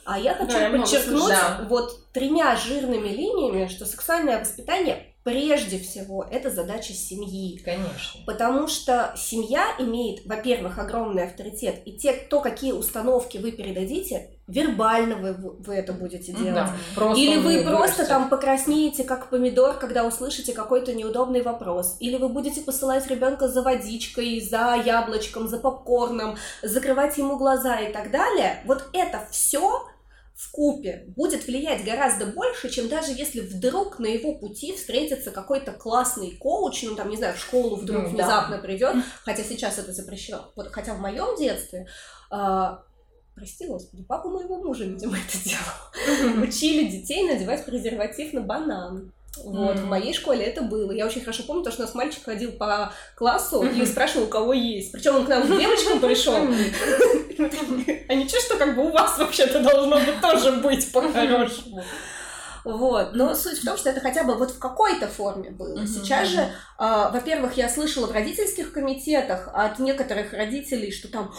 А 0.05 0.19
я 0.19 0.35
хочу 0.35 0.59
да, 0.59 0.69
подчеркнуть 0.69 1.29
да. 1.31 1.67
вот 1.71 2.13
тремя 2.13 2.57
жирными 2.57 3.09
линиями, 3.09 3.69
что 3.69 3.87
сексуальное 3.87 4.39
воспитание 4.39 5.14
прежде 5.25 5.79
всего 5.79 6.25
это 6.31 6.51
задача 6.51 6.93
семьи. 6.93 7.59
Конечно. 7.65 8.21
Потому 8.27 8.69
что 8.69 9.13
семья 9.17 9.75
имеет, 9.79 10.25
во-первых, 10.27 10.79
огромный 10.79 11.25
авторитет, 11.25 11.81
и 11.87 11.93
те, 11.93 12.13
кто 12.13 12.41
какие 12.41 12.73
установки 12.73 13.39
вы 13.39 13.51
передадите, 13.51 14.31
вербально 14.47 15.17
вы, 15.17 15.33
вы 15.33 15.75
это 15.75 15.95
будете 15.95 16.33
делать. 16.33 16.69
Да, 16.97 17.13
Или 17.15 17.39
вы 17.39 17.63
просто 17.63 18.03
вырастет. 18.03 18.09
там 18.09 18.29
покраснеете, 18.29 19.05
как 19.05 19.31
помидор, 19.31 19.79
когда 19.79 20.05
услышите 20.05 20.53
какой-то 20.53 20.93
неудобный 20.93 21.41
вопрос. 21.41 21.97
Или 22.01 22.19
вы 22.19 22.29
будете 22.29 22.61
посылать 22.61 23.07
ребенка 23.09 23.49
за 23.49 23.63
водичкой, 23.63 24.41
за 24.43 24.75
яблочком, 24.85 25.49
за 25.49 25.59
попкорном, 25.59 26.37
закрывать 26.63 27.17
ему 27.17 27.39
глаза 27.39 27.81
и 27.81 27.91
так 27.91 28.11
далее. 28.11 28.63
Вот 28.67 28.91
это 28.93 29.23
все 29.31 29.89
в 30.35 30.51
купе 30.51 31.05
будет 31.17 31.47
влиять 31.47 31.85
гораздо 31.85 32.27
больше, 32.27 32.69
чем 32.69 32.89
даже 32.89 33.13
если 33.13 33.41
вдруг 33.41 34.01
на 34.01 34.07
его 34.07 34.35
пути 34.35 34.75
встретится 34.75 35.31
какой-то 35.31 35.73
классный 35.73 36.33
коуч, 36.33 36.83
ну 36.83 36.97
там, 36.97 37.09
не 37.09 37.17
знаю, 37.17 37.35
в 37.35 37.41
школу 37.41 37.77
вдруг 37.77 38.05
mm, 38.05 38.09
внезапно 38.09 38.57
да. 38.57 38.63
придет, 38.63 38.97
хотя 39.25 39.45
сейчас 39.45 39.79
это 39.79 39.93
запрещено. 39.93 40.51
Вот, 40.57 40.73
хотя 40.73 40.95
в 40.95 41.01
моем 41.01 41.37
детстве 41.39 41.87
э, 42.33 42.77
прости 43.35 43.67
господи, 43.67 44.05
папа 44.05 44.29
моего 44.29 44.59
мужа, 44.59 44.85
видимо, 44.85 45.17
это 45.17 45.39
делал. 45.45 46.43
Учили 46.43 46.89
детей 46.89 47.23
надевать 47.29 47.65
презерватив 47.65 48.33
на 48.33 48.41
банан. 48.41 49.13
Вот, 49.43 49.77
mm-hmm. 49.77 49.83
в 49.83 49.87
моей 49.87 50.15
школе 50.15 50.45
это 50.45 50.63
было. 50.63 50.93
Я 50.93 51.07
очень 51.07 51.21
хорошо 51.21 51.43
помню, 51.43 51.63
потому 51.63 51.75
что 51.75 51.83
у 51.83 51.87
нас 51.87 51.95
мальчик 51.95 52.25
ходил 52.25 52.53
по 52.53 52.93
классу 53.17 53.63
mm-hmm. 53.63 53.83
и 53.83 53.87
спрашивал, 53.87 54.27
у 54.27 54.29
кого 54.29 54.53
есть. 54.53 54.93
Причем 54.93 55.17
он 55.17 55.27
к 55.27 55.29
нам 55.29 55.45
с 55.45 55.49
девочкам 55.49 56.01
пришел. 56.01 56.35
А 56.37 58.15
ничего, 58.15 58.41
что 58.41 58.57
как 58.57 58.77
бы 58.77 58.87
у 58.87 58.93
вас 58.93 59.19
вообще-то 59.19 59.61
должно 59.61 59.99
быть 59.99 60.21
тоже 60.21 60.53
быть 60.53 60.93
по-хорошему. 60.93 61.83
Вот. 62.65 63.15
Но 63.15 63.35
суть 63.35 63.59
в 63.59 63.65
том, 63.65 63.77
что 63.77 63.91
это 63.91 64.01
хотя 64.01 64.25
бы 64.25 64.35
вот 64.35 64.53
в 64.53 64.59
какой-то 64.59 65.09
форме 65.09 65.51
было. 65.51 65.81
Mm-hmm. 65.81 65.87
Сейчас 65.87 66.29
же, 66.29 66.41
э, 66.41 66.49
во-первых, 66.79 67.57
я 67.57 67.69
слышала 67.69 68.07
в 68.07 68.13
родительских 68.13 68.73
комитетах 68.73 69.51
от 69.53 69.79
некоторых 69.79 70.33
родителей, 70.33 70.91
что 70.91 71.09
там 71.09 71.33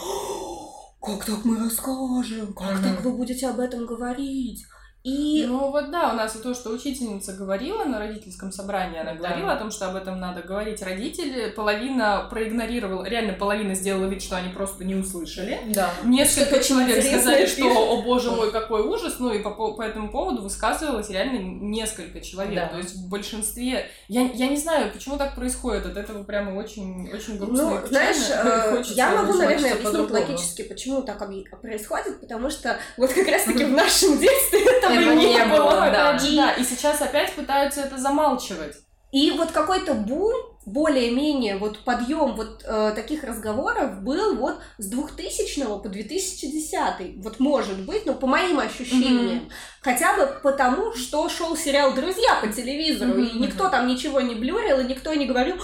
как 1.02 1.24
так 1.24 1.44
мы 1.44 1.58
расскажем, 1.58 2.52
как 2.54 2.78
mm-hmm. 2.78 2.82
так 2.82 3.04
вы 3.04 3.12
будете 3.12 3.48
об 3.48 3.60
этом 3.60 3.86
говорить, 3.86 4.64
и... 5.06 5.46
Ну 5.46 5.70
вот 5.70 5.92
да, 5.92 6.10
у 6.10 6.16
нас 6.16 6.34
и 6.34 6.40
то, 6.40 6.52
что 6.52 6.70
учительница 6.70 7.32
говорила 7.32 7.84
на 7.84 8.00
родительском 8.00 8.50
собрании, 8.50 8.98
она 8.98 9.12
да. 9.12 9.18
говорила 9.18 9.52
о 9.52 9.56
том, 9.56 9.70
что 9.70 9.86
об 9.86 9.94
этом 9.94 10.18
надо 10.18 10.42
говорить 10.42 10.82
родители, 10.82 11.48
половина 11.50 12.26
проигнорировала, 12.28 13.04
реально 13.04 13.34
половина 13.34 13.76
сделала 13.76 14.06
вид, 14.06 14.20
что 14.20 14.36
они 14.36 14.52
просто 14.52 14.82
не 14.82 14.96
услышали. 14.96 15.60
Да. 15.68 15.92
Несколько 16.02 16.58
человек 16.58 17.04
сказали, 17.04 17.46
что 17.46 17.66
«О 17.66 18.02
боже 18.02 18.32
мой, 18.32 18.50
какой 18.50 18.80
ужас!» 18.80 19.20
Ну 19.20 19.32
и 19.32 19.38
по, 19.38 19.52
по 19.52 19.82
этому 19.82 20.10
поводу 20.10 20.42
высказывалось 20.42 21.08
реально 21.08 21.38
несколько 21.38 22.20
человек. 22.20 22.56
Да. 22.56 22.66
То 22.66 22.78
есть 22.78 22.96
в 22.96 23.08
большинстве... 23.08 23.88
Я, 24.08 24.22
я 24.22 24.48
не 24.48 24.56
знаю, 24.56 24.90
почему 24.92 25.18
так 25.18 25.36
происходит, 25.36 25.86
от 25.86 25.96
этого 25.96 26.24
прямо 26.24 26.58
очень, 26.58 27.08
очень 27.14 27.38
грустно 27.38 27.80
Ну, 27.80 27.86
знаешь, 27.86 28.28
э, 28.28 28.82
я 28.96 29.10
могу, 29.14 29.34
наверное, 29.34 29.74
объяснить 29.74 30.10
логически, 30.10 30.62
почему 30.62 31.02
так 31.02 31.24
происходит, 31.60 32.20
потому 32.20 32.50
что 32.50 32.76
вот 32.96 33.12
как 33.12 33.28
раз-таки 33.28 33.64
в 33.64 33.70
нашем 33.70 34.18
детстве 34.18 34.64
это 34.64 34.95
этого 34.96 35.12
не 35.14 35.44
было. 35.44 35.90
Да. 35.90 36.16
И, 36.16 36.36
да, 36.36 36.52
и 36.52 36.64
сейчас 36.64 37.00
опять 37.00 37.34
пытаются 37.34 37.82
это 37.82 37.98
замалчивать. 37.98 38.76
И 39.12 39.30
вот 39.32 39.52
какой-то 39.52 39.94
бум 39.94 40.32
более-менее 40.66 41.58
вот 41.58 41.78
подъем 41.84 42.34
вот 42.34 42.64
э, 42.66 42.92
таких 42.96 43.22
разговоров 43.22 44.02
был 44.02 44.36
вот 44.36 44.58
с 44.78 44.86
2000 44.88 45.80
по 45.80 45.88
2010. 45.88 47.22
Вот 47.22 47.38
может 47.38 47.78
быть, 47.86 48.04
ну, 48.04 48.14
по 48.14 48.26
моим 48.26 48.58
ощущениям. 48.58 49.44
Mm-hmm. 49.44 49.50
Хотя 49.80 50.16
бы 50.16 50.40
потому, 50.42 50.92
что 50.94 51.28
шел 51.28 51.56
сериал 51.56 51.94
«Друзья» 51.94 52.40
по 52.40 52.48
телевизору, 52.48 53.12
mm-hmm. 53.12 53.28
и 53.28 53.38
никто 53.38 53.68
там 53.68 53.86
ничего 53.86 54.20
не 54.20 54.34
блюрил, 54.34 54.80
и 54.80 54.84
никто 54.84 55.14
не 55.14 55.26
говорил 55.26 55.54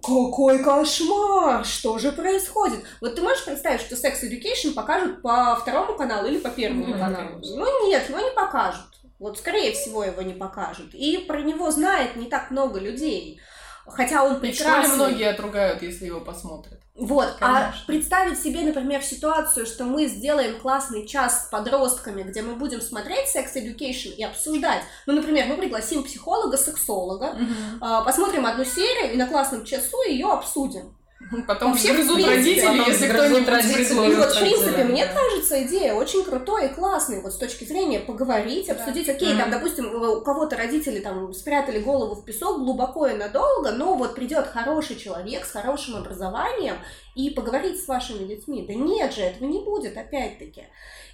«Какой 0.00 0.62
кошмар! 0.62 1.64
Что 1.64 1.98
же 1.98 2.12
происходит?» 2.12 2.84
Вот 3.00 3.16
ты 3.16 3.20
можешь 3.20 3.44
представить, 3.44 3.80
что 3.80 3.96
Sex 3.96 4.22
Education 4.22 4.74
покажут 4.74 5.22
по 5.22 5.56
второму 5.56 5.94
каналу 5.94 6.28
или 6.28 6.38
по 6.38 6.50
первому 6.50 6.94
mm-hmm. 6.94 6.98
каналу? 7.00 7.40
Ну 7.42 7.88
нет, 7.88 8.04
ну 8.08 8.18
не 8.18 8.30
покажут. 8.30 8.86
Вот, 9.18 9.38
скорее 9.38 9.72
всего, 9.72 10.04
его 10.04 10.22
не 10.22 10.34
покажут. 10.34 10.94
И 10.94 11.16
про 11.18 11.42
него 11.42 11.70
знает 11.72 12.14
не 12.14 12.26
так 12.26 12.50
много 12.52 12.78
людей. 12.78 13.40
Хотя 13.86 14.24
он 14.24 14.40
прекрасный. 14.40 14.92
В 14.92 14.96
многие 14.96 15.28
отругают, 15.28 15.82
если 15.82 16.06
его 16.06 16.20
посмотрят. 16.20 16.80
Вот, 16.94 17.36
а 17.40 17.54
Конечно. 17.54 17.80
а 17.82 17.86
представить 17.86 18.38
себе, 18.38 18.60
например, 18.60 19.02
ситуацию, 19.02 19.64
что 19.64 19.84
мы 19.84 20.06
сделаем 20.06 20.60
классный 20.60 21.06
час 21.06 21.46
с 21.46 21.50
подростками, 21.50 22.22
где 22.22 22.42
мы 22.42 22.54
будем 22.54 22.82
смотреть 22.82 23.34
Sex 23.34 23.54
Education 23.56 24.10
и 24.14 24.22
обсуждать. 24.22 24.82
Ну, 25.06 25.14
например, 25.14 25.46
мы 25.46 25.56
пригласим 25.56 26.04
психолога, 26.04 26.58
сексолога, 26.58 27.34
угу. 27.34 28.04
посмотрим 28.04 28.44
одну 28.44 28.64
серию 28.64 29.14
и 29.14 29.16
на 29.16 29.26
классном 29.26 29.64
часу 29.64 30.02
ее 30.02 30.30
обсудим. 30.30 30.94
Потом 31.46 31.72
Вообще, 31.72 31.92
грызут 31.92 32.24
родители, 32.24 32.88
если 32.88 33.08
кто-нибудь 33.08 33.48
родители. 33.48 34.10
И 34.10 34.14
вот, 34.14 34.32
в 34.32 34.40
принципе, 34.40 34.84
мне 34.84 35.06
кажется, 35.06 35.62
идея 35.64 35.94
очень 35.94 36.24
крутой 36.24 36.66
и 36.66 36.68
классной, 36.68 37.20
вот 37.22 37.32
с 37.32 37.36
точки 37.36 37.64
зрения 37.64 38.00
поговорить, 38.00 38.68
обсудить, 38.68 39.06
да. 39.06 39.12
окей, 39.12 39.32
mm-hmm. 39.32 39.38
там, 39.38 39.50
допустим, 39.50 39.94
у 39.94 40.20
кого-то 40.20 40.56
родители 40.56 41.00
там 41.00 41.32
спрятали 41.32 41.80
голову 41.80 42.16
в 42.16 42.24
песок 42.24 42.58
глубоко 42.58 43.06
и 43.06 43.14
надолго, 43.14 43.72
но 43.72 43.94
вот 43.94 44.14
придет 44.14 44.46
хороший 44.46 44.96
человек 44.96 45.44
с 45.44 45.52
хорошим 45.52 45.96
образованием 45.96 46.76
и 47.14 47.30
поговорить 47.30 47.82
с 47.82 47.88
вашими 47.88 48.26
детьми. 48.26 48.64
Да 48.66 48.74
нет 48.74 49.14
же, 49.14 49.22
этого 49.22 49.48
не 49.48 49.60
будет, 49.60 49.96
опять-таки. 49.96 50.64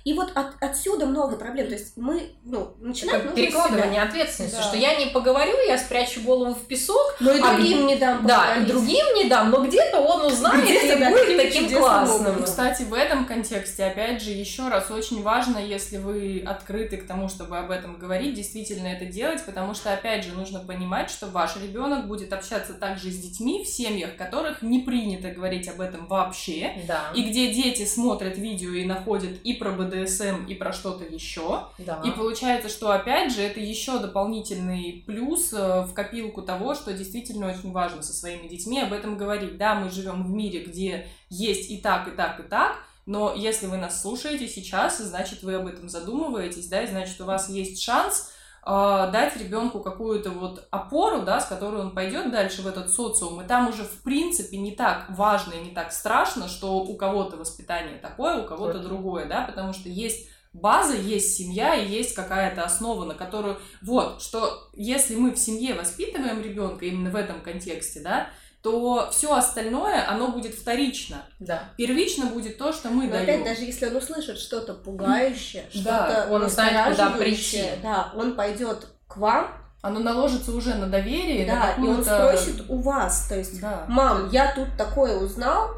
И 0.05 0.15
вот 0.15 0.33
от, 0.35 0.55
отсюда 0.61 1.07
много 1.07 1.37
проблем. 1.37 1.67
То 1.67 1.75
есть 1.75 1.97
мы, 1.97 2.31
ну, 2.45 2.75
начинаем... 2.81 3.27
Это 3.27 3.35
перекладывание 3.35 4.03
ответственности, 4.03 4.57
да. 4.57 4.63
что 4.63 4.77
я 4.77 4.95
не 4.95 5.07
поговорю, 5.07 5.55
я 5.67 5.77
спрячу 5.77 6.23
голову 6.23 6.55
в 6.55 6.67
песок. 6.67 7.17
Но 7.21 7.33
и 7.33 7.41
а 7.41 7.55
другим 7.55 7.81
а, 7.81 7.83
не 7.83 7.97
дам 7.97 8.27
Да, 8.27 8.57
и 8.57 8.65
другим 8.65 9.05
не 9.15 9.29
дам, 9.29 9.51
но 9.51 9.65
где-то 9.65 10.01
он 10.01 10.27
узнает 10.27 10.65
где 10.65 10.95
и 10.95 10.99
да, 10.99 11.11
будет 11.11 11.37
таким 11.37 11.71
классным. 11.71 12.43
Кстати, 12.43 12.83
в 12.83 12.95
этом 12.95 13.27
контексте, 13.27 13.85
опять 13.85 14.23
же, 14.23 14.31
еще 14.31 14.69
раз, 14.69 14.91
очень 14.91 15.23
важно, 15.23 15.59
если 15.59 15.99
вы 15.99 16.43
открыты 16.47 16.97
к 16.97 17.07
тому, 17.07 17.29
чтобы 17.29 17.59
об 17.59 17.71
этом 17.71 17.99
говорить, 17.99 18.35
действительно 18.35 18.87
это 18.87 19.05
делать, 19.05 19.45
потому 19.45 19.75
что, 19.75 19.93
опять 19.93 20.25
же, 20.25 20.33
нужно 20.33 20.61
понимать, 20.61 21.11
что 21.11 21.27
ваш 21.27 21.57
ребенок 21.57 22.07
будет 22.07 22.33
общаться 22.33 22.75
также 22.75 23.11
с 23.11 23.19
детьми 23.19 23.65
в 23.65 23.69
семьях, 23.69 24.13
в 24.13 24.17
которых 24.17 24.63
не 24.63 24.81
принято 24.81 25.31
говорить 25.31 25.69
об 25.69 25.81
этом 25.81 26.07
вообще, 26.07 26.73
да. 26.87 27.11
и 27.15 27.23
где 27.25 27.53
дети 27.53 27.85
смотрят 27.85 28.39
видео 28.39 28.71
и 28.71 28.85
находят 28.85 29.33
и 29.45 29.55
про 29.55 29.71
БДСМ, 29.71 29.98
БДСМ 30.03 30.47
и 30.47 30.55
про 30.55 30.73
что-то 30.73 31.05
еще. 31.05 31.65
Да. 31.79 32.01
И 32.05 32.11
получается, 32.11 32.69
что 32.69 32.91
опять 32.91 33.33
же 33.33 33.43
это 33.43 33.61
еще 33.61 33.99
дополнительный 33.99 35.05
плюс 35.07 35.53
э, 35.53 35.83
в 35.83 35.93
копилку 35.95 36.43
того, 36.43 36.75
что 36.75 36.93
действительно 36.93 37.51
очень 37.51 37.73
важно 37.73 38.03
со 38.03 38.13
своими 38.13 38.49
детьми 38.49 38.81
об 38.81 38.93
этом 38.93 39.17
говорить. 39.17 39.57
Да, 39.57 39.75
мы 39.75 39.91
живем 39.91 40.25
в 40.25 40.31
мире, 40.31 40.65
где 40.65 41.07
есть 41.29 41.71
и 41.71 41.79
так, 41.79 42.09
и 42.09 42.11
так, 42.13 42.41
и 42.41 42.43
так, 42.43 42.79
но 43.07 43.35
если 43.35 43.67
вы 43.67 43.79
нас 43.79 44.03
слушаете 44.03 44.47
сейчас, 44.49 44.99
значит 44.99 45.43
вы 45.43 45.55
об 45.55 45.67
этом 45.67 45.89
задумываетесь, 45.89 46.69
да, 46.69 46.83
и 46.83 46.87
значит 46.87 47.21
у 47.21 47.25
вас 47.25 47.49
есть 47.49 47.83
шанс 47.83 48.31
дать 48.69 49.35
ребенку 49.39 49.81
какую-то 49.81 50.31
вот 50.31 50.69
опору, 50.71 51.23
да, 51.23 51.41
с 51.41 51.47
которой 51.47 51.81
он 51.81 51.95
пойдет 51.95 52.31
дальше 52.31 52.61
в 52.61 52.67
этот 52.67 52.93
социум, 52.93 53.41
и 53.41 53.47
там 53.47 53.69
уже 53.69 53.83
в 53.83 54.03
принципе 54.03 54.59
не 54.59 54.73
так 54.73 55.07
важно 55.09 55.55
и 55.55 55.65
не 55.65 55.71
так 55.71 55.91
страшно, 55.91 56.49
что 56.49 56.81
у 56.81 56.97
кого-то 56.97 57.39
воспитание 57.39 57.99
такое, 57.99 58.43
у 58.43 58.47
кого-то 58.47 58.81
другое, 58.81 59.27
да, 59.27 59.43
потому 59.43 59.73
что 59.73 59.89
есть 59.89 60.29
база, 60.53 60.97
есть 60.97 61.37
семья 61.37 61.75
и 61.75 61.89
есть 61.89 62.15
какая-то 62.15 62.63
основа, 62.63 63.07
на 63.07 63.15
которую... 63.15 63.59
Вот, 63.81 64.21
что 64.21 64.69
если 64.75 65.15
мы 65.15 65.31
в 65.31 65.39
семье 65.39 65.75
воспитываем 65.75 66.43
ребенка 66.43 66.85
именно 66.85 67.11
в 67.11 67.17
этом 67.17 67.41
контексте, 67.41 68.01
да, 68.01 68.29
то 68.63 69.09
все 69.13 69.35
остальное, 69.35 70.09
оно 70.09 70.29
будет 70.29 70.55
вторично. 70.55 71.23
Да. 71.39 71.65
Первично 71.77 72.27
будет 72.27 72.59
то, 72.59 72.73
что 72.73 72.89
мы 72.89 73.05
Но 73.05 73.13
даем. 73.13 73.25
опять, 73.25 73.45
даже 73.45 73.63
если 73.63 73.87
он 73.87 73.97
услышит 73.97 74.39
что-то 74.39 74.75
пугающее, 74.75 75.65
да, 75.75 76.09
что-то 76.09 76.33
он 76.33 76.49
знает, 76.49 76.97
куда 76.97 77.11
прийти. 77.11 77.65
Да, 77.83 78.13
он 78.17 78.35
пойдет 78.35 78.89
к 79.07 79.17
вам, 79.17 79.53
оно 79.81 80.01
наложится 80.01 80.53
уже 80.53 80.75
на 80.75 80.87
доверие, 80.87 81.47
да, 81.47 81.75
на 81.77 81.85
и 81.85 81.89
он 81.89 82.03
спросит 82.03 82.65
у 82.69 82.81
вас, 82.81 83.27
то 83.29 83.37
есть, 83.37 83.61
да. 83.61 83.85
мам, 83.89 84.29
я 84.31 84.53
тут 84.53 84.69
такое 84.77 85.17
узнал, 85.17 85.71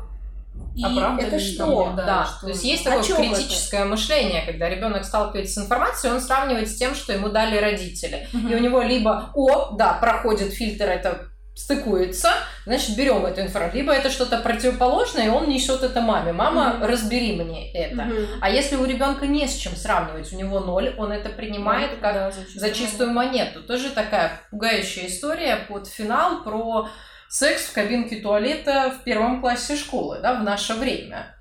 и 0.75 0.85
а 0.85 0.91
правда 0.91 1.23
это 1.25 1.39
что? 1.39 1.93
Да, 1.97 2.07
да. 2.07 2.25
Что? 2.25 2.41
то 2.43 2.49
есть 2.49 2.65
есть 2.65 2.85
такое 2.85 3.03
критическое 3.03 3.81
это? 3.81 3.89
мышление, 3.89 4.43
когда 4.47 4.69
ребенок 4.69 5.05
сталкивается 5.05 5.61
с 5.61 5.65
информацией, 5.65 6.13
он 6.13 6.21
сравнивает 6.21 6.69
с 6.69 6.77
тем, 6.77 6.95
что 6.95 7.13
ему 7.13 7.29
дали 7.29 7.59
родители. 7.59 8.29
Угу. 8.33 8.49
И 8.49 8.55
у 8.55 8.59
него 8.59 8.81
либо, 8.83 9.31
о, 9.35 9.73
да, 9.77 9.95
проходит 9.95 10.53
фильтр, 10.53 10.85
это 10.85 11.30
стыкуется, 11.65 12.33
значит, 12.67 12.97
берем 12.97 13.25
эту 13.27 13.43
информацию. 13.43 13.83
Либо 13.83 13.93
это 13.93 14.11
что-то 14.11 14.39
противоположное, 14.39 15.27
и 15.27 15.29
он 15.29 15.49
несет 15.49 15.83
это 15.83 16.01
маме. 16.01 16.33
Мама, 16.33 16.77
mm-hmm. 16.81 16.87
разбери 16.87 17.37
мне 17.37 17.73
это. 17.73 18.03
Mm-hmm. 18.03 18.39
А 18.41 18.51
если 18.51 18.77
у 18.77 18.85
ребенка 18.85 19.27
не 19.27 19.47
с 19.47 19.55
чем 19.57 19.77
сравнивать, 19.77 20.33
у 20.33 20.37
него 20.37 20.61
ноль, 20.61 20.95
он 20.99 21.13
это 21.13 21.29
принимает 21.29 21.93
mm-hmm. 21.93 22.01
как 22.01 22.15
да, 22.15 22.31
за, 22.31 22.41
чистую 22.43 22.61
за 22.61 22.71
чистую 22.71 23.11
монету. 23.13 23.63
Тоже 23.63 23.91
такая 23.91 24.41
пугающая 24.51 25.07
история 25.07 25.57
под 25.69 25.87
финал 25.87 26.43
про 26.43 26.89
секс 27.29 27.65
в 27.67 27.73
кабинке 27.73 28.17
туалета 28.17 28.95
в 28.99 29.05
первом 29.05 29.41
классе 29.41 29.77
школы, 29.77 30.19
да, 30.21 30.35
в 30.35 30.43
наше 30.43 30.75
время 30.75 31.35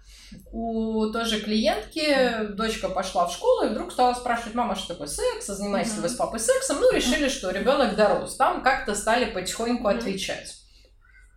у 0.52 1.08
тоже 1.12 1.40
клиентки 1.42 2.48
дочка 2.54 2.90
пошла 2.90 3.28
в 3.28 3.34
школу 3.34 3.66
и 3.66 3.70
вдруг 3.70 3.92
стала 3.92 4.14
спрашивать, 4.14 4.56
мама, 4.56 4.76
что 4.76 4.94
такое 4.94 5.08
секс, 5.08 5.48
занимаетесь 5.48 5.96
ли 5.96 6.02
вы 6.02 6.10
с 6.10 6.16
папой 6.16 6.40
сексом? 6.40 6.78
Ну, 6.80 6.92
решили, 6.92 7.30
что 7.30 7.52
ребенок 7.52 7.96
дорос. 7.96 8.36
Там 8.36 8.62
как-то 8.64 8.96
стали 8.96 9.32
потихоньку 9.32 9.88
отвечать. 9.88 10.56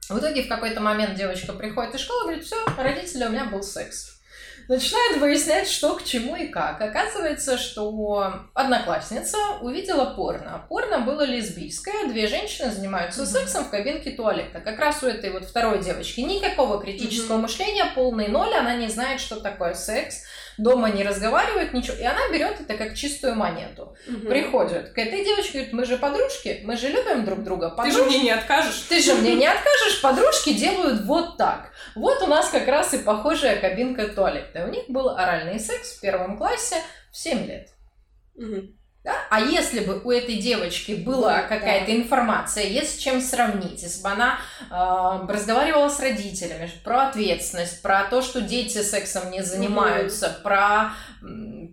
В 0.08 0.18
итоге 0.18 0.42
в 0.42 0.48
какой-то 0.48 0.80
момент 0.80 1.14
девочка 1.16 1.52
приходит 1.52 1.94
из 1.94 2.00
школы 2.00 2.20
и 2.20 2.24
говорит, 2.24 2.44
все, 2.44 2.56
родители, 2.76 3.24
у 3.24 3.30
меня 3.30 3.46
был 3.46 3.62
секс 3.62 4.21
начинает 4.68 5.18
выяснять, 5.18 5.68
что 5.68 5.94
к 5.96 6.04
чему 6.04 6.36
и 6.36 6.48
как. 6.48 6.80
Оказывается, 6.80 7.58
что 7.58 8.34
одноклассница 8.54 9.38
увидела 9.60 10.14
порно. 10.14 10.64
Порно 10.68 11.00
было 11.00 11.22
лесбийское, 11.22 12.08
две 12.08 12.26
женщины 12.26 12.70
занимаются 12.70 13.26
сексом 13.26 13.64
в 13.64 13.70
кабинке 13.70 14.10
туалета. 14.10 14.60
Как 14.60 14.78
раз 14.78 15.02
у 15.02 15.06
этой 15.06 15.30
вот 15.30 15.44
второй 15.44 15.82
девочки 15.82 16.20
никакого 16.20 16.80
критического 16.80 17.38
мышления, 17.38 17.86
полный 17.94 18.28
ноль, 18.28 18.54
она 18.54 18.74
не 18.76 18.88
знает, 18.88 19.20
что 19.20 19.40
такое 19.40 19.74
секс 19.74 20.22
дома 20.58 20.90
не 20.90 21.04
разговаривают, 21.04 21.72
ничего. 21.72 21.96
И 21.96 22.04
она 22.04 22.28
берет 22.32 22.60
это 22.60 22.76
как 22.76 22.94
чистую 22.94 23.34
монету. 23.34 23.96
Угу. 24.08 24.28
Приходит 24.28 24.90
к 24.90 24.98
этой 24.98 25.24
девочке, 25.24 25.52
говорит, 25.52 25.72
мы 25.72 25.84
же 25.84 25.96
подружки, 25.96 26.60
мы 26.64 26.76
же 26.76 26.88
любим 26.88 27.24
друг 27.24 27.42
друга. 27.42 27.70
Подружки, 27.70 27.98
Ты 27.98 28.04
же 28.04 28.08
мне 28.08 28.20
не 28.20 28.30
откажешь. 28.30 28.86
Ты 28.88 29.00
же 29.00 29.14
мне 29.14 29.34
не 29.34 29.46
откажешь. 29.46 30.00
Подружки 30.00 30.52
делают 30.52 31.04
вот 31.04 31.36
так. 31.36 31.72
Вот 31.94 32.22
у 32.22 32.26
нас 32.26 32.48
как 32.48 32.66
раз 32.68 32.94
и 32.94 32.98
похожая 32.98 33.60
кабинка 33.60 34.08
туалета. 34.08 34.64
У 34.66 34.70
них 34.70 34.84
был 34.88 35.10
оральный 35.10 35.60
секс 35.60 35.96
в 35.96 36.00
первом 36.00 36.36
классе 36.36 36.76
в 37.10 37.16
7 37.16 37.46
лет. 37.46 37.68
Угу. 38.34 38.81
Да? 39.04 39.14
А 39.30 39.40
если 39.40 39.80
бы 39.80 40.00
у 40.04 40.12
этой 40.12 40.36
девочки 40.36 40.92
была 40.92 41.42
какая-то 41.42 41.86
да. 41.86 41.96
информация, 41.96 42.64
есть 42.64 42.96
с 42.96 43.02
чем 43.02 43.20
сравнить, 43.20 43.82
если 43.82 44.00
бы 44.00 44.10
она 44.10 44.38
э, 44.70 45.32
разговаривала 45.32 45.88
с 45.88 45.98
родителями 45.98 46.70
про 46.84 47.08
ответственность, 47.08 47.82
про 47.82 48.04
то, 48.04 48.22
что 48.22 48.40
дети 48.40 48.80
сексом 48.82 49.30
не 49.32 49.42
занимаются, 49.42 50.26
mm 50.26 50.42
про, 50.42 50.92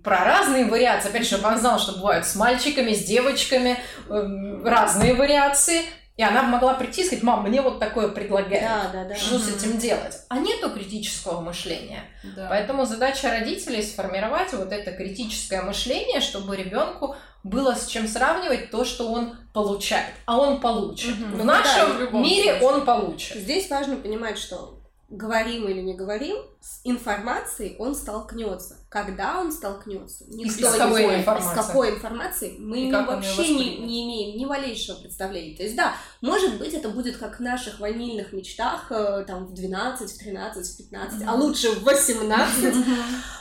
про 0.03 0.25
разные 0.25 0.65
вариации, 0.65 1.09
опять 1.09 1.23
же, 1.23 1.35
чтобы 1.35 1.49
она 1.49 1.57
знала, 1.59 1.79
что 1.79 1.93
бывают 1.93 2.25
с 2.25 2.35
мальчиками, 2.35 2.93
с 2.93 3.03
девочками, 3.03 3.77
э, 4.09 4.61
разные 4.63 5.13
вариации, 5.13 5.83
и 6.19 6.21
она 6.21 6.43
могла 6.43 6.73
прийти 6.73 7.01
и 7.01 7.05
сказать, 7.05 7.23
мам, 7.23 7.47
мне 7.47 7.61
вот 7.61 7.79
такое 7.79 8.09
предлагают. 8.09 8.61
Да, 8.61 8.89
да, 8.91 9.05
да. 9.05 9.15
Что 9.15 9.35
угу. 9.35 9.43
с 9.45 9.55
этим 9.55 9.77
делать? 9.77 10.17
А 10.27 10.37
нету 10.37 10.69
критического 10.69 11.39
мышления. 11.39 12.03
Да. 12.35 12.47
Поэтому 12.49 12.85
задача 12.85 13.29
родителей 13.29 13.81
сформировать 13.81 14.51
вот 14.51 14.73
это 14.73 14.91
критическое 14.91 15.61
мышление, 15.61 16.19
чтобы 16.19 16.57
ребенку 16.57 17.15
было 17.43 17.73
с 17.73 17.87
чем 17.87 18.05
сравнивать 18.05 18.69
то, 18.69 18.83
что 18.83 19.09
он 19.09 19.37
получает. 19.53 20.13
А 20.25 20.37
он 20.37 20.59
получит. 20.59 21.13
Угу. 21.13 21.35
В 21.35 21.37
ну, 21.37 21.43
нашем 21.45 21.99
да, 21.99 22.05
в 22.07 22.13
мире 22.15 22.59
случае. 22.59 22.67
он 22.67 22.83
получит. 22.83 23.37
Здесь 23.37 23.69
важно 23.69 23.95
понимать, 23.95 24.37
что 24.37 24.77
говорим 25.07 25.69
или 25.69 25.79
не 25.79 25.93
говорим, 25.93 26.35
с 26.61 26.81
информацией 26.83 27.75
он 27.79 27.95
столкнется. 27.95 28.75
Когда 28.89 29.39
он 29.39 29.51
столкнется, 29.51 30.25
никто 30.27 30.69
с 30.69 30.75
какой, 30.75 31.05
не 31.05 31.19
информации? 31.19 31.49
с 31.49 31.67
какой 31.67 31.89
информацией 31.91 32.55
мы 32.59 32.81
не, 32.81 32.91
вообще 32.91 33.47
не, 33.47 33.77
не 33.77 34.05
имеем 34.05 34.37
ни 34.37 34.45
малейшего 34.45 34.97
представления. 34.97 35.55
То 35.55 35.63
есть, 35.63 35.75
да, 35.75 35.93
может 36.21 36.57
быть, 36.57 36.73
это 36.73 36.89
будет 36.89 37.17
как 37.17 37.37
в 37.37 37.39
наших 37.39 37.79
ванильных 37.79 38.33
мечтах, 38.33 38.91
э, 38.91 39.23
там, 39.27 39.45
в 39.45 39.53
12, 39.53 40.11
в 40.11 40.17
13, 40.17 40.67
в 40.67 40.77
15, 40.77 41.21
mm-hmm. 41.21 41.25
а 41.27 41.35
лучше 41.35 41.71
в 41.71 41.83
18. 41.83 42.75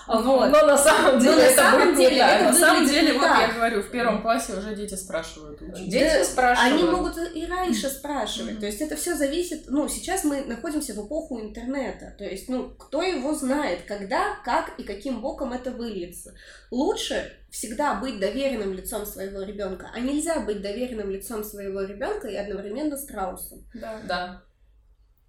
Вот. 0.09 0.51
Но 0.51 0.67
на 0.67 0.79
самом 0.79 1.19
деле 1.19 1.33
Но 1.33 1.37
на 1.37 1.43
это 1.43 1.63
самом 1.63 1.89
будет 1.89 1.97
деле 1.99 2.15
не 2.15 2.23
это 2.23 2.45
На 2.45 2.55
самом 2.55 2.87
деле, 2.87 3.13
не 3.13 3.19
вот 3.19 3.27
я 3.27 3.53
говорю, 3.53 3.83
в 3.83 3.91
первом 3.91 4.23
классе 4.23 4.55
уже 4.55 4.75
дети 4.75 4.95
спрашивают. 4.95 5.61
Дети 5.87 6.25
спрашивают. 6.25 6.73
Они 6.73 6.83
могут 6.83 7.19
и 7.35 7.47
раньше 7.47 7.89
спрашивать. 7.89 8.61
То 8.61 8.67
есть 8.67 8.81
это 8.81 8.97
все 8.97 9.15
зависит. 9.15 9.65
Ну, 9.67 9.89
сейчас 9.89 10.25
мы 10.25 10.45
находимся 10.45 10.95
в 10.95 11.07
эпоху 11.07 11.41
интернета. 11.41 12.15
То 12.17 12.25
есть, 12.25 12.49
ну, 12.49 12.71
кто 12.71 13.03
его 13.17 13.35
знает, 13.35 13.83
когда, 13.87 14.37
как 14.45 14.79
и 14.79 14.83
каким 14.83 15.21
боком 15.21 15.53
это 15.53 15.71
выльется. 15.71 16.35
Лучше 16.71 17.33
всегда 17.51 17.95
быть 17.95 18.21
доверенным 18.21 18.73
лицом 18.73 19.07
своего 19.07 19.43
ребенка, 19.43 19.91
а 19.95 20.01
нельзя 20.01 20.41
быть 20.41 20.63
доверенным 20.63 21.11
лицом 21.11 21.45
своего 21.45 21.83
ребенка 21.83 22.29
и 22.29 22.37
одновременно 22.37 22.97
страусом. 22.97 23.67
Да. 23.75 24.01
Да. 24.07 24.43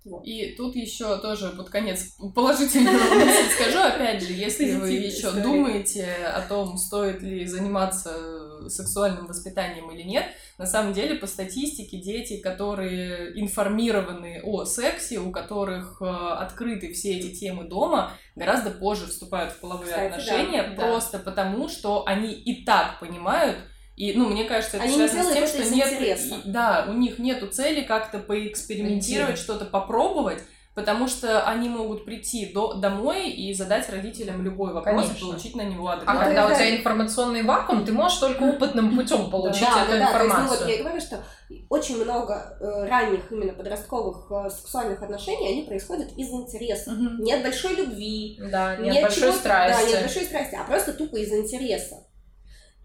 Вот. 0.05 0.25
И 0.25 0.55
тут 0.55 0.75
еще 0.75 1.17
тоже 1.17 1.49
под 1.49 1.69
конец 1.69 2.15
положительную 2.33 2.97
мысль 3.15 3.49
скажу, 3.53 3.79
опять 3.79 4.23
же, 4.23 4.31
если 4.31 4.71
вы 4.75 4.91
еще 4.91 5.31
думаете 5.31 6.05
о 6.05 6.41
том, 6.41 6.77
стоит 6.77 7.21
ли 7.21 7.45
заниматься 7.45 8.69
сексуальным 8.69 9.27
воспитанием 9.27 9.91
или 9.91 10.03
нет, 10.03 10.25
на 10.57 10.65
самом 10.65 10.93
деле 10.93 11.15
по 11.15 11.27
статистике 11.27 11.97
дети, 11.97 12.37
которые 12.37 13.39
информированы 13.39 14.41
о 14.43 14.65
сексе, 14.65 15.19
у 15.19 15.31
которых 15.31 16.01
э, 16.01 16.05
открыты 16.05 16.91
все 16.93 17.17
эти 17.17 17.33
темы 17.33 17.65
дома, 17.65 18.13
гораздо 18.35 18.71
позже 18.71 19.07
вступают 19.07 19.53
в 19.53 19.59
половые 19.59 19.91
Кстати, 19.91 20.11
отношения, 20.11 20.75
да. 20.75 20.81
просто 20.81 21.19
потому, 21.19 21.69
что 21.69 22.05
они 22.05 22.31
и 22.31 22.63
так 22.65 22.99
понимают, 22.99 23.57
и, 23.99 24.13
ну, 24.13 24.29
мне 24.29 24.45
кажется, 24.45 24.77
это 24.77 24.85
Они 24.85 24.95
не 24.95 25.09
связано 25.09 25.45
с 25.45 25.51
тем, 25.51 25.65
что 25.65 25.75
нет, 25.75 26.19
да, 26.45 26.85
у 26.87 26.93
них 26.93 27.19
нету 27.19 27.47
цели 27.47 27.81
как-то 27.81 28.19
поэкспериментировать, 28.19 29.37
что-то 29.37 29.65
попробовать, 29.65 30.41
потому 30.73 31.09
что 31.09 31.45
они 31.45 31.67
могут 31.67 32.05
прийти 32.05 32.45
до, 32.53 32.75
домой 32.75 33.29
и 33.29 33.53
задать 33.53 33.89
родителям 33.89 34.41
любой 34.41 34.71
вопрос 34.71 35.03
Конечно. 35.07 35.17
и 35.17 35.29
получить 35.29 35.55
на 35.57 35.63
него 35.63 35.89
А 35.89 35.95
ответ. 35.95 36.07
Ну, 36.13 36.17
когда 36.17 36.47
у 36.47 36.55
тебя 36.55 36.77
информационный 36.77 37.43
вакуум, 37.43 37.83
ты 37.83 37.91
можешь 37.91 38.19
только 38.19 38.43
опытным 38.43 38.95
путем 38.95 39.29
получить 39.29 39.67
да, 39.67 39.83
эту 39.83 39.91
да, 39.91 39.99
да, 39.99 40.17
то 40.17 40.23
есть, 40.23 40.33
ну, 40.33 40.41
информацию. 40.43 40.59
вот 40.59 40.69
я 40.69 40.77
говорю, 40.81 41.01
что 41.01 41.23
очень 41.67 42.01
много 42.01 42.57
э, 42.61 42.87
ранних 42.87 43.29
именно 43.33 43.51
подростковых 43.51 44.31
э, 44.31 44.49
сексуальных 44.49 45.03
отношений, 45.03 45.49
они 45.49 45.63
происходят 45.63 46.13
из 46.15 46.29
интереса. 46.29 46.91
Мгм. 46.91 47.21
Нет 47.21 47.43
большой 47.43 47.75
любви, 47.75 48.39
Да, 48.49 48.77
нет 48.77 48.93
нет 48.93 49.01
большой 49.01 49.23
чего-то- 49.23 49.43
Да, 49.43 49.73
страсти. 49.73 49.89
нет 49.89 49.99
большой 49.99 50.23
страсти, 50.23 50.55
а 50.55 50.63
просто 50.63 50.93
тупо 50.93 51.17
из 51.17 51.33
интереса. 51.33 52.05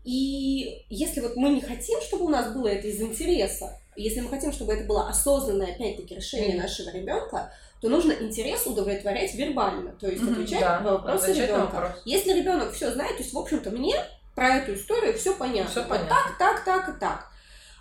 И 0.04 0.84
если 0.90 1.20
вот 1.20 1.36
мы 1.36 1.50
не 1.50 1.62
хотим, 1.62 2.00
чтобы 2.02 2.26
у 2.26 2.28
нас 2.28 2.52
было 2.52 2.68
это 2.68 2.86
из 2.86 3.00
интереса, 3.00 3.78
если 3.96 4.20
мы 4.20 4.28
хотим, 4.28 4.52
чтобы 4.52 4.74
это 4.74 4.84
было 4.84 5.08
осознанное, 5.08 5.72
опять-таки, 5.72 6.16
решение 6.16 6.60
нашего 6.60 6.90
ребенка, 6.90 7.52
то 7.80 7.88
нужно 7.88 8.12
интерес 8.12 8.66
удовлетворять 8.66 9.34
вербально, 9.34 9.92
то 9.92 10.08
есть 10.08 10.22
отвечать 10.22 10.60
да, 10.60 10.80
на 10.80 10.92
вопросы 10.92 11.32
ребенка. 11.32 11.74
вопросы. 11.74 12.02
Если 12.04 12.32
ребенок 12.32 12.72
все 12.72 12.90
знает, 12.92 13.16
то 13.16 13.22
есть, 13.22 13.32
в 13.32 13.38
общем-то, 13.38 13.70
мне 13.70 13.94
про 14.34 14.56
эту 14.56 14.74
историю 14.74 15.16
все 15.16 15.34
понятно. 15.34 15.82
Вот 15.82 15.88
понятно. 15.88 16.08
так, 16.08 16.38
так, 16.38 16.64
так 16.64 16.96
и 16.96 17.00
так. 17.00 17.30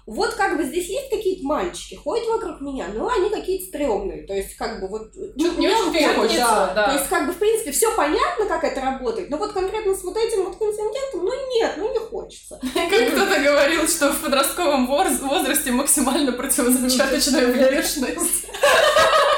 Вот 0.05 0.33
как 0.33 0.57
бы 0.57 0.63
здесь 0.63 0.89
есть 0.89 1.09
какие-то 1.09 1.45
мальчики, 1.45 1.95
ходят 1.95 2.27
вокруг 2.27 2.59
меня, 2.59 2.87
но 2.93 3.07
они 3.07 3.29
какие-то 3.29 3.65
стрёмные. 3.67 4.27
То 4.27 4.33
есть, 4.33 4.55
как 4.57 4.81
бы 4.81 4.87
вот... 4.89 5.13
Чё-то 5.13 5.59
не 5.59 5.67
очень 5.69 6.15
хочется, 6.15 6.39
да. 6.39 6.73
да. 6.75 6.85
То 6.87 6.93
есть, 6.97 7.09
как 7.09 7.25
бы, 7.25 7.31
в 7.31 7.37
принципе, 7.37 7.71
все 7.71 7.95
понятно, 7.95 8.45
как 8.45 8.63
это 8.65 8.81
работает, 8.81 9.29
но 9.29 9.37
вот 9.37 9.53
конкретно 9.53 9.95
с 9.95 10.03
вот 10.03 10.17
этим 10.17 10.43
вот 10.43 10.57
контингентом, 10.57 11.23
ну 11.23 11.31
нет, 11.55 11.73
ну 11.77 11.91
не 11.91 11.99
хочется. 11.99 12.59
Как 12.73 13.11
кто-то 13.11 13.39
говорил, 13.39 13.87
что 13.87 14.11
в 14.11 14.21
подростковом 14.21 14.87
воз- 14.87 15.21
возрасте 15.21 15.71
максимально 15.71 16.33
противозачаточная 16.33 17.47
внешность. 17.47 18.47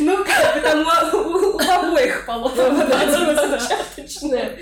Ну, 0.00 0.24
как 0.24 0.54
бы 0.54 0.60
там 0.60 0.86
у 1.14 1.58
обоих 1.58 2.26
полов 2.26 2.54
зачаточная. 2.54 4.58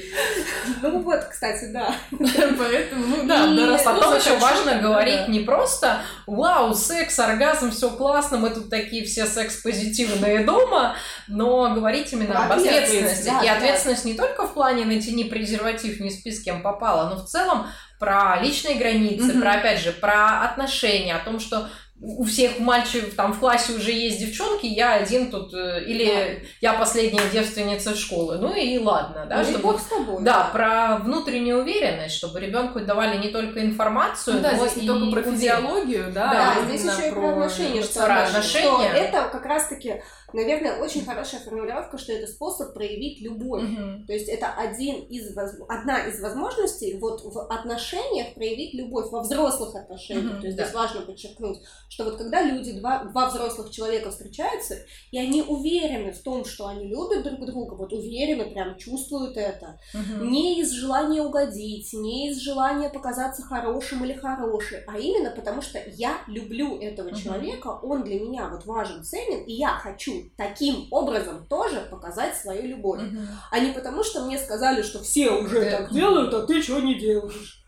Ну 0.83 1.01
вот, 1.01 1.25
кстати, 1.31 1.67
да. 1.67 1.95
Поэтому, 2.11 3.07
ну 3.07 3.25
да, 3.25 3.47
Потом 3.85 4.11
ну, 4.11 4.17
еще 4.17 4.37
важно 4.39 4.81
говорить 4.81 5.29
не 5.29 5.41
просто 5.41 6.03
«Вау, 6.27 6.75
секс, 6.75 7.19
оргазм, 7.19 7.71
все 7.71 7.91
классно, 7.91 8.39
мы 8.39 8.51
тут 8.51 8.71
такие 8.71 9.05
все 9.05 9.27
секс-позитивные 9.27 10.45
дома», 10.45 10.97
но 11.29 11.75
говорить 11.75 12.13
именно 12.13 12.45
об 12.45 12.53
ответственности. 12.53 13.31
И 13.45 13.49
ответственность 13.49 14.05
не 14.05 14.15
только 14.15 14.47
в 14.47 14.55
плане 14.55 14.85
«натяни 14.85 15.25
презерватив, 15.25 16.01
не 16.01 16.11
спи 16.11 16.33
с 16.33 16.43
кем 16.43 16.63
попало», 16.63 17.11
но 17.11 17.17
в 17.17 17.27
целом 17.27 17.67
про 17.99 18.39
личные 18.41 18.77
границы, 18.77 19.41
про, 19.41 19.55
опять 19.55 19.81
же, 19.81 19.93
про 19.93 20.43
отношения, 20.43 21.15
о 21.15 21.25
том, 21.25 21.41
что 21.41 21.69
у 22.07 22.25
всех 22.25 22.59
мальчиков 22.59 23.15
там 23.15 23.33
в 23.33 23.39
классе 23.41 23.73
уже 23.73 23.91
есть 23.91 24.19
девчонки, 24.21 24.67
я 24.67 24.93
один 24.95 25.31
тут, 25.31 25.55
э, 25.55 25.83
или 25.85 26.47
я 26.61 26.75
последняя 26.75 27.23
девственница 27.33 27.95
школы. 27.97 28.37
Ну 28.39 28.55
и 28.55 28.77
ладно, 28.79 29.25
да, 29.29 29.39
Ну 29.39 29.45
чтобы 29.45 29.59
бог 29.61 29.81
с 29.81 29.85
тобой. 29.85 30.23
да, 30.23 30.51
про 30.53 30.99
внутреннюю 30.99 31.61
уверенность, 31.63 32.15
чтобы 32.17 32.41
ребенку 32.41 32.81
давали 32.81 33.17
не 33.17 33.29
только 33.29 33.65
информацию, 33.65 34.37
Ну 34.37 34.43
да, 34.43 34.53
но 34.53 34.67
здесь 34.67 34.77
не 34.77 34.85
и 34.85 34.87
только 34.87 35.11
про 35.13 35.23
физиологию, 35.23 36.13
да, 36.13 36.55
Да, 36.61 36.67
здесь 36.69 36.85
еще 36.93 37.09
и 37.09 37.13
про 37.13 37.29
отношения, 37.31 37.83
что, 37.83 38.05
про 38.05 38.23
отношения. 38.25 38.61
что 38.61 38.83
это 38.83 39.29
как 39.33 39.47
раз-таки, 39.47 40.03
наверное, 40.35 40.83
очень 40.83 41.05
хорошая 41.05 41.41
формулировка, 41.41 41.99
что 41.99 42.13
это 42.13 42.27
способ 42.27 42.75
проявить 42.75 43.21
любовь. 43.21 43.63
Мгм. 43.63 44.07
То 44.07 44.13
есть 44.13 44.29
это 44.29 44.53
один 44.53 45.03
из, 45.05 45.37
одна 45.69 46.07
из 46.07 46.21
возможностей 46.21 46.99
вот 46.99 47.23
в 47.25 47.39
отношениях 47.51 48.35
проявить 48.35 48.75
любовь, 48.75 49.11
во 49.11 49.23
взрослых 49.23 49.75
отношениях. 49.75 50.33
Мгм, 50.33 50.41
То 50.41 50.47
есть 50.47 50.59
да. 50.59 50.65
здесь 50.65 50.75
важно 50.75 51.03
подчеркнуть, 51.03 51.59
что 51.89 52.05
вот 52.05 52.17
когда 52.17 52.43
люди, 52.43 52.73
два, 52.73 53.05
два 53.05 53.29
взрослых 53.31 53.71
человека 53.71 54.11
встречаются, 54.11 54.77
и 55.11 55.19
они 55.19 55.43
уверены 55.43 56.13
в 56.13 56.23
том, 56.23 56.45
что 56.45 56.67
они 56.67 56.87
любят 56.87 57.23
друг 57.25 57.47
друга, 57.47 57.75
вот 57.75 57.93
уверены, 57.93 58.51
прям 58.51 58.77
чувствуют 58.77 59.37
это, 59.37 59.79
Мгм. 59.95 60.31
не 60.31 60.61
из 60.61 60.71
желания 60.71 61.23
угодить, 61.23 61.93
не 61.93 62.31
из 62.31 62.39
желания 62.39 62.91
показаться 62.91 63.43
хорошим 63.43 64.05
или 64.05 64.15
хорошей, 64.15 64.85
а 64.87 64.99
именно 64.99 65.31
потому 65.31 65.63
что 65.63 65.79
я 65.87 66.19
люблю 66.27 66.79
этого 66.79 67.09
Мгм. 67.09 67.17
человека, 67.17 67.69
он 67.83 68.03
для 68.05 68.21
меня 68.21 68.49
вот 68.49 68.67
важен, 68.67 69.05
ценен, 69.05 69.45
и 69.45 69.53
я 69.53 69.69
хочу 69.69 70.24
таким 70.37 70.89
образом 70.91 71.47
тоже 71.47 71.81
показать 71.91 72.37
свою 72.37 72.67
любовь. 72.67 73.03
Мгм. 73.03 73.29
А 73.51 73.59
не 73.61 73.73
потому, 73.73 74.03
что 74.05 74.25
мне 74.25 74.39
сказали, 74.39 74.83
что 74.83 75.03
все 75.03 75.31
уже 75.31 75.65
Да. 75.65 75.79
так 75.79 75.93
делают, 75.93 76.33
а 76.35 76.47
ты 76.47 76.63
чего 76.63 76.79
не 76.81 76.99
делаешь. 76.99 77.65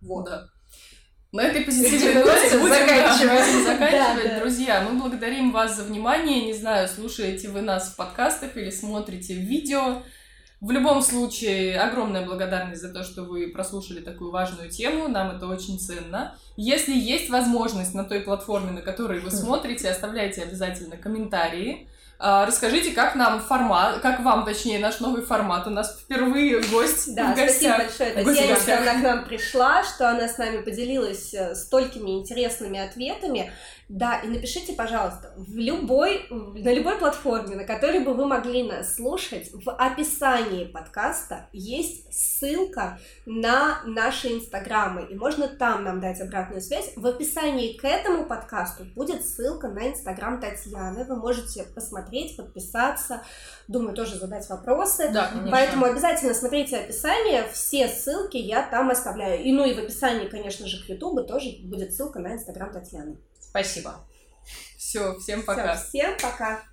Вот. 0.00 0.24
Да. 0.26 0.46
На 1.32 1.44
этой 1.44 1.62
позитивной 1.62 2.24
ноте 2.24 2.58
будем 2.58 2.68
заканчивать. 2.74 3.64
заканчивать. 3.64 3.90
Да, 3.92 4.16
да. 4.34 4.40
Друзья, 4.40 4.86
мы 4.88 5.00
благодарим 5.00 5.50
вас 5.50 5.76
за 5.76 5.84
внимание. 5.84 6.44
Не 6.44 6.52
знаю, 6.52 6.88
слушаете 6.88 7.48
вы 7.48 7.62
нас 7.62 7.92
в 7.92 7.96
подкастах 7.96 8.56
или 8.56 8.70
смотрите 8.70 9.34
видео. 9.34 10.02
В 10.62 10.70
любом 10.70 11.02
случае, 11.02 11.76
огромная 11.80 12.24
благодарность 12.24 12.82
за 12.82 12.92
то, 12.92 13.02
что 13.02 13.24
вы 13.24 13.48
прослушали 13.48 13.98
такую 13.98 14.30
важную 14.30 14.70
тему. 14.70 15.08
Нам 15.08 15.34
это 15.34 15.48
очень 15.48 15.76
ценно. 15.76 16.36
Если 16.56 16.94
есть 16.94 17.30
возможность 17.30 17.94
на 17.94 18.04
той 18.04 18.20
платформе, 18.20 18.70
на 18.70 18.80
которой 18.80 19.18
вы 19.18 19.30
смотрите, 19.32 19.90
оставляйте 19.90 20.42
обязательно 20.42 20.96
комментарии. 20.96 21.88
А, 22.24 22.46
Расскажите, 22.46 22.92
как 22.92 23.16
нам 23.16 23.40
формат, 23.40 23.98
как 23.98 24.20
вам, 24.20 24.44
точнее, 24.44 24.78
наш 24.78 25.00
новый 25.00 25.22
формат. 25.22 25.66
У 25.66 25.70
нас 25.70 25.98
впервые 26.00 26.60
гость 26.60 27.12
Да, 27.16 27.32
в 27.32 27.36
спасибо 27.36 27.78
гостях. 27.78 27.78
большое 27.78 28.10
В 28.12 28.14
Татьяне, 28.14 28.56
что 28.56 28.78
она 28.78 28.92
к 28.94 29.02
нам 29.02 29.24
пришла, 29.24 29.82
что 29.82 30.08
она 30.08 30.28
с 30.28 30.38
нами 30.38 30.62
поделилась 30.62 31.34
э, 31.34 31.56
столькими 31.56 32.10
интересными 32.20 32.78
ответами. 32.78 33.50
Да, 33.92 34.20
и 34.20 34.26
напишите, 34.26 34.72
пожалуйста, 34.72 35.34
в 35.36 35.54
любой, 35.54 36.26
на 36.30 36.72
любой 36.72 36.96
платформе, 36.96 37.56
на 37.56 37.64
которой 37.64 38.00
бы 38.00 38.14
вы 38.14 38.24
могли 38.24 38.62
нас 38.62 38.94
слушать, 38.94 39.50
в 39.52 39.70
описании 39.70 40.64
подкаста 40.64 41.50
есть 41.52 42.10
ссылка 42.10 42.98
на 43.26 43.82
наши 43.84 44.28
инстаграмы, 44.28 45.08
и 45.10 45.14
можно 45.14 45.46
там 45.46 45.84
нам 45.84 46.00
дать 46.00 46.22
обратную 46.22 46.62
связь. 46.62 46.94
В 46.96 47.06
описании 47.06 47.76
к 47.76 47.84
этому 47.84 48.24
подкасту 48.24 48.86
будет 48.96 49.26
ссылка 49.26 49.68
на 49.68 49.90
инстаграм 49.90 50.40
Татьяны. 50.40 51.04
Вы 51.04 51.16
можете 51.16 51.64
посмотреть, 51.64 52.34
подписаться, 52.38 53.22
думаю, 53.68 53.94
тоже 53.94 54.16
задать 54.16 54.48
вопросы. 54.48 55.10
Да, 55.12 55.26
конечно. 55.26 55.50
Поэтому 55.50 55.84
обязательно 55.84 56.32
смотрите 56.32 56.78
описание, 56.78 57.44
все 57.52 57.88
ссылки 57.88 58.38
я 58.38 58.62
там 58.62 58.88
оставляю. 58.88 59.42
И 59.42 59.52
ну 59.52 59.66
и 59.66 59.74
в 59.74 59.78
описании, 59.80 60.28
конечно 60.28 60.66
же, 60.66 60.82
к 60.82 60.88
Ютубу 60.88 61.24
тоже 61.24 61.50
будет 61.62 61.92
ссылка 61.92 62.20
на 62.20 62.32
инстаграм 62.32 62.72
Татьяны. 62.72 63.18
Спасибо. 63.52 64.08
Все, 64.78 65.18
всем 65.18 65.42
пока. 65.42 65.76
всем 65.76 66.16
пока. 66.18 66.64